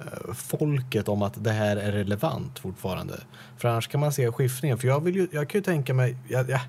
eh, 0.00 0.34
folket 0.34 1.08
om 1.08 1.22
att 1.22 1.44
det 1.44 1.52
här 1.52 1.76
är 1.76 1.92
relevant 1.92 2.58
fortfarande. 2.58 3.14
För 3.56 3.68
annars 3.68 3.88
kan 3.88 4.00
man 4.00 4.12
se 4.12 4.32
skiftningen. 4.32 4.78
För 4.78 4.88
jag, 4.88 5.00
vill 5.00 5.16
ju, 5.16 5.28
jag 5.32 5.48
kan 5.48 5.58
ju 5.58 5.62
tänka 5.62 5.94
mig... 5.94 6.16
Jag, 6.28 6.50
jag, 6.50 6.60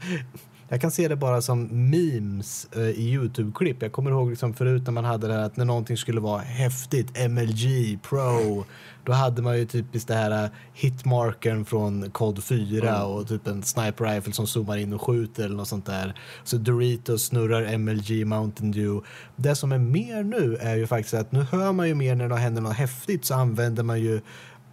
jag 0.70 0.82
kan 0.82 0.91
se 0.91 1.07
det 1.07 1.15
bara 1.15 1.41
som 1.41 1.89
memes 1.89 2.68
eh, 2.76 2.82
i 2.82 3.13
Youtube-klipp. 3.13 3.82
Jag 3.82 3.91
kommer 3.91 4.11
ihåg 4.11 4.30
liksom 4.30 4.53
förut 4.53 4.84
när 4.86 4.91
man 4.91 5.05
hade 5.05 5.28
det 5.28 5.34
här 5.34 5.41
att 5.41 5.57
när 5.57 5.65
någonting 5.65 5.97
skulle 5.97 6.20
vara 6.20 6.41
häftigt, 6.41 7.30
MLG, 7.30 7.99
Pro, 8.09 8.65
då 9.03 9.13
hade 9.13 9.41
man 9.41 9.57
ju 9.57 9.65
typiskt 9.65 10.07
det 10.07 10.13
här 10.13 10.43
eh, 10.43 10.49
hitmarkern 10.74 11.65
från 11.65 12.11
COD 12.11 12.43
4 12.43 13.05
och 13.05 13.28
typ 13.28 13.47
en 13.47 13.63
sniper 13.63 14.05
rifle 14.05 14.34
som 14.34 14.47
zoomar 14.47 14.78
in 14.78 14.93
och 14.93 15.01
skjuter 15.01 15.45
eller 15.45 15.55
något 15.55 15.68
sånt 15.68 15.86
där. 15.86 16.15
Så 16.43 16.57
Doritos 16.57 17.26
snurrar 17.26 17.78
MLG, 17.78 18.26
Mountain 18.26 18.72
Dew. 18.72 19.07
Det 19.36 19.55
som 19.55 19.72
är 19.72 19.80
mer 19.80 20.24
nu 20.24 20.57
är 20.61 20.76
ju 20.76 20.88
faktiskt 20.88 21.13
att 21.13 21.32
nu 21.32 21.41
hör 21.41 21.72
man 21.72 21.88
ju 21.88 21.95
mer 21.95 22.15
när 22.15 22.30
det 22.30 22.36
händer 22.36 22.61
något 22.61 22.76
häftigt 22.76 23.26
så 23.26 23.34
använder 23.34 23.84
man 23.84 23.99
ju 23.99 24.22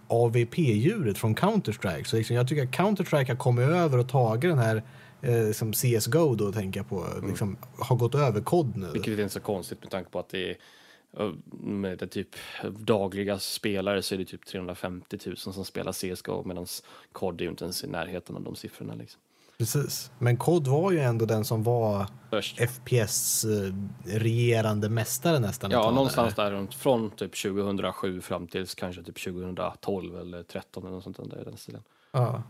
AVP-djuret 0.08 1.18
från 1.18 1.34
Counter-Strike. 1.34 2.04
Så 2.04 2.16
liksom, 2.16 2.36
jag 2.36 2.48
tycker 2.48 2.62
att 2.62 2.70
Counter-Strike 2.70 3.28
har 3.28 3.36
kommit 3.36 3.68
över 3.68 3.98
och 3.98 4.08
tagit 4.08 4.50
den 4.50 4.58
här 4.58 4.82
eh, 5.24 5.52
som 5.52 5.72
CSGO 5.72 6.34
då 6.34 6.52
tänker 6.52 6.80
jag 6.80 6.88
på, 6.88 7.06
liksom, 7.26 7.56
har 7.78 7.96
gått 7.96 8.14
över 8.14 8.40
kod 8.40 8.76
nu. 8.76 8.90
Vilket 8.92 9.18
är 9.18 9.22
inte 9.22 9.34
så 9.34 9.40
konstigt 9.40 9.82
med 9.82 9.90
tanke 9.90 10.10
på 10.10 10.18
att 10.18 10.28
det 10.28 10.50
är 10.50 10.56
Och 11.16 11.34
Med 11.60 11.98
det 11.98 12.06
typ 12.06 12.28
dagliga 12.78 13.38
spelare 13.38 14.02
så 14.02 14.14
är 14.14 14.18
det 14.18 14.24
typ 14.24 14.46
350 14.46 15.18
000 15.26 15.36
som 15.36 15.64
spelar 15.64 15.92
CSGO 15.92 16.44
medan 16.44 16.66
COD 17.12 17.40
är 17.40 17.44
ju 17.44 17.50
inte 17.50 17.64
ens 17.64 17.84
i 17.84 17.86
närheten 17.86 18.36
av 18.36 18.42
de 18.42 18.56
siffrorna. 18.56 18.94
Liksom. 18.94 19.20
Precis. 19.58 20.10
Men 20.18 20.36
COD 20.36 20.66
var 20.66 20.92
ju 20.92 20.98
ändå 20.98 21.26
den 21.26 21.44
som 21.44 21.62
var 21.62 22.06
Först. 22.30 22.60
FPS-regerande 22.60 24.88
mästare 24.88 25.38
nästan. 25.38 25.70
Ja, 25.70 25.90
någonstans 25.90 26.34
där. 26.34 26.44
där 26.44 26.50
runt 26.50 26.74
från 26.74 27.10
typ 27.10 27.42
2007 27.42 28.20
fram 28.20 28.46
till 28.46 28.66
kanske 28.66 29.02
typ 29.02 29.24
2012 29.24 30.20
eller 30.20 30.42
13 30.42 30.82
eller 30.82 30.94
något 30.94 31.04
sånt 31.04 31.30
där 31.30 31.40
i 31.40 31.44
den 31.44 31.56
stilen. 31.56 31.82
Ja. 32.12 32.42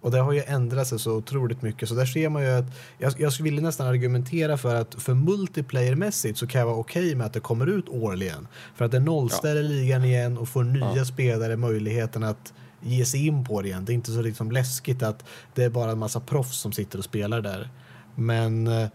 Och 0.00 0.10
det 0.10 0.18
har 0.18 0.32
ju 0.32 0.42
ändrat 0.46 0.88
sig 0.88 0.98
så 0.98 1.12
otroligt 1.12 1.62
mycket. 1.62 1.88
Så 1.88 1.94
där 1.94 2.06
ser 2.06 2.28
man 2.28 2.42
ju 2.42 2.48
att 2.48 2.64
jag, 2.98 3.12
jag 3.18 3.32
skulle 3.32 3.44
vilja 3.50 3.62
nästan 3.62 3.86
argumentera 3.86 4.56
för 4.56 4.74
att 4.74 4.94
för 4.94 5.14
multiplayer-mässigt 5.14 6.34
så 6.38 6.46
kan 6.46 6.58
jag 6.58 6.66
vara 6.66 6.76
okej 6.76 7.14
med 7.14 7.26
att 7.26 7.32
det 7.32 7.40
kommer 7.40 7.66
ut 7.66 7.88
årligen. 7.88 8.48
För 8.74 8.84
att 8.84 8.90
det 8.90 9.00
nollställer 9.00 9.62
ligan 9.62 10.04
igen 10.04 10.38
och 10.38 10.48
får 10.48 10.64
nya 10.64 10.96
Ja. 10.96 11.04
spelare 11.04 11.56
möjligheten 11.56 12.24
att 12.24 12.52
ge 12.80 13.04
sig 13.04 13.26
in 13.26 13.44
på 13.44 13.62
det 13.62 13.68
igen. 13.68 13.84
Det 13.84 13.92
är 13.92 13.94
inte 13.94 14.12
så 14.12 14.22
liksom 14.22 14.52
läskigt 14.52 15.02
att 15.02 15.24
det 15.54 15.64
är 15.64 15.70
bara 15.70 15.90
en 15.90 15.98
massa 15.98 16.20
proffs 16.20 16.58
som 16.58 16.72
sitter 16.72 16.98
och 16.98 17.04
spelar 17.04 17.40
där. 17.40 17.70
Men 18.14 18.66
eh, 18.66 18.88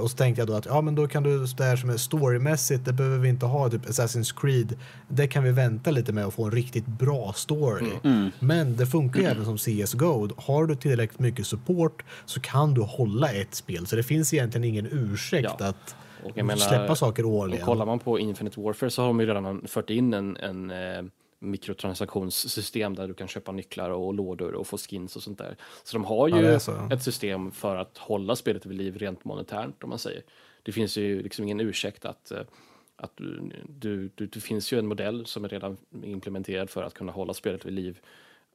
och 0.00 0.10
så 0.10 0.16
tänkte 0.16 0.40
jag 0.40 0.48
då 0.48 0.54
att 0.54 0.66
ja 0.66 0.80
men 0.80 0.94
då 0.94 1.08
kan 1.08 1.22
du 1.22 1.46
det 1.46 1.64
här 1.64 1.76
som 1.76 1.90
är 1.90 1.96
storymässigt 1.96 2.84
det 2.84 2.92
behöver 2.92 3.18
vi 3.18 3.28
inte 3.28 3.46
ha 3.46 3.70
typ 3.70 3.86
Assassin's 3.86 4.40
Creed. 4.40 4.74
Det 5.08 5.26
kan 5.26 5.44
vi 5.44 5.50
vänta 5.52 5.90
lite 5.90 6.12
med 6.12 6.26
och 6.26 6.34
få 6.34 6.44
en 6.44 6.50
riktigt 6.50 6.86
bra 6.86 7.32
story. 7.36 7.90
Men 8.38 8.76
det 8.76 8.86
funkar 8.86 9.20
ju 9.20 9.26
även 9.26 9.44
som 9.44 9.56
CSGO. 9.58 10.28
Har 10.36 10.66
du 10.66 10.74
tillräckligt 10.76 11.18
mycket 11.20 11.46
support 11.46 12.04
så 12.24 12.40
kan 12.40 12.74
du 12.74 12.80
hålla 12.80 13.32
ett 13.32 13.54
spel. 13.54 13.86
Så 13.86 13.96
det 13.96 14.02
finns 14.02 14.34
egentligen 14.34 14.64
ingen 14.64 14.86
ursäkt 14.90 15.50
Ja. 15.58 15.66
att 15.66 15.96
menar, 16.34 16.56
släppa 16.56 16.94
saker 16.96 17.24
Och 17.26 17.32
årligen. 17.32 17.66
kollar 17.66 17.86
man 17.86 17.98
på 17.98 18.18
Infinite 18.18 18.60
Warfare 18.60 18.90
så 18.90 19.02
har 19.02 19.06
de 19.08 19.20
ju 19.20 19.26
redan 19.26 19.62
fört 19.66 19.90
in 19.90 20.14
en, 20.14 20.36
en 20.36 20.70
eh, 20.70 20.76
mikrotransaktionssystem 21.38 22.94
där 22.94 23.08
du 23.08 23.14
kan 23.14 23.28
köpa 23.28 23.52
nycklar 23.52 23.90
och 23.90 24.14
lådor 24.14 24.52
och 24.54 24.66
få 24.66 24.78
skins 24.78 25.16
och 25.16 25.22
sånt 25.22 25.38
där. 25.38 25.56
Så 25.84 25.96
de 25.96 26.04
har 26.04 26.28
Ja, 26.28 26.52
ju 26.52 26.60
så. 26.60 26.88
ett 26.92 27.02
system 27.02 27.50
för 27.52 27.76
att 27.76 27.98
hålla 27.98 28.36
spelet 28.36 28.66
vid 28.66 28.76
liv 28.76 28.98
rent 28.98 29.24
monetärt 29.24 29.82
om 29.84 29.90
man 29.90 29.98
säger. 29.98 30.22
Det 30.62 30.72
finns 30.72 30.96
ju 30.96 31.22
liksom 31.22 31.44
ingen 31.44 31.60
ursäkt 31.60 32.04
att, 32.04 32.30
eh, 32.30 32.40
att 32.96 33.12
du, 33.16 33.50
du, 33.68 34.10
du, 34.14 34.26
det 34.26 34.40
finns 34.40 34.72
ju 34.72 34.78
en 34.78 34.86
modell 34.86 35.26
som 35.26 35.44
är 35.44 35.48
redan 35.48 35.76
implementerad 36.02 36.70
för 36.70 36.82
att 36.82 36.94
kunna 36.94 37.12
hålla 37.12 37.34
spelet 37.34 37.64
vid 37.66 37.72
liv 37.72 37.98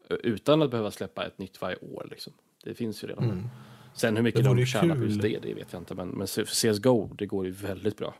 eh, 0.10 0.16
utan 0.24 0.62
att 0.62 0.72
behöva 0.72 0.92
släppa 0.92 1.26
ett 1.26 1.38
nytt 1.38 1.62
varje 1.62 1.76
år. 1.78 2.08
Liksom. 2.12 2.34
Det 2.64 2.74
finns 2.74 3.04
ju 3.04 3.08
redan. 3.08 3.50
Sen 3.94 4.16
hur 4.16 4.24
mycket 4.24 4.42
Mm. 4.42 4.56
De 4.58 4.66
tjänar 4.66 4.96
på 4.96 5.04
just 5.04 5.22
det, 5.22 5.40
det 5.42 5.54
vet 5.54 5.74
jag 5.74 5.82
inte. 5.82 5.96
Men, 5.96 6.10
men 6.10 6.28
för 6.28 6.46
CSGO, 6.74 7.10
det 7.18 7.26
går 7.26 7.46
ju 7.46 7.52
väldigt 7.52 7.98
bra. 7.98 8.16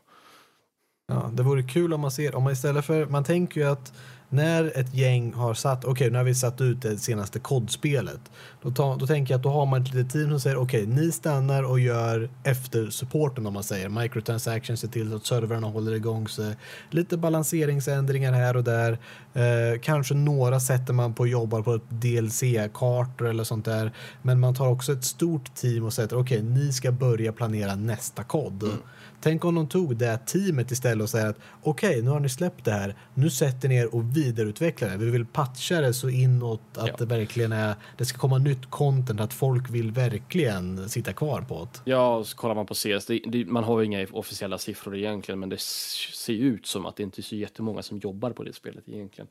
Ja, 1.06 1.30
det 1.34 1.42
vore 1.42 1.62
kul 1.62 1.92
om 1.94 2.00
man 2.00 2.10
ser, 2.10 2.34
om 2.34 2.42
man 2.42 2.52
istället 2.52 2.86
för, 2.86 3.06
man 3.06 3.24
tänker 3.24 3.60
ju 3.60 3.66
att 3.66 3.92
när 4.32 4.78
ett 4.78 4.94
gäng 4.94 5.32
har 5.32 5.54
satt, 5.54 5.84
okej 5.84 6.10
nu 6.10 6.18
har 6.18 6.24
vi 6.24 6.34
satt 6.34 6.60
ut 6.60 6.82
det 6.82 6.98
senaste 6.98 7.38
kodspelet. 7.38 8.20
Då, 8.62 8.70
ta, 8.70 8.96
då 8.96 9.06
tänker 9.06 9.34
jag 9.34 9.38
att 9.38 9.42
då 9.42 9.50
har 9.50 9.66
man 9.66 9.82
ett 9.82 9.94
litet 9.94 10.12
team 10.12 10.30
som 10.30 10.40
säger 10.40 10.56
okej 10.56 10.86
ni 10.86 11.12
stannar 11.12 11.62
och 11.62 11.80
gör 11.80 12.30
efter 12.44 12.90
supporten 12.90 13.46
om 13.46 13.54
man 13.54 13.62
säger. 13.62 13.88
Microtransactions, 13.88 14.80
ser 14.80 14.88
till 14.88 15.14
att 15.14 15.26
servrarna 15.26 15.66
håller 15.66 15.92
igång 15.92 16.28
sig. 16.28 16.56
Lite 16.90 17.16
balanseringsändringar 17.16 18.32
här 18.32 18.56
och 18.56 18.64
där. 18.64 18.98
Eh, 19.34 19.80
kanske 19.82 20.14
några 20.14 20.60
sätter 20.60 20.92
man 20.92 21.14
på 21.14 21.22
och 21.22 21.28
jobbar 21.28 21.62
på 21.62 21.74
ett 21.74 21.90
DLC-kartor 21.90 23.28
eller 23.28 23.44
sånt 23.44 23.64
där. 23.64 23.92
Men 24.22 24.40
man 24.40 24.54
tar 24.54 24.68
också 24.68 24.92
ett 24.92 25.04
stort 25.04 25.54
team 25.54 25.84
och 25.84 25.92
säger 25.92 26.14
okej 26.14 26.42
ni 26.42 26.72
ska 26.72 26.92
börja 26.92 27.32
planera 27.32 27.74
nästa 27.74 28.24
kod. 28.24 28.62
Mm. 28.62 28.76
Tänk 29.22 29.44
om 29.44 29.54
de 29.54 29.68
tog 29.68 29.96
det 29.96 30.18
teamet 30.26 30.70
istället 30.70 31.02
och 31.02 31.10
säger 31.10 31.26
att 31.26 31.38
okej, 31.62 32.02
nu 32.02 32.10
har 32.10 32.20
ni 32.20 32.28
släppt 32.28 32.64
det 32.64 32.70
här. 32.72 32.94
Nu 33.14 33.30
sätter 33.30 33.68
ni 33.68 33.76
er 33.76 33.94
och 33.94 34.16
vidareutvecklar 34.16 34.88
det. 34.90 34.96
Vi 34.96 35.10
vill 35.10 35.26
patcha 35.26 35.80
det 35.80 35.94
så 35.94 36.08
inåt 36.08 36.60
att 36.76 36.88
Ja. 36.88 36.94
det 36.98 37.06
verkligen 37.06 37.52
är, 37.52 37.74
det 37.98 38.04
ska 38.04 38.18
komma 38.18 38.38
nytt 38.38 38.70
content, 38.70 39.20
att 39.20 39.32
folk 39.34 39.70
vill 39.70 39.90
verkligen 39.92 40.88
sitta 40.88 41.12
kvar 41.12 41.40
på 41.40 41.68
det. 41.72 41.90
Ja, 41.90 42.16
och 42.16 42.26
så 42.26 42.36
kollar 42.36 42.54
man 42.54 42.66
på 42.66 42.74
CS, 42.74 43.06
det, 43.06 43.20
det, 43.26 43.44
man 43.44 43.64
har 43.64 43.80
ju 43.80 43.86
inga 43.86 44.06
officiella 44.12 44.58
siffror 44.58 44.96
egentligen, 44.96 45.38
men 45.40 45.48
det 45.48 45.60
ser 45.60 46.32
ut 46.32 46.66
som 46.66 46.86
att 46.86 46.96
det 46.96 47.02
inte 47.02 47.20
är 47.20 47.22
så 47.22 47.36
jättemånga 47.36 47.82
som 47.82 47.98
jobbar 47.98 48.30
på 48.30 48.42
det 48.42 48.52
spelet 48.52 48.88
egentligen. 48.88 49.28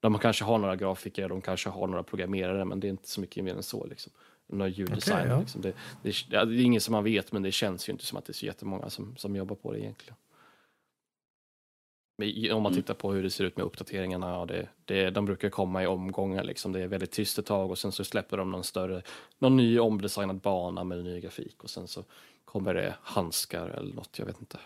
De 0.00 0.18
kanske 0.18 0.44
har 0.44 0.58
några 0.58 0.76
grafiker, 0.76 1.28
de 1.28 1.40
kanske 1.40 1.68
har 1.68 1.86
några 1.86 2.02
programmerare, 2.02 2.64
men 2.64 2.80
det 2.80 2.86
är 2.86 2.90
inte 2.90 3.08
så 3.08 3.20
mycket 3.20 3.44
mer 3.44 3.54
än 3.54 3.62
så. 3.62 3.86
Liksom. 3.86 4.12
Några 4.52 4.68
ljuddesign. 4.68 5.16
Okej, 5.18 5.30
ja. 5.30 5.40
liksom. 5.40 5.60
det, 5.60 5.72
det, 6.02 6.14
det 6.30 6.36
är 6.36 6.60
ingen 6.60 6.80
som 6.80 6.92
man 6.92 7.04
vet, 7.04 7.32
men 7.32 7.42
det 7.42 7.52
känns 7.52 7.88
ju 7.88 7.92
inte 7.92 8.04
som 8.06 8.18
att 8.18 8.24
det 8.24 8.30
är 8.30 8.34
så 8.34 8.46
jättemånga 8.46 8.90
som, 8.90 9.16
som 9.16 9.36
jobbar 9.36 9.56
på 9.56 9.72
det 9.72 9.78
egentligen. 9.80 10.14
Men 12.18 12.52
om 12.52 12.62
man 12.62 12.74
tittar 12.74 12.94
på 12.94 13.12
hur 13.12 13.22
det 13.22 13.30
ser 13.30 13.44
ut 13.44 13.56
med 13.56 13.66
uppdateringarna, 13.66 14.28
ja, 14.30 14.46
det, 14.46 14.68
det, 14.84 15.10
de 15.10 15.24
brukar 15.24 15.50
komma 15.50 15.82
i 15.82 15.86
omgångar. 15.86 16.44
Liksom. 16.44 16.72
Det 16.72 16.80
är 16.80 16.86
väldigt 16.86 17.10
tyst 17.10 17.38
ett 17.38 17.46
tag 17.46 17.70
och 17.70 17.78
sen 17.78 17.92
så 17.92 18.04
släpper 18.04 18.36
de 18.36 18.50
någon 18.50 18.64
större, 18.64 19.02
någon 19.38 19.56
ny 19.56 19.78
omdesignad 19.78 20.36
bana 20.40 20.84
med 20.84 21.04
ny 21.04 21.20
grafik 21.20 21.64
och 21.64 21.70
sen 21.70 21.88
så 21.88 22.04
kommer 22.44 22.74
det 22.74 22.94
handskar 23.02 23.68
eller 23.68 23.94
något, 23.94 24.18
jag 24.18 24.26
vet 24.26 24.40
inte. 24.40 24.58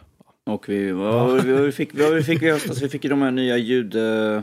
Ja. 0.44 0.52
Och 0.52 0.68
vi, 0.68 0.92
vad, 0.92 1.44
vad 1.44 1.74
fick, 1.74 1.94
vad 1.94 2.24
fick 2.26 2.42
vi 2.42 2.46
i 2.46 2.50
höstas? 2.50 2.82
Vi 2.82 2.88
fick 2.88 3.04
ju 3.04 3.10
de 3.10 3.22
här 3.22 3.30
nya 3.30 3.56
ljud... 3.56 3.94
eh, 3.96 4.42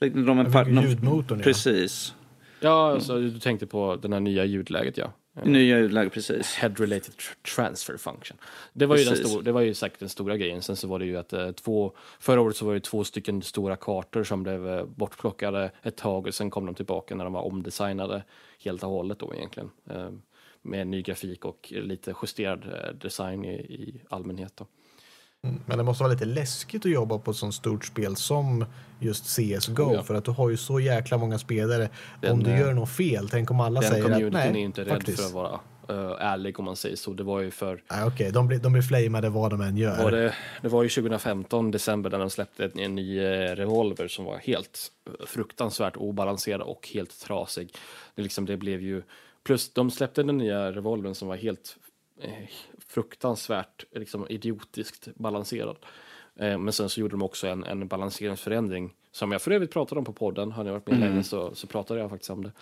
fick 0.00 0.14
de 0.14 0.28
en 0.28 0.36
Jag 0.38 0.52
par- 0.52 0.64
fick 0.64 0.74
någon- 0.74 0.84
ljudmotorn, 0.84 1.38
ja. 1.38 1.44
Precis. 1.44 2.14
Ja, 2.18 2.23
alltså, 2.70 3.20
du 3.20 3.40
tänkte 3.40 3.66
på 3.66 3.96
den 3.96 4.12
här 4.12 4.20
nya 4.20 4.44
ljudläget, 4.44 4.96
ja. 4.96 5.12
Nya 5.42 5.78
ljudläge, 5.78 6.10
precis. 6.10 6.54
Head 6.54 6.74
related 6.78 7.14
tr- 7.14 7.54
transfer 7.54 7.96
function. 7.96 8.36
Det 8.72 8.86
var, 8.86 8.96
ju 8.96 9.04
den 9.04 9.16
stor, 9.16 9.42
det 9.42 9.52
var 9.52 9.60
ju 9.60 9.74
säkert 9.74 9.98
den 9.98 10.08
stora 10.08 10.36
grejen. 10.36 10.62
Sen 10.62 10.76
så 10.76 10.88
var 10.88 10.98
det 10.98 11.04
ju 11.04 11.16
att 11.16 11.32
eh, 11.32 11.50
två, 11.52 11.92
förra 12.20 12.40
året 12.40 12.56
så 12.56 12.66
var 12.66 12.74
det 12.74 12.80
två 12.80 13.04
stycken 13.04 13.42
stora 13.42 13.76
kartor 13.76 14.24
som 14.24 14.42
blev 14.42 14.68
eh, 14.68 14.84
bortplockade 14.84 15.70
ett 15.82 15.96
tag 15.96 16.26
och 16.26 16.34
sen 16.34 16.50
kom 16.50 16.66
de 16.66 16.74
tillbaka 16.74 17.14
när 17.14 17.24
de 17.24 17.32
var 17.32 17.42
omdesignade 17.42 18.22
helt 18.64 18.82
och 18.82 18.90
hållet 18.90 19.18
då 19.18 19.34
egentligen. 19.34 19.70
Eh, 19.90 20.10
med 20.62 20.86
ny 20.86 21.02
grafik 21.02 21.44
och 21.44 21.72
lite 21.76 22.14
justerad 22.22 22.64
eh, 22.64 22.94
design 22.94 23.44
i, 23.44 23.54
i 23.54 24.00
allmänhet 24.08 24.52
då. 24.56 24.66
Men 25.66 25.78
det 25.78 25.84
måste 25.84 26.02
vara 26.02 26.12
lite 26.12 26.24
läskigt 26.24 26.84
att 26.86 26.92
jobba 26.92 27.18
på 27.18 27.30
ett 27.30 27.36
sånt 27.36 27.54
stort 27.54 27.84
spel 27.84 28.16
som 28.16 28.64
just 28.98 29.24
CSGO. 29.24 29.94
Ja. 29.94 30.02
För 30.02 30.14
att 30.14 30.24
du 30.24 30.30
har 30.30 30.50
ju 30.50 30.56
så 30.56 30.80
jäkla 30.80 31.18
många 31.18 31.38
spelare. 31.38 31.88
Den, 32.20 32.32
om 32.32 32.42
du 32.42 32.50
eh, 32.50 32.60
gör 32.60 32.72
något 32.72 32.90
fel, 32.90 33.28
tänk 33.28 33.50
om 33.50 33.60
alla 33.60 33.80
Den 33.80 33.90
säger 33.90 34.04
att 34.04 34.10
communityn 34.10 34.40
är 34.40 34.50
nej, 34.50 34.58
ju 34.58 34.64
inte 34.64 34.80
rädd 34.80 34.88
faktiskt. 34.88 35.20
för 35.20 35.26
att 35.26 35.32
vara 35.32 35.60
eh, 35.88 36.26
ärlig 36.32 36.58
om 36.58 36.64
man 36.64 36.76
säger 36.76 36.96
så. 36.96 37.12
Det 37.12 37.22
var 37.22 37.40
ju 37.40 37.50
för 37.50 37.82
Nej, 37.90 38.04
okej, 38.04 38.32
de, 38.32 38.46
blir, 38.48 38.58
de 38.58 38.72
blir 38.72 38.82
flamade 38.82 39.28
vad 39.28 39.50
de 39.50 39.60
än 39.60 39.76
gör. 39.76 40.02
var 40.02 40.10
det, 40.10 40.34
det 40.62 40.68
var 40.68 40.82
ju 40.82 40.88
2015, 40.88 41.70
december, 41.70 42.10
när 42.10 42.18
de 42.18 42.30
släppte 42.30 42.64
en, 42.64 42.78
en 42.78 42.94
ny 42.94 43.18
eh, 43.18 43.56
revolver 43.56 44.08
som 44.08 44.24
var 44.24 44.38
helt 44.38 44.90
fruktansvärt 45.26 45.96
obalanserad 45.96 46.60
och 46.60 46.88
helt 46.94 47.20
trasig. 47.20 47.74
Det, 48.14 48.22
liksom, 48.22 48.46
det 48.46 48.56
blev 48.56 48.82
ju, 48.82 49.02
plus 49.44 49.72
de 49.72 49.90
släppte 49.90 50.22
den 50.22 50.38
nya 50.38 50.72
revolvern 50.72 51.14
som 51.14 51.28
var 51.28 51.36
helt 51.36 51.76
fruktansvärt 52.88 53.84
liksom, 53.92 54.26
idiotiskt 54.28 55.08
balanserad. 55.14 55.76
Eh, 56.36 56.58
men 56.58 56.72
sen 56.72 56.88
så 56.88 57.00
gjorde 57.00 57.12
de 57.12 57.22
också 57.22 57.46
en, 57.46 57.64
en 57.64 57.88
balanseringsförändring 57.88 58.94
som 59.12 59.32
jag 59.32 59.42
för 59.42 59.50
övrigt 59.50 59.70
pratade 59.72 59.98
om 59.98 60.04
på 60.04 60.12
podden. 60.12 60.52
Har 60.52 60.64
ni 60.64 60.70
varit 60.70 60.86
med 60.86 61.00
länge 61.00 61.22
så, 61.22 61.54
så 61.54 61.66
pratade 61.66 62.00
jag 62.00 62.10
faktiskt 62.10 62.30
om 62.30 62.44
det. 62.44 62.52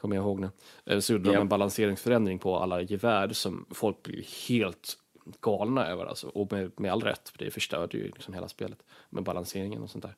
Kommer 0.00 0.16
jag 0.16 0.22
ihåg 0.22 0.40
nu. 0.40 0.50
Eh, 0.86 0.98
så 0.98 1.12
gjorde 1.12 1.24
de 1.24 1.34
Ja. 1.34 1.40
en 1.40 1.48
balanseringsförändring 1.48 2.38
på 2.38 2.56
alla 2.58 2.82
gevär 2.82 3.28
som 3.28 3.66
folk 3.70 4.02
blev 4.02 4.24
helt 4.48 4.96
galna 5.40 5.86
över. 5.86 6.06
Alltså. 6.06 6.26
Och 6.28 6.52
med, 6.52 6.72
med 6.80 6.92
all 6.92 7.02
rätt, 7.02 7.28
för 7.28 7.38
det 7.38 7.50
förstörde 7.50 7.96
ju 7.98 8.04
liksom 8.04 8.34
hela 8.34 8.48
spelet 8.48 8.78
med 9.10 9.22
balanseringen 9.22 9.82
och 9.82 9.90
sånt 9.90 10.04
där. 10.04 10.14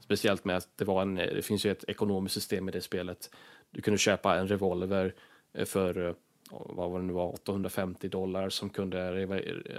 Speciellt 0.00 0.44
med 0.44 0.56
att 0.56 0.68
det 0.76 0.84
var 0.84 1.02
en, 1.02 1.14
det 1.14 1.44
finns 1.44 1.66
ju 1.66 1.70
ett 1.70 1.84
ekonomiskt 1.88 2.34
system 2.34 2.68
i 2.68 2.72
det 2.72 2.80
spelet. 2.80 3.30
Du 3.70 3.80
kunde 3.82 3.98
köpa 3.98 4.36
en 4.36 4.48
revolver 4.48 5.14
eh, 5.54 5.64
för, 5.64 6.08
eh, 6.08 6.14
vad 6.50 6.90
var 6.90 6.98
det 7.00 7.04
nu 7.06 7.12
var, 7.12 7.26
850 7.32 8.08
dollar 8.08 8.48
som 8.50 8.70
kunde 8.70 9.26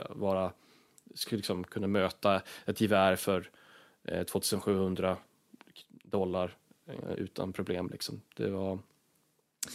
vara, 0.09 0.51
skulle 1.13 1.38
liksom 1.38 1.63
kunna 1.63 1.88
möta 1.88 2.41
ett 2.65 2.82
gevär 2.82 3.15
för 3.15 3.49
eh, 4.03 4.24
2700 4.24 5.18
dollar 6.03 6.55
eh, 6.88 7.13
utan 7.18 7.53
problem 7.53 7.89
liksom. 7.91 8.22
Det 8.36 8.49
var 8.49 8.80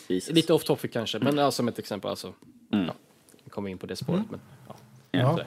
Jesus. 0.09 0.35
lite 0.35 0.53
off 0.53 0.65
topic 0.65 0.93
kanske, 0.93 1.19
men 1.19 1.39
alltså, 1.39 1.57
som 1.57 1.69
ett 1.69 1.79
exempel 1.79 2.11
alltså. 2.11 2.33
Mm. 2.73 2.87
Ja, 2.87 2.95
vi 3.45 3.51
kommer 3.51 3.71
in 3.71 3.79
på 3.79 3.87
det 3.87 3.97
spåret, 3.97 4.31
men 4.31 4.41
ja. 4.69 4.75
Ja. 5.11 5.41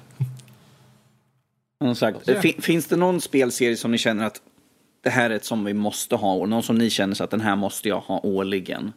Som 1.78 1.96
sagt, 1.96 2.30
eh, 2.30 2.42
fin- 2.42 2.62
finns 2.62 2.88
det 2.88 2.96
någon 2.96 3.22
spelserie 3.22 3.78
som 3.78 3.92
ni 3.92 3.98
känner 3.98 4.26
att 4.26 4.42
det 5.02 5.10
här 5.10 5.30
är 5.30 5.36
ett 5.36 5.46
som 5.46 5.66
vi 5.66 5.74
måste 5.74 6.16
ha? 6.16 6.34
Och 6.34 6.50
någon 6.50 6.64
som 6.64 6.78
ni 6.78 6.90
känner 6.90 7.16
så 7.16 7.24
att 7.24 7.30
den 7.30 7.42
här 7.42 7.56
måste 7.56 7.90
jag 7.90 8.00
ha 8.00 8.20
årligen? 8.24 8.94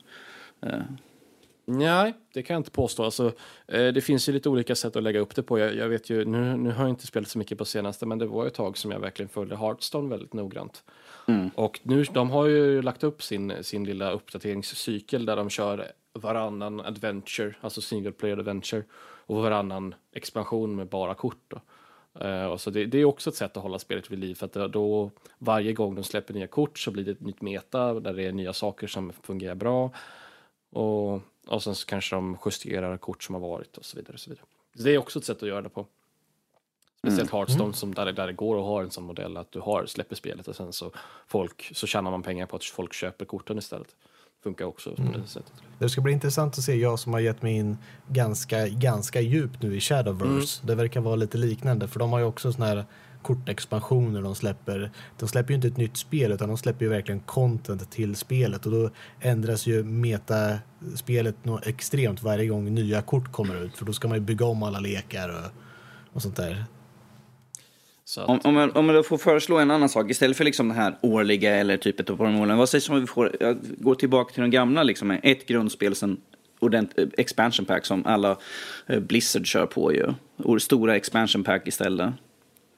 Eh, 0.61 0.81
Nej, 1.71 2.15
det 2.35 2.43
kan 2.43 2.55
jag 2.55 2.61
inte 2.61 2.71
påstå. 2.71 3.05
Alltså, 3.05 3.33
eh, 3.67 3.87
det 3.87 4.01
finns 4.01 4.29
ju 4.29 4.33
lite 4.33 4.49
olika 4.49 4.75
sätt 4.75 4.97
att 4.97 5.03
lägga 5.03 5.21
upp 5.21 5.35
det 5.35 5.43
på. 5.43 5.59
Jag, 5.59 5.75
jag 5.75 5.89
vet 5.89 6.11
ju, 6.11 6.25
nu, 6.25 6.57
nu 6.57 6.71
har 6.71 6.83
jag 6.83 6.91
inte 6.91 7.07
spelat 7.07 7.29
så 7.29 7.39
mycket 7.39 7.59
på 7.59 7.65
senaste, 7.65 8.07
men 8.07 8.19
det 8.19 8.27
var 8.27 8.47
ett 8.47 8.55
tag 8.55 8.79
som 8.79 8.91
jag 8.91 9.01
verkligen 9.01 9.29
följde 9.29 9.57
Hearthstone 9.57 10.09
väldigt 10.09 10.33
noggrant. 10.33 10.85
Och 11.55 11.81
nu, 11.83 12.05
de 12.05 12.31
har 12.31 12.47
ju 12.47 12.83
lagt 12.83 13.05
upp 13.05 13.23
sin, 13.23 13.53
sin 13.65 13.85
lilla 13.85 14.13
uppdateringscykel 14.13 15.27
där 15.27 15.37
de 15.37 15.51
kör 15.51 15.93
varannan 16.13 16.81
adventure, 16.81 17.55
alltså 17.61 17.81
single 17.81 18.13
player 18.13 18.39
adventure, 18.39 18.83
och 19.27 19.37
varannan 19.37 19.95
expansion 20.13 20.77
med 20.77 20.89
bara 20.89 21.15
kort. 21.15 21.53
Och 22.53 22.61
så 22.61 22.71
det, 22.71 22.87
det 22.87 22.99
är 22.99 23.05
också 23.05 23.31
ett 23.31 23.37
sätt 23.37 23.57
att 23.57 23.63
hålla 23.63 23.79
spelet 23.79 24.11
vid 24.11 24.19
liv 24.19 24.35
för 24.35 24.47
att 24.47 24.73
då 24.73 25.11
varje 25.39 25.73
gång 25.73 25.95
de 25.95 26.05
släpper 26.05 26.35
nya 26.35 26.47
kort 26.47 26.79
så 26.79 26.91
blir 26.91 27.05
det 27.05 27.11
ett 27.11 27.21
nytt 27.21 27.41
meta 27.41 28.01
där 28.01 28.13
det 28.13 28.23
är 28.23 28.33
nya 28.33 28.53
saker 28.53 28.87
som 28.87 29.13
fungerar 29.23 29.55
bra. 29.55 29.91
Och, 30.71 31.21
och 31.49 31.63
sen 31.63 31.75
så 31.75 31.87
kanske 31.87 32.17
de 32.17 32.39
justerar 32.47 32.97
kort 32.97 33.23
som 33.23 33.35
har 33.35 33.43
varit 33.43 33.77
och 33.77 33.85
så 33.85 33.97
vidare. 33.97 34.15
Och 34.15 34.21
så 34.21 34.31
vidare. 34.31 34.47
Så 34.77 34.83
det 34.83 34.95
är 34.95 34.99
också 34.99 35.19
ett 35.19 35.25
sätt 35.25 35.43
att 35.43 35.49
göra 35.49 35.63
det 35.63 35.69
på. 35.69 35.87
Speciellt 36.99 37.33
Hearthstone 37.33 37.73
som 37.73 37.95
där, 37.95 38.13
där 38.13 38.27
det 38.27 38.33
går 38.33 38.59
att 38.59 38.65
ha 38.65 38.83
en 38.83 38.91
sån 38.91 39.05
modell 39.05 39.37
att 39.37 39.53
du 39.53 39.61
har, 39.61 39.87
släpper 39.87 40.17
spelet 40.17 40.49
och 40.49 40.57
sen 40.57 40.73
så, 40.73 40.93
folk, 41.27 41.71
så 41.75 41.87
tjänar 41.87 42.11
man 42.11 42.23
pengar 42.23 42.47
på 42.47 42.57
att 42.57 42.65
folk 42.65 42.93
köper 42.93 43.25
korten 43.25 43.59
istället. 43.59 43.97
Funkar 44.43 44.65
också 44.65 44.95
på 44.95 45.03
det 45.03 45.27
sättet. 45.27 45.53
Det 45.79 45.89
ska 45.89 46.01
bli 46.01 46.13
intressant 46.13 46.59
att 46.59 46.65
se, 46.65 46.75
jag 46.75 46.99
som 46.99 47.13
har 47.13 47.21
gett 47.21 47.43
mig 47.43 47.57
in 47.57 47.79
ganska, 48.09 48.69
ganska 48.69 49.21
djupt 49.21 49.63
nu 49.63 49.77
i 49.77 49.81
Shadowverse. 49.81 50.67
Det 50.67 50.75
verkar 50.75 51.01
vara 51.01 51.17
lite 51.17 51.39
liknande, 51.39 51.89
för 51.89 51.99
de 51.99 52.13
har 52.13 52.19
ju 52.19 52.25
också 52.25 52.53
såna 52.53 52.67
här 52.67 52.85
kortexpansioner 53.29 54.23
de 54.23 54.35
släpper. 54.35 54.91
De 55.19 55.29
släpper 55.29 55.51
ju 55.51 55.55
inte 55.55 55.69
ett 55.69 55.77
nytt 55.77 55.97
spel 55.97 56.33
utan 56.33 56.49
de 56.49 56.59
släpper 56.59 56.85
ju 56.85 56.91
verkligen 56.91 57.21
content 57.21 57.91
till 57.91 58.17
spelet 58.17 58.67
och 58.67 58.73
då 58.73 58.91
ändras 59.21 59.67
ju 59.67 59.83
metaspelet 59.85 61.45
något 61.45 61.67
extremt 61.67 62.23
varje 62.23 62.47
gång 62.47 62.75
nya 62.75 63.03
kort 63.03 63.33
kommer 63.33 63.65
ut 63.65 63.77
för 63.77 63.85
då 63.85 63.93
ska 63.93 64.09
man 64.09 64.19
ju 64.19 64.25
bygga 64.25 64.47
om 64.47 64.63
alla 64.63 64.81
lekar 64.81 65.29
och, 65.29 65.51
och 66.13 66.23
sånt 66.23 66.37
där. 66.37 66.65
Så 68.05 68.21
att, 68.21 68.29
Om, 68.29 68.41
om, 68.45 68.57
jag, 68.57 68.77
om 68.77 68.89
jag 68.89 69.07
får 69.07 69.19
föreslå 69.19 69.59
en 69.59 69.71
annan 69.71 69.89
sak, 69.89 70.11
istället 70.11 70.37
för 70.37 70.45
liksom 70.45 70.69
det 70.69 70.75
här 70.75 70.97
årliga 71.01 71.57
eller 71.57 71.77
typ 71.77 72.01
ett 72.01 72.11
av 72.11 72.33
målen, 72.33 72.59
vad 72.59 72.69
sägs 72.69 72.89
om 72.89 73.01
vi 73.01 73.07
får 73.07 73.33
går 73.83 73.95
tillbaka 73.95 74.35
till 74.35 74.43
de 74.43 74.51
gamla, 74.51 74.83
liksom, 74.83 75.11
ett 75.11 75.47
grundspel, 75.47 75.95
sen 75.95 76.17
ordent, 76.61 76.99
eh, 76.99 77.09
expansion 77.19 77.67
pack 77.67 77.87
som 77.87 78.07
alla 78.07 78.39
eh, 78.87 79.01
Blizzard 79.01 79.47
kör 79.47 79.67
på 79.67 79.93
ju. 79.93 80.15
Och 80.37 80.63
stora 80.63 80.97
expansion 80.97 81.45
pack 81.45 81.69
istället. 81.69 82.15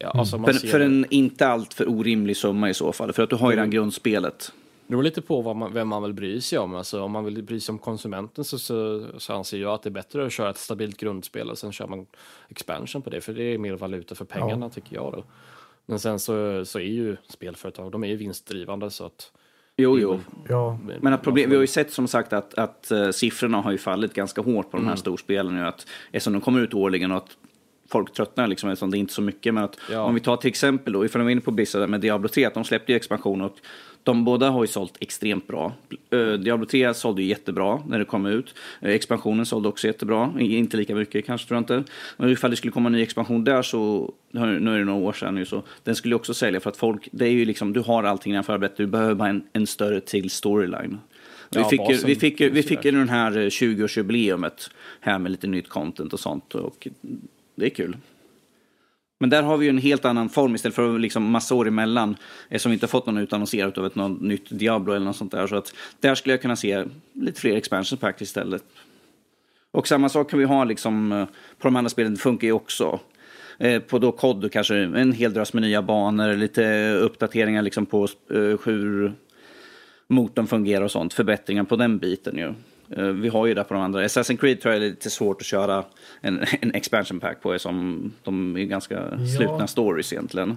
Ja, 0.01 0.11
alltså 0.11 0.39
man 0.39 0.53
För, 0.53 0.61
ser, 0.61 0.69
för 0.69 0.81
en 0.81 1.07
inte 1.11 1.47
allt 1.47 1.75
för 1.75 1.89
orimlig 1.89 2.37
summa 2.37 2.71
i 2.71 2.75
så 2.75 2.93
fall, 2.93 3.13
för 3.13 3.23
att 3.23 3.31
du 3.31 3.37
har 3.37 3.51
ju 3.51 3.57
redan 3.57 3.71
grundspelet. 3.71 4.53
Det 4.87 4.93
beror 4.93 5.03
lite 5.03 5.23
på 5.23 5.41
vad 5.41 5.57
man, 5.57 5.73
vem 5.73 5.89
man 5.89 6.03
vill 6.03 6.13
bry 6.13 6.41
sig 6.41 6.59
om. 6.59 6.75
Alltså, 6.75 7.03
om 7.03 7.13
man 7.13 7.25
vill 7.25 7.43
bry 7.43 7.61
sig 7.61 7.73
om 7.73 7.79
konsumenten 7.79 8.45
så, 8.45 8.59
så, 8.59 9.07
så 9.19 9.33
anser 9.33 9.59
jag 9.59 9.75
att 9.75 9.83
det 9.83 9.89
är 9.89 9.91
bättre 9.91 10.27
att 10.27 10.33
köra 10.33 10.51
ett 10.51 10.59
stabilt 10.59 10.97
grundspel 10.97 11.51
och 11.51 11.59
sen 11.59 11.73
kör 11.73 11.87
man 11.87 12.07
expansion 12.49 13.03
på 13.03 13.11
det, 13.11 13.21
för 13.21 13.33
det 13.33 13.43
är 13.43 13.59
mer 13.59 13.75
valuta 13.75 14.15
för 14.15 14.25
pengarna 14.25 14.71
tycker 14.71 14.97
jag. 14.97 15.13
Då. 15.13 15.25
Men 15.87 15.99
sen 15.99 16.19
så, 16.19 16.65
så 16.65 16.79
är 16.79 16.83
ju 16.85 17.17
spelföretag, 17.29 17.93
de 17.93 18.05
är 18.05 18.09
ju 18.09 18.17
vinstdrivande 18.17 18.91
så 18.91 19.05
att... 19.07 19.33
Jo, 19.77 19.99
jo. 19.99 20.21
Ja, 20.49 20.79
Men 21.01 21.13
att 21.13 21.23
problem, 21.23 21.51
vi 21.51 21.57
har 21.57 21.61
ju 21.61 21.67
sett 21.67 21.93
som 21.93 22.09
sagt 22.09 22.33
att, 22.33 22.55
att 22.55 22.89
uh, 22.93 23.11
siffrorna 23.11 23.61
har 23.61 23.73
ju 23.73 23.79
fallit 23.79 24.15
ganska 24.15 24.41
hårt 24.43 24.71
på 24.71 24.77
de 24.77 24.87
här 24.87 24.97
storspelen 24.97 25.55
nu. 25.55 25.67
Att, 25.67 25.87
eftersom 26.13 26.33
de 26.33 26.43
kommer 26.43 26.61
ut 26.61 26.75
årligen 26.75 27.11
och 27.13 27.17
att 27.17 27.37
folk 27.91 28.13
tröttnar 28.13 28.47
liksom 28.47 28.71
eftersom 28.71 28.91
det 28.91 28.97
är 28.97 28.99
inte 28.99 29.13
så 29.13 29.23
mycket. 29.23 29.55
Men 29.55 29.65
att 29.65 29.77
Ja. 29.91 30.01
om 30.03 30.15
vi 30.15 30.21
tar 30.21 30.37
till 30.37 30.49
exempel 30.49 30.93
då, 30.93 31.05
ifall 31.05 31.23
vi 31.23 31.27
är 31.29 31.33
inne 31.33 31.41
på 31.41 31.51
Blizzard 31.51 31.89
med 31.89 32.01
Diablo 32.01 32.29
3, 32.29 32.45
att 32.45 32.55
de 32.55 32.65
släppte 32.65 32.93
ju 32.93 32.97
expansion 32.97 33.41
och 33.41 33.57
de 34.03 34.25
båda 34.25 34.51
har 34.51 34.63
ju 34.63 34.67
sålt 34.67 34.97
extremt 35.01 35.47
bra. 35.47 35.73
Uh, 36.15 36.33
Diablo 36.33 36.67
3 36.67 36.95
sålde 36.95 37.23
ju 37.23 37.29
jättebra 37.29 37.83
när 37.89 37.99
det 37.99 38.05
kom 38.05 38.27
ut. 38.27 38.55
Uh, 38.85 38.91
expansionen 38.91 39.47
sålde 39.47 39.69
också 39.69 39.87
jättebra. 39.87 40.33
Inte 40.39 40.77
lika 40.77 40.95
mycket 40.95 41.27
kanske 41.27 41.49
tror 41.49 41.57
jag 41.57 41.63
inte. 41.79 41.93
Men 42.17 42.31
ifall 42.31 42.51
det 42.51 42.57
skulle 42.57 42.73
komma 42.73 42.87
en 42.89 42.93
ny 42.93 43.03
expansion 43.03 43.45
där 43.45 43.63
så, 43.63 44.13
nu 44.31 44.41
är 44.75 44.79
det 44.79 44.85
några 44.85 44.99
år 45.07 45.13
sedan 45.13 45.35
nu, 45.35 45.45
så 45.45 45.63
den 45.85 45.95
skulle 45.97 46.13
ju 46.13 46.17
också 46.17 46.35
sälja 46.35 46.61
för 46.61 46.71
att 46.71 46.77
folk, 46.77 47.09
det 47.13 47.25
är 47.25 47.31
ju 47.31 47.45
liksom, 47.45 47.73
du 47.73 47.81
har 47.81 48.03
allting 48.05 48.33
redan 48.33 48.45
förberett, 48.45 48.77
du 48.77 48.87
behöver 48.87 49.15
bara 49.15 49.29
en, 49.29 49.43
en 49.53 49.67
större 49.67 50.01
till 50.01 50.31
storyline. 50.31 50.99
Vi 51.53 51.61
Ja, 51.61 51.69
fick, 51.69 51.81
ju, 51.91 51.97
vi 52.07 52.17
fick, 52.17 52.41
ju- 52.41 52.49
vi 52.51 52.55
finns 52.63 52.65
ju 52.73 52.77
fick 52.77 52.85
ju 52.85 52.91
den 52.91 53.09
här 53.09 53.37
eh, 53.39 53.41
20-årsjubileumet 53.47 54.71
här 55.01 55.19
med 55.19 55.31
lite 55.33 55.47
nytt 55.47 55.69
content 55.69 56.13
och 56.13 56.21
sånt. 56.21 56.55
Och 56.55 56.89
det 57.61 57.67
är 57.67 57.71
kul. 57.71 57.97
Men 59.21 59.31
där 59.31 59.43
har 59.43 59.57
vi 59.57 59.67
ju 59.67 59.71
en 59.71 59.79
helt 59.79 60.05
annan 60.05 60.29
form 60.29 60.55
istället 60.55 60.75
för 60.75 60.99
liksom 60.99 61.31
massa 61.31 61.55
år 61.55 61.69
emellan. 61.69 62.11
Eh, 62.11 62.17
Eftersom 62.49 62.71
vi 62.71 62.75
inte 62.75 62.87
fått 62.87 63.07
någon 63.07 63.19
utannonserad 63.19 63.79
av 63.79 63.87
ett 63.87 63.95
något 63.95 64.21
nytt 64.21 64.59
Diablo 64.59 64.93
eller 64.93 65.07
något 65.07 65.17
sånt 65.17 65.33
där. 65.33 65.47
Så 65.47 65.57
att 65.57 65.75
där 66.01 66.15
skulle 66.15 66.33
jag 66.33 66.43
kunna 66.43 66.57
se 66.57 66.85
lite 67.13 67.41
fler 67.41 67.57
expansion 67.57 67.99
pack 67.99 68.21
istället. 68.21 68.65
Och 69.73 69.89
samma 69.89 70.09
sak 70.09 70.31
kan 70.31 70.39
vi 70.39 70.45
ha 70.45 70.65
liksom 70.65 71.13
eh, 71.13 71.25
på 71.59 71.69
de 71.69 71.77
andra 71.77 71.91
spelen, 71.91 72.15
det 72.15 72.21
funkar 72.21 72.47
ju 72.47 72.53
också. 72.53 73.01
Eh, 73.59 73.83
På 73.83 73.99
då 73.99 74.13
kod 74.13 74.53
kanske 74.53 74.77
en 74.77 75.13
hel 75.13 75.33
drös 75.33 75.53
med 75.53 75.63
nya 75.63 75.83
banor, 75.83 76.37
lite 76.37 76.93
uppdateringar 76.93 77.63
liksom 77.63 77.87
på 77.87 78.09
eh, 78.31 78.59
hur 78.65 79.13
motorn 80.09 80.47
fungerar 80.47 80.85
och 80.85 80.91
sånt. 80.91 81.15
Förbättringar 81.15 81.65
på 81.65 81.77
den 81.77 81.99
biten 81.99 82.39
ju. 82.39 82.55
Eh, 82.97 83.05
Vi 83.05 83.29
har 83.29 83.47
ju 83.47 83.55
det 83.55 83.65
på 83.65 83.75
de 83.75 83.83
andra. 83.83 84.05
Assassin's 84.05 84.37
Creed 84.37 84.61
tror 84.61 84.75
jag 84.75 84.83
är 84.85 84.89
lite 84.89 85.11
svårt 85.11 85.41
att 85.41 85.47
köra 85.47 85.85
en, 86.21 86.45
en 86.61 86.75
expansion 86.75 87.21
pack 87.21 87.43
på 87.43 87.59
som 87.59 88.13
de 88.25 88.57
är 88.57 88.65
ganska 88.65 89.19
slutna 89.37 89.67
stories 89.67 90.13
egentligen. 90.13 90.57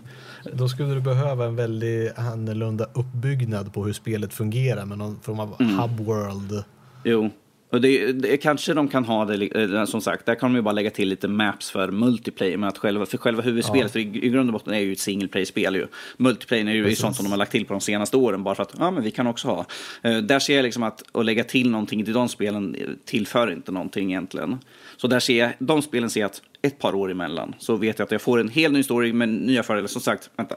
då 0.54 0.70
skulle 0.70 0.94
du 0.94 1.02
behöva 1.02 1.46
en 1.46 1.56
väldigt 1.56 2.20
annorlunda 2.20 2.86
uppbyggnad 2.94 3.74
på 3.74 3.86
hur 3.86 3.94
spelet 3.94 4.34
fungerar 4.34 4.86
med 4.86 4.98
någon 4.98 5.20
form 5.22 5.40
av 5.40 5.64
hub 5.64 6.00
world. 6.00 6.64
Jo. 7.04 7.30
Och 7.74 7.82
det, 7.82 8.12
det, 8.12 8.38
kanske 8.38 8.74
de 8.74 8.88
kan 8.88 9.06
ha 9.06 9.26
det, 9.26 9.46
eh, 9.46 9.86
som 9.86 10.02
sagt, 10.02 10.26
där 10.26 10.36
kan 10.36 10.52
de 10.52 10.56
ju 10.56 10.62
bara 10.62 10.72
lägga 10.72 10.90
till 10.90 11.10
lite 11.10 11.28
maps 11.28 11.72
för 11.72 11.92
multiplayer. 11.92 12.58
Men 12.58 12.70
att 12.70 12.78
själva, 12.78 13.06
för 13.06 13.18
själva 13.18 13.42
huvudspelet, 13.42 13.92
för 13.92 14.00
i, 14.00 14.26
i 14.26 14.30
grund 14.30 14.50
och 14.50 14.54
botten 14.54 14.74
är 14.74 14.78
det 14.78 14.86
ju 14.86 14.92
ett 14.92 15.00
single 15.00 15.28
player-spel 15.28 15.76
ju. 15.76 15.88
Multiplayer 16.18 16.68
är 16.68 16.72
ju 16.72 16.84
Precis. 16.84 17.00
sånt 17.00 17.16
som 17.16 17.26
de 17.26 17.32
har 17.32 17.38
lagt 17.38 17.52
till 17.52 17.66
på 17.66 17.74
de 17.74 17.82
senaste 17.82 18.18
åren, 18.18 18.44
bara 18.44 18.56
för 18.56 18.64
att, 18.64 18.76
ja 18.80 18.92
men 18.92 19.04
vi 19.04 19.12
kan 19.12 19.28
också 19.28 19.48
ha. 19.48 19.66
Eh, 20.02 20.18
där 20.18 20.40
ser 20.40 20.56
jag 20.56 20.64
liksom 20.64 20.84
att, 20.84 21.04
att 21.12 21.26
lägga 21.26 21.44
till 21.44 21.70
någonting 21.70 22.06
till 22.06 22.14
de 22.14 22.30
spelen 22.30 22.98
tillför 23.06 23.52
inte 23.52 23.72
någonting 23.72 24.12
egentligen. 24.12 24.58
Så 24.98 25.08
där 25.08 25.20
ser 25.20 25.40
jag, 25.40 25.52
de 25.60 25.82
spelen 25.82 26.10
ser 26.10 26.22
jag 26.22 26.30
att 26.30 26.42
ett 26.62 26.80
par 26.80 26.96
år 26.96 27.12
emellan, 27.12 27.56
så 27.60 27.76
vet 27.76 28.00
jag 28.00 28.06
att 28.06 28.12
jag 28.12 28.22
får 28.22 28.40
en 28.40 28.50
helt 28.50 28.74
ny 28.74 28.84
story 28.84 29.14
med 29.14 29.30
nya 29.30 29.64
fördelar. 29.64 29.88
Som 29.88 30.02
sagt, 30.02 30.30
vänta. 30.36 30.56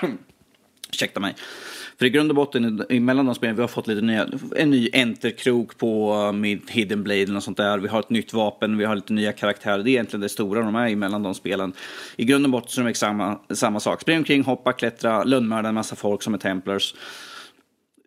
Ursäkta 0.92 1.20
mig. 1.20 1.34
För 2.02 2.06
i 2.06 2.10
grund 2.10 2.30
och 2.30 2.36
botten, 2.36 2.84
i- 2.88 3.00
mellan 3.00 3.26
de 3.26 3.34
spelen, 3.34 3.56
vi 3.56 3.60
har 3.60 3.68
fått 3.68 3.86
lite 3.86 4.00
nya, 4.00 4.28
en 4.56 4.70
ny 4.70 4.88
enterkrok 4.92 5.78
på 5.78 6.14
uh, 6.14 6.32
med 6.32 6.60
Hidden 6.68 7.02
Blade 7.02 7.36
och 7.36 7.42
sånt 7.42 7.56
där. 7.56 7.78
Vi 7.78 7.88
har 7.88 8.00
ett 8.00 8.10
nytt 8.10 8.32
vapen, 8.32 8.78
vi 8.78 8.84
har 8.84 8.94
lite 8.94 9.12
nya 9.12 9.32
karaktärer. 9.32 9.82
Det 9.82 9.90
är 9.90 9.92
egentligen 9.92 10.20
det 10.20 10.28
stora 10.28 10.62
de 10.62 10.74
är 10.74 10.96
mellan 10.96 11.22
de 11.22 11.34
spelen. 11.34 11.72
I 12.16 12.24
grund 12.24 12.44
och 12.44 12.50
botten 12.50 12.68
så 12.70 12.80
är 12.80 12.84
de 12.84 12.94
samma, 12.94 13.38
samma 13.50 13.80
sak. 13.80 14.00
Springa 14.00 14.18
omkring, 14.18 14.42
hoppa, 14.44 14.72
klättra, 14.72 15.24
lönnmörda 15.24 15.68
en 15.68 15.74
massa 15.74 15.96
folk 15.96 16.22
som 16.22 16.34
är 16.34 16.38
templars. 16.38 16.94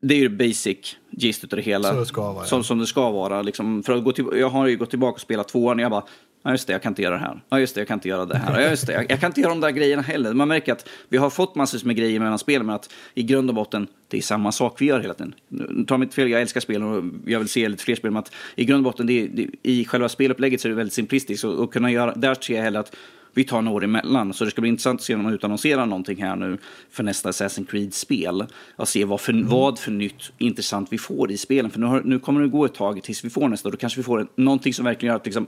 Det 0.02 0.14
är 0.16 0.20
ju 0.20 0.30
basic 0.30 0.96
gist 1.12 1.44
utav 1.44 1.58
det 1.58 1.64
hela. 1.64 1.90
Så 1.90 2.00
det 2.00 2.06
ska 2.06 2.22
vara, 2.22 2.44
ja. 2.44 2.48
Som, 2.48 2.64
som 2.64 2.80
det 2.80 2.88
ska 2.88 3.12
vara. 3.12 3.42
Liksom, 3.42 3.84
för 3.84 3.94
att 3.98 4.04
gå 4.04 4.12
till, 4.12 4.26
jag 4.34 4.50
har 4.50 4.68
ju 4.68 4.78
gått 4.78 4.90
tillbaka 4.90 5.14
och 5.16 5.22
spelat 5.22 5.48
tvåan 5.48 5.78
och 5.80 5.84
jag 5.84 5.92
bara, 5.92 6.04
ja 6.46 6.52
just 6.52 6.68
det, 6.68 6.74
jag 6.74 6.82
kan 6.82 6.92
inte 6.92 7.02
göra 7.02 7.14
det 7.14 7.20
här. 7.22 7.42
Ja 7.50 7.60
just 7.60 7.76
det, 7.76 7.82
jag 7.82 7.88
kan 7.88 7.98
inte 7.98 8.10
göra 8.10 8.26
det 8.26 8.38
här. 8.38 8.62
Ja 8.62 8.70
just 8.70 8.88
det, 8.88 8.94
jag, 8.94 9.12
jag 9.12 9.20
kan 9.20 9.28
inte 9.30 9.42
göra 9.42 9.50
de 9.50 9.60
där 9.62 9.70
grejerna 9.72 10.02
heller. 10.02 10.34
Man 10.34 10.48
märker 10.48 10.72
att 10.72 10.90
vi 11.10 11.18
har 11.18 11.30
fått 11.30 11.56
massvis 11.56 11.84
med 11.84 11.96
grejer 11.96 12.20
mellan 12.20 12.40
spelen, 12.40 12.66
men 12.66 12.76
att 12.76 12.94
i 13.14 13.24
grund 13.24 13.50
och 13.50 13.56
botten, 13.56 13.88
det 14.08 14.18
är 14.18 14.22
samma 14.22 14.52
sak 14.52 14.82
vi 14.82 14.86
gör 14.86 15.00
hela 15.00 15.14
tiden. 15.14 15.36
Ta 15.88 15.98
mig 15.98 16.06
inte 16.06 16.16
fel, 16.16 16.30
jag 16.30 16.42
älskar 16.42 16.62
spel 16.62 16.84
och 16.84 17.04
jag 17.26 17.40
vill 17.40 17.50
se 17.50 17.70
lite 17.70 17.84
fler 17.84 17.96
spel, 17.96 18.12
men 18.12 18.20
att 18.20 18.32
i 18.56 18.66
grund 18.66 18.86
och 18.88 18.92
botten, 18.92 19.08
det, 19.08 19.22
är- 19.24 19.28
det, 19.28 19.48
i 19.64 19.86
själva 19.86 20.10
spelupplägget 20.10 20.62
så 20.62 20.68
är 20.68 20.70
det 20.70 20.76
väldigt 20.76 20.94
simplistiskt. 20.94 21.44
Och, 21.44 21.54
och 21.54 21.74
kunna 21.74 21.92
göra, 21.92 22.16
där 22.16 22.36
ser 22.42 22.56
jag 22.56 22.64
hellre 22.64 22.80
att 22.80 22.96
vi 23.36 23.44
tar 23.44 23.62
några 23.62 23.76
år 23.76 23.84
emellan. 23.84 24.34
Så 24.34 24.46
det 24.46 24.52
ska 24.52 24.62
bli 24.62 24.70
intressant 24.70 25.00
att 25.00 25.06
se 25.06 25.16
om 25.16 25.24
de 25.24 25.34
utannonserar 25.34 25.86
någonting 25.86 26.22
här 26.22 26.36
nu 26.36 26.58
för 26.92 27.04
nästa 27.04 27.32
Assassin's 27.32 27.66
Creed-spel. 27.66 28.46
Och 28.76 28.88
se 28.88 29.06
vad 29.06 29.22
för, 29.22 29.44
vad 29.44 29.80
för 29.80 29.92
nytt 29.92 30.32
intressant 30.38 30.88
vi 30.92 30.98
får 30.98 31.32
i 31.32 31.38
spelen. 31.38 31.72
För 31.72 31.80
nu, 31.80 31.86
har, 31.86 32.02
nu 32.02 32.20
kommer 32.20 32.42
det 32.42 32.48
gå 32.48 32.66
ett 32.66 32.74
tag 32.74 33.04
tills 33.04 33.26
vi 33.26 33.30
får 33.30 33.48
nästa. 33.48 33.70
Då 33.70 33.78
kanske 33.78 34.00
vi 34.00 34.04
får 34.04 34.20
en, 34.20 34.28
någonting 34.36 34.74
som 34.74 34.86
verkligen 34.86 35.12
gör 35.12 35.16
att 35.16 35.26
liksom, 35.26 35.48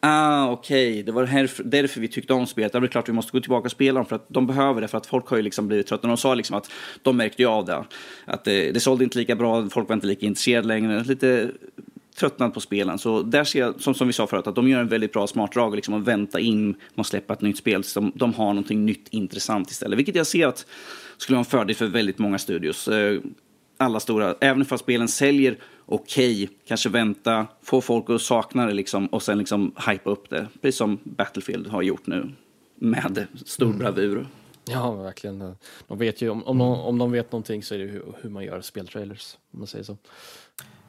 ah 0.00 0.50
okej, 0.50 1.02
det 1.02 1.12
var 1.12 1.24
här, 1.24 1.50
därför 1.64 2.00
vi 2.00 2.08
tyckte 2.08 2.32
om 2.32 2.46
spelet. 2.46 2.72
Det 2.72 2.78
är 2.78 2.86
klart 2.86 3.08
vi 3.08 3.12
måste 3.12 3.32
gå 3.32 3.40
tillbaka 3.40 3.64
och 3.64 3.70
spela 3.70 4.00
dem 4.00 4.06
för 4.06 4.16
att 4.16 4.26
de 4.28 4.46
behöver 4.46 4.80
det. 4.80 4.88
För 4.88 4.98
att 4.98 5.06
folk 5.06 5.28
har 5.28 5.36
ju 5.36 5.42
liksom 5.42 5.68
blivit 5.68 5.86
trötta. 5.86 6.08
De 6.08 6.16
sa 6.16 6.34
liksom 6.34 6.56
att 6.56 6.70
de 7.02 7.16
märkte 7.16 7.42
ju 7.42 7.48
av 7.48 7.64
det. 7.64 7.84
Att 8.24 8.44
det, 8.44 8.72
det 8.72 8.80
sålde 8.80 9.04
inte 9.04 9.18
lika 9.18 9.36
bra, 9.36 9.68
folk 9.68 9.88
var 9.88 9.94
inte 9.94 10.06
lika 10.06 10.26
intresserade 10.26 10.68
längre. 10.68 11.04
Lite 11.04 11.50
tröttnat 12.18 12.54
på 12.54 12.60
spelen. 12.60 12.98
Så 12.98 13.22
där 13.22 13.44
ser 13.44 13.60
jag, 13.60 13.80
som, 13.80 13.94
som 13.94 14.06
vi 14.06 14.12
sa 14.12 14.26
förut, 14.26 14.46
att 14.46 14.54
de 14.54 14.68
gör 14.68 14.80
en 14.80 14.88
väldigt 14.88 15.12
bra 15.12 15.26
smart 15.26 15.52
drag 15.52 15.74
liksom, 15.74 15.94
att 15.94 16.04
vänta 16.04 16.40
in 16.40 16.66
med 16.68 16.76
att 16.96 17.06
släppa 17.06 17.32
ett 17.32 17.40
nytt 17.40 17.58
spel. 17.58 17.84
Så 17.84 18.00
de, 18.00 18.12
de 18.14 18.34
har 18.34 18.46
någonting 18.46 18.84
nytt 18.84 19.08
intressant 19.10 19.70
istället. 19.70 19.98
Vilket 19.98 20.14
jag 20.14 20.26
ser 20.26 20.46
att 20.46 20.66
skulle 21.16 21.34
vara 21.34 21.40
en 21.40 21.44
fördel 21.44 21.76
för 21.76 21.86
väldigt 21.86 22.18
många 22.18 22.38
studios. 22.38 22.88
Eh, 22.88 23.20
Alla 23.78 24.00
stora, 24.00 24.34
även 24.40 24.64
för 24.64 24.76
spelen 24.76 25.08
säljer 25.08 25.58
okej, 25.86 26.50
kanske 26.66 26.88
vänta, 26.88 27.46
få 27.62 27.80
folk 27.80 28.10
att 28.10 28.22
sakna 28.22 28.66
det 28.66 28.74
liksom, 28.74 29.06
och 29.06 29.22
sen 29.22 29.38
liksom 29.38 29.72
hypa 29.88 30.10
upp 30.10 30.30
det. 30.30 30.46
Precis 30.62 30.78
som 30.78 30.98
Battlefield 31.04 31.66
har 31.66 31.82
gjort 31.82 32.06
nu. 32.06 32.32
Med 32.74 33.26
stor 33.44 33.72
bravur. 33.72 34.26
Ja, 34.64 34.92
verkligen. 34.92 35.56
De 35.88 35.98
vet 35.98 36.22
ju, 36.22 36.30
om, 36.30 36.44
om, 36.44 36.58
de, 36.58 36.68
om 36.68 36.98
de 36.98 37.12
vet 37.12 37.32
någonting 37.32 37.62
så 37.62 37.74
är 37.74 37.78
det 37.78 37.84
hur, 37.84 38.04
hur 38.22 38.30
man 38.30 38.44
gör 38.44 38.60
speltrailers, 38.60 39.36
om 39.52 39.58
man 39.58 39.66
säger 39.66 39.84
så. 39.84 39.96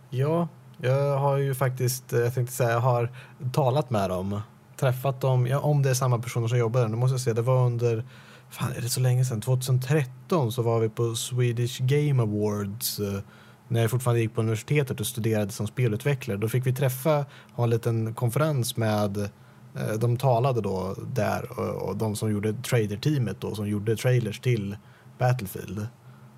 Ja, 0.09 0.47
jag 0.81 1.17
har 1.17 1.37
ju 1.37 1.55
faktiskt, 1.55 2.13
eh, 2.13 2.19
jag 2.19 2.33
tänkte 2.33 2.55
säga, 2.55 2.71
jag 2.71 2.79
har 2.79 3.11
talat 3.53 3.89
med 3.89 4.09
dem, 4.09 4.41
träffat 4.75 5.21
dem, 5.21 5.47
ja, 5.47 5.59
om 5.59 5.83
det 5.83 5.89
är 5.89 5.93
samma 5.93 6.19
personer 6.19 6.47
som 6.47 6.57
jobbar 6.57 6.81
där, 6.81 6.87
nu 6.87 6.95
måste 6.95 7.13
jag 7.13 7.21
säga, 7.21 7.33
det 7.33 7.41
var 7.41 7.65
under, 7.65 8.05
fan 8.49 8.71
är 8.77 8.81
det 8.81 8.89
så 8.89 8.99
länge 8.99 9.25
sedan, 9.25 9.41
2013 9.41 10.51
så 10.51 10.61
var 10.61 10.79
vi 10.79 10.89
på 10.89 11.15
Swedish 11.15 11.79
Game 11.81 12.23
Awards 12.23 12.99
eh, 12.99 13.19
när 13.67 13.81
jag 13.81 13.91
fortfarande 13.91 14.21
gick 14.21 14.35
på 14.35 14.41
universitetet 14.41 14.99
och 14.99 15.07
studerade 15.07 15.51
som 15.51 15.67
spelutvecklare. 15.67 16.37
Då 16.37 16.49
fick 16.49 16.67
vi 16.67 16.73
träffa, 16.73 17.25
ha 17.53 17.63
en 17.63 17.69
liten 17.69 18.13
konferens 18.13 18.77
med 18.77 19.17
eh, 19.17 19.93
de 19.99 20.17
talade 20.17 20.61
då 20.61 20.95
där 21.13 21.59
och, 21.59 21.97
de 21.97 22.15
som 22.15 22.31
gjorde 22.31 22.53
trader-teamet 22.53 23.41
då 23.41 23.55
som 23.55 23.67
gjorde 23.67 23.95
trailers 23.95 24.39
till 24.39 24.77
Battlefield. 25.17 25.87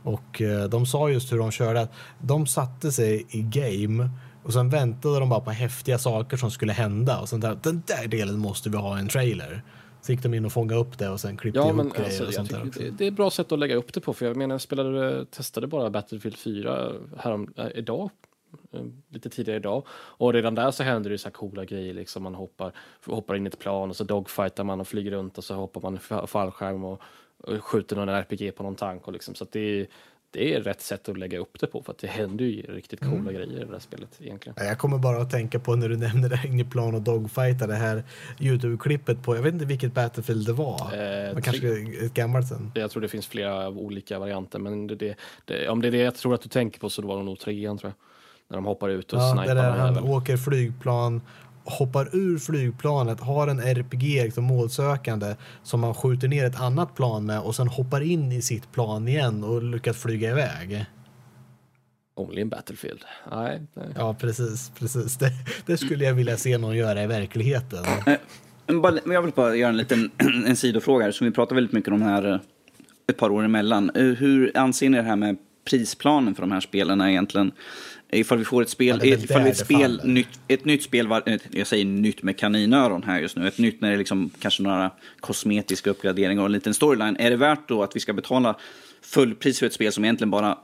Och 0.03 0.41
de 0.69 0.85
sa 0.85 1.09
just 1.09 1.31
hur 1.31 1.37
de 1.37 1.51
körde 1.51 1.81
att 1.81 1.91
de 2.21 2.47
satte 2.47 2.91
sig 2.91 3.25
i 3.29 3.41
game 3.41 4.09
och 4.49 4.53
sen 4.53 4.69
väntade 4.69 5.19
de 5.19 5.29
bara 5.29 5.39
på 5.39 5.51
häftiga 5.51 5.97
saker 5.97 6.37
som 6.37 6.51
skulle 6.51 6.73
hända 6.73 7.19
och 7.21 7.29
sen 7.29 7.39
där, 7.39 7.59
den 7.63 7.83
där 7.87 8.07
delen 8.07 8.39
måste 8.39 8.69
vi 8.69 8.77
ha 8.77 8.97
en 8.99 9.07
trailer. 9.07 9.63
Så 10.01 10.11
gick 10.11 10.23
de 10.23 10.33
in 10.33 10.45
och 10.45 10.51
fångade 10.51 10.79
upp 10.81 10.97
det 10.97 11.09
och 11.09 11.19
sen 11.19 11.37
klippte 11.37 11.59
Ja, 11.59 11.65
ihop 11.65 11.75
men 11.77 11.89
grejer 11.89 12.05
alltså, 12.05 12.25
och 12.27 12.33
sånt 12.33 12.49
där 12.49 12.67
också. 12.67 12.79
det, 12.79 12.89
det 12.91 13.03
är 13.03 13.07
ett 13.07 13.15
bra 13.15 13.29
sätt 13.29 13.51
att 13.51 13.59
lägga 13.59 13.75
upp 13.75 13.93
det 13.93 13.99
på. 14.01 14.13
För 14.13 14.25
jag 14.25 14.37
menar, 14.37 14.53
jag 14.53 14.61
spelade, 14.61 15.25
testade 15.25 15.67
bara 15.67 15.89
Battlefield 15.89 16.37
4 16.37 16.91
härom, 17.17 17.53
äh, 17.57 17.67
idag. 17.75 18.09
eh, 18.73 18.81
Lite 19.09 19.29
tidigare 19.29 19.57
idag. 19.59 19.83
Och 19.91 20.33
redan 20.33 20.55
där 20.55 20.71
så 20.71 20.83
händer 20.83 21.09
det 21.09 21.17
så 21.17 21.27
här 21.27 21.33
coola 21.33 21.65
grejer. 21.65 21.93
Liksom. 21.93 22.23
Man 22.23 22.35
hoppar, 22.35 22.71
hoppar 23.05 23.35
in 23.35 23.45
i 23.45 23.47
ett 23.47 23.59
plan 23.59 23.89
och 23.89 23.95
så 23.95 24.03
dogfightar 24.03 24.63
man 24.63 24.79
och 24.81 24.87
flyger 24.87 25.11
runt 25.11 25.37
och 25.37 25.43
så 25.43 25.53
hoppar 25.53 25.81
man 25.81 25.99
fallskärm 26.27 26.83
och, 26.83 27.01
och 27.43 27.63
skjuter 27.63 27.95
någon 27.95 28.09
RPG 28.09 28.51
på 28.55 28.63
någon 28.63 28.75
tank. 28.75 29.07
Och 29.07 29.13
liksom. 29.13 29.35
Så 29.35 29.45
det, 29.51 29.59
är- 29.81 29.87
det 30.31 30.53
är 30.55 30.61
rätt 30.61 30.81
sätt 30.81 31.09
att 31.09 31.17
lägga 31.17 31.39
upp 31.39 31.59
det 31.59 31.67
på. 31.67 31.83
För 31.83 31.91
att 31.91 31.97
det 31.97 32.07
händer 32.07 32.45
ju 32.45 32.61
riktigt 32.61 32.99
coola 32.99 33.13
Mm. 33.15 33.33
grejer 33.33 33.51
i 33.51 33.59
det 33.59 33.65
där 33.71 33.79
spelet 33.79 34.09
egentligen. 34.21 34.55
Ja, 34.59 34.63
Jag 34.65 34.77
kommer 34.77 34.97
bara 34.97 35.21
att 35.21 35.29
tänka 35.31 35.59
på 35.59 35.75
när 35.75 35.89
du 35.89 35.97
nämner 35.97 36.29
det 36.29 36.35
här 36.35 36.69
plan 36.71 36.95
och 36.95 37.01
dogfighter, 37.01 37.67
det 37.67 37.73
här 37.75 38.03
Youtube-klippet 38.39 39.23
på, 39.23 39.35
jag 39.35 39.41
vet 39.41 39.53
inte 39.53 39.65
vilket 39.65 39.93
Battlefield 39.93 40.45
det 40.45 40.53
var. 40.53 40.79
Eh, 40.93 41.33
men 41.33 41.41
kanske 41.41 41.67
ett 42.05 42.13
gammalt 42.13 42.47
sen. 42.47 42.71
Jag 42.75 42.91
tror 42.91 43.01
det 43.01 43.07
finns 43.07 43.27
flera 43.27 43.69
olika 43.69 44.19
varianter. 44.19 44.59
Men 44.59 44.87
det, 44.87 44.95
det, 44.95 45.15
det, 45.45 45.69
om 45.69 45.81
det 45.81 45.87
är 45.87 45.91
det 45.91 45.97
jag 45.97 46.15
tror 46.15 46.33
att 46.33 46.41
du 46.41 46.49
tänker 46.49 46.79
på 46.79 46.89
så 46.89 47.01
var 47.01 47.17
det 47.17 47.23
nog 47.23 47.39
trean 47.39 47.77
tror 47.77 47.89
jag. 47.89 47.95
När 48.51 48.57
de 48.57 48.65
hoppar 48.65 48.89
ut 48.89 49.13
och 49.13 49.19
Ja, 49.19 49.31
snipar 49.37 49.55
där 49.55 49.71
han 49.71 49.99
åker 49.99 50.37
flygplan, 50.37 51.21
hoppar 51.69 52.15
ur 52.15 52.39
flygplanet, 52.39 53.19
har 53.19 53.47
en 53.47 53.59
RPG 53.59 54.33
som 54.33 54.43
målsökande 54.43 55.35
som 55.63 55.79
man 55.79 55.93
skjuter 55.93 56.27
ner 56.27 56.45
ett 56.45 56.61
annat 56.61 56.95
plan 56.95 57.25
med 57.25 57.39
och 57.39 57.55
sen 57.55 57.67
hoppar 57.67 58.01
in 58.01 58.31
i 58.31 58.41
sitt 58.41 58.71
plan 58.71 59.07
igen 59.07 59.43
och 59.43 59.63
lyckas 59.63 59.97
flyga 59.97 60.29
iväg. 60.31 60.85
Only 62.15 62.41
in 62.41 62.49
Battlefield. 62.49 62.99
Nej, 63.31 63.61
nej. 63.73 63.87
Ja, 63.95 64.13
precis. 64.13 64.71
precis. 64.79 65.17
Det, 65.17 65.31
det 65.65 65.77
skulle 65.77 66.05
jag 66.05 66.13
vilja 66.13 66.37
se 66.37 66.57
någon 66.57 66.77
göra 66.77 67.03
i 67.03 67.07
verkligheten. 67.07 67.83
Jag 69.05 69.21
vill 69.21 69.33
bara 69.35 69.55
göra 69.55 69.69
en 69.69 69.77
liten 69.77 70.11
en 70.47 70.55
sidofråga 70.55 71.05
här, 71.05 71.11
som 71.11 71.25
vi 71.25 71.33
pratar 71.33 71.55
väldigt 71.55 71.73
mycket 71.73 71.93
om 71.93 72.01
här 72.01 72.33
eh, 72.33 72.39
ett 73.09 73.17
par 73.17 73.29
år 73.29 73.43
emellan. 73.43 73.89
Eh, 73.89 74.03
Hur 74.03 74.57
anser 74.57 74.89
ni 74.89 74.97
det 74.97 75.03
här 75.03 75.15
med 75.15 75.37
prisplanen 75.69 76.35
för 76.35 76.41
de 76.41 76.51
här 76.51 76.59
spelen 76.59 77.01
egentligen? 77.01 77.51
Ifall 78.11 78.37
vi 78.37 78.45
får 78.45 78.61
ett 78.61 78.69
spel, 78.69 78.99
Ja, 79.03 79.15
ifall 79.15 79.47
ett, 79.47 79.57
spel 79.57 79.77
faller. 79.81 80.03
nytt, 80.13 80.39
ett 80.47 80.65
nytt 80.65 80.83
spel, 80.83 81.07
var- 81.07 81.23
eh, 81.25 81.39
jag 81.51 81.67
säger 81.67 81.85
nytt 81.85 82.23
med 82.23 82.37
kaninöron 82.37 83.03
här 83.03 83.19
just 83.19 83.35
nu, 83.35 83.47
ett 83.47 83.57
nytt 83.57 83.81
när 83.81 83.87
det 83.89 83.95
är 83.95 83.97
liksom 83.97 84.29
kanske 84.39 84.63
några 84.63 84.91
kosmetiska 85.19 85.89
uppgraderingar 85.89 86.41
och 86.41 86.45
en 86.45 86.51
liten 86.51 86.73
storyline. 86.73 87.15
Är 87.19 87.29
det 87.29 87.37
värt 87.37 87.67
då 87.69 87.83
att 87.83 87.95
vi 87.95 87.99
ska 87.99 88.13
betala 88.13 88.55
fullpris 89.01 89.59
för 89.59 89.65
ett 89.65 89.73
spel 89.73 89.91
som 89.91 90.03
egentligen 90.05 90.31
bara 90.31 90.57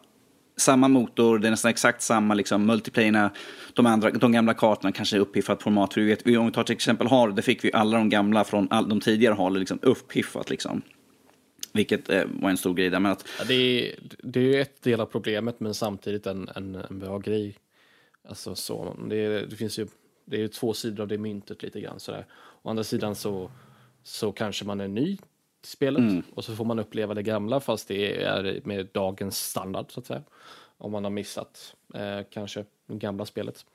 samma 0.58 0.88
motor, 0.88 1.40
det 1.40 1.48
är 1.48 1.52
nästan 1.52 1.72
exakt 1.72 2.02
samma 2.02 2.34
liksom, 2.34 2.66
multiplayerna, 2.66 3.30
de, 3.74 3.86
andra, 3.86 4.12
de 4.12 4.32
gamla 4.32 4.54
kartorna 4.54 4.92
kanske 4.92 5.16
är 5.18 5.20
uppiffat 5.20 5.64
format. 5.64 5.94
För 5.94 6.02
vi 6.02 6.08
vet, 6.08 6.38
om 6.38 6.46
vi 6.46 6.52
tar 6.52 6.64
till 6.64 6.76
exempel 6.76 7.08
HAL, 7.08 7.36
det 7.36 7.42
fick 7.42 7.64
vi 7.66 7.74
alla 7.74 7.98
de 7.98 8.10
gamla 8.10 8.44
från 8.44 8.68
all, 8.72 8.90
de 8.90 9.00
tidigare 9.00 9.34
HAL 9.34 9.60
liksom 9.60 9.80
uppiffat. 9.82 10.50
Liksom. 10.50 10.82
Vilket 11.76 12.10
eh, 12.10 12.24
var 12.26 12.50
en 12.50 12.58
stor 12.58 12.74
grej 12.74 12.90
där. 12.90 13.00
Men 13.00 13.12
att, 13.12 13.26
Ja, 13.40 13.46
det, 13.48 13.54
är, 13.90 13.96
det 14.24 14.56
är 14.58 14.62
ett 14.62 14.82
del 14.82 15.02
av 15.02 15.06
problemet 15.06 15.60
men 15.60 15.74
samtidigt 15.74 16.28
en, 16.28 16.50
en, 16.56 16.76
en 16.76 17.00
bra 17.00 17.18
grej. 17.18 17.56
Alltså 18.28 18.56
så, 18.56 18.96
det, 19.10 19.46
det 19.46 19.56
finns 19.56 19.80
ju 19.80 19.88
det 20.26 20.36
är 20.36 20.40
ju 20.42 20.48
två 20.48 20.74
sidor 20.74 21.02
av 21.02 21.08
det 21.08 21.18
myntet 21.18 21.64
lite 21.64 21.82
grann 21.82 22.00
sådär. 22.00 22.26
Å 22.62 22.70
andra 22.70 22.84
sidan 22.84 23.16
så, 23.16 23.52
så 24.04 24.32
kanske 24.32 24.66
man 24.66 24.82
är 24.82 24.88
ny 24.88 25.18
till 25.62 25.72
spelet 25.72 26.00
Mm. 26.00 26.24
och 26.36 26.46
så 26.46 26.56
får 26.56 26.66
man 26.66 26.80
uppleva 26.80 27.14
det 27.14 27.24
gamla 27.24 27.60
fast 27.60 27.88
det 27.88 28.24
är 28.24 28.62
med 28.64 28.88
dagens 28.92 29.38
standard 29.38 29.86
så 29.90 30.00
att 30.00 30.06
säga. 30.06 30.24
Om 30.78 30.92
man 30.92 31.04
har 31.04 31.12
missat 31.12 31.76
eh, 31.94 32.20
kanske 32.32 32.66
det 32.88 32.96
gamla 32.96 33.26
spelet. 33.26 33.66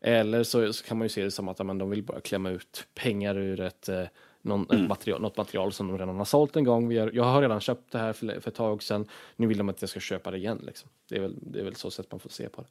Eller 0.00 0.42
så, 0.42 0.72
så 0.72 0.84
kan 0.84 0.98
man 0.98 1.04
ju 1.04 1.08
se 1.08 1.24
det 1.24 1.30
som 1.30 1.48
att 1.48 1.58
ja, 1.58 1.64
men 1.64 1.78
de 1.78 1.90
vill 1.90 2.02
bara 2.02 2.20
klämma 2.20 2.50
ut 2.50 2.86
pengar 2.94 3.38
ur 3.38 3.60
ett, 3.60 3.88
eh, 3.88 4.04
någon, 4.42 4.66
Mm. 4.70 4.88
material, 4.88 5.20
något 5.20 5.36
material 5.36 5.72
som 5.72 5.88
de 5.88 5.98
redan 5.98 6.16
har 6.16 6.24
sålt 6.24 6.56
en 6.56 6.64
gång. 6.64 6.92
Jag 6.92 7.24
har 7.24 7.42
redan 7.42 7.60
köpt 7.60 7.92
det 7.92 7.98
här 7.98 8.12
för, 8.12 8.40
för 8.40 8.50
ett 8.50 8.54
tag 8.56 8.82
sedan. 8.82 9.06
Nu 9.36 9.46
vill 9.46 9.58
de 9.58 9.68
att 9.68 9.80
jag 9.82 9.90
ska 9.90 10.00
köpa 10.00 10.30
det 10.30 10.36
igen. 10.36 10.60
Liksom. 10.66 10.88
Det, 11.08 11.16
är 11.16 11.20
väl, 11.20 11.34
det 11.40 11.60
är 11.60 11.64
väl 11.64 11.74
så 11.74 11.90
sätt 11.90 12.06
man 12.10 12.20
får 12.20 12.30
se 12.30 12.48
på 12.48 12.60
det. 12.60 12.68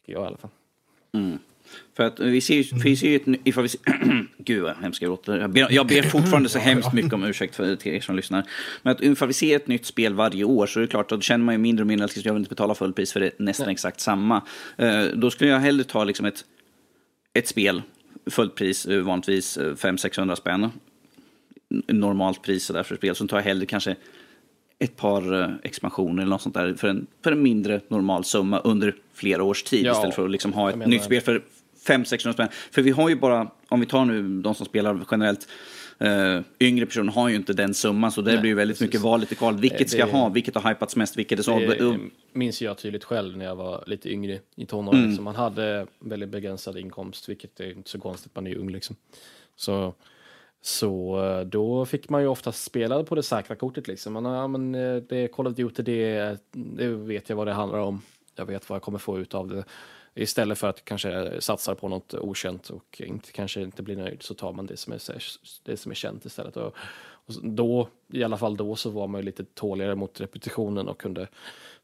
Tycker 0.00 0.12
jag 0.12 0.24
i 0.24 0.26
alla 0.26 0.36
fall. 0.36 0.50
för 1.96 2.04
att 2.04 2.20
vi 2.20 2.40
ser 2.40 2.54
ju, 2.54 2.64
vi 2.84 2.96
ser 2.96 3.08
ju 3.08 3.16
ett, 3.16 3.40
ifall 3.44 3.62
vi 3.62 3.68
ser, 3.68 3.80
Gud 4.38 4.62
vad 4.62 4.76
hemskt 4.76 5.02
jag 5.02 5.08
låter. 5.08 5.38
Jag 5.38 5.50
ber, 5.50 5.66
jag 5.70 5.86
ber 5.86 6.02
fortfarande 6.10 6.48
så 6.48 6.58
hemskt 6.58 6.92
mycket 6.92 7.12
om 7.12 7.24
ursäkt 7.24 7.54
för 7.56 7.76
till 7.76 7.92
er 7.92 8.00
som 8.00 8.16
lyssnar. 8.16 8.50
Men 8.82 8.92
att 8.92 9.02
ifall 9.02 9.28
vi 9.28 9.34
ser 9.34 9.56
ett 9.56 9.66
nytt 9.68 9.86
spel 9.86 10.14
varje 10.14 10.44
år 10.44 10.66
så 10.66 10.78
är 10.78 10.80
det 10.80 10.86
klart 10.88 11.12
att 11.12 11.18
då 11.18 11.22
känner 11.22 11.44
man 11.44 11.54
ju 11.54 11.58
mindre 11.58 11.82
och 11.82 11.86
mindre 11.86 12.04
att 12.04 12.16
jag 12.24 12.32
vill 12.32 12.40
inte 12.40 12.48
betala 12.48 12.74
fullpris 12.74 13.12
för 13.12 13.20
det 13.20 13.38
nästan 13.38 13.68
exakt 13.68 14.00
samma. 14.00 14.42
Eh, 14.76 15.04
då 15.04 15.30
skulle 15.30 15.50
jag 15.50 15.58
hellre 15.58 15.84
ta 15.84 16.04
liksom 16.04 16.26
ett, 16.26 16.44
ett 17.34 17.48
spel, 17.48 17.82
fullt 18.30 18.54
pris, 18.54 18.86
eh, 18.86 19.00
vanligtvis 19.00 19.58
500-600 19.58 20.34
spänn. 20.34 20.70
Normalt 21.88 22.42
pris 22.42 22.64
så 22.64 22.72
där 22.72 22.82
för 22.82 22.96
spel. 22.96 23.14
Så 23.14 23.26
tar 23.26 23.36
jag 23.36 23.44
hellre 23.44 23.66
kanske 23.66 23.96
ett 24.78 24.96
par 24.96 25.42
eh, 25.42 25.50
expansioner 25.62 26.22
eller 26.22 26.30
något 26.30 26.42
sånt 26.42 26.54
där 26.54 26.74
för 26.74 26.88
en, 26.88 27.06
för 27.24 27.32
en 27.32 27.42
mindre 27.42 27.80
normal 27.88 28.24
summa 28.24 28.58
under 28.58 28.94
flera 29.14 29.42
års 29.44 29.62
tid 29.62 29.86
Ja, 29.86 29.92
istället 29.92 30.14
för 30.14 30.24
att 30.24 30.30
liksom 30.30 30.52
ha 30.52 30.70
ett 30.70 30.88
nytt 30.88 31.02
spel 31.04 31.20
för 31.20 31.42
500-600 31.86 32.32
spänn. 32.32 32.48
För 32.70 32.82
vi 32.82 32.90
har 32.90 33.08
ju 33.08 33.16
bara, 33.16 33.50
om 33.68 33.80
vi 33.80 33.86
tar 33.86 34.04
nu 34.04 34.40
de 34.40 34.54
som 34.54 34.66
spelar 34.66 35.00
generellt, 35.10 35.48
eh, 35.98 36.40
yngre 36.60 36.86
personer 36.86 37.12
har 37.12 37.28
ju 37.28 37.34
inte 37.36 37.52
den 37.52 37.74
summan 37.74 38.12
så 38.12 38.20
det 38.22 38.30
Nej, 38.32 38.40
blir 38.40 38.50
ju 38.50 38.54
väldigt 38.54 38.74
precis. 38.78 38.88
mycket 38.88 39.00
val 39.00 39.20
lite 39.20 39.34
kval. 39.34 39.56
Vilket 39.56 39.90
ska 39.90 39.98
jag 39.98 40.08
Det- 40.08 40.12
ha? 40.12 40.28
Vilket 40.28 40.54
har 40.54 40.68
hypats 40.70 40.96
mest? 40.96 41.16
Vilket 41.18 41.38
är 41.38 41.42
så? 41.42 41.58
Det 41.58 41.98
minns 42.32 42.62
jag 42.62 42.78
tydligt 42.78 43.04
själv 43.04 43.36
när 43.36 43.44
jag 43.44 43.56
var 43.56 43.84
lite 43.86 44.10
yngre 44.12 44.38
i 44.56 44.66
tonåren. 44.66 44.98
Mm. 44.98 45.08
Liksom. 45.10 45.24
Man 45.24 45.36
hade 45.36 45.86
väldigt 46.00 46.28
begränsad 46.28 46.78
inkomst, 46.78 47.28
vilket 47.28 47.60
är 47.60 47.70
inte 47.72 47.90
så 47.90 47.98
konstigt, 48.00 48.34
man 48.34 48.46
är 48.46 48.50
ju 48.50 48.56
ung 48.56 48.70
liksom. 48.70 48.96
Så, 49.56 49.94
så 50.60 51.24
eh, 51.24 51.40
då 51.40 51.86
fick 51.86 52.08
man 52.08 52.22
ju 52.22 52.28
oftast 52.28 52.64
spela 52.64 53.04
på 53.04 53.14
det 53.14 53.22
säkra 53.22 53.56
kortet 53.56 53.88
liksom. 53.88 54.12
Man, 54.12 54.24
ja, 54.24 54.48
men 54.48 54.74
eh, 54.74 54.96
det 54.96 55.16
är 55.16 55.28
Call 55.28 55.46
of 55.46 55.54
Duty, 55.54 55.82
det, 55.82 56.38
det 56.52 56.88
vet 56.88 57.28
jag 57.28 57.36
vad 57.36 57.46
det 57.46 57.52
handlar 57.52 57.78
om. 57.78 58.02
Jag 58.36 58.46
vet 58.46 58.70
vad 58.70 58.76
jag 58.76 58.82
kommer 58.82 58.98
få 58.98 59.18
ut 59.18 59.34
av 59.34 59.48
det. 59.48 59.64
Istället 60.14 60.58
för 60.58 60.68
att 60.68 60.84
kanske 60.84 61.40
satsa 61.40 61.74
på 61.74 61.88
något 61.88 62.14
okänt 62.14 62.70
och 62.70 63.00
inte, 63.00 63.32
kanske 63.32 63.62
inte 63.62 63.82
bli 63.82 63.96
nöjd 63.96 64.22
så 64.22 64.34
tar 64.34 64.52
man 64.52 64.66
det 64.66 64.76
som 64.76 64.92
är, 64.92 65.00
det 65.62 65.76
som 65.76 65.90
är 65.90 65.94
känt 65.94 66.24
istället. 66.24 66.56
Och, 66.56 66.74
och 67.28 67.34
då, 67.42 67.88
i 68.12 68.24
alla 68.24 68.36
fall 68.36 68.56
då, 68.56 68.76
så 68.76 68.90
var 68.90 69.06
man 69.06 69.20
ju 69.20 69.24
lite 69.24 69.44
tåligare 69.44 69.94
mot 69.94 70.20
repetitionen 70.20 70.88
och 70.88 71.00
kunde 71.00 71.28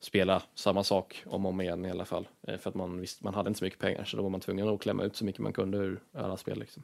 spela 0.00 0.42
samma 0.54 0.84
sak 0.84 1.22
om 1.26 1.46
och 1.46 1.52
om 1.52 1.60
igen 1.60 1.84
i 1.84 1.90
alla 1.90 2.04
fall. 2.04 2.28
Eh, 2.42 2.58
för 2.58 2.70
att 2.70 2.76
man, 2.76 3.00
visst, 3.00 3.22
man 3.22 3.34
hade 3.34 3.48
inte 3.48 3.58
så 3.58 3.64
mycket 3.64 3.80
pengar 3.80 4.04
så 4.04 4.16
då 4.16 4.22
var 4.22 4.30
man 4.30 4.40
tvungen 4.40 4.68
att 4.68 4.80
klämma 4.80 5.04
ut 5.04 5.16
så 5.16 5.24
mycket 5.24 5.42
man 5.42 5.52
kunde 5.52 5.78
ur 5.78 6.00
alla 6.12 6.36
spel. 6.36 6.58
Liksom. 6.58 6.82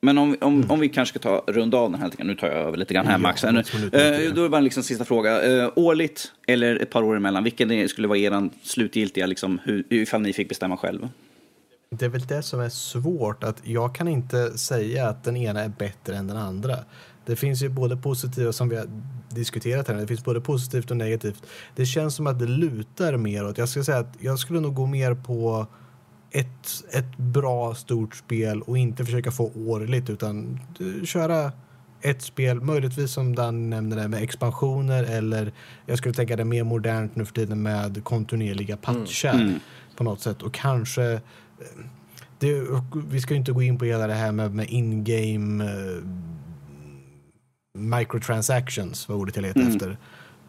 Men 0.00 0.18
om, 0.18 0.36
om, 0.40 0.70
om 0.70 0.80
vi 0.80 0.88
kanske 0.88 1.18
ska 1.18 1.28
ta 1.28 1.52
runda 1.52 1.78
av 1.78 1.90
den 1.90 2.00
här 2.00 2.08
lite. 2.08 2.24
Nu 2.24 2.34
tar 2.34 2.46
jag 2.46 2.56
över 2.56 2.76
lite 2.76 2.94
grann 2.94 3.06
här 3.06 3.12
Ja, 3.12 3.18
Max. 3.18 3.42
Här 3.42 3.52
nu. 3.52 3.60
Eh, 3.60 4.34
då 4.34 4.40
är 4.40 4.42
det 4.42 4.48
bara 4.48 4.60
liksom 4.60 4.82
sista 4.82 5.04
fråga. 5.04 5.62
Eh, 5.62 5.70
årligt 5.76 6.32
eller 6.46 6.76
ett 6.76 6.90
par 6.90 7.02
år 7.02 7.16
emellan, 7.16 7.44
vilken 7.44 7.88
skulle 7.88 8.08
vara 8.08 8.18
er 8.18 8.50
slutgiltiga, 8.62 9.26
liksom, 9.26 9.60
hur, 9.64 9.84
ifall 9.88 10.20
ni 10.20 10.32
fick 10.32 10.48
bestämma 10.48 10.76
själva? 10.76 11.08
Det 11.90 12.04
är 12.04 12.08
väl 12.08 12.26
det 12.26 12.42
som 12.42 12.60
är 12.60 12.68
svårt, 12.68 13.44
att 13.44 13.60
jag 13.64 13.94
kan 13.94 14.08
inte 14.08 14.58
säga 14.58 15.08
att 15.08 15.24
den 15.24 15.36
ena 15.36 15.60
är 15.60 15.68
bättre 15.68 16.16
än 16.16 16.26
den 16.26 16.36
andra. 16.36 16.76
Det 17.26 17.36
finns 17.36 17.62
ju 17.62 17.68
både 17.68 17.96
positiva, 17.96 18.52
som 18.52 18.68
vi 18.68 18.76
har 18.76 18.86
diskuterat 19.30 19.88
här, 19.88 19.94
det 19.94 20.06
finns 20.06 20.24
både 20.24 20.40
positivt 20.40 20.90
och 20.90 20.96
negativt. 20.96 21.42
Det 21.76 21.86
känns 21.86 22.14
som 22.14 22.26
att 22.26 22.38
det 22.38 22.46
lutar 22.46 23.16
mer 23.16 23.46
åt, 23.46 23.58
jag 23.58 23.68
skulle 23.68 23.84
säga 23.84 23.98
att 23.98 24.16
jag 24.20 24.38
skulle 24.38 24.60
nog 24.60 24.74
gå 24.74 24.86
mer 24.86 25.14
på 25.14 25.66
ett, 26.30 26.84
ett 26.92 27.16
bra 27.16 27.74
stort 27.74 28.16
spel 28.16 28.62
och 28.62 28.78
inte 28.78 29.04
försöka 29.04 29.30
få 29.30 29.52
årligt 29.54 30.10
utan 30.10 30.60
eh, 30.80 31.04
köra 31.04 31.52
ett 32.00 32.22
spel, 32.22 32.60
möjligtvis 32.60 33.10
som 33.12 33.34
Dan 33.34 33.70
nämnde 33.70 33.96
det 33.96 34.08
med 34.08 34.22
expansioner 34.22 35.04
eller 35.04 35.52
jag 35.86 35.98
skulle 35.98 36.14
tänka 36.14 36.36
det 36.36 36.44
mer 36.44 36.64
modernt 36.64 37.16
nu 37.16 37.24
för 37.24 37.34
tiden 37.34 37.62
med 37.62 38.04
kontinuerliga 38.04 38.76
patchar 38.76 39.34
Mm. 39.34 39.60
på 39.96 40.04
något 40.04 40.20
sätt 40.20 40.42
och 40.42 40.54
kanske 40.54 41.12
eh, 41.12 41.20
det, 42.38 42.62
vi 43.08 43.20
ska 43.20 43.34
ju 43.34 43.38
inte 43.40 43.52
gå 43.52 43.62
in 43.62 43.78
på 43.78 43.84
hela 43.84 44.06
det 44.06 44.14
här 44.14 44.32
med, 44.32 44.54
med 44.54 44.70
in-game 44.70 45.64
eh, 45.64 46.02
microtransactions, 47.78 49.08
vad 49.08 49.18
ordet 49.18 49.36
jag 49.36 49.42
letar 49.42 49.60
Mm. 49.60 49.72
efter. 49.72 49.98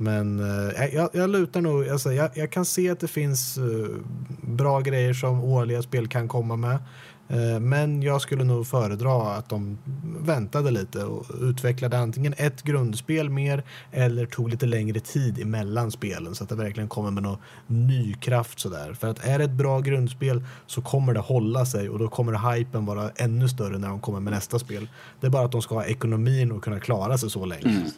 Men 0.01 0.39
eh, 0.39 0.95
jag, 0.95 1.09
jag 1.13 1.29
lutar 1.29 1.61
nog, 1.61 1.89
alltså, 1.89 2.13
jag, 2.13 2.29
jag 2.35 2.51
kan 2.51 2.65
se 2.65 2.89
att 2.89 2.99
det 2.99 3.07
finns 3.07 3.57
eh, 3.57 3.63
bra 4.41 4.79
grejer 4.79 5.13
som 5.13 5.43
årliga 5.43 5.81
spel 5.81 6.07
kan 6.07 6.27
komma 6.27 6.55
med. 6.55 6.79
Eh, 7.29 7.59
Men 7.59 8.01
jag 8.01 8.21
skulle 8.21 8.43
nog 8.43 8.67
föredra 8.67 9.31
att 9.31 9.49
de 9.49 9.77
väntade 10.19 10.71
lite 10.71 11.03
och 11.03 11.25
utvecklade 11.41 11.97
antingen 11.97 12.33
ett 12.37 12.61
grundspel 12.63 13.29
mer 13.29 13.63
eller 13.91 14.25
tog 14.25 14.49
lite 14.49 14.65
längre 14.65 14.99
tid 14.99 15.39
emellan 15.41 15.91
spelen 15.91 16.35
så 16.35 16.43
att 16.43 16.49
det 16.49 16.55
verkligen 16.55 16.89
kommer 16.89 17.11
med 17.11 17.23
någon 17.23 17.37
ny 17.67 18.13
kraft 18.13 18.59
sådär. 18.59 18.93
För 18.93 19.07
att 19.07 19.25
är 19.25 19.37
det 19.37 19.43
ett 19.43 19.51
bra 19.51 19.79
grundspel 19.79 20.43
så 20.67 20.81
kommer 20.81 21.13
det 21.13 21.19
hålla 21.19 21.65
sig 21.65 21.89
och 21.89 21.99
då 21.99 22.07
kommer 22.07 22.53
hypen 22.53 22.85
vara 22.85 23.09
ännu 23.15 23.49
större 23.49 23.77
när 23.77 23.87
de 23.87 23.99
kommer 23.99 24.19
med 24.19 24.33
nästa 24.33 24.59
spel. 24.59 24.89
Det 25.19 25.27
är 25.27 25.31
bara 25.31 25.45
att 25.45 25.51
de 25.51 25.61
ska 25.61 25.75
ha 25.75 25.85
ekonomin 25.85 26.51
och 26.51 26.63
kunna 26.63 26.79
klara 26.79 27.17
sig 27.17 27.29
så 27.29 27.45
länge. 27.45 27.69
Mm. 27.69 27.91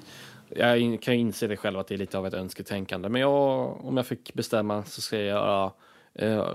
Jag 0.56 1.02
kan 1.02 1.14
inse 1.14 1.48
det 1.48 1.58
själv 1.58 1.80
att 1.80 1.88
det 1.88 1.96
är 1.96 1.98
lite 1.98 2.18
av 2.18 2.28
ett 2.28 2.34
önsketänkande. 2.34 3.10
Men 3.10 3.22
jag, 3.22 3.86
om 3.86 3.98
jag 3.98 4.08
fick 4.08 4.34
bestämma 4.34 4.84
så 4.84 5.02
ska 5.02 5.18
jag 5.18 5.26
göra 5.26 5.72
eh, 6.14 6.48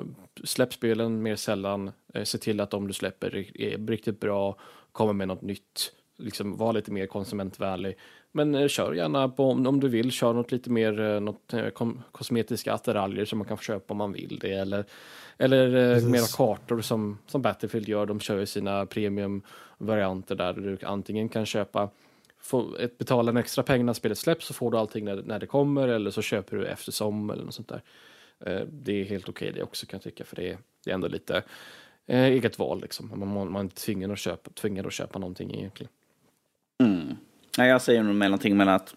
släpp 0.44 0.72
spelen 0.72 1.22
mer 1.22 1.36
sällan. 1.36 1.92
Eh, 2.14 2.24
se 2.24 2.38
till 2.38 2.60
att 2.60 2.70
de 2.70 2.86
du 2.86 2.92
släpper 2.92 3.36
är, 3.60 3.86
riktigt 3.86 4.20
bra. 4.20 4.56
Kommer 4.92 5.12
med 5.12 5.28
något 5.28 5.42
nytt. 5.42 5.92
Liksom 6.18 6.56
var 6.56 6.72
lite 6.72 6.92
mer 6.92 7.06
konsumentvänlig. 7.06 7.96
Men 8.32 8.54
eh, 8.54 8.68
kör 8.68 8.92
gärna 8.92 9.28
på, 9.28 9.50
om, 9.50 9.66
om 9.66 9.80
du 9.80 9.88
vill, 9.88 10.10
kör 10.10 10.32
något 10.32 10.52
lite 10.52 10.70
mer 10.70 11.00
eh, 11.00 11.20
något, 11.20 11.54
kom, 11.74 12.02
kosmetiska 12.12 12.72
attiraljer 12.72 13.24
som 13.24 13.38
man 13.38 13.48
kan 13.48 13.56
få 13.56 13.62
köpa 13.62 13.94
om 13.94 13.98
man 13.98 14.12
vill 14.12 14.38
det. 14.38 14.52
Eller, 14.52 14.84
eller 15.38 15.96
eh, 15.96 16.04
mera 16.04 16.26
kartor 16.36 16.80
som, 16.80 17.18
som 17.26 17.42
Battlefield 17.42 17.88
gör. 17.88 18.06
De 18.06 18.20
kör 18.20 18.38
ju 18.38 18.46
sina 18.46 18.86
premium-varianter 18.86 20.34
där 20.34 20.52
du 20.52 20.78
antingen 20.82 21.28
kan 21.28 21.46
köpa 21.46 21.90
få 22.46 22.76
ett, 22.76 22.98
betala 22.98 23.30
en 23.30 23.36
extra 23.36 23.64
peng 23.64 23.86
när 23.86 23.92
spelet 23.92 24.18
släpps 24.18 24.46
så 24.46 24.54
får 24.54 24.70
du 24.70 24.78
allting 24.78 25.04
när, 25.04 25.22
när 25.22 25.38
det 25.38 25.46
kommer 25.46 25.88
eller 25.88 26.10
så 26.10 26.22
köper 26.22 26.56
du 26.56 26.66
eftersom 26.66 27.30
eller 27.30 27.44
något 27.44 27.54
sånt 27.54 27.68
där. 27.68 27.82
Eh, 28.40 28.66
det 28.70 29.00
är 29.00 29.04
helt 29.04 29.28
okej 29.28 29.52
det 29.52 29.62
också 29.62 29.86
kan 29.86 29.96
jag 29.96 30.02
tycka 30.02 30.24
för 30.24 30.36
det 30.36 30.50
är, 30.50 30.58
det 30.84 30.90
är 30.90 30.94
ändå 30.94 31.08
lite 31.08 31.42
eh, 32.06 32.24
eget 32.24 32.58
val 32.58 32.80
liksom. 32.80 33.08
Man, 33.14 33.28
man, 33.28 33.52
man 33.52 33.56
är 33.56 33.64
inte 33.64 33.76
tvingad 33.76 34.10
att 34.10 34.18
köpa, 34.18 34.50
tvingad 34.50 34.86
att 34.86 34.92
köpa 34.92 35.18
någonting 35.18 35.54
egentligen. 35.54 35.90
Mm. 36.80 37.16
Nej, 37.58 37.68
jag 37.68 37.82
säger 37.82 38.02
nog 38.02 38.14
mellanting 38.14 38.56
mellan 38.56 38.74
att 38.74 38.94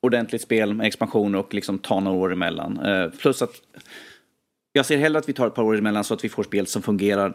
ordentligt 0.00 0.42
spel 0.42 0.74
med 0.74 0.86
expansioner 0.86 1.38
och 1.38 1.54
liksom 1.54 1.78
ta 1.78 2.00
några 2.00 2.18
år 2.18 2.32
emellan. 2.32 2.80
Eh, 2.80 3.10
plus 3.10 3.42
att 3.42 3.62
jag 4.72 4.86
ser 4.86 4.96
hellre 4.96 5.18
att 5.18 5.28
vi 5.28 5.32
tar 5.32 5.46
ett 5.46 5.54
par 5.54 5.62
år 5.62 5.78
emellan 5.78 6.04
så 6.04 6.14
att 6.14 6.24
vi 6.24 6.28
får 6.28 6.42
spel 6.42 6.66
som 6.66 6.82
fungerar 6.82 7.34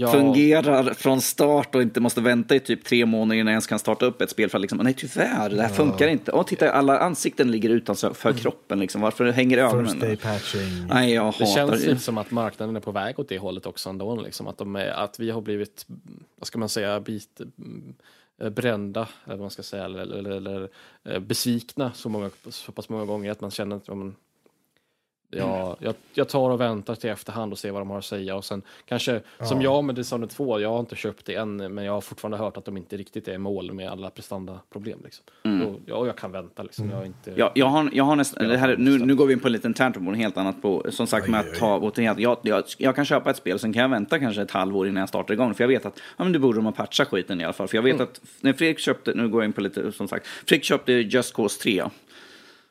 Ja, 0.00 0.12
fungerar 0.12 0.94
från 0.94 1.20
start 1.20 1.74
och 1.74 1.82
inte 1.82 2.00
måste 2.00 2.20
vänta 2.20 2.54
i 2.54 2.60
typ 2.60 2.84
tre 2.84 3.06
månader 3.06 3.40
innan 3.40 3.46
jag 3.46 3.52
ens 3.52 3.66
kan 3.66 3.78
starta 3.78 4.06
upp 4.06 4.22
ett 4.22 4.30
spel 4.30 4.50
för 4.50 4.58
att 4.58 4.62
liksom, 4.62 4.78
nej 4.78 4.94
tyvärr, 4.94 5.50
det 5.50 5.62
här 5.62 5.68
funkar 5.68 6.08
inte. 6.08 6.32
Åh, 6.32 6.44
titta, 6.44 6.72
alla 6.72 6.98
ansikten 6.98 7.50
ligger 7.50 7.70
utanför 7.70 8.32
kroppen 8.32 8.80
liksom. 8.80 9.00
Varför 9.00 9.24
hänger 9.30 9.84
First 9.84 10.00
day 10.00 10.10
ögonen? 10.10 10.16
patching. 10.16 10.86
Nej, 10.88 11.14
jag 11.14 11.24
det 11.24 11.26
hatar 11.26 11.46
känns 11.46 11.70
det. 11.70 11.90
lite 11.90 12.02
som 12.02 12.18
att 12.18 12.30
marknaden 12.30 12.76
är 12.76 12.80
på 12.80 12.92
väg 12.92 13.18
åt 13.18 13.28
det 13.28 13.38
hållet 13.38 13.66
också 13.66 13.90
ändå. 13.90 14.20
Liksom, 14.20 14.46
att, 14.46 14.58
de 14.58 14.76
är, 14.76 14.88
att 14.88 15.20
vi 15.20 15.30
har 15.30 15.40
blivit, 15.40 15.86
vad 16.36 16.46
ska 16.46 16.58
man 16.58 16.68
säga, 16.68 17.00
bit, 17.00 17.40
eh, 18.42 18.50
brända, 18.50 19.08
eller 19.24 19.36
vad 19.36 19.40
man 19.40 19.50
ska 19.50 19.62
säga, 19.62 19.84
eller, 19.84 20.18
eller, 20.18 20.30
eller 20.30 20.68
eh, 21.04 21.18
besvikna 21.18 21.92
så, 21.94 22.08
många, 22.08 22.30
så 22.48 22.72
pass 22.72 22.88
många 22.88 23.04
gånger 23.04 23.30
att 23.30 23.40
man 23.40 23.50
känner 23.50 23.76
att 23.76 23.88
ja, 23.88 23.94
men, 25.30 25.40
Ja, 25.40 25.76
jag, 25.80 25.94
jag 26.14 26.28
tar 26.28 26.50
och 26.50 26.60
väntar 26.60 26.94
till 26.94 27.10
efterhand 27.10 27.52
och 27.52 27.58
ser 27.58 27.70
vad 27.70 27.80
de 27.80 27.90
har 27.90 27.98
att 27.98 28.04
säga. 28.04 28.36
Och 28.36 28.44
sen 28.44 28.62
kanske 28.84 29.20
som 29.40 29.62
jag 29.62 29.84
med 29.84 29.94
Dishonored 29.94 30.30
2, 30.30 30.60
jag 30.60 30.70
har 30.70 30.80
inte 30.80 30.96
köpt 30.96 31.26
det 31.26 31.34
än 31.34 31.56
men 31.74 31.84
jag 31.84 31.92
har 31.92 32.00
fortfarande 32.00 32.38
hört 32.38 32.56
att 32.56 32.64
de 32.64 32.76
inte 32.76 32.96
riktigt 32.96 33.28
är 33.28 33.32
i 33.32 33.38
mål 33.38 33.72
med 33.72 33.90
alla 33.90 34.10
prestandaproblem 34.10 34.98
liksom. 35.04 35.24
Och, 35.66 35.80
ja, 35.86 35.94
och 35.94 36.08
jag 36.08 36.16
kan 36.16 36.32
vänta 36.32 36.62
liksom, 36.62 36.90
jag 36.90 37.00
är 37.00 37.06
inte... 37.06 37.32
Jag, 37.36 37.50
jag, 37.54 37.66
har, 37.66 37.90
jag 37.92 38.04
har 38.04 38.16
nästan, 38.16 38.48
det 38.48 38.56
här, 38.56 38.76
nu, 38.76 38.98
nu 38.98 39.14
går 39.14 39.26
vi 39.26 39.32
in 39.32 39.40
på 39.40 39.46
en 39.48 39.52
liten 39.52 39.74
tantrum 39.74 40.06
på 40.06 40.12
helt 40.12 40.36
annat 40.36 40.62
på, 40.62 40.86
som 40.90 41.06
sagt 41.06 41.28
med 41.28 41.44
Oj, 41.60 41.86
att 41.86 41.94
ta 41.94 42.02
jag, 42.02 42.38
jag, 42.42 42.64
jag 42.78 42.96
kan 42.96 43.04
köpa 43.04 43.30
ett 43.30 43.36
spel, 43.36 43.58
sen 43.58 43.72
kan 43.72 43.82
jag 43.82 43.88
vänta 43.88 44.18
kanske 44.18 44.42
ett 44.42 44.50
halvår 44.50 44.88
innan 44.88 45.00
jag 45.00 45.08
startar 45.08 45.34
igång, 45.34 45.54
för 45.54 45.64
jag 45.64 45.68
vet 45.68 45.86
att, 45.86 46.00
ja 46.16 46.24
men 46.24 46.32
du 46.32 46.38
borde 46.38 46.58
de 46.58 46.64
ha 46.64 46.72
patchat 46.72 47.08
skiten 47.08 47.40
i 47.40 47.44
alla 47.44 47.52
fall, 47.52 47.68
för 47.68 47.76
jag 47.76 47.82
vet 47.82 48.00
att 48.00 48.20
när 48.40 48.52
Fredrik 48.52 48.78
köpte, 48.78 49.14
nu 49.14 49.28
går 49.28 49.42
jag 49.42 49.48
in 49.48 49.52
på 49.52 49.60
lite, 49.60 49.92
som 49.92 50.08
sagt, 50.08 50.26
Fredrik 50.26 50.64
köpte 50.64 50.92
Just 50.92 51.34
Cause 51.34 51.62
3, 51.62 51.84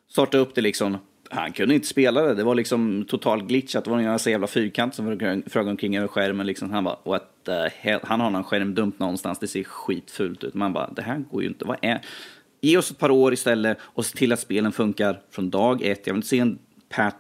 startade 0.09 0.43
upp 0.43 0.55
det 0.55 0.61
liksom, 0.61 0.97
han 1.29 1.51
kunde 1.51 1.75
inte 1.75 1.87
spela 1.87 2.21
det, 2.21 2.35
det 2.35 2.43
var 2.43 2.55
liksom 2.55 3.05
total 3.07 3.43
glitch 3.43 3.75
att 3.75 3.83
det 3.83 3.89
var 3.89 3.97
en 3.97 4.17
jävla 4.25 4.47
fyrkant 4.47 4.95
som 4.95 5.19
flög 5.49 5.67
omkring 5.67 5.97
över 5.97 6.07
skärmen 6.07 6.47
liksom, 6.47 6.71
han 6.71 6.83
bara, 6.83 6.97
what 7.03 7.23
the 7.45 7.69
hell, 7.79 7.99
han 8.03 8.21
har 8.21 8.29
någon 8.29 8.43
skärmdump 8.43 8.99
någonstans, 8.99 9.39
det 9.39 9.47
ser 9.47 9.63
skitfult 9.63 10.43
ut, 10.43 10.53
man 10.53 10.73
bara, 10.73 10.89
det 10.89 11.01
här 11.01 11.23
går 11.31 11.41
ju 11.41 11.47
inte, 11.47 11.65
vad 11.65 11.77
är 11.81 12.01
Ge 12.61 12.77
oss 12.77 12.91
ett 12.91 12.97
par 12.97 13.11
år 13.11 13.33
istället 13.33 13.77
och 13.81 14.05
se 14.05 14.17
till 14.17 14.31
att 14.31 14.39
spelen 14.39 14.71
funkar 14.71 15.21
från 15.31 15.49
dag 15.49 15.81
ett. 15.81 16.07
Jag 16.07 16.13
vill 16.13 16.17
inte 16.17 16.27
se 16.27 16.39
en 16.39 16.59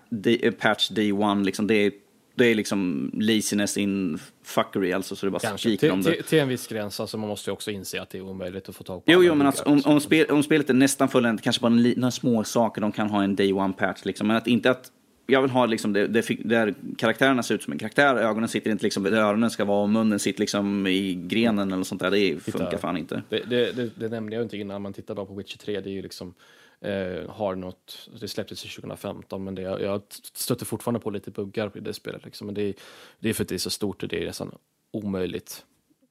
D, 0.09 0.51
patch 0.59 0.89
day 0.89 1.11
one. 1.11 1.43
Liksom. 1.43 1.67
Det, 1.67 1.75
är, 1.75 1.91
det 2.37 2.45
är 2.45 2.55
liksom 2.55 3.11
laziness 3.13 3.77
in 3.77 4.19
fuckery, 4.43 4.91
alltså 4.91 5.15
så 5.15 5.25
det 5.25 5.31
bara 5.31 5.39
Kanske 5.39 5.69
skriker 5.69 5.91
om 5.91 6.01
det. 6.01 6.11
till, 6.11 6.23
till 6.23 6.39
en 6.39 6.47
viss 6.47 6.67
gräns, 6.67 6.99
alltså 6.99 7.17
man 7.17 7.29
måste 7.29 7.49
ju 7.49 7.53
också 7.53 7.71
inse 7.71 8.01
att 8.01 8.09
det 8.09 8.17
är 8.17 8.21
omöjligt 8.21 8.69
att 8.69 8.75
få 8.75 8.83
tag 8.83 9.05
på 9.05 9.11
Jo, 9.11 9.23
jo, 9.23 9.35
men 9.35 9.47
alltså, 9.47 9.63
om, 9.63 9.81
om, 9.85 9.99
spel, 9.99 10.25
om 10.29 10.43
spelet 10.43 10.69
är 10.69 10.73
nästan 10.73 11.09
fulländat, 11.09 11.43
kanske 11.43 11.61
bara 11.61 11.69
några 11.69 12.11
små 12.11 12.43
saker 12.43 12.81
de 12.81 12.91
kan 12.91 13.09
ha 13.09 13.23
en 13.23 13.35
day 13.35 13.53
one 13.53 13.73
patch, 13.73 14.05
liksom. 14.05 14.27
men 14.27 14.37
att 14.37 14.47
inte 14.47 14.71
att 14.71 14.91
jag 15.27 15.41
vill 15.41 15.51
ha 15.51 15.65
liksom 15.65 15.93
det, 15.93 16.07
det, 16.07 16.27
där 16.43 16.73
karaktärerna 16.97 17.43
ser 17.43 17.55
ut 17.55 17.63
som 17.63 17.73
en 17.73 17.79
karaktär, 17.79 18.15
ögonen 18.15 18.49
sitter 18.49 18.71
inte 18.71 18.83
liksom 18.83 19.03
där 19.03 19.11
öronen 19.11 19.49
ska 19.49 19.65
vara 19.65 19.81
och 19.81 19.89
munnen 19.89 20.19
sitter 20.19 20.39
liksom 20.39 20.87
i 20.87 21.13
grenen 21.13 21.71
eller 21.71 21.83
sånt 21.83 22.01
där. 22.01 22.11
Det 22.11 22.39
funkar 22.39 22.77
fan 22.77 22.97
inte. 22.97 23.23
Det, 23.29 23.43
det, 23.49 23.71
det, 23.71 23.89
det 23.95 24.09
nämnde 24.09 24.35
jag 24.35 24.45
inte 24.45 24.57
innan 24.57 24.81
man 24.81 24.93
tittar 24.93 25.15
bara 25.15 25.25
på 25.25 25.33
Witcher 25.33 25.57
3. 25.57 25.81
Det 25.81 25.89
är 25.89 25.93
ju 25.93 26.01
liksom 26.01 26.33
eh, 26.81 27.29
har 27.29 27.55
något, 27.55 28.09
det 28.21 28.27
släpptes 28.27 28.61
2015 28.61 29.43
men 29.43 29.55
det, 29.55 29.61
jag 29.61 30.01
stöter 30.33 30.65
fortfarande 30.65 30.99
på 30.99 31.09
lite 31.09 31.31
buggar 31.31 31.71
i 31.77 31.79
det 31.79 31.93
spelet. 31.93 32.25
Liksom. 32.25 32.45
Men 32.47 32.53
det, 32.55 32.61
är- 32.61 32.73
det 33.19 33.29
är 33.29 33.33
för 33.33 33.43
att 33.43 33.49
det 33.49 33.55
är 33.55 33.59
så 33.59 33.69
stort 33.69 34.03
och 34.03 34.09
det 34.09 34.21
är 34.21 34.25
nästan 34.25 34.57
omöjligt. 34.91 35.65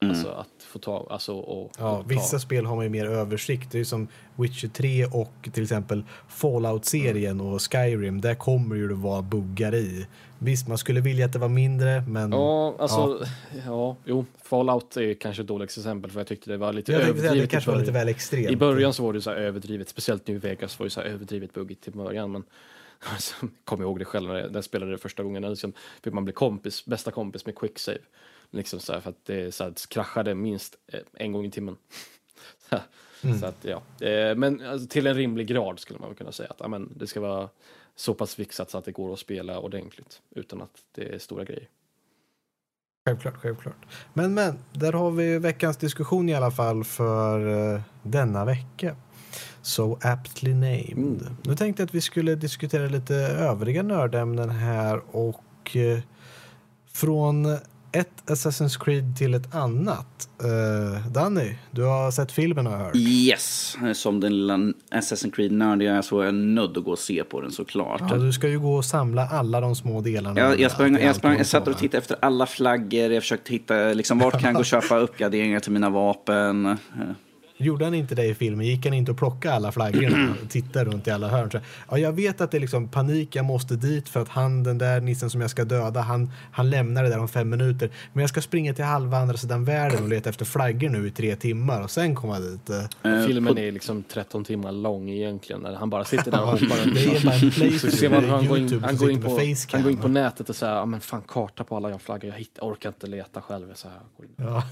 Alltså 0.05 0.29
att 0.29 0.63
få 0.63 0.79
ta, 0.79 1.07
alltså 1.11 1.35
och, 1.39 1.73
Ja, 1.79 1.99
och 1.99 2.11
vissa 2.11 2.37
ta. 2.37 2.39
spel 2.39 2.67
har 2.67 2.77
man 2.77 2.85
ju 2.85 2.89
mer 2.91 3.07
översikt. 3.07 3.73
Det 3.73 3.81
är 3.81 3.85
som 3.85 4.09
Witcher 4.37 4.69
3 4.69 5.07
och 5.07 5.49
till 5.53 5.63
exempel 5.63 6.05
Fallout-serien 6.29 7.41
och 7.41 7.63
Skyrim. 7.73 8.21
Där 8.21 8.35
kommer 8.35 8.77
ju 8.77 8.89
det 8.89 8.95
vara 8.95 9.23
buggar 9.23 9.75
i. 9.75 10.07
Visst, 10.39 10.69
man 10.69 10.79
skulle 10.79 11.01
vilja 11.01 11.27
att 11.27 11.33
det 11.33 11.39
var 11.39 11.49
mindre, 11.49 12.01
men 12.09 12.33
Ja, 12.33 12.75
alltså, 12.79 13.25
ja. 13.67 13.97
jo, 14.05 14.27
Fallout 14.43 14.97
är 14.97 15.15
kanske 15.15 15.43
ett 15.43 15.49
dåligt 15.49 15.71
exempel 15.79 16.11
för 16.11 16.21
jag 16.21 16.27
tyckte 16.27 16.51
det 16.51 16.57
var 16.57 16.73
lite 16.73 16.93
jag 16.93 17.01
det 17.01 17.05
överdrivet. 17.09 17.45
i 17.45 17.47
kanske 17.49 17.71
var 17.71 17.79
lite 17.79 17.93
början. 17.93 18.07
väl 18.07 18.15
extremt. 18.15 18.51
I 18.51 18.57
början 18.57 18.93
så 18.93 19.03
var 19.03 19.13
det 19.13 19.21
så 19.21 19.31
här 19.31 19.37
överdrivet, 19.37 19.89
speciellt 19.89 20.27
New 20.29 20.41
Vegas 20.41 20.79
var 20.79 20.87
ju 20.87 20.91
så 20.91 21.01
här 21.01 21.09
överdrivet 21.09 21.53
buggigt 21.53 21.83
till 21.85 21.93
början. 21.93 22.33
Men 22.33 22.45
alltså, 23.13 23.35
kommer 23.65 23.85
ihåg 23.85 23.99
det 23.99 24.05
själv 24.05 24.29
när 24.29 24.35
jag, 24.37 24.47
när 24.51 24.55
jag 24.57 24.65
spelade 24.65 24.93
det 24.93 24.99
första 24.99 25.23
gången. 25.23 25.43
Liksom, 25.43 25.73
fick 26.03 26.13
man 26.13 26.25
bli 26.25 26.33
kompis, 26.33 26.85
bästa 26.87 27.11
kompis 27.11 27.47
med 27.47 27.55
quicksave. 27.55 27.99
Liksom 28.51 28.81
så 28.81 28.93
här, 28.93 29.01
för 29.01 29.11
att 29.11 29.25
det 29.25 29.55
så 29.55 29.65
här, 29.65 29.73
kraschade 29.89 30.35
minst 30.35 30.77
eh, 30.93 31.01
en 31.13 31.33
gång 31.33 31.45
i 31.45 31.51
timmen. 31.51 31.77
så, 32.71 32.77
Mm. 33.25 33.39
så 33.39 33.47
att, 33.47 33.65
ja. 33.65 34.07
Eh, 34.07 34.37
Men 34.37 34.67
alltså, 34.67 34.89
till 34.89 35.07
en 35.07 35.15
rimlig 35.15 35.47
grad 35.47 35.79
skulle 35.79 35.99
man 35.99 36.15
kunna 36.15 36.33
säga 36.33 36.51
att 36.51 36.61
ja, 36.61 36.69
men, 36.69 36.93
det 36.97 37.07
ska 37.07 37.21
vara 37.21 37.49
så 37.97 38.15
pass 38.15 38.35
fixat 38.35 38.71
så 38.71 38.79
att 38.79 38.85
det 38.85 38.93
går 38.93 39.13
att 39.13 39.19
spela 39.19 39.59
ordentligt 39.59 40.23
utan 40.31 40.63
att 40.63 40.71
det 40.95 41.15
är 41.15 41.19
stora 41.19 41.45
grejer. 41.45 41.69
Självklart, 43.07 43.37
självklart. 43.37 43.87
Men, 44.15 44.35
men, 44.35 44.59
där 44.73 44.93
har 44.93 45.11
vi 45.11 45.39
veckans 45.39 45.77
diskussion 45.77 46.29
i 46.29 46.35
alla 46.35 46.51
fall 46.51 46.85
för 46.85 47.75
eh, 47.75 47.81
denna 48.03 48.45
vecka. 48.45 48.97
So 49.63 49.99
aptly 50.03 50.55
named. 50.55 51.37
Nu 51.45 51.57
tänkte 51.57 51.83
jag 51.83 51.87
att 51.87 51.95
vi 51.95 52.01
skulle 52.01 52.35
diskutera 52.35 52.87
lite 52.87 53.15
övriga 53.17 53.83
nördämnen 53.83 54.51
här 54.51 55.03
och 55.17 55.77
från 56.93 57.59
ett 57.99 58.23
Assassin's 58.27 58.85
Creed 58.85 59.17
till 59.17 59.35
ett 59.35 59.55
annat. 59.55 60.29
Eh, 60.43 61.07
Danny, 61.09 61.55
du 61.71 61.83
har 61.83 62.11
sett 62.11 62.33
filmen 62.33 62.67
har 62.67 62.73
jag 62.73 62.85
hört. 62.85 62.97
Yes, 62.97 63.77
som 63.95 64.21
den 64.21 64.37
lilla 64.37 64.55
Assassin's 64.91 65.31
Creed-nörd 65.31 65.83
jag 65.83 65.97
är 65.97 66.03
så 66.03 66.21
är 66.21 66.25
jag 66.25 66.35
nödd 66.35 66.79
att 66.79 66.85
gå 66.85 66.91
och 66.91 66.99
se 66.99 67.25
på 67.25 67.41
den 67.41 67.51
såklart. 67.51 68.03
Ja, 68.11 68.17
du 68.17 68.33
ska 68.33 68.49
ju 68.49 68.61
gå 68.61 68.75
och 68.75 68.85
samla 68.85 69.27
alla 69.29 69.61
de 69.61 69.77
små 69.77 70.01
delarna. 70.01 70.41
Jag, 70.41 70.61
jag, 70.61 70.71
sprang, 70.71 70.99
jag, 70.99 71.17
sprang, 71.17 71.37
jag 71.37 71.47
satt 71.47 71.69
och 71.69 71.79
tittade 71.79 71.99
efter 71.99 72.17
alla 72.23 72.47
flaggor, 72.47 73.13
jag 73.13 73.23
försökte 73.23 73.53
hitta 73.53 73.75
liksom, 73.75 74.19
vart 74.19 74.33
kan 74.33 74.43
jag 74.43 74.55
gå 74.55 74.61
och 74.61 74.67
köpa 74.67 74.99
uppgraderingar 74.99 75.61
till 75.61 75.73
mina 75.73 75.91
vapen. 75.91 76.79
Gjorde 77.59 77.85
han 77.85 77.95
inte 77.95 78.15
det 78.15 78.25
i 78.25 78.35
filmen? 78.35 78.67
Gick 78.67 78.85
han 78.85 78.95
inte 78.95 79.11
och 79.11 79.19
plockade 79.19 79.55
alla 79.55 79.73
flaggorna 79.73 80.35
och 80.45 80.51
tittade 80.51 80.85
runt 80.85 81.07
i 81.07 81.11
alla 81.11 81.29
hörn? 81.29 81.51
Så, 81.51 81.59
ja, 81.91 81.99
jag 81.99 82.13
vet 82.13 82.41
att 82.41 82.51
det 82.51 82.59
är 82.59 82.61
liksom 82.61 82.89
panik, 82.89 83.37
jag 83.37 83.45
måste 83.45 83.77
dit 83.77 84.09
för 84.09 84.21
att 84.23 84.29
han, 84.29 84.63
den 84.63 84.79
där 84.79 85.01
nissen 85.01 85.31
som 85.31 85.41
jag 85.41 85.51
ska 85.51 85.65
döda, 85.65 86.01
han, 86.01 86.31
han 86.53 86.71
lämnar 86.71 87.03
det 87.03 87.09
där 87.09 87.19
om 87.19 87.29
fem 87.29 87.49
minuter. 87.51 87.91
Men 88.13 88.21
jag 88.21 88.29
ska 88.31 88.41
springa 88.41 88.75
till 88.75 88.85
halva 88.85 89.19
andra 89.19 89.37
sidan 89.37 89.65
världen 89.65 90.03
och 90.03 90.09
leta 90.09 90.31
efter 90.31 90.45
flaggor 90.45 90.89
nu 90.89 91.07
i 91.09 91.11
tre 91.11 91.37
timmar 91.37 91.83
och 91.83 91.91
sen 91.91 92.15
komma 92.15 92.39
dit. 92.39 92.71
Eh, 92.71 93.13
Eh, 93.13 93.27
Filmen 93.27 93.55
på- 93.55 93.61
är 93.61 93.73
liksom 93.73 94.03
13 94.03 94.45
timmar 94.45 94.73
lång 94.73 95.11
egentligen. 95.11 95.63
När 95.63 95.75
han 95.75 95.91
bara 95.91 96.05
sitter 96.05 96.31
där 96.31 96.43
och 96.43 96.49
hoppar 96.49 96.85
runt. 96.85 96.95
Det 96.95 97.17
är 97.17 97.25
bara 97.25 97.35
en 97.35 97.51
playthrough. 97.51 98.11
Man 98.13 98.31
han 98.31 98.47
går 98.47 98.59
in, 98.59 98.81
han 98.85 98.97
går 98.97 99.11
in, 99.11 99.23
på, 99.23 99.41
han 99.73 99.83
går 99.83 99.91
in 99.93 99.97
på 99.99 100.09
nätet 100.09 100.49
och 100.51 100.57
säger 100.57 100.75
ja 100.75 100.85
men 100.87 101.01
fan 101.01 101.23
karta 101.29 101.65
på 101.65 101.77
alla 101.77 101.91
jag 101.91 102.01
flaggor. 102.03 102.31
Jag 102.31 102.39
hittar, 102.39 102.63
orkar 102.63 102.89
inte 102.89 103.07
leta 103.07 103.41
själv. 103.41 103.67
Så 103.75 103.89
här. 103.89 103.99
Ja. 104.37 104.63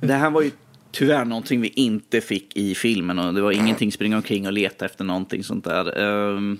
Det 0.00 0.14
här 0.14 0.30
var 0.30 0.42
ju 0.42 0.50
tyvärr 0.92 1.24
någonting 1.24 1.60
vi 1.60 1.68
inte 1.68 2.20
fick 2.20 2.56
i 2.56 2.74
filmen 2.74 3.18
och 3.18 3.34
det 3.34 3.40
var 3.40 3.52
ingenting 3.52 3.92
springa 3.92 4.16
omkring 4.16 4.46
och 4.46 4.52
leta 4.52 4.84
efter 4.84 5.04
någonting 5.04 5.44
sånt 5.44 5.64
där. 5.64 5.98
Um, 5.98 6.58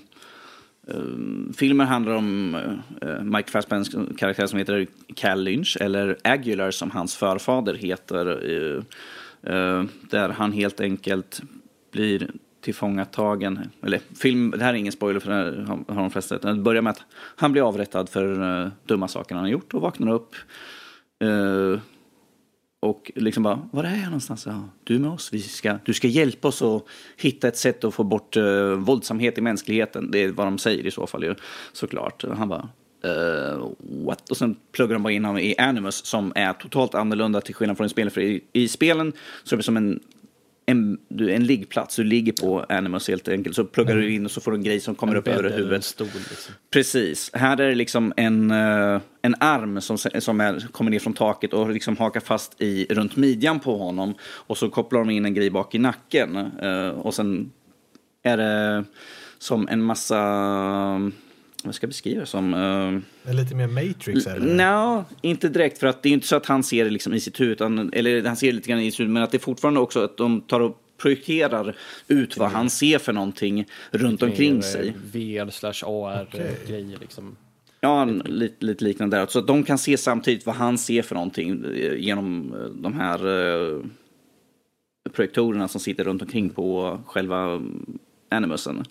um, 0.87 1.53
filmen 1.57 1.87
handlar 1.87 2.15
om 2.15 2.55
uh, 3.01 3.21
Mike 3.23 3.51
Fassbenders 3.51 4.17
karaktär 4.17 4.47
som 4.47 4.59
heter 4.59 4.87
Cal 5.15 5.43
Lynch, 5.43 5.77
eller 5.81 6.17
Aguilar 6.23 6.71
som 6.71 6.91
hans 6.91 7.15
förfader 7.15 7.73
heter. 7.73 8.49
Uh, 8.49 8.83
där 10.09 10.29
han 10.29 10.51
helt 10.51 10.81
enkelt 10.81 11.41
blir 11.91 12.29
tillfångatagen. 12.61 13.59
Eller 13.81 13.99
film, 14.15 14.51
det 14.51 14.63
här 14.63 14.73
är 14.73 14.77
ingen 14.77 14.91
spoiler 14.91 15.19
för 15.19 15.31
det 15.31 15.93
har 15.93 16.01
de 16.01 16.11
flesta 16.11 16.37
Det 16.37 16.53
börjar 16.53 16.81
med 16.81 16.91
att 16.91 17.01
han 17.13 17.51
blir 17.51 17.67
avrättad 17.67 18.09
för 18.09 18.71
dumma 18.85 19.07
saker 19.07 19.35
han 19.35 19.43
har 19.43 19.51
gjort 19.51 19.73
och 19.73 19.81
vaknar 19.81 20.11
upp. 20.11 20.35
Och 22.83 23.11
liksom 23.15 23.43
bara, 23.43 23.69
var 23.71 23.83
är 23.83 23.95
jag 23.95 24.05
någonstans? 24.05 24.45
Ja, 24.45 24.69
du 24.83 24.95
är 24.95 24.99
med 24.99 25.11
oss, 25.11 25.29
vi 25.33 25.39
ska, 25.41 25.77
du 25.85 25.93
ska 25.93 26.07
hjälpa 26.07 26.47
oss 26.47 26.61
att 26.61 26.85
hitta 27.17 27.47
ett 27.47 27.57
sätt 27.57 27.83
att 27.83 27.93
få 27.93 28.03
bort 28.03 28.37
uh, 28.37 28.73
våldsamhet 28.73 29.37
i 29.37 29.41
mänskligheten. 29.41 30.11
Det 30.11 30.23
är 30.23 30.31
vad 30.31 30.47
de 30.47 30.57
säger 30.57 30.85
i 30.85 30.91
så 30.91 31.07
fall 31.07 31.23
ju, 31.23 31.35
såklart. 31.73 32.25
Han 32.37 32.49
bara, 32.49 32.69
uh, 33.05 33.67
what? 34.05 34.29
Och 34.29 34.37
sen 34.37 34.55
pluggar 34.71 34.93
de 34.93 35.03
bara 35.03 35.13
in 35.13 35.25
honom 35.25 35.41
i 35.41 35.55
Animus 35.57 36.05
som 36.05 36.33
är 36.35 36.53
totalt 36.53 36.95
annorlunda 36.95 37.41
till 37.41 37.55
skillnad 37.55 37.77
från 37.77 37.87
i 37.87 37.89
spelen. 37.89 38.11
För 38.11 38.21
i, 38.21 38.43
i 38.53 38.67
spelen 38.67 39.13
så 39.43 39.55
är 39.55 39.57
det 39.57 39.63
som 39.63 39.77
en 39.77 39.99
en, 40.65 40.97
en 41.09 41.43
liggplats, 41.43 41.95
du 41.95 42.03
ligger 42.03 42.31
på 42.31 42.65
Animus 42.69 43.07
helt 43.07 43.27
enkelt. 43.27 43.55
Så 43.55 43.65
pluggar 43.65 43.93
mm. 43.93 44.05
du 44.05 44.13
in 44.13 44.25
och 44.25 44.31
så 44.31 44.41
får 44.41 44.51
du 44.51 44.57
en 44.57 44.63
grej 44.63 44.79
som 44.79 44.95
kommer 44.95 45.13
en 45.13 45.19
upp 45.19 45.27
över 45.27 45.49
huvudet. 45.49 45.83
Stol, 45.83 46.07
liksom. 46.07 46.53
Precis. 46.71 47.31
Här 47.33 47.61
är 47.61 47.69
det 47.69 47.75
liksom 47.75 48.13
en, 48.17 48.51
uh, 48.51 49.01
en 49.21 49.35
arm 49.39 49.81
som, 49.81 49.97
som 49.97 50.41
är, 50.41 50.67
kommer 50.71 50.91
ner 50.91 50.99
från 50.99 51.13
taket 51.13 51.53
och 51.53 51.69
liksom 51.69 51.97
hakar 51.97 52.19
fast 52.19 52.61
i, 52.61 52.85
runt 52.89 53.15
midjan 53.15 53.59
på 53.59 53.77
honom. 53.77 54.13
Och 54.21 54.57
så 54.57 54.69
kopplar 54.69 54.99
de 54.99 55.09
in 55.09 55.25
en 55.25 55.33
grej 55.33 55.49
bak 55.49 55.75
i 55.75 55.79
nacken. 55.79 56.37
Uh, 56.63 56.89
och 56.89 57.13
sen 57.13 57.51
är 58.23 58.37
det 58.37 58.83
som 59.39 59.67
en 59.67 59.83
massa 59.83 61.11
vad 61.63 61.75
ska 61.75 61.85
jag 61.85 61.89
beskriva 61.89 62.19
det 62.19 62.25
som? 62.25 62.53
Uh, 62.53 63.35
lite 63.35 63.55
mer 63.55 63.67
Matrix? 63.67 64.27
Eller? 64.27 64.55
No, 64.55 65.05
inte 65.21 65.49
direkt. 65.49 65.77
För 65.77 65.87
att 65.87 66.03
det 66.03 66.09
är 66.09 66.13
inte 66.13 66.27
så 66.27 66.35
att 66.35 66.45
han 66.45 66.63
ser 66.63 66.85
det 66.85 66.91
liksom 66.91 67.13
i 67.13 67.19
sitt 67.19 67.39
huvud. 67.39 67.53
Utan, 67.53 67.93
eller 67.93 68.23
han 68.23 68.35
ser 68.35 68.47
det 68.47 68.53
lite 68.53 68.69
grann 68.69 68.79
i 68.79 68.91
sitt 68.91 68.99
huvud. 68.99 69.13
Men 69.13 69.23
att 69.23 69.31
det 69.31 69.37
är 69.37 69.39
fortfarande 69.39 69.79
också 69.79 70.03
att 70.03 70.17
de 70.17 70.41
tar 70.41 70.59
och 70.59 70.79
projekterar 70.97 71.75
ut 72.07 72.37
vad 72.37 72.51
han 72.51 72.69
ser 72.69 72.99
för 72.99 73.13
någonting 73.13 73.65
runt 73.91 74.23
omkring 74.23 74.63
sig. 74.63 74.93
VR 75.11 75.49
slash 75.49 75.83
AR-grejer 75.85 76.85
okay. 76.85 76.97
liksom. 76.99 77.35
Ja, 77.83 78.05
lite, 78.05 78.65
lite 78.65 78.83
liknande 78.83 79.17
där. 79.17 79.25
Så 79.25 79.39
att 79.39 79.47
de 79.47 79.63
kan 79.63 79.77
se 79.77 79.97
samtidigt 79.97 80.45
vad 80.45 80.55
han 80.55 80.77
ser 80.77 81.01
för 81.01 81.15
någonting 81.15 81.65
eh, 81.75 81.95
genom 81.95 82.53
eh, 82.53 82.69
de 82.69 82.93
här 82.93 83.27
uh, 83.27 83.85
projektorerna 85.11 85.67
som 85.67 85.81
sitter 85.81 86.03
runt 86.03 86.21
omkring 86.21 86.49
på 86.49 86.99
själva 87.05 87.61
animusen. 88.29 88.83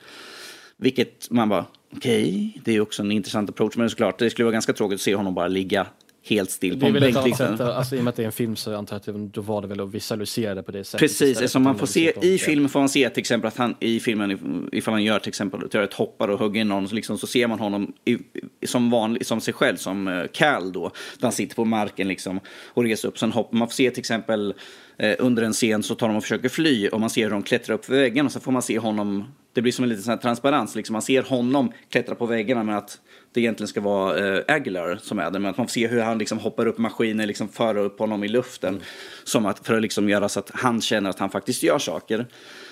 Vilket 0.83 1.31
man 1.31 1.49
bara, 1.49 1.67
okej, 1.97 2.23
okay, 2.23 2.63
det 2.65 2.77
är 2.77 2.81
också 2.81 3.03
en 3.03 3.13
intressant 3.13 3.51
approach. 3.51 3.77
Men 3.77 3.91
såklart, 3.91 4.19
det 4.19 4.31
skulle 4.31 4.45
vara 4.45 4.53
ganska 4.53 4.73
tråkigt 4.73 4.95
att 4.95 5.01
se 5.01 5.15
honom 5.15 5.35
bara 5.35 5.49
ligga 5.49 5.87
helt 6.25 6.51
still 6.51 6.81
på 6.81 6.87
en 6.87 6.93
bänk. 6.93 7.25
Liksom. 7.25 7.61
alltså, 7.61 7.97
I 7.97 7.99
och 7.99 8.05
med 8.05 8.11
att 8.11 8.17
det 8.17 8.23
är 8.23 8.27
en 8.27 8.33
film 8.33 8.57
så 8.57 8.77
antar 8.77 9.01
jag 9.07 9.25
att 9.25 9.35
då 9.35 9.41
var 9.41 9.63
det 9.63 9.69
väl 9.69 9.81
att 9.81 9.95
visualisera 9.95 10.55
det 10.55 10.63
på 10.63 10.73
det 10.73 10.85
sättet. 10.85 11.01
Precis, 11.01 11.51
som 11.51 11.63
man 11.63 11.79
får 11.79 11.87
se 11.87 12.13
i 12.23 12.39
filmen 12.39 12.69
får 12.69 12.81
man 12.81 12.89
se 12.89 13.11
till 13.11 13.21
exempel 13.21 13.49
att 13.49 13.57
han 13.57 13.75
i 13.81 14.01
filmen, 14.01 14.69
ifall 14.73 14.95
han 14.95 15.05
gör 15.05 15.19
till 15.19 15.29
exempel 15.29 15.61
ett 15.75 15.95
hoppar 15.95 16.29
och 16.29 16.39
hugger 16.39 16.65
någon, 16.65 16.89
så, 16.89 16.95
liksom, 16.95 17.19
så 17.19 17.27
ser 17.27 17.47
man 17.47 17.59
honom 17.59 17.93
i, 18.05 18.19
som 18.67 18.91
vanlig, 18.91 19.27
som 19.27 19.41
sig 19.41 19.55
själv, 19.55 19.77
som 19.77 20.09
uh, 20.09 20.27
Cal 20.33 20.73
då. 20.73 20.83
Där 21.19 21.23
han 21.23 21.33
sitter 21.33 21.57
på 21.57 21.65
marken 21.65 22.09
liksom 22.09 22.41
och 22.67 22.85
reser 22.85 23.09
upp. 23.09 23.19
Sen 23.19 23.33
hoppar 23.33 23.59
man 23.59 23.69
får 23.69 23.75
se 23.75 23.91
till 23.91 24.01
exempel 24.01 24.51
eh, 24.51 24.55
Eh, 25.03 25.17
under 25.19 25.43
en 25.43 25.53
scen 25.53 25.83
så 25.83 25.95
tar 25.95 26.09
de 26.09 26.17
och 26.17 26.23
försöker 26.23 26.49
fly 26.49 26.89
och 26.89 27.01
man 27.01 27.11
ser 27.11 27.23
hur 27.23 27.31
de 27.31 27.43
klättrar 27.43 27.75
upp 27.75 27.85
för 27.85 27.93
väggen 27.93 28.27
och 28.27 28.33
så 28.33 28.41
får 28.41 28.53
man 28.53 28.63
se 28.63 28.79
honom 28.79 29.25
det 29.53 29.63
blir 29.63 29.73
som 29.73 29.83
en 29.83 29.89
liten 29.89 30.03
sån 30.03 30.19
transparens, 30.19 30.75
liksom 30.75 30.93
man 30.93 31.03
ser 31.03 31.23
honom 31.23 31.73
klättra 31.89 32.15
på 32.15 32.27
väggarna 32.27 32.63
men 32.63 32.75
att 32.75 33.01
det 33.33 33.41
egentligen 33.41 33.69
ska 33.69 33.81
vara 33.81 34.37
eh, 34.37 34.45
Aguilar 34.49 34.99
som 35.03 35.19
är 35.19 35.31
det. 35.31 35.39
Men 35.39 35.51
att 35.51 35.57
man 35.57 35.67
får 35.67 35.73
se 35.73 35.87
hur 35.87 36.01
han 36.01 36.19
liksom 36.19 36.39
hoppar 36.39 36.67
upp 36.67 36.79
maskiner, 36.79 37.27
liksom 37.27 37.49
för 37.49 37.77
upp 37.77 37.99
honom 37.99 38.25
i 38.25 38.29
luften. 38.29 38.75
Mm. 38.75 38.83
Som 39.25 39.47
att, 39.47 39.67
för 39.67 39.75
att 39.75 39.83
liksom 39.83 40.09
göra 40.09 40.29
så 40.29 40.39
att 40.41 40.51
han 40.55 40.81
känner 40.81 41.11
att 41.11 41.19
han 41.19 41.31
faktiskt 41.31 41.63
gör 41.63 41.79
saker. 41.79 42.27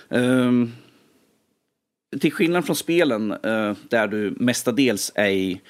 Um, 0.09 0.73
till 2.21 2.33
skillnad 2.33 2.67
från 2.67 2.77
spelen 2.77 3.33
uh, 3.33 3.77
där 3.89 4.07
du 4.07 4.35
mestadels 4.37 5.13
är 5.15 5.31
i 5.31 5.61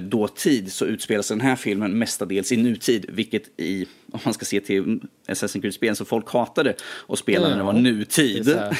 dåtid 0.00 0.72
så 0.72 0.84
utspelas 0.84 1.28
den 1.28 1.40
här 1.40 1.56
filmen 1.56 1.98
mestadels 1.98 2.52
i 2.52 2.56
nutid. 2.56 3.06
Vilket 3.08 3.60
i, 3.60 3.86
om 4.12 4.20
man 4.24 4.34
ska 4.34 4.44
se 4.44 4.60
till 4.60 5.00
Assassin's 5.26 5.60
Creed-spelen, 5.60 5.96
så 5.96 6.04
folk 6.04 6.30
hatade 6.30 6.74
att 7.08 7.18
spela 7.18 7.48
när 7.48 7.56
det 7.56 7.62
var 7.62 7.72
nutid. 7.72 8.44
Det 8.44 8.76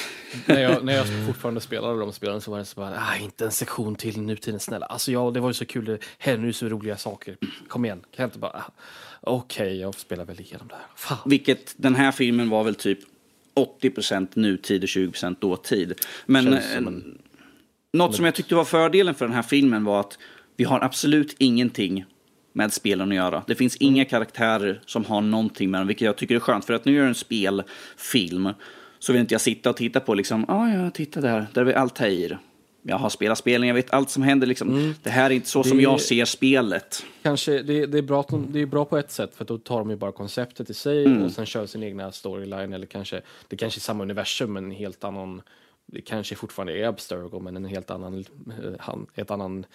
när, 0.47 0.61
jag, 0.61 0.85
när 0.85 0.93
jag 0.95 1.07
fortfarande 1.27 1.61
spelade 1.61 2.01
de 2.01 2.13
spelen 2.13 2.41
så 2.41 2.51
var 2.51 2.59
det 2.59 2.65
så 2.65 2.81
bara, 2.81 2.99
ah, 2.99 3.17
inte 3.17 3.45
en 3.45 3.51
sektion 3.51 3.97
till 3.97 4.21
nutiden 4.21 4.61
snälla. 4.61 4.87
Alltså 4.87 5.13
ja, 5.13 5.31
det 5.31 5.41
var 5.41 5.49
ju 5.49 5.55
så 5.55 5.65
kul, 5.65 5.85
det 5.85 5.99
händer 6.19 6.47
ju 6.47 6.53
så 6.53 6.69
roliga 6.69 6.97
saker. 6.97 7.37
Kom 7.69 7.85
igen, 7.85 8.01
kan 8.01 8.23
jag 8.23 8.27
inte 8.27 8.39
bara, 8.39 8.53
ah, 8.53 8.73
okej, 9.21 9.67
okay, 9.67 9.77
jag 9.77 9.95
spelar 9.95 10.25
väl 10.25 10.41
igenom 10.41 10.69
det 10.69 10.75
här. 10.75 10.87
Fan. 10.97 11.19
Vilket 11.27 11.75
den 11.77 11.95
här 11.95 12.13
filmen 12.13 12.51
var 12.51 12.65
väl 12.65 12.75
typ 12.75 12.99
80% 13.55 14.29
nutid 14.35 14.83
och 14.83 14.89
20% 14.89 15.37
dåtid. 15.41 15.95
Men 16.27 16.53
eh, 16.53 16.77
en... 16.77 17.19
något 17.93 18.17
som 18.17 18.25
jag 18.25 18.35
tyckte 18.35 18.55
var 18.55 18.65
fördelen 18.65 19.15
för 19.15 19.25
den 19.25 19.35
här 19.35 19.43
filmen 19.43 19.85
var 19.85 20.01
att 20.01 20.19
vi 20.57 20.65
har 20.65 20.81
absolut 20.81 21.37
ingenting 21.39 22.05
med 22.53 22.73
spelen 22.73 23.09
att 23.09 23.17
göra. 23.17 23.43
Det 23.47 23.55
finns 23.55 23.77
inga 23.77 24.05
karaktärer 24.05 24.81
som 24.87 25.05
har 25.05 25.21
någonting 25.21 25.71
med 25.71 25.81
dem, 25.81 25.89
vilket 25.89 26.07
jag 26.07 26.17
tycker 26.17 26.35
är 26.35 26.41
skönt. 26.41 26.65
För 26.65 26.75
att 26.75 26.85
nu 26.85 26.93
gör 26.93 27.07
en 27.07 27.15
spelfilm 27.15 28.49
så 28.99 29.13
vill 29.13 29.21
inte 29.21 29.35
jag 29.35 29.41
sitta 29.41 29.71
och 29.71 29.77
titta 29.77 30.01
på 30.01 30.15
liksom, 30.15 30.45
ja, 30.49 30.55
ah, 30.55 30.69
ja, 30.69 30.91
titta 30.91 31.21
där, 31.21 31.47
där 31.53 31.67
är 31.67 31.75
Altair. 31.75 32.39
Jag 32.87 32.99
har 32.99 33.09
spelat 33.09 33.39
spelen, 33.39 33.69
jag 33.69 33.75
vet 33.75 33.91
allt 33.91 34.11
som 34.11 34.23
händer. 34.23 34.47
Liksom. 34.47 34.69
Mm. 34.69 34.95
Det 35.03 35.11
här 35.11 35.31
är 35.31 35.35
inte 35.35 35.49
så 35.49 35.63
det, 35.63 35.69
som 35.69 35.81
jag 35.81 36.01
ser 36.01 36.25
spelet. 36.25 37.05
Kanske, 37.23 37.63
det, 37.63 37.87
det, 37.87 37.99
är 37.99 38.03
bra, 38.03 38.27
det 38.49 38.61
är 38.61 38.67
bra 38.67 38.85
på 38.85 38.99
ett 38.99 39.11
sätt, 39.11 39.35
för 39.35 39.45
då 39.45 39.59
tar 39.59 39.79
de 39.79 39.91
ju 39.91 39.97
bara 39.97 40.13
konceptet 40.13 40.71
i 40.71 40.75
sig 40.75 41.05
mm. 41.05 41.23
och 41.23 41.33
sen 41.33 41.47
kör 41.47 41.67
sin 41.67 41.83
egna 41.83 42.13
storyline. 42.13 42.73
Eller 42.73 42.87
kanske, 42.87 43.23
det 43.49 43.57
kanske 43.57 43.79
är 43.79 43.81
samma 43.81 44.03
universum, 44.03 44.53
men 44.53 44.65
en 44.65 44.71
helt 44.71 45.05
annan... 45.05 45.43
Det 45.87 46.01
kanske 46.01 46.35
fortfarande 46.35 46.79
är 46.79 46.89
Abstergo, 46.89 47.41
men 47.41 47.57
en 47.57 47.65
helt 47.65 47.91
annan, 47.91 48.25
eh, 48.49 48.95
ett 49.15 49.31
annan 49.31 49.67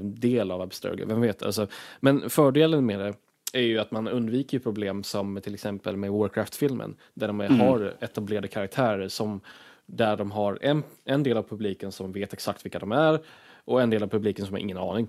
del 0.00 0.50
av 0.50 0.60
Abstergo. 0.60 1.06
Vem 1.06 1.20
vet? 1.20 1.42
Alltså, 1.42 1.66
men 2.00 2.30
fördelen 2.30 2.86
med 2.86 3.00
det 3.00 3.14
är 3.52 3.62
ju 3.62 3.78
att 3.78 3.90
man 3.90 4.08
undviker 4.08 4.58
problem 4.58 5.02
som 5.02 5.40
till 5.40 5.54
exempel 5.54 5.96
med 5.96 6.10
Warcraft-filmen 6.10 6.96
där 7.14 7.26
de 7.26 7.40
mm. 7.40 7.60
har 7.60 7.96
etablerade 8.00 8.48
karaktärer 8.48 9.08
som 9.08 9.40
där 9.86 10.16
de 10.16 10.30
har 10.30 10.58
en, 10.62 10.82
en 11.04 11.22
del 11.22 11.36
av 11.36 11.42
publiken 11.42 11.92
som 11.92 12.12
vet 12.12 12.32
exakt 12.32 12.64
vilka 12.64 12.78
de 12.78 12.92
är 12.92 13.20
och 13.64 13.82
en 13.82 13.90
del 13.90 14.02
av 14.02 14.08
publiken 14.08 14.46
som 14.46 14.54
har 14.54 14.60
ingen 14.60 14.78
aning. 14.78 15.08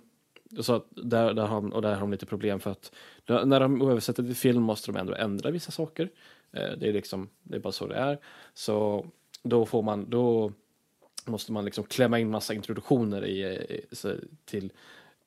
Så 0.59 0.83
där, 0.89 1.33
där 1.33 1.45
har, 1.45 1.73
och 1.73 1.81
där 1.81 1.93
har 1.93 1.99
de 1.99 2.11
lite 2.11 2.25
problem 2.25 2.59
för 2.59 2.71
att 2.71 2.91
när 3.27 3.59
de 3.59 3.89
översätter 3.89 4.23
till 4.23 4.35
film 4.35 4.63
måste 4.63 4.91
de 4.91 4.99
ändå 4.99 5.13
ändra 5.13 5.51
vissa 5.51 5.71
saker. 5.71 6.09
Eh, 6.51 6.71
det 6.77 6.87
är 6.87 6.93
liksom, 6.93 7.29
det 7.43 7.55
är 7.55 7.59
bara 7.59 7.71
så 7.71 7.87
det 7.87 7.95
är. 7.95 8.19
Så 8.53 9.05
då 9.43 9.65
får 9.65 9.81
man, 9.81 10.09
då 10.09 10.51
måste 11.25 11.51
man 11.51 11.65
liksom 11.65 11.83
klämma 11.83 12.19
in 12.19 12.29
massa 12.29 12.53
introduktioner 12.53 13.25
i, 13.25 13.41
i 13.43 13.85
till 14.45 14.71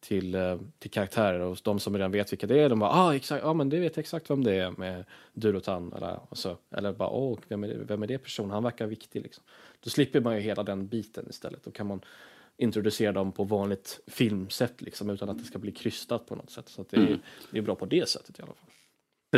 till, 0.04 0.34
eh, 0.34 0.58
till 0.78 0.90
karaktärer 0.90 1.40
och 1.40 1.58
de 1.62 1.80
som 1.80 1.96
redan 1.96 2.10
vet 2.10 2.32
vilka 2.32 2.46
det 2.46 2.60
är, 2.60 2.68
de 2.68 2.78
bara 2.78 2.90
ah, 2.90 3.14
exakt, 3.14 3.42
ja 3.44 3.50
ah, 3.50 3.54
men 3.54 3.68
det 3.68 3.80
vet 3.80 3.98
exakt 3.98 4.30
vem 4.30 4.44
det 4.44 4.54
är 4.54 4.70
med 4.70 5.04
Durotan 5.32 5.92
eller, 5.92 6.20
och 6.28 6.38
så, 6.38 6.56
eller 6.70 6.92
bara 6.92 7.08
åh, 7.08 7.34
oh, 7.34 7.38
vem, 7.48 7.64
är 7.64 7.68
det, 7.68 7.74
vem 7.74 8.02
är 8.02 8.06
det 8.06 8.18
person, 8.18 8.50
han 8.50 8.62
verkar 8.62 8.86
viktig 8.86 9.22
liksom. 9.22 9.44
Då 9.80 9.90
slipper 9.90 10.20
man 10.20 10.34
ju 10.34 10.40
hela 10.40 10.62
den 10.62 10.86
biten 10.86 11.26
istället, 11.30 11.64
då 11.64 11.70
kan 11.70 11.86
man 11.86 12.00
introducera 12.56 13.12
dem 13.12 13.32
på 13.32 13.44
vanligt 13.44 14.00
filmsätt 14.06 14.82
liksom 14.82 15.10
utan 15.10 15.28
att 15.28 15.38
det 15.38 15.44
ska 15.44 15.58
bli 15.58 15.72
krystat 15.72 16.26
på 16.26 16.34
något 16.34 16.50
sätt. 16.50 16.68
Så 16.68 16.84
det, 16.90 16.96
är, 16.96 17.06
mm. 17.06 17.18
det 17.50 17.58
är 17.58 17.62
bra 17.62 17.74
på 17.74 17.86
det 17.86 18.08
sättet 18.08 18.38
i 18.38 18.42
alla 18.42 18.52
fall. 18.54 18.70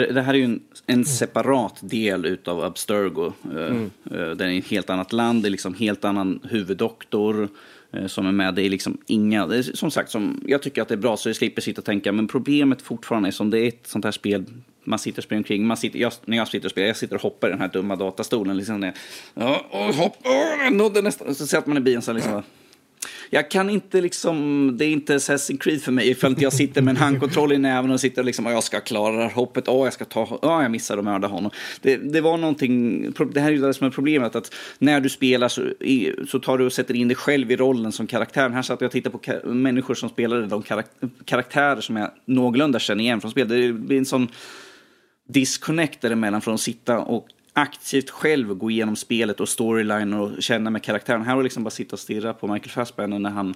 Det 0.01 0.23
här 0.23 0.35
är 0.35 0.39
ju 0.39 0.45
en, 0.45 0.61
en 0.87 1.05
separat 1.05 1.79
del 1.81 2.27
utav 2.27 2.65
Abstergo. 2.65 3.33
Mm. 3.51 3.91
Den 4.11 4.41
är 4.41 4.51
i 4.51 4.59
ett 4.59 4.69
helt 4.69 4.91
annat 4.91 5.13
land, 5.13 5.43
det 5.43 5.49
är 5.49 5.51
liksom 5.51 5.75
helt 5.75 6.05
annan 6.05 6.41
huvuddoktor. 6.51 7.49
Eh, 7.93 8.07
som 8.07 8.27
är 8.27 8.33
med. 8.33 8.55
Det 8.55 8.63
är 8.63 8.71
liksom 8.71 8.99
inga, 9.07 9.47
det 9.47 9.57
är, 9.57 9.63
som 9.63 9.91
sagt, 9.91 10.11
som, 10.11 10.45
jag 10.47 10.63
tycker 10.63 10.83
att 10.83 10.89
det 10.89 10.95
är 10.95 10.99
bra 10.99 11.17
så 11.17 11.29
jag 11.29 11.37
slipper 11.37 11.63
sitta 11.63 11.81
och 11.81 11.85
tänka. 11.85 12.13
Men 12.13 12.29
problemet 12.29 12.83
fortfarande 12.83 13.29
är 13.29 13.31
som 13.31 13.51
det 13.51 13.59
är 13.59 13.69
ett 13.69 13.87
sånt 13.87 14.05
här 14.05 14.13
spel 14.13 14.45
man 14.85 14.99
sitter 14.99 15.19
och 15.19 15.25
springer 15.25 15.41
omkring. 15.41 15.67
Man 15.67 15.77
sitter, 15.77 15.99
jag, 15.99 16.13
när 16.25 16.37
jag 16.37 16.49
sitter 16.49 16.67
och 16.67 16.71
spelar, 16.71 16.87
jag 16.87 16.97
sitter 16.97 17.15
och 17.15 17.23
hoppar 17.23 17.49
i 17.49 17.51
den 17.51 17.61
här 17.61 17.69
dumma 17.69 17.97
datastolen. 17.97 18.57
Liksom, 18.57 18.93
ja, 19.35 19.67
och 19.71 19.95
hopp, 19.95 20.17
och, 20.21 20.65
jag 20.65 20.73
nådde 20.73 21.03
nästan. 21.03 21.35
Så 21.35 21.47
sätter 21.47 21.69
man 21.69 21.77
i 21.77 21.81
bilen 21.81 22.03
så 22.03 22.13
liksom, 22.13 22.43
jag 23.31 23.51
kan 23.51 23.71
inte 23.71 24.01
liksom, 24.01 24.71
det 24.79 24.85
är 24.85 24.89
inte 24.89 25.17
Assassin's 25.17 25.59
Creed 25.59 25.83
för 25.83 25.93
mig 25.93 26.11
ifall 26.11 26.31
inte 26.31 26.43
jag 26.43 26.53
sitter 26.53 26.83
med 26.83 26.93
en 26.93 26.97
handkontroll 26.97 27.53
i 27.53 27.59
näven 27.59 27.91
och 27.91 28.01
sitter 28.01 28.23
och 28.23 28.27
liksom, 28.27 28.47
jag 28.47 28.65
ska 28.65 28.81
klara 28.81 29.17
det 29.17 29.23
här 29.23 29.31
hoppet, 29.31 29.69
åh, 29.69 29.87
jag 29.87 29.93
ska 29.93 30.05
ta, 30.05 30.39
åh, 30.43 30.63
jag 30.63 30.71
missade 30.71 30.99
och 30.99 31.05
mörda 31.05 31.29
honom. 31.29 31.51
Det, 31.83 31.97
det 31.97 32.21
var 32.21 32.37
någonting, 32.37 33.03
det 33.33 33.41
här 33.41 33.49
är 33.49 33.53
ju 33.53 33.61
det 33.61 33.75
som 33.75 33.87
är 33.87 33.91
problemet, 33.91 34.37
att 34.37 34.55
när 34.79 35.01
du 35.01 35.09
spelar 35.09 35.49
så, 35.49 35.63
så 36.29 36.39
tar 36.39 36.59
du 36.59 36.67
och 36.67 36.73
sätter 36.73 36.95
in 36.95 37.09
dig 37.09 37.17
själv 37.17 37.51
i 37.51 37.57
rollen 37.57 37.93
som 37.93 38.07
karaktär. 38.07 38.49
Här 38.49 38.63
satt 38.63 38.81
jag 38.81 38.89
och 38.89 38.93
tittade 38.93 39.19
på 39.19 39.49
människor 39.49 39.95
som 39.95 40.09
spelade 40.09 40.47
de 40.47 40.63
karaktärer 41.25 41.81
som 41.81 41.97
jag 41.97 42.11
någorlunda 42.25 42.79
känner 42.79 43.05
igen 43.05 43.21
från 43.21 43.31
spel. 43.31 43.49
Det 43.49 43.73
blir 43.73 43.99
en 43.99 44.05
sån 44.05 44.29
disconnect 45.29 46.01
däremellan 46.01 46.41
från 46.41 46.55
att 46.55 46.61
sitta 46.61 46.99
och 46.99 47.29
aktivt 47.57 48.11
själv 48.11 48.55
gå 48.55 48.71
igenom 48.71 48.97
spelet 48.97 49.41
och 49.41 49.49
storyline 49.49 50.15
och 50.15 50.43
känna 50.43 50.71
med 50.71 50.83
karaktären. 50.83 51.23
Här 51.23 51.37
var 51.37 51.43
liksom 51.43 51.65
bara 51.65 51.71
sitta 51.71 51.93
och 51.93 52.01
stirra 52.01 52.35
på 52.35 52.47
Michael 52.47 52.71
Fassbender 52.71 53.19
när 53.19 53.31
han 53.31 53.55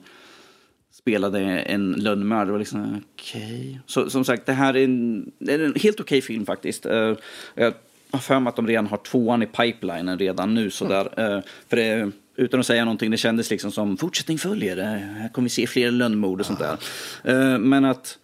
spelade 0.92 1.40
en 1.60 1.92
lönnmördare. 1.92 2.46
Det 2.46 2.52
var 2.52 2.58
liksom 2.58 3.02
okej. 3.14 3.68
Okay. 3.70 3.78
Så 3.86 4.10
som 4.10 4.24
sagt, 4.24 4.46
det 4.46 4.52
här 4.52 4.76
är 4.76 4.84
en, 4.84 5.32
är 5.48 5.58
en 5.58 5.74
helt 5.74 6.00
okej 6.00 6.18
okay 6.18 6.20
film 6.20 6.46
faktiskt. 6.46 6.86
Uh, 6.86 7.16
jag 7.54 7.74
har 8.10 8.18
för 8.18 8.40
mig 8.40 8.48
att 8.48 8.56
de 8.56 8.66
redan 8.66 8.86
har 8.86 8.96
tvåan 8.96 9.42
i 9.42 9.46
pipelinen 9.46 10.18
redan 10.18 10.54
nu 10.54 10.70
sådär. 10.70 11.08
Mm. 11.16 11.32
Uh, 11.32 11.38
eh, 11.38 11.44
för 11.68 11.76
det, 11.76 12.10
utan 12.36 12.60
att 12.60 12.66
säga 12.66 12.84
någonting, 12.84 13.10
det 13.10 13.16
kändes 13.16 13.50
liksom 13.50 13.72
som 13.72 13.96
fortsättning 13.96 14.38
följer. 14.38 14.76
Här 14.76 15.28
kommer 15.28 15.46
vi 15.46 15.50
se 15.50 15.66
fler 15.66 15.90
lönnmord 15.90 16.40
och 16.40 16.46
sånt 16.46 16.58
där. 16.58 16.78
Eh, 17.24 17.58
men 17.58 17.84
att 17.84 18.18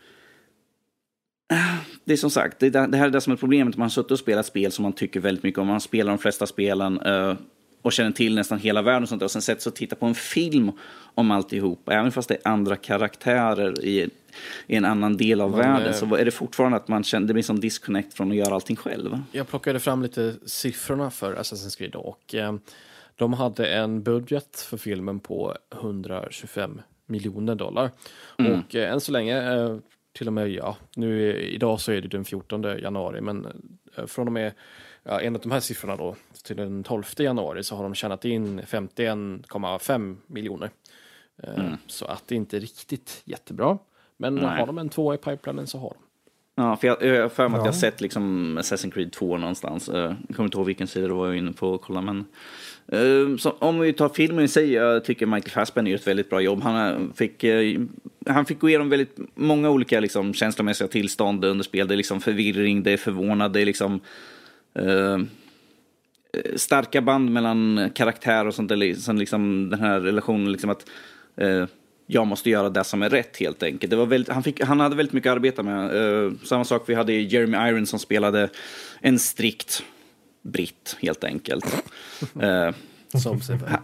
det 2.06 2.12
är 2.12 2.16
som 2.16 2.30
sagt, 2.30 2.58
det, 2.58 2.70
det 2.70 2.96
här 2.96 3.06
är 3.06 3.10
det 3.10 3.20
som 3.20 3.32
är 3.32 3.36
problemet. 3.36 3.76
Man 3.76 3.84
har 3.84 3.88
suttit 3.88 4.10
och 4.10 4.18
spelat 4.18 4.46
spel 4.46 4.72
som 4.72 4.82
man 4.82 4.92
tycker 4.92 5.20
väldigt 5.20 5.44
mycket 5.44 5.58
om. 5.58 5.66
Man 5.66 5.80
spelar 5.80 6.12
de 6.12 6.18
flesta 6.18 6.46
spelen 6.46 7.00
uh, 7.00 7.34
och 7.82 7.92
känner 7.92 8.10
till 8.10 8.34
nästan 8.34 8.58
hela 8.58 8.82
världen 8.82 9.02
och 9.02 9.08
sånt 9.08 9.20
där. 9.20 9.24
Och 9.24 9.30
sen 9.30 9.42
sätts 9.42 9.66
och 9.66 9.74
tittar 9.74 9.96
på 9.96 10.06
en 10.06 10.14
film 10.14 10.72
om 11.14 11.30
alltihop. 11.30 11.88
Även 11.88 12.12
fast 12.12 12.28
det 12.28 12.34
är 12.34 12.48
andra 12.48 12.76
karaktärer 12.76 13.84
i, 13.84 14.10
i 14.66 14.76
en 14.76 14.84
annan 14.84 15.16
del 15.16 15.40
av 15.40 15.50
Men, 15.50 15.58
världen 15.58 15.94
så 15.94 16.14
är 16.14 16.24
det 16.24 16.30
fortfarande 16.30 16.76
att 16.76 16.88
man 16.88 17.04
känner, 17.04 17.26
det 17.26 17.32
blir 17.32 17.42
som 17.42 17.60
disconnect 17.60 18.14
från 18.14 18.30
att 18.30 18.36
göra 18.36 18.54
allting 18.54 18.76
själv. 18.76 19.18
Jag 19.32 19.48
plockade 19.48 19.80
fram 19.80 20.02
lite 20.02 20.34
siffrorna 20.46 21.10
för 21.10 21.34
Assassin's 21.34 21.78
Creed 21.78 21.94
och 21.94 22.34
eh, 22.34 22.54
de 23.16 23.32
hade 23.32 23.66
en 23.66 24.02
budget 24.02 24.60
för 24.60 24.76
filmen 24.76 25.20
på 25.20 25.56
125 25.72 26.80
miljoner 27.06 27.54
dollar. 27.54 27.90
Mm. 28.38 28.52
Och 28.52 28.74
eh, 28.74 28.92
än 28.92 29.00
så 29.00 29.12
länge 29.12 29.54
eh, 29.54 29.76
till 30.16 30.26
och 30.26 30.32
med, 30.32 30.48
ja, 30.48 30.76
nu 30.94 31.32
idag 31.40 31.80
så 31.80 31.92
är 31.92 32.00
det 32.00 32.08
den 32.08 32.24
14 32.24 32.62
januari, 32.62 33.20
men 33.20 33.46
eh, 33.96 34.06
från 34.06 34.26
och 34.26 34.32
med 34.32 34.52
ja, 35.02 35.20
enligt 35.20 35.42
de 35.42 35.52
här 35.52 35.60
siffrorna 35.60 35.96
då 35.96 36.16
till 36.44 36.56
den 36.56 36.84
12 36.84 37.04
januari 37.16 37.64
så 37.64 37.76
har 37.76 37.82
de 37.82 37.94
tjänat 37.94 38.24
in 38.24 38.60
51,5 38.60 40.16
miljoner. 40.26 40.70
Eh, 41.42 41.58
mm. 41.58 41.76
Så 41.86 42.04
att 42.04 42.28
det 42.28 42.34
inte 42.34 42.56
är 42.56 42.60
riktigt 42.60 43.22
jättebra. 43.24 43.78
Men 44.16 44.34
Nej. 44.34 44.58
har 44.58 44.66
de 44.66 44.78
en 44.78 44.88
tvåa 44.88 45.14
i 45.14 45.18
pipelinen 45.18 45.66
så 45.66 45.78
har 45.78 45.88
de. 45.90 45.96
Ja, 46.62 46.76
för 46.76 46.86
jag 46.86 47.22
har 47.22 47.28
för 47.28 47.48
mig 47.48 47.58
att 47.58 47.64
jag 47.64 47.72
har 47.72 47.78
sett 47.78 48.00
liksom 48.00 48.58
Assassin's 48.58 48.90
Creed 48.90 49.12
2 49.12 49.36
någonstans. 49.36 49.88
Eh, 49.88 50.14
jag 50.28 50.36
kommer 50.36 50.46
inte 50.46 50.58
ihåg 50.58 50.66
vilken 50.66 50.86
sida 50.86 51.06
det 51.06 51.14
var 51.14 51.26
jag 51.26 51.36
inne 51.36 51.52
på 51.52 51.74
att 51.74 51.82
kolla. 51.82 52.00
Men, 52.00 52.24
Ehm, 52.92 53.38
så 53.38 53.50
om 53.50 53.80
vi 53.80 53.92
tar 53.92 54.08
filmen 54.08 54.44
i 54.44 54.48
sig, 54.48 54.72
jag 54.72 55.04
tycker 55.04 55.26
Michael 55.26 55.50
Fassbender 55.50 55.90
gör 55.90 55.98
ett 55.98 56.06
väldigt 56.06 56.30
bra 56.30 56.40
jobb. 56.40 56.62
Han 56.62 56.76
eh, 56.76 57.14
fick, 57.14 57.44
eh, 57.44 57.80
han 58.26 58.46
fick 58.46 58.60
gå 58.60 58.68
igenom 58.68 58.88
väldigt 58.88 59.18
många 59.34 59.70
olika 59.70 60.00
liksom, 60.00 60.34
känslomässiga 60.34 60.88
tillstånd 60.88 61.44
under 61.44 61.64
spel. 61.64 61.88
Det 61.88 61.94
är 61.94 61.96
liksom 61.96 62.20
förvirring, 62.20 62.82
det 62.82 62.92
är 62.92 62.96
förvånad, 62.96 63.52
det 63.52 63.60
är 63.60 63.66
liksom 63.66 64.00
ehm, 64.74 65.28
eh, 66.32 66.56
starka 66.56 67.00
band 67.00 67.30
mellan 67.30 67.90
karaktär 67.94 68.46
och 68.46 68.54
sånt. 68.54 68.72
Sen 68.98 69.18
liksom 69.18 69.70
den 69.70 69.80
här 69.80 70.00
relationen, 70.00 70.52
liksom 70.52 70.70
att 70.70 70.90
eh, 71.36 71.64
jag 72.06 72.26
måste 72.26 72.50
göra 72.50 72.70
det 72.70 72.84
som 72.84 73.02
är 73.02 73.10
rätt 73.10 73.36
helt 73.36 73.62
enkelt. 73.62 73.90
Det 73.90 73.96
var 73.96 74.06
väldigt, 74.06 74.32
han, 74.32 74.42
fick, 74.42 74.64
han 74.64 74.80
hade 74.80 74.96
väldigt 74.96 75.12
mycket 75.12 75.30
att 75.30 75.36
arbeta 75.36 75.62
med. 75.62 75.84
Eh, 76.24 76.32
samma 76.44 76.64
sak 76.64 76.82
vi 76.86 76.94
hade 76.94 77.12
Jeremy 77.12 77.68
Irons 77.68 77.90
som 77.90 77.98
spelade 77.98 78.48
en 79.00 79.18
strikt 79.18 79.84
britt 80.46 80.96
helt 81.00 81.24
enkelt. 81.24 81.64
Uh, 82.36 82.72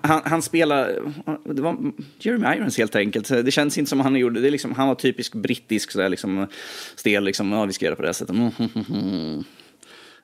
han, 0.02 0.20
han 0.24 0.42
spelar, 0.42 0.98
det 1.44 1.62
var 1.62 1.76
Jeremy 2.18 2.46
Irons 2.56 2.78
helt 2.78 2.96
enkelt. 2.96 3.28
Det 3.28 3.50
känns 3.50 3.78
inte 3.78 3.88
som 3.88 4.00
han 4.00 4.16
gjorde, 4.16 4.40
det 4.40 4.50
liksom, 4.50 4.72
han 4.72 4.88
var 4.88 4.94
typisk 4.94 5.34
brittisk 5.34 5.90
så 5.90 5.98
där, 5.98 6.08
liksom, 6.08 6.46
stel, 6.96 7.24
liksom, 7.24 7.52
ja 7.52 7.64
vi 7.64 7.72
ska 7.72 7.84
göra 7.84 7.96
på 7.96 8.02
det 8.02 8.08
här 8.08 8.12
sättet. 8.12 8.36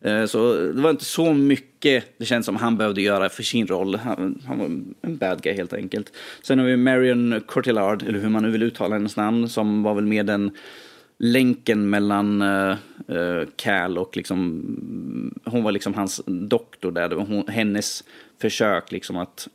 Eh, 0.00 0.26
så 0.26 0.54
det 0.54 0.82
var 0.82 0.90
inte 0.90 1.04
så 1.04 1.34
mycket 1.34 2.04
det 2.18 2.24
känns 2.24 2.46
som 2.46 2.56
han 2.56 2.76
behövde 2.76 3.02
göra 3.02 3.28
för 3.28 3.42
sin 3.42 3.66
roll. 3.66 3.94
Han, 3.94 4.42
han 4.46 4.58
var 4.58 4.66
en 5.02 5.16
bad 5.16 5.42
guy 5.42 5.54
helt 5.54 5.72
enkelt. 5.72 6.12
Sen 6.42 6.58
har 6.58 6.66
vi 6.66 6.76
Marion 6.76 7.40
Cotillard, 7.46 8.02
eller 8.02 8.18
hur 8.18 8.28
man 8.28 8.42
nu 8.42 8.50
vill 8.50 8.62
uttala 8.62 8.94
hennes 8.94 9.16
namn, 9.16 9.48
som 9.48 9.82
var 9.82 9.94
väl 9.94 10.06
med 10.06 10.26
den 10.26 10.50
länken 11.18 11.90
mellan 11.90 12.42
uh, 12.42 12.76
uh, 13.10 13.46
Cal 13.56 13.98
och 13.98 14.16
liksom, 14.16 14.64
hon 15.44 15.62
var 15.62 15.72
liksom 15.72 15.94
hans 15.94 16.22
doktor 16.26 16.92
där. 16.92 17.08
Det 17.08 17.14
var 17.14 17.24
hon, 17.24 17.48
hennes 17.48 18.04
försök 18.40 18.92
liksom 18.92 19.16
att 19.16 19.48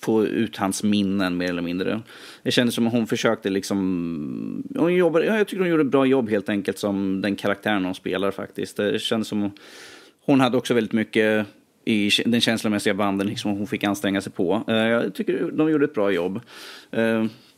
få 0.00 0.26
ut 0.26 0.56
hans 0.56 0.82
minnen 0.82 1.36
mer 1.36 1.48
eller 1.48 1.62
mindre. 1.62 2.00
Det 2.42 2.50
kändes 2.50 2.74
som 2.74 2.86
att 2.86 2.92
hon 2.92 3.06
försökte 3.06 3.50
liksom... 3.50 4.62
Hon 4.76 4.94
jobbade, 4.94 5.26
ja, 5.26 5.38
jag 5.38 5.48
tycker 5.48 5.60
hon 5.60 5.70
gjorde 5.70 5.82
ett 5.82 5.90
bra 5.90 6.06
jobb 6.06 6.30
helt 6.30 6.48
enkelt 6.48 6.78
som 6.78 7.20
den 7.20 7.36
karaktären 7.36 7.84
hon 7.84 7.94
spelar 7.94 8.30
faktiskt. 8.30 8.76
Det 8.76 9.00
kändes 9.00 9.28
som... 9.28 9.50
Hon 10.24 10.40
hade 10.40 10.56
också 10.56 10.74
väldigt 10.74 10.92
mycket 10.92 11.46
i 11.84 12.10
den 12.24 12.40
känslomässiga 12.40 12.94
banden 12.94 13.26
liksom 13.26 13.50
hon 13.50 13.66
fick 13.66 13.84
anstränga 13.84 14.20
sig 14.20 14.32
på. 14.32 14.64
Eh, 14.68 14.74
jag 14.74 15.14
tycker 15.14 15.50
de 15.52 15.70
gjorde 15.70 15.84
ett 15.84 15.94
bra 15.94 16.10
jobb. 16.10 16.40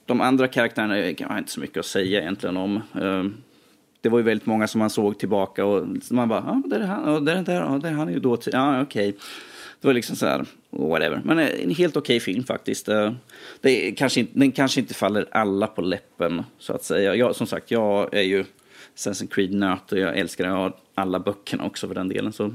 De 0.06 0.20
andra 0.20 0.48
karaktärerna 0.48 0.94
har 0.94 1.00
jag 1.00 1.38
inte 1.38 1.52
så 1.52 1.60
mycket 1.60 1.78
att 1.78 1.86
säga 1.86 2.20
egentligen 2.20 2.56
om. 2.56 2.82
Ehm, 3.00 3.34
det 4.00 4.08
var 4.08 4.18
ju 4.18 4.24
väldigt 4.24 4.46
många 4.46 4.66
som 4.66 4.78
man 4.78 4.90
såg 4.90 5.18
tillbaka 5.18 5.64
och 5.64 5.86
man 6.10 6.28
bara, 6.28 6.44
ja, 6.46 6.62
där 6.68 6.80
är 6.80 6.86
han, 6.86 7.04
och 7.04 7.22
där, 7.22 7.42
där, 7.42 7.62
och 7.62 7.80
där, 7.80 7.88
är 7.88 7.92
han 7.92 8.08
är 8.08 8.12
ju 8.12 8.20
då, 8.20 8.38
ja 8.52 8.82
okej. 8.82 9.08
Okay. 9.08 9.20
Det 9.80 9.88
var 9.88 9.94
liksom 9.94 10.16
så 10.16 10.26
här, 10.26 10.46
whatever. 10.70 11.20
Men 11.24 11.38
eh, 11.38 11.62
en 11.62 11.70
helt 11.70 11.96
okej 11.96 12.16
okay 12.16 12.20
film 12.20 12.44
faktiskt. 12.44 12.88
Eh, 12.88 13.12
det 13.60 13.92
kanske 13.92 14.20
inte, 14.20 14.38
den 14.38 14.52
kanske 14.52 14.80
inte 14.80 14.94
faller 14.94 15.26
alla 15.30 15.66
på 15.66 15.82
läppen, 15.82 16.42
så 16.58 16.72
att 16.72 16.84
säga. 16.84 17.14
Jag, 17.14 17.36
som 17.36 17.46
sagt, 17.46 17.70
jag 17.70 18.14
är 18.14 18.22
ju 18.22 18.44
Assassin's 18.96 19.28
Creed-nöt 19.34 19.92
och 19.92 19.98
jag 19.98 20.18
älskar 20.18 20.44
Jag 20.44 20.52
har 20.52 20.76
alla 20.94 21.20
böckerna 21.20 21.64
också 21.64 21.88
för 21.88 21.94
den 21.94 22.08
delen. 22.08 22.32
Så. 22.32 22.54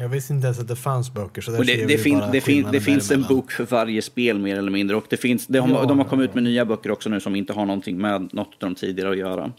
Jag 0.00 0.08
visste 0.08 0.32
inte 0.32 0.46
ens 0.46 0.58
att 0.58 0.68
det 0.68 0.76
fanns 0.76 1.14
böcker. 1.14 1.42
Så 1.42 1.50
det, 1.50 1.86
det, 1.86 1.98
fin, 1.98 2.22
det, 2.32 2.40
fin, 2.40 2.66
det 2.72 2.80
finns 2.80 3.10
en 3.10 3.22
bok 3.22 3.52
för 3.52 3.64
varje 3.64 4.02
spel 4.02 4.38
mer 4.38 4.56
eller 4.56 4.70
mindre. 4.70 4.96
Och 4.96 5.04
det 5.08 5.16
finns, 5.16 5.46
det 5.46 5.58
har, 5.58 5.68
ja, 5.68 5.84
de 5.84 5.98
har 5.98 6.04
kommit 6.04 6.30
ut 6.30 6.34
med 6.34 6.42
nya 6.44 6.64
böcker 6.64 6.90
också 6.90 7.08
nu 7.08 7.20
som 7.20 7.36
inte 7.36 7.52
har 7.52 7.66
någonting 7.66 7.98
med 7.98 8.34
något 8.34 8.62
av 8.62 8.68
de 8.68 8.74
tidigare 8.74 9.10
att 9.10 9.18
göra. 9.18 9.52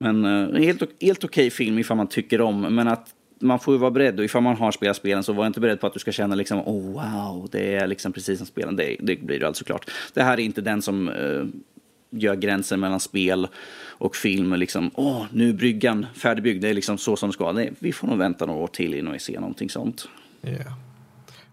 Men 0.00 0.24
uh, 0.24 0.58
helt, 0.58 0.82
helt 1.00 1.24
okej 1.24 1.46
okay 1.46 1.50
film 1.50 1.78
ifall 1.78 1.96
man 1.96 2.06
tycker 2.06 2.40
om. 2.40 2.60
Men 2.60 2.88
att 2.88 3.08
man 3.40 3.58
får 3.58 3.74
ju 3.74 3.78
vara 3.78 3.90
beredd 3.90 4.18
och 4.18 4.24
ifall 4.24 4.42
man 4.42 4.56
har 4.56 4.72
spelat 4.72 4.96
spelen 4.96 5.22
så 5.22 5.32
var 5.32 5.46
inte 5.46 5.60
beredd 5.60 5.80
på 5.80 5.86
att 5.86 5.94
du 5.94 6.00
ska 6.00 6.12
känna 6.12 6.34
liksom 6.34 6.60
oh 6.60 6.92
wow, 6.92 7.48
det 7.52 7.74
är 7.74 7.86
liksom 7.86 8.12
precis 8.12 8.38
som 8.38 8.46
spelen. 8.46 8.76
Det, 8.76 8.96
det 9.00 9.16
blir 9.16 9.40
det 9.40 9.46
alltså 9.46 9.64
klart. 9.64 9.90
Det 10.14 10.22
här 10.22 10.32
är 10.32 10.42
inte 10.42 10.60
den 10.60 10.82
som 10.82 11.08
uh, 11.08 11.46
gör 12.10 12.34
gränsen 12.34 12.80
mellan 12.80 13.00
spel 13.00 13.48
och 13.98 14.16
film. 14.16 14.52
Liksom, 14.52 14.90
åh, 14.94 15.24
nu 15.32 15.48
är 15.48 15.52
bryggan 15.52 16.06
färdigbyggd, 16.14 16.62
det 16.62 16.68
är 16.68 16.74
liksom 16.74 16.98
så 16.98 17.16
som 17.16 17.28
det 17.28 17.32
ska. 17.32 17.52
Nej, 17.52 17.72
vi 17.78 17.92
får 17.92 18.08
nog 18.08 18.18
vänta 18.18 18.46
några 18.46 18.60
år 18.60 18.66
till 18.66 18.94
innan 18.94 19.12
vi 19.12 19.18
ser 19.18 19.40
någonting 19.40 19.70
sånt. 19.70 20.08
Yeah. 20.42 20.72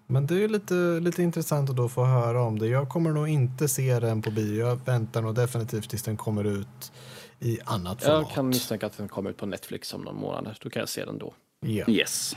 Men 0.08 0.28
det 0.28 0.44
är 0.44 0.48
lite, 0.48 0.74
lite 1.02 1.24
intressant 1.24 1.70
att 1.70 1.76
då 1.76 1.90
få 1.90 2.06
höra 2.06 2.44
om 2.44 2.60
det. 2.60 2.68
Jag 2.68 2.90
kommer 2.90 3.12
nog 3.12 3.28
inte 3.28 3.68
se 3.68 4.00
den 4.00 4.22
på 4.22 4.32
bio. 4.32 4.68
Jag 4.68 4.80
väntar 4.86 5.22
nog 5.22 5.36
definitivt 5.36 5.90
tills 5.90 6.04
den 6.04 6.18
kommer 6.18 6.44
ut 6.44 6.92
i 7.40 7.60
annat 7.66 8.04
format. 8.04 8.22
Jag 8.22 8.36
kan 8.36 8.48
misstänka 8.48 8.86
att 8.86 8.98
den 8.98 9.08
kommer 9.08 9.30
ut 9.30 9.38
på 9.38 9.46
Netflix 9.46 9.94
om 9.94 10.02
någon 10.02 10.16
månad. 10.16 10.56
Då 10.62 10.70
kan 10.70 10.80
jag 10.80 10.90
se 10.90 11.06
den 11.06 11.18
då. 11.18 11.34
Yeah. 11.66 11.90
Yes. 11.90 12.36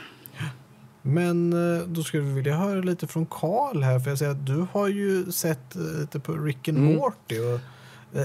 Men 1.02 1.52
eh, 1.52 1.86
då 1.86 2.02
skulle 2.02 2.22
vi 2.22 2.32
vilja 2.32 2.56
höra 2.56 2.80
lite 2.80 3.06
från 3.06 3.26
Karl 3.26 3.82
här. 3.82 3.98
För 3.98 4.10
jag 4.10 4.18
säger 4.18 4.32
att 4.32 4.46
du 4.46 4.66
har 4.72 4.88
ju 4.88 5.32
sett 5.32 5.76
eh, 5.76 5.82
lite 5.82 6.20
på 6.20 6.32
Rick 6.32 6.68
and 6.68 6.78
mm. 6.78 6.96
Morty. 6.96 7.38
Och 7.38 7.60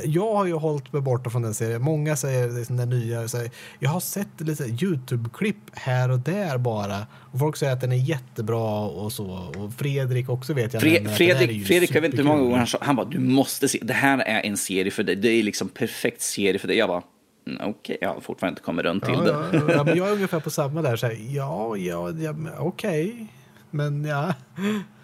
jag 0.05 0.35
har 0.35 0.45
ju 0.45 0.53
hållit 0.53 0.93
mig 0.93 1.01
borta 1.01 1.29
från 1.29 1.41
den 1.41 1.53
serien. 1.53 1.81
Många 1.81 2.15
säger 2.15 2.49
liksom 2.49 2.77
den 2.77 2.89
nya. 2.89 3.27
Säger, 3.27 3.51
jag 3.79 3.89
har 3.89 3.99
sett 3.99 4.41
lite 4.41 4.63
Youtube-klipp 4.63 5.69
här 5.73 6.11
och 6.11 6.19
där 6.19 6.57
bara. 6.57 7.07
Och 7.31 7.39
folk 7.39 7.57
säger 7.57 7.73
att 7.73 7.81
den 7.81 7.91
är 7.91 7.95
jättebra 7.95 8.79
och 8.79 9.11
så. 9.11 9.25
Och 9.57 9.73
Fredrik 9.73 10.29
också 10.29 10.53
vet 10.53 10.73
jag. 10.73 10.81
Fre 10.81 11.09
Fredrik, 11.09 11.67
Fredrik 11.67 11.95
jag 11.95 12.01
vet 12.01 12.11
inte 12.11 12.23
hur 12.23 12.29
många 12.29 12.41
gånger 12.41 12.57
han 12.57 12.67
sa, 12.67 12.77
han 12.81 12.95
bara 12.95 13.05
du 13.05 13.19
måste 13.19 13.67
se. 13.67 13.79
Det 13.81 13.93
här 13.93 14.17
är 14.17 14.41
en 14.41 14.57
serie 14.57 14.91
för 14.91 15.03
dig. 15.03 15.15
Det 15.15 15.29
är 15.29 15.43
liksom 15.43 15.69
perfekt 15.69 16.21
serie 16.21 16.59
för 16.59 16.67
dig. 16.67 16.77
Jag 16.77 16.89
bara 16.89 17.03
Mm, 17.47 17.61
okej, 17.61 17.95
okay, 17.95 17.97
jag 18.01 18.13
har 18.13 18.21
fortfarande 18.21 18.51
inte 18.51 18.61
kommit 18.61 18.85
runt 18.85 19.05
till 19.05 19.13
ja, 19.13 19.21
det. 19.21 19.57
Ja, 19.57 19.73
ja, 19.75 19.83
men 19.83 19.97
jag 19.97 20.07
är 20.07 20.11
ungefär 20.15 20.39
på 20.39 20.49
samma 20.49 20.81
där. 20.81 20.95
Så 20.95 21.07
här, 21.07 21.17
ja, 21.29 21.77
ja, 21.77 22.11
ja 22.11 22.35
okej. 22.59 23.09
Okay. 23.09 23.25
Men 23.71 24.05
ja. 24.05 24.33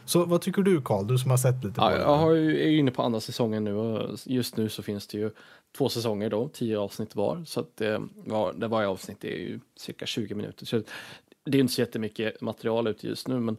Så 0.06 0.26
vad 0.26 0.42
tycker 0.42 0.62
du 0.62 0.82
Karl, 0.82 1.08
du 1.08 1.18
som 1.18 1.32
har 1.32 1.38
sett 1.38 1.64
lite 1.64 1.76
på 1.76 1.82
ja, 1.82 1.98
Jag 1.98 2.18
har 2.18 2.32
ju, 2.32 2.64
är 2.64 2.80
inne 2.80 2.92
på 2.92 3.02
andra 3.02 3.20
säsongen 3.20 3.64
nu 3.64 3.74
och 3.74 4.20
just 4.26 4.58
nu 4.58 4.70
så 4.70 4.84
finns 4.84 5.08
det 5.08 5.18
ju 5.18 5.32
två 5.78 5.90
säsonger 5.90 6.30
då, 6.30 6.48
tio 6.48 6.80
avsnitt 6.80 7.16
var. 7.16 7.44
Så 7.46 7.60
att 7.60 7.78
det, 7.78 8.02
var, 8.16 8.54
det 8.54 8.68
varje 8.68 8.88
avsnitt 8.88 9.24
är 9.24 9.30
ju 9.30 9.60
cirka 9.76 10.06
20 10.06 10.36
minuter. 10.36 10.66
Så 10.66 10.82
det 11.46 11.58
är 11.58 11.60
inte 11.60 11.74
så 11.74 11.82
jättemycket 11.82 12.42
material 12.42 12.88
ute 12.88 13.08
just 13.08 13.28
nu, 13.28 13.40
men 13.40 13.58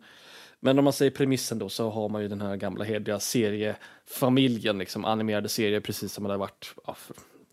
men 0.60 0.78
om 0.78 0.84
man 0.84 0.92
säger 0.92 1.10
premissen 1.10 1.58
då 1.58 1.68
så 1.68 1.90
har 1.90 2.08
man 2.08 2.22
ju 2.22 2.28
den 2.28 2.40
här 2.40 2.56
gamla 2.56 2.84
hederliga 2.84 3.20
seriefamiljen, 3.20 4.78
liksom 4.78 5.04
animerade 5.04 5.48
serier 5.48 5.80
precis 5.80 6.12
som 6.12 6.24
det 6.24 6.30
har 6.30 6.38
varit 6.38 6.74
ja, 6.86 6.96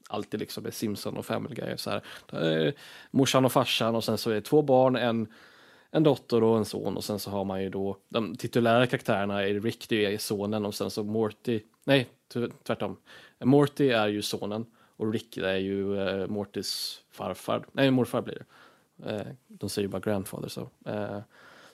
alltid 0.09 0.39
liksom 0.39 0.63
med 0.63 0.73
Simpson 0.73 1.17
och 1.17 1.25
Family 1.25 1.55
Guy. 1.55 1.77
Så 1.77 1.89
här. 1.89 2.01
är 2.31 2.73
morsan 3.11 3.45
och 3.45 3.51
farsan 3.51 3.95
och 3.95 4.03
sen 4.03 4.17
så 4.17 4.29
är 4.29 4.33
det 4.33 4.41
två 4.41 4.61
barn, 4.61 4.95
en, 4.95 5.27
en 5.95 6.03
dotter 6.03 6.43
och 6.43 6.57
en 6.57 6.65
son 6.65 6.97
och 6.97 7.03
sen 7.03 7.19
så 7.19 7.31
har 7.31 7.43
man 7.43 7.63
ju 7.63 7.69
då 7.69 7.97
de 8.09 8.35
titulära 8.35 8.87
karaktärerna 8.87 9.43
är 9.43 9.59
Rick, 9.59 9.89
det 9.89 10.05
är 10.05 10.17
sonen 10.17 10.65
och 10.65 10.75
sen 10.75 10.91
så 10.91 11.03
Morty, 11.03 11.61
nej 11.83 12.09
tvärtom. 12.63 12.97
Morty 13.43 13.89
är 13.89 14.07
ju 14.07 14.21
sonen 14.21 14.65
och 14.97 15.13
Rick 15.13 15.37
är 15.37 15.55
ju 15.55 15.83
uh, 15.83 16.27
Mortys 16.27 17.01
farfar, 17.11 17.65
nej 17.71 17.91
morfar 17.91 18.21
blir 18.21 18.35
det. 18.35 18.45
Eh, 19.11 19.27
de 19.47 19.69
säger 19.69 19.87
bara 19.87 19.99
grandfather 19.99 20.47
så. 20.47 20.69
Eh, 20.85 21.19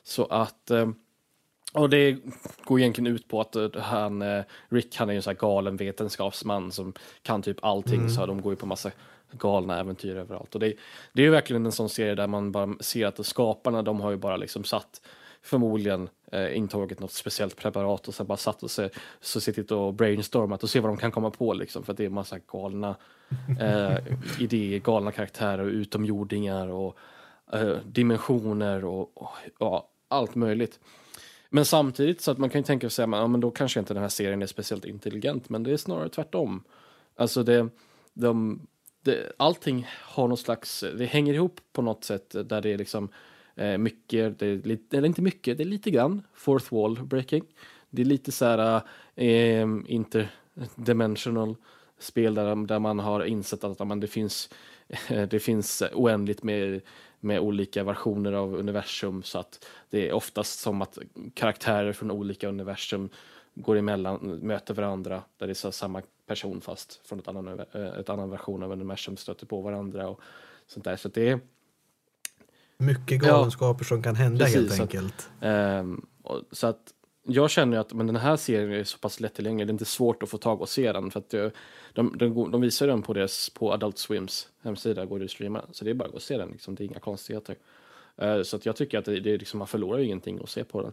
så 0.03 0.25
att 0.25 0.71
eh, 0.71 0.89
och 1.73 1.89
det 1.89 2.17
går 2.63 2.79
egentligen 2.79 3.13
ut 3.15 3.27
på 3.27 3.41
att 3.41 3.55
eh, 3.55 3.69
han, 3.75 4.21
eh, 4.21 4.43
Rick 4.69 4.95
han 4.95 5.09
är 5.09 5.13
en 5.13 5.21
sån 5.21 5.31
här 5.31 5.39
galen 5.39 5.77
vetenskapsman 5.77 6.71
som 6.71 6.93
kan 7.21 7.41
typ 7.41 7.57
allting 7.61 7.99
Mm. 7.99 8.09
så 8.09 8.25
de 8.25 8.41
går 8.41 8.53
ju 8.53 8.57
på 8.57 8.65
massa 8.65 8.91
galna 9.31 9.79
äventyr 9.79 10.15
överallt. 10.15 10.53
Och 10.55 10.59
det, 10.59 10.73
det 11.13 11.21
är 11.21 11.25
ju 11.25 11.31
verkligen 11.31 11.65
en 11.65 11.71
sån 11.71 11.89
serie 11.89 12.15
där 12.15 12.27
man 12.27 12.51
bara 12.51 12.75
ser 12.79 13.05
att 13.05 13.25
skaparna 13.25 13.81
de 13.81 14.01
har 14.01 14.11
ju 14.11 14.17
bara 14.17 14.37
liksom 14.37 14.63
satt 14.63 15.01
förmodligen 15.41 16.09
eh, 16.31 16.57
intagit 16.57 16.99
något 16.99 17.11
speciellt 17.11 17.55
preparat 17.55 18.07
och 18.07 18.13
sen 18.13 18.27
bara 18.27 18.37
satt 18.37 18.63
och 18.63 18.71
se, 18.71 18.89
så 19.21 19.41
suttit 19.41 19.71
och 19.71 19.93
brainstormat 19.93 20.63
och 20.63 20.69
se 20.69 20.79
vad 20.79 20.89
de 20.89 20.97
kan 20.97 21.11
komma 21.11 21.29
på 21.29 21.53
liksom 21.53 21.83
för 21.83 21.91
att 21.91 21.97
det 21.97 22.05
är 22.05 22.09
massa 22.09 22.39
galna 22.51 22.95
eh, 23.59 23.97
idéer, 24.39 24.79
galna 24.79 25.11
karaktärer 25.11 25.59
och 25.59 25.71
utomjordingar 25.71 26.67
och 26.67 26.97
eh, 27.53 27.77
dimensioner 27.85 28.85
och, 28.85 29.21
och 29.21 29.29
ja, 29.59 29.89
allt 30.07 30.35
möjligt. 30.35 30.79
Men 31.49 31.65
samtidigt 31.65 32.21
så 32.21 32.31
att 32.31 32.37
man 32.37 32.49
kan 32.49 32.61
ju 32.61 32.65
tänka 32.65 32.89
sig 32.89 33.03
att 33.03 33.11
ja, 33.11 33.27
men 33.27 33.41
då 33.41 33.51
kanske 33.51 33.79
inte 33.79 33.93
den 33.93 34.03
här 34.03 34.09
serien 34.09 34.41
är 34.41 34.47
speciellt 34.47 34.85
intelligent, 34.85 35.49
men 35.49 35.63
det 35.63 35.71
är 35.71 35.77
snarare 35.77 36.09
tvärtom. 36.09 36.63
Alltså 37.15 37.43
det, 37.43 37.69
de, 38.13 38.61
det, 39.01 39.31
allting 39.37 39.87
har 39.89 40.27
någon 40.27 40.37
slags, 40.37 40.83
det 40.97 41.05
hänger 41.05 41.33
ihop 41.33 41.59
på 41.73 41.81
något 41.81 42.03
sätt 42.03 42.35
där 42.45 42.61
det 42.61 42.69
är 42.69 42.77
liksom 42.77 43.09
eh, 43.55 43.77
mycket, 43.77 44.39
det 44.39 44.47
är 44.47 44.55
lite, 44.55 44.97
eller 44.97 45.07
inte 45.07 45.21
mycket, 45.21 45.57
det 45.57 45.63
är 45.63 45.65
lite 45.65 45.91
grann 45.91 46.21
fourth 46.33 46.73
wall 46.73 47.03
breaking. 47.03 47.43
Det 47.89 48.01
är 48.01 48.05
lite 48.05 48.31
så 48.31 48.45
här 48.45 48.81
eh, 49.15 49.67
interdimensional 49.85 51.55
spel 51.99 52.33
där, 52.33 52.67
där 52.67 52.79
man 52.79 52.99
har 52.99 53.23
insett 53.23 53.63
att 53.63 53.81
amen, 53.81 53.99
det 53.99 54.07
finns 54.07 54.49
det 55.29 55.39
finns 55.39 55.83
oändligt 55.93 56.43
med, 56.43 56.81
med 57.19 57.39
olika 57.39 57.83
versioner 57.83 58.33
av 58.33 58.55
universum 58.55 59.23
så 59.23 59.39
att 59.39 59.65
det 59.89 60.09
är 60.09 60.13
oftast 60.13 60.59
som 60.59 60.81
att 60.81 60.97
karaktärer 61.33 61.93
från 61.93 62.11
olika 62.11 62.47
universum 62.47 63.09
går 63.55 63.75
emellan, 63.75 64.39
möter 64.41 64.73
varandra 64.73 65.23
där 65.37 65.47
det 65.47 65.63
är 65.65 65.71
samma 65.71 66.01
person 66.27 66.61
fast 66.61 67.01
från 67.07 67.19
ett 67.19 67.27
annan, 67.27 67.59
ett 67.99 68.09
annan 68.09 68.29
version 68.29 68.63
av 68.63 68.71
universum 68.71 69.17
stöter 69.17 69.45
på 69.45 69.61
varandra 69.61 70.09
och 70.09 70.19
sånt 70.67 70.83
där. 70.83 70.95
Så 70.95 71.09
det 71.09 71.29
är 71.29 71.39
Mycket 72.77 73.21
galenskaper 73.21 73.85
som 73.85 74.03
kan 74.03 74.15
hända 74.15 74.45
Precis, 74.45 74.55
helt 74.55 74.69
så 74.69 74.73
att- 74.73 74.79
enkelt. 74.81 75.29
Ehm, 75.41 76.05
och, 76.23 76.41
så 76.51 76.67
att 76.67 76.93
jag 77.23 77.49
känner 77.49 77.77
att 77.77 77.93
men 77.93 78.07
den 78.07 78.15
här 78.15 78.35
serien 78.37 78.71
är 78.71 78.83
så 78.83 78.97
pass 78.97 79.19
lättillgänglig, 79.19 79.67
det 79.67 79.71
är 79.71 79.73
inte 79.73 79.85
svårt 79.85 80.23
att 80.23 80.29
få 80.29 80.37
tag 80.37 80.61
och 80.61 80.69
se 80.69 80.91
den. 80.91 81.11
För 81.11 81.19
att 81.19 81.29
det, 81.29 81.51
de, 81.93 82.17
de, 82.17 82.33
går- 82.33 82.49
de 82.49 82.61
visar 82.61 82.87
den 82.87 83.01
på, 83.01 83.13
deras, 83.13 83.49
på 83.49 83.73
Adult 83.73 83.97
Swims 83.97 84.49
hemsida, 84.63 85.05
går 85.05 85.19
det 85.19 85.25
att 85.25 85.31
streama. 85.31 85.65
Så 85.71 85.85
det 85.85 85.91
är 85.91 85.93
bara 85.93 86.05
att 86.05 86.11
gå 86.11 86.15
och 86.15 86.21
se 86.21 86.37
den, 86.37 86.49
liksom, 86.49 86.75
det 86.75 86.83
är 86.83 86.85
inga 86.85 86.99
konstigheter. 86.99 87.55
Eh, 88.17 88.41
så 88.41 88.55
att 88.55 88.65
jag 88.65 88.75
tycker 88.75 88.97
att 88.99 89.05
det, 89.05 89.19
det 89.19 89.37
liksom, 89.37 89.57
man 89.57 89.67
förlorar 89.67 89.99
ju 89.99 90.05
ingenting 90.05 90.39
att 90.43 90.49
se 90.49 90.63
på 90.63 90.81
den. 90.81 90.91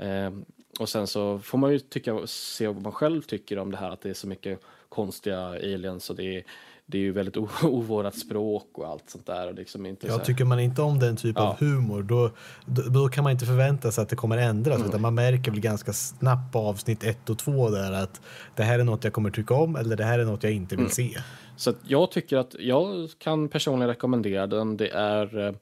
Ehm, 0.00 0.44
och 0.80 0.88
sen 0.88 1.06
så 1.06 1.38
får 1.38 1.58
man 1.58 1.72
ju 1.72 1.78
tycka, 1.78 2.18
se 2.26 2.66
vad 2.66 2.82
man 2.82 2.92
själv 2.92 3.22
tycker 3.22 3.58
om 3.58 3.70
det 3.70 3.76
här, 3.76 3.90
att 3.90 4.00
det 4.00 4.10
är 4.10 4.14
så 4.14 4.26
mycket 4.26 4.60
konstiga 4.88 5.38
aliens 5.46 6.10
och 6.10 6.16
det 6.16 6.36
är, 6.36 6.42
det 6.86 6.98
är 6.98 7.02
ju 7.02 7.12
väldigt 7.12 7.36
ovårdat 7.64 8.18
språk 8.18 8.68
och 8.72 8.86
allt 8.88 9.10
sånt 9.10 9.26
där. 9.26 9.48
Och 9.48 9.54
liksom 9.54 9.86
inte 9.86 10.10
här- 10.12 10.18
tycker 10.18 10.44
man 10.44 10.60
inte 10.60 10.82
om 10.82 10.98
den 10.98 11.16
typ 11.16 11.36
Ja. 11.38 11.42
av 11.48 11.56
humor 11.60 12.02
då, 12.02 12.30
då, 12.66 12.82
då 12.82 13.08
kan 13.08 13.24
man 13.24 13.32
inte 13.32 13.46
förvänta 13.46 13.92
sig 13.92 14.02
att 14.02 14.08
det 14.08 14.16
kommer 14.16 14.38
ändras 14.38 14.76
Mm. 14.76 14.88
utan 14.88 15.00
man 15.00 15.14
märker 15.14 15.50
väl 15.50 15.60
ganska 15.60 15.92
snabbt 15.92 16.52
på 16.52 16.58
avsnitt 16.58 17.04
ett 17.04 17.30
och 17.30 17.38
två 17.38 17.70
där 17.70 17.92
att 17.92 18.20
det 18.56 18.62
här 18.62 18.78
är 18.78 18.84
något 18.84 19.04
jag 19.04 19.12
kommer 19.12 19.30
tycka 19.30 19.54
om 19.54 19.76
eller 19.76 19.96
det 19.96 20.04
här 20.04 20.18
är 20.18 20.24
något 20.24 20.42
jag 20.42 20.52
inte 20.52 20.76
vill 20.76 20.80
Mm. 20.84 20.90
se. 20.92 21.18
Så 21.56 21.72
jag 21.86 22.10
tycker 22.10 22.36
att 22.36 22.54
jag 22.58 23.08
kan 23.18 23.48
personligen 23.48 23.88
rekommendera 23.88 24.46
den. 24.46 24.76
Det 24.76 24.88
är 24.88 25.46
eh, 25.48 25.52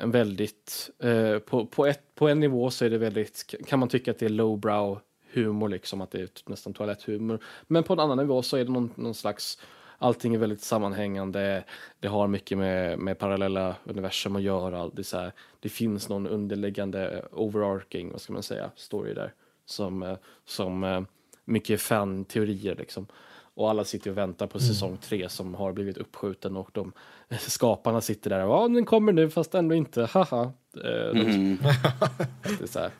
en 0.00 0.10
väldigt, 0.10 0.90
eh, 0.98 1.38
på, 1.38 1.66
på, 1.66 1.86
ett, 1.86 2.14
på 2.14 2.28
en 2.28 2.40
nivå 2.40 2.70
så 2.70 2.84
är 2.84 2.90
det 2.90 2.98
väldigt, 2.98 3.54
kan 3.66 3.78
man 3.78 3.88
tycka 3.88 4.10
att 4.10 4.18
det 4.18 4.26
är 4.26 4.30
lowbrow 4.30 5.00
humor 5.32 5.68
liksom, 5.68 6.00
att 6.00 6.10
det 6.10 6.20
är 6.20 6.26
typ 6.26 6.48
nästan 6.48 6.72
toaletthumor. 6.72 7.38
Men 7.66 7.82
på 7.82 7.92
en 7.92 8.00
annan 8.00 8.18
nivå 8.18 8.42
så 8.42 8.56
är 8.56 8.64
det 8.64 8.70
någon, 8.70 8.90
någon 8.94 9.14
slags, 9.14 9.58
allting 9.98 10.34
är 10.34 10.38
väldigt 10.38 10.60
sammanhängande, 10.60 11.64
det 12.00 12.08
har 12.08 12.28
mycket 12.28 12.58
med, 12.58 12.98
med 12.98 13.18
parallella 13.18 13.76
universum 13.84 14.36
att 14.36 14.42
göra. 14.42 14.88
Det, 14.88 15.04
så 15.04 15.18
här, 15.18 15.32
det 15.60 15.68
finns 15.68 16.08
någon 16.08 16.26
underliggande 16.26 17.10
eh, 17.10 17.24
overarching, 17.32 18.12
vad 18.12 18.20
ska 18.20 18.32
man 18.32 18.42
säga, 18.42 18.70
story 18.76 19.14
där. 19.14 19.34
Som, 19.66 20.02
eh, 20.02 20.16
som 20.44 20.84
eh, 20.84 21.02
mycket 21.44 21.80
fan-teorier 21.80 22.76
liksom. 22.76 23.06
Och 23.54 23.70
alla 23.70 23.84
sitter 23.84 24.10
och 24.10 24.18
väntar 24.18 24.46
på 24.46 24.60
säsong 24.60 24.96
tre 24.96 25.28
som 25.28 25.54
har 25.54 25.72
blivit 25.72 25.96
uppskjuten 25.96 26.56
och 26.56 26.70
de 26.72 26.92
skaparna 27.38 28.00
sitter 28.00 28.30
där 28.30 28.44
och 28.44 28.54
ja, 28.54 28.68
den 28.68 28.84
kommer 28.84 29.12
nu 29.12 29.30
fast 29.30 29.54
ändå 29.54 29.74
inte, 29.74 30.02
haha. 30.12 30.52
Eh, 30.76 31.14
de, 31.14 31.58
det 32.58 32.62
är 32.62 32.66
så 32.66 32.78
här. 32.78 32.90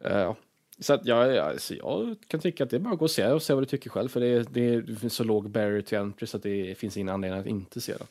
Eh, 0.00 0.34
så 0.78 0.94
att 0.94 1.06
jag, 1.06 1.34
jag, 1.34 1.60
så 1.60 1.74
jag 1.74 2.16
kan 2.28 2.40
tycka 2.40 2.64
att 2.64 2.70
det 2.70 2.76
är 2.76 2.80
bara 2.80 2.92
att 2.92 2.98
gå 2.98 3.04
och 3.04 3.10
se 3.10 3.26
och 3.26 3.42
se 3.42 3.54
vad 3.54 3.62
du 3.62 3.66
tycker 3.66 3.90
själv 3.90 4.08
för 4.08 4.20
det, 4.20 4.26
är, 4.26 4.46
det, 4.50 4.74
är, 4.74 4.82
det 4.82 4.96
finns 4.96 5.14
så 5.14 5.24
låg 5.24 5.50
barrier 5.50 5.82
to 5.82 5.96
entry 5.96 6.26
så 6.26 6.36
att 6.36 6.42
det 6.42 6.78
finns 6.78 6.96
ingen 6.96 7.08
anledning 7.08 7.40
att 7.40 7.46
inte 7.46 7.80
se 7.80 7.92
den. 7.92 8.06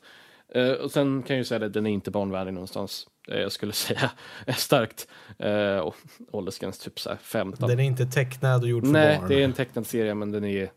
Eh, 0.54 0.72
och 0.72 0.92
sen 0.92 1.24
kan 1.24 1.36
jag 1.36 1.38
ju 1.38 1.46
säga 1.46 1.66
att 1.66 1.74
den 1.74 1.86
är 1.86 1.92
inte 1.92 2.12
barnvänlig 2.12 2.54
någonstans. 2.54 3.08
Eh, 3.28 3.40
jag 3.40 3.52
skulle 3.52 3.74
säga 3.74 4.12
är 4.46 4.54
starkt 4.54 5.08
uh, 5.44 5.94
åldersgräns 6.32 6.80
typ 6.80 7.00
så 7.00 7.10
här 7.10 7.18
15. 7.18 7.70
Den 7.70 7.80
är 7.80 7.84
inte 7.84 8.06
tecknad 8.06 8.62
och 8.62 8.70
gjord 8.70 8.86
för 8.86 8.92
Nej, 8.92 9.18
barn. 9.18 9.30
det 9.30 9.36
är 9.36 9.44
en 9.44 9.54
tecknad 9.54 9.88
serie 9.88 10.16
men 10.16 10.32
den 10.32 10.46
är, 10.46 10.72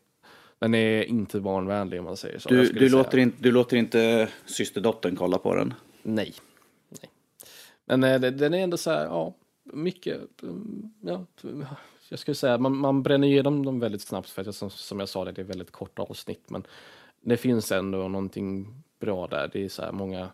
den 0.59 0.75
är 0.75 1.03
inte 1.05 1.41
barnvänlig 1.41 1.99
om 2.01 2.05
man 2.05 2.17
säger 2.17 2.39
så. 2.39 2.49
Du, 2.49 2.69
du, 2.73 2.89
låter 2.89 3.19
inte, 3.19 3.37
du 3.43 3.51
låter 3.53 3.77
inte 3.77 4.29
systerdottern 4.47 5.17
kolla 5.17 5.39
på 5.39 5.55
den? 5.55 5.75
Nej. 6.03 6.35
Nej. 6.89 7.11
Men 7.85 8.05
eh, 8.05 8.21
det- 8.21 8.31
den 8.31 8.55
är 8.55 8.59
ändå 8.59 8.77
så 8.77 8.91
här, 8.91 9.05
ja, 9.05 9.35
mycket, 9.65 10.43
mm, 10.43 10.91
ja, 11.01 11.27
jag 12.09 12.19
skulle 12.19 12.35
säga, 12.35 12.59
man, 12.59 12.77
man 12.77 13.03
bränner 13.03 13.29
igenom 13.29 13.65
dem 13.67 13.81
väldigt 13.81 14.03
snabbt 14.03 14.31
för 14.31 14.41
att 14.41 14.47
jag, 14.47 14.55
som, 14.55 14.71
som 14.71 15.01
jag 15.01 15.09
sa, 15.09 15.25
det, 15.25 15.33
det 15.33 15.43
är 15.43 15.47
väldigt 15.47 15.71
korta 15.71 16.03
avsnitt, 16.03 16.51
men 16.51 16.67
det 17.21 17.37
finns 17.37 17.73
ändå 17.73 17.99
någonting 18.09 18.75
bra 19.01 19.27
där. 19.27 19.51
Det 19.53 19.65
är 19.65 19.69
så 19.69 19.83
här 19.83 19.93
många 19.93 20.29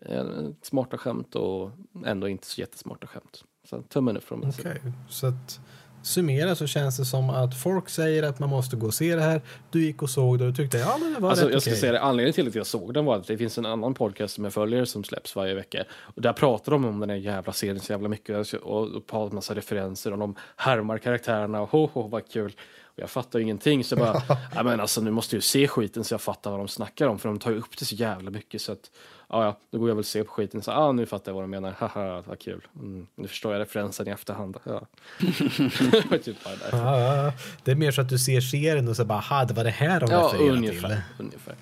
eh, 0.00 0.24
smarta 0.62 0.98
skämt 0.98 1.34
och 1.34 1.70
ändå 2.06 2.28
inte 2.28 2.46
så 2.46 2.60
jättesmarta 2.60 3.06
skämt. 3.06 3.44
Så 3.64 3.82
tummen 3.82 4.16
upp 4.16 4.24
från 4.24 4.40
min 4.40 4.52
sida. 4.52 4.70
Okej, 4.70 4.92
så 5.08 5.26
att 5.26 5.60
summera 6.02 6.54
så 6.54 6.66
känns 6.66 6.96
det 6.96 7.04
som 7.04 7.30
att 7.30 7.54
folk 7.60 7.88
säger 7.88 8.22
att 8.22 8.38
man 8.38 8.48
måste 8.48 8.76
gå 8.76 8.86
och 8.86 8.94
se 8.94 9.14
det 9.16 9.22
här. 9.22 9.40
Du 9.70 9.84
gick 9.84 10.02
och 10.02 10.10
såg 10.10 10.38
det 10.38 10.46
och 10.46 10.56
tyckte 10.56 10.78
ja 10.78 10.96
men 11.00 11.14
det 11.14 11.20
var 11.20 11.30
Alltså, 11.30 11.44
rätt 11.44 11.52
jag 11.52 11.62
ska 11.62 11.70
okej. 11.70 11.80
säga 11.80 11.92
det, 11.92 12.00
anledningen 12.00 12.34
till 12.34 12.48
att 12.48 12.54
jag 12.54 12.66
såg 12.66 12.94
den 12.94 13.04
var 13.04 13.16
att 13.16 13.26
det 13.26 13.38
finns 13.38 13.58
en 13.58 13.66
annan 13.66 13.94
podcast 13.94 14.34
som 14.34 14.44
jag 14.44 14.52
följer 14.52 14.84
som 14.84 15.04
släpps 15.04 15.36
varje 15.36 15.54
vecka. 15.54 15.84
Och 16.00 16.22
där 16.22 16.32
pratar 16.32 16.72
de 16.72 16.84
om 16.84 17.00
den 17.00 17.10
här 17.10 17.16
jävla 17.16 17.52
serien 17.52 17.80
så 17.80 17.92
jävla 17.92 18.08
mycket 18.08 18.54
och, 18.54 18.62
och 18.62 19.06
på 19.06 19.16
en 19.18 19.34
massa 19.34 19.54
referenser 19.54 20.12
och 20.12 20.18
de 20.18 20.34
härmar 20.56 20.98
karaktärerna 20.98 21.60
och 21.60 21.70
ho, 21.70 21.88
ho 21.92 22.08
vad 22.08 22.28
kul. 22.32 22.52
Och 22.84 22.98
jag 23.02 23.10
fattar 23.10 23.38
ju 23.38 23.42
ingenting 23.42 23.84
så 23.84 23.94
jag 23.94 23.98
bara, 24.06 24.22
ja 24.54 24.62
men 24.62 24.80
alltså 24.80 25.00
nu 25.00 25.10
måste 25.10 25.34
jag 25.36 25.38
ju 25.38 25.42
se 25.42 25.68
skiten 25.68 26.04
så 26.04 26.14
jag 26.14 26.20
fattar 26.20 26.50
vad 26.50 26.60
de 26.60 26.68
snackar 26.68 27.06
om 27.06 27.18
för 27.18 27.28
de 27.28 27.38
tar 27.38 27.50
ju 27.50 27.58
upp 27.58 27.78
det 27.78 27.84
så 27.84 27.94
jävla 27.94 28.30
mycket 28.30 28.60
så 28.60 28.72
att 28.72 28.90
ja 29.28 29.44
ja, 29.44 29.58
då 29.70 29.78
går 29.78 29.88
jag 29.88 29.94
väl 29.96 30.04
se 30.04 30.24
på 30.24 30.30
skiten 30.30 30.62
så 30.62 30.70
ah 30.72 30.92
nu 30.92 31.06
fattar 31.06 31.30
jag 31.32 31.34
vad 31.34 31.44
de 31.44 31.50
menar, 31.50 31.74
haha 31.78 32.22
vad 32.26 32.38
kul. 32.38 32.66
Mm, 32.76 33.06
nu 33.16 33.28
förstår 33.28 33.52
jag 33.52 33.60
referensen 33.60 34.08
i 34.08 34.10
efterhand. 34.10 34.56
Ja. 34.64 34.86
Typ. 36.24 36.36
Ja, 36.44 36.50
ja, 36.72 37.14
ja. 37.24 37.32
det 37.64 37.70
är 37.70 37.74
mer 37.76 37.90
så 37.90 38.00
att 38.00 38.08
du 38.08 38.18
ser 38.18 38.40
serien 38.40 38.88
och 38.88 38.96
så 38.96 39.04
bara, 39.04 39.18
aha, 39.18 39.44
det 39.44 39.54
var 39.54 39.64
det 39.64 39.70
här 39.70 40.00
de 40.00 40.10
Ja, 40.10 40.18
refererade 40.32 40.56
ungefär. 40.56 40.88
till. 40.88 41.24
ungefär. 41.26 41.54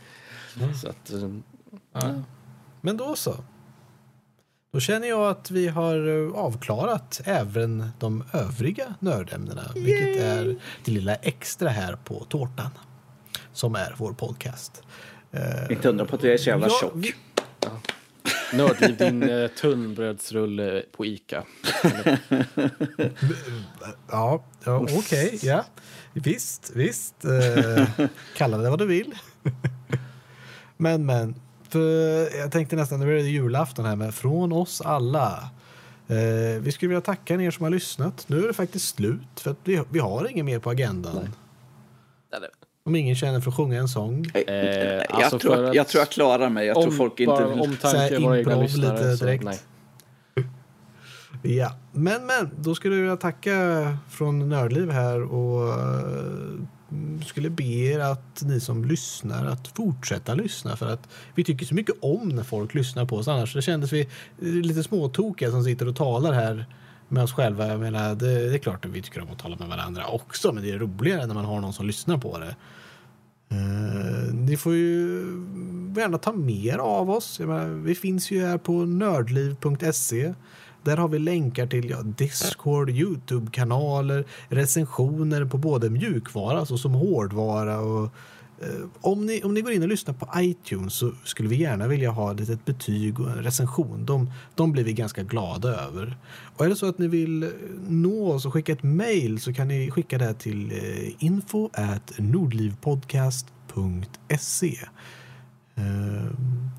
Så 0.83 0.89
att, 0.89 1.11
eh, 2.05 2.19
Men 2.81 2.97
då 2.97 3.17
så. 3.17 3.35
Då 4.73 4.81
känner 4.81 5.09
jag 5.09 5.29
att 5.31 5.51
vi 5.51 5.69
har 5.69 6.27
eh, 6.27 6.33
avklarat 6.39 7.21
även 7.25 7.89
de 7.99 8.25
övriga 8.33 8.95
nördämnena, 9.01 9.63
vilket 9.75 10.23
är 10.23 10.57
det 10.85 10.91
lilla 10.91 11.15
extra 11.15 11.69
här 11.69 11.97
på 12.05 12.25
tårtan, 12.29 12.71
som 13.53 13.75
är 13.75 13.95
vår 13.97 14.13
podcast. 14.13 14.83
Eh, 15.33 15.71
Inte 15.73 15.89
undra 15.89 16.05
på 16.05 16.17
att 16.17 16.23
jag 16.23 16.33
är 16.35 16.39
så 16.39 16.49
jävla 16.51 16.67
ja, 16.67 16.79
tjock. 16.81 16.93
vi- 16.95 17.15
Nördliv, 18.53 18.97
din 18.97 19.23
eh, 19.23 19.49
tunnbrödsrulle 19.49 20.83
på 20.93 21.07
Ica. 21.07 21.45
Ja, 24.11 24.45
ja 24.65 24.87
okej, 24.99 25.39
ja. 25.43 25.65
Visst, 26.13 26.73
visst. 26.75 27.25
Eh, 27.25 27.89
kalla 28.37 28.59
det 28.59 28.71
vad 28.71 28.79
du 28.79 28.87
vill. 28.87 29.15
men, 30.77 31.07
men. 31.07 31.35
För 31.69 32.37
jag 32.37 32.53
tänkte 32.53 32.77
nästan, 32.77 33.01
nu 33.01 33.13
är 33.13 33.23
det 33.23 33.29
julafton 33.29 33.85
här, 33.85 33.97
men 33.97 34.13
från 34.13 34.53
oss 34.53 34.81
alla. 34.81 35.51
Eh, 36.09 36.61
vi 36.61 36.73
skulle 36.73 36.89
vilja 36.89 37.01
tacka 37.01 37.35
er 37.35 37.51
som 37.51 37.63
har 37.63 37.71
lyssnat. 37.71 38.29
Nu 38.29 38.45
är 38.45 38.47
det 38.47 38.55
faktiskt 38.55 38.95
slut, 38.97 39.41
för 39.41 39.57
vi, 39.65 39.83
vi 39.91 39.99
har 39.99 40.31
inget 40.31 40.45
mer 40.45 40.59
på 40.59 40.71
agendan. 40.71 41.35
Eller, 42.37 42.51
Om 42.87 42.97
ingen 42.97 43.17
känner 43.17 43.41
för 43.41 43.51
att 43.51 43.57
sjunga 43.57 43.79
en 43.79 43.89
sång. 43.89 44.27
Eh, 44.35 44.43
jag, 44.47 45.05
alltså 45.11 45.39
tror, 45.39 45.65
att, 45.65 45.75
jag 45.75 45.89
tror 45.89 46.01
jag 46.01 46.11
klarar 46.11 46.49
mig. 46.49 46.67
Jag 46.67 46.83
tror 46.83 46.91
folk 46.93 47.21
inte 47.21 47.45
vill... 47.45 47.59
Så 47.59 47.65
omtanke 47.65 48.17
om 48.17 48.23
våra 48.23 48.39
egna 48.39 48.63
lyssnare. 48.63 48.93
lite 48.93 49.17
så, 49.17 49.25
direkt. 49.25 49.45
nej. 49.45 49.59
Ja, 51.43 51.73
men 51.93 52.27
men, 52.27 52.51
då 52.59 52.75
skulle 52.75 52.95
jag 52.95 53.03
vilja 53.03 53.17
tacka 53.17 53.53
från 54.09 54.49
Nördliv 54.49 54.91
här 54.91 55.23
och 55.23 55.69
eh, 55.69 57.25
skulle 57.27 57.51
be 57.51 57.65
er 57.65 58.01
att 58.01 58.43
ni 58.43 58.61
som 58.61 58.85
lyssnar 58.85 59.47
att 59.47 59.69
fortsätta 59.69 60.35
lyssna 60.35 60.77
för 60.77 60.87
att 60.87 61.09
vi 61.35 61.45
tycker 61.45 61.67
så 61.67 61.75
mycket 61.75 61.95
om 62.01 62.29
när 62.29 62.43
folk 62.43 62.75
lyssnar 62.75 63.05
på 63.05 63.17
oss. 63.17 63.29
Annars 63.29 63.55
det 63.55 63.63
kändes 63.63 63.93
vi 63.93 64.09
lite 64.39 64.83
småtokiga 64.83 65.51
som 65.51 65.65
sitter 65.65 65.89
och 65.89 65.97
talar 65.97 66.33
här 66.33 66.67
med 67.09 67.23
oss 67.23 67.33
själva. 67.33 67.67
Jag 67.67 67.81
menar, 67.81 68.15
det, 68.15 68.49
det 68.49 68.55
är 68.55 68.59
klart 68.59 68.85
att 68.85 68.91
vi 68.91 69.03
tycker 69.03 69.23
om 69.23 69.29
att 69.33 69.39
tala 69.39 69.57
med 69.57 69.69
varandra 69.69 70.07
också, 70.07 70.53
men 70.53 70.63
det 70.63 70.71
är 70.71 70.79
roligare 70.79 71.27
när 71.27 71.35
man 71.35 71.45
har 71.45 71.61
någon 71.61 71.73
som 71.73 71.87
lyssnar 71.87 72.19
på 72.19 72.39
det. 72.39 72.57
Eh, 73.49 74.35
ni 74.35 74.57
får 74.57 74.75
ju 74.75 75.21
gärna 75.97 76.19
ta 76.19 76.33
mer 76.33 76.79
av 76.79 77.11
oss. 77.11 77.41
Menar, 77.41 77.67
vi 77.67 77.95
finns 77.95 78.31
ju 78.31 78.47
här 78.47 78.59
på 78.59 78.73
nördliv.se. 78.73 80.35
Där 80.83 80.97
har 80.97 81.09
vi 81.09 81.19
länkar 81.19 81.67
till 81.67 81.91
ja, 81.91 82.03
Discord, 82.03 82.91
Youtube-kanaler, 82.91 84.25
recensioner 84.49 85.45
på 85.45 85.59
både 85.59 85.91
mjukvara, 85.91 86.59
alltså 86.59 86.79
som 86.79 86.95
hårdvara 86.95 87.81
och 87.81 88.05
eh, 88.05 88.11
om 89.01 89.27
ni, 89.27 89.43
om 89.43 89.55
ni 89.55 89.61
går 89.61 89.73
in 89.73 89.83
och 89.83 89.89
lyssnar 89.89 90.15
på 90.15 90.29
iTunes 90.37 90.95
så 90.95 91.13
skulle 91.25 91.49
vi 91.49 91.57
gärna 91.57 91.89
vilja 91.89 92.11
ha 92.11 92.33
ett 92.33 92.41
litet 92.41 92.65
betyg 92.65 93.21
och 93.21 93.31
en 93.31 93.43
recension. 93.43 94.07
De, 94.07 94.31
de 94.55 94.73
blir 94.73 94.85
vi 94.85 94.93
ganska 94.93 95.23
glada 95.23 95.69
över. 95.69 96.17
Och 96.57 96.65
är 96.65 96.69
det 96.69 96.77
så 96.77 96.89
att 96.89 96.99
ni 96.99 97.09
vill 97.09 97.51
nå 97.89 98.33
oss 98.33 98.47
och 98.47 98.53
skicka 98.53 98.73
ett 98.73 98.83
mail 98.83 99.41
så 99.41 99.53
kan 99.53 99.69
ni 99.69 99.91
skicka 99.91 100.19
det 100.19 100.35
till 100.35 100.73
eh, 100.73 101.25
info 101.25 101.71
at 101.73 102.13
nordlivpodcast.se. 102.19 104.79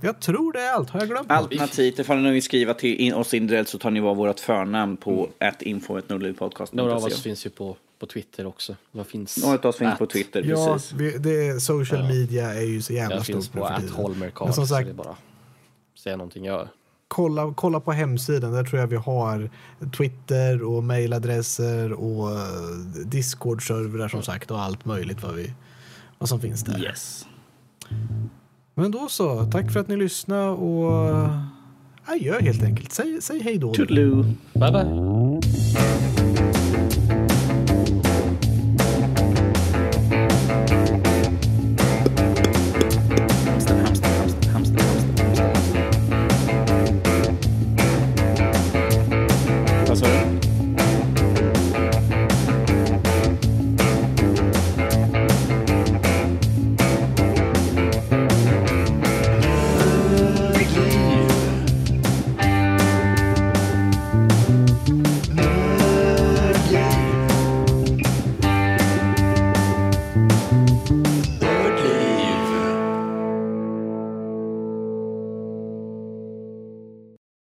Jag 0.01 0.19
tror 0.19 0.53
det 0.53 0.61
är 0.61 0.73
allt. 0.73 0.89
Har 0.89 0.99
jag 0.99 1.09
glömt 1.09 1.31
Alternativt, 1.31 1.99
ifall 1.99 2.17
ni 2.17 2.31
vill 2.31 2.43
skriva 2.43 2.73
till 2.73 3.13
oss 3.13 3.33
individuellt 3.33 3.69
så 3.69 3.77
tar 3.77 3.91
ni 3.91 3.99
var 3.99 4.15
vårt 4.15 4.39
förnamn 4.39 4.97
på 4.97 5.29
mm. 5.39 5.55
info.nordlivpodcast. 5.59 6.73
Några 6.73 6.95
av 6.95 7.03
oss 7.03 7.23
finns 7.23 7.45
ju 7.45 7.49
på, 7.49 7.77
på 7.99 8.05
Twitter 8.05 8.45
också. 8.45 8.75
Vad 8.91 9.07
finns? 9.07 9.43
Några 9.43 9.57
av 9.57 9.65
oss 9.65 9.77
finns 9.77 9.97
på 9.97 10.05
Twitter, 10.05 10.43
ja, 10.45 10.73
precis. 10.73 10.93
Vi, 10.93 11.17
det, 11.17 11.61
social 11.61 12.01
ja. 12.01 12.07
media 12.07 12.53
är 12.53 12.65
ju 12.65 12.81
så 12.81 12.93
jävla 12.93 13.15
jag 13.15 13.23
stort. 13.23 13.35
Jag 13.35 13.43
finns 13.43 13.49
på 13.49 13.65
attholmercard, 13.65 14.53
så 14.53 14.67
sagt, 14.67 14.85
det 14.85 14.91
är 14.91 14.93
bara 14.93 15.15
säga 15.95 16.17
någonting 16.17 16.45
jag 16.45 16.67
kolla, 17.07 17.53
kolla 17.55 17.79
på 17.79 17.91
hemsidan. 17.91 18.51
Där 18.51 18.63
tror 18.63 18.79
jag 18.79 18.87
vi 18.87 18.95
har 18.95 19.49
Twitter 19.97 20.63
och 20.63 20.83
mailadresser 20.83 21.93
och 21.93 22.31
eh, 22.31 22.37
Discord-servrar 23.05 24.07
som 24.07 24.21
sagt 24.21 24.51
och 24.51 24.61
allt 24.61 24.85
möjligt 24.85 25.23
vad, 25.23 25.33
vi, 25.33 25.53
vad 26.17 26.29
som 26.29 26.41
finns 26.41 26.63
där. 26.63 26.83
Yes. 26.83 27.25
Men 28.73 28.91
då 28.91 29.09
så. 29.09 29.45
Tack 29.51 29.71
för 29.71 29.79
att 29.79 29.87
ni 29.87 29.97
lyssnade 29.97 30.49
och 30.49 31.29
adjö 32.05 32.39
helt 32.41 32.63
enkelt. 32.63 32.91
Säg, 32.91 33.21
säg 33.21 33.39
hej 33.39 33.57
då. 33.57 33.73
Toodaloo. 33.73 34.23
Bye 34.53 34.71
bye. 34.71 35.96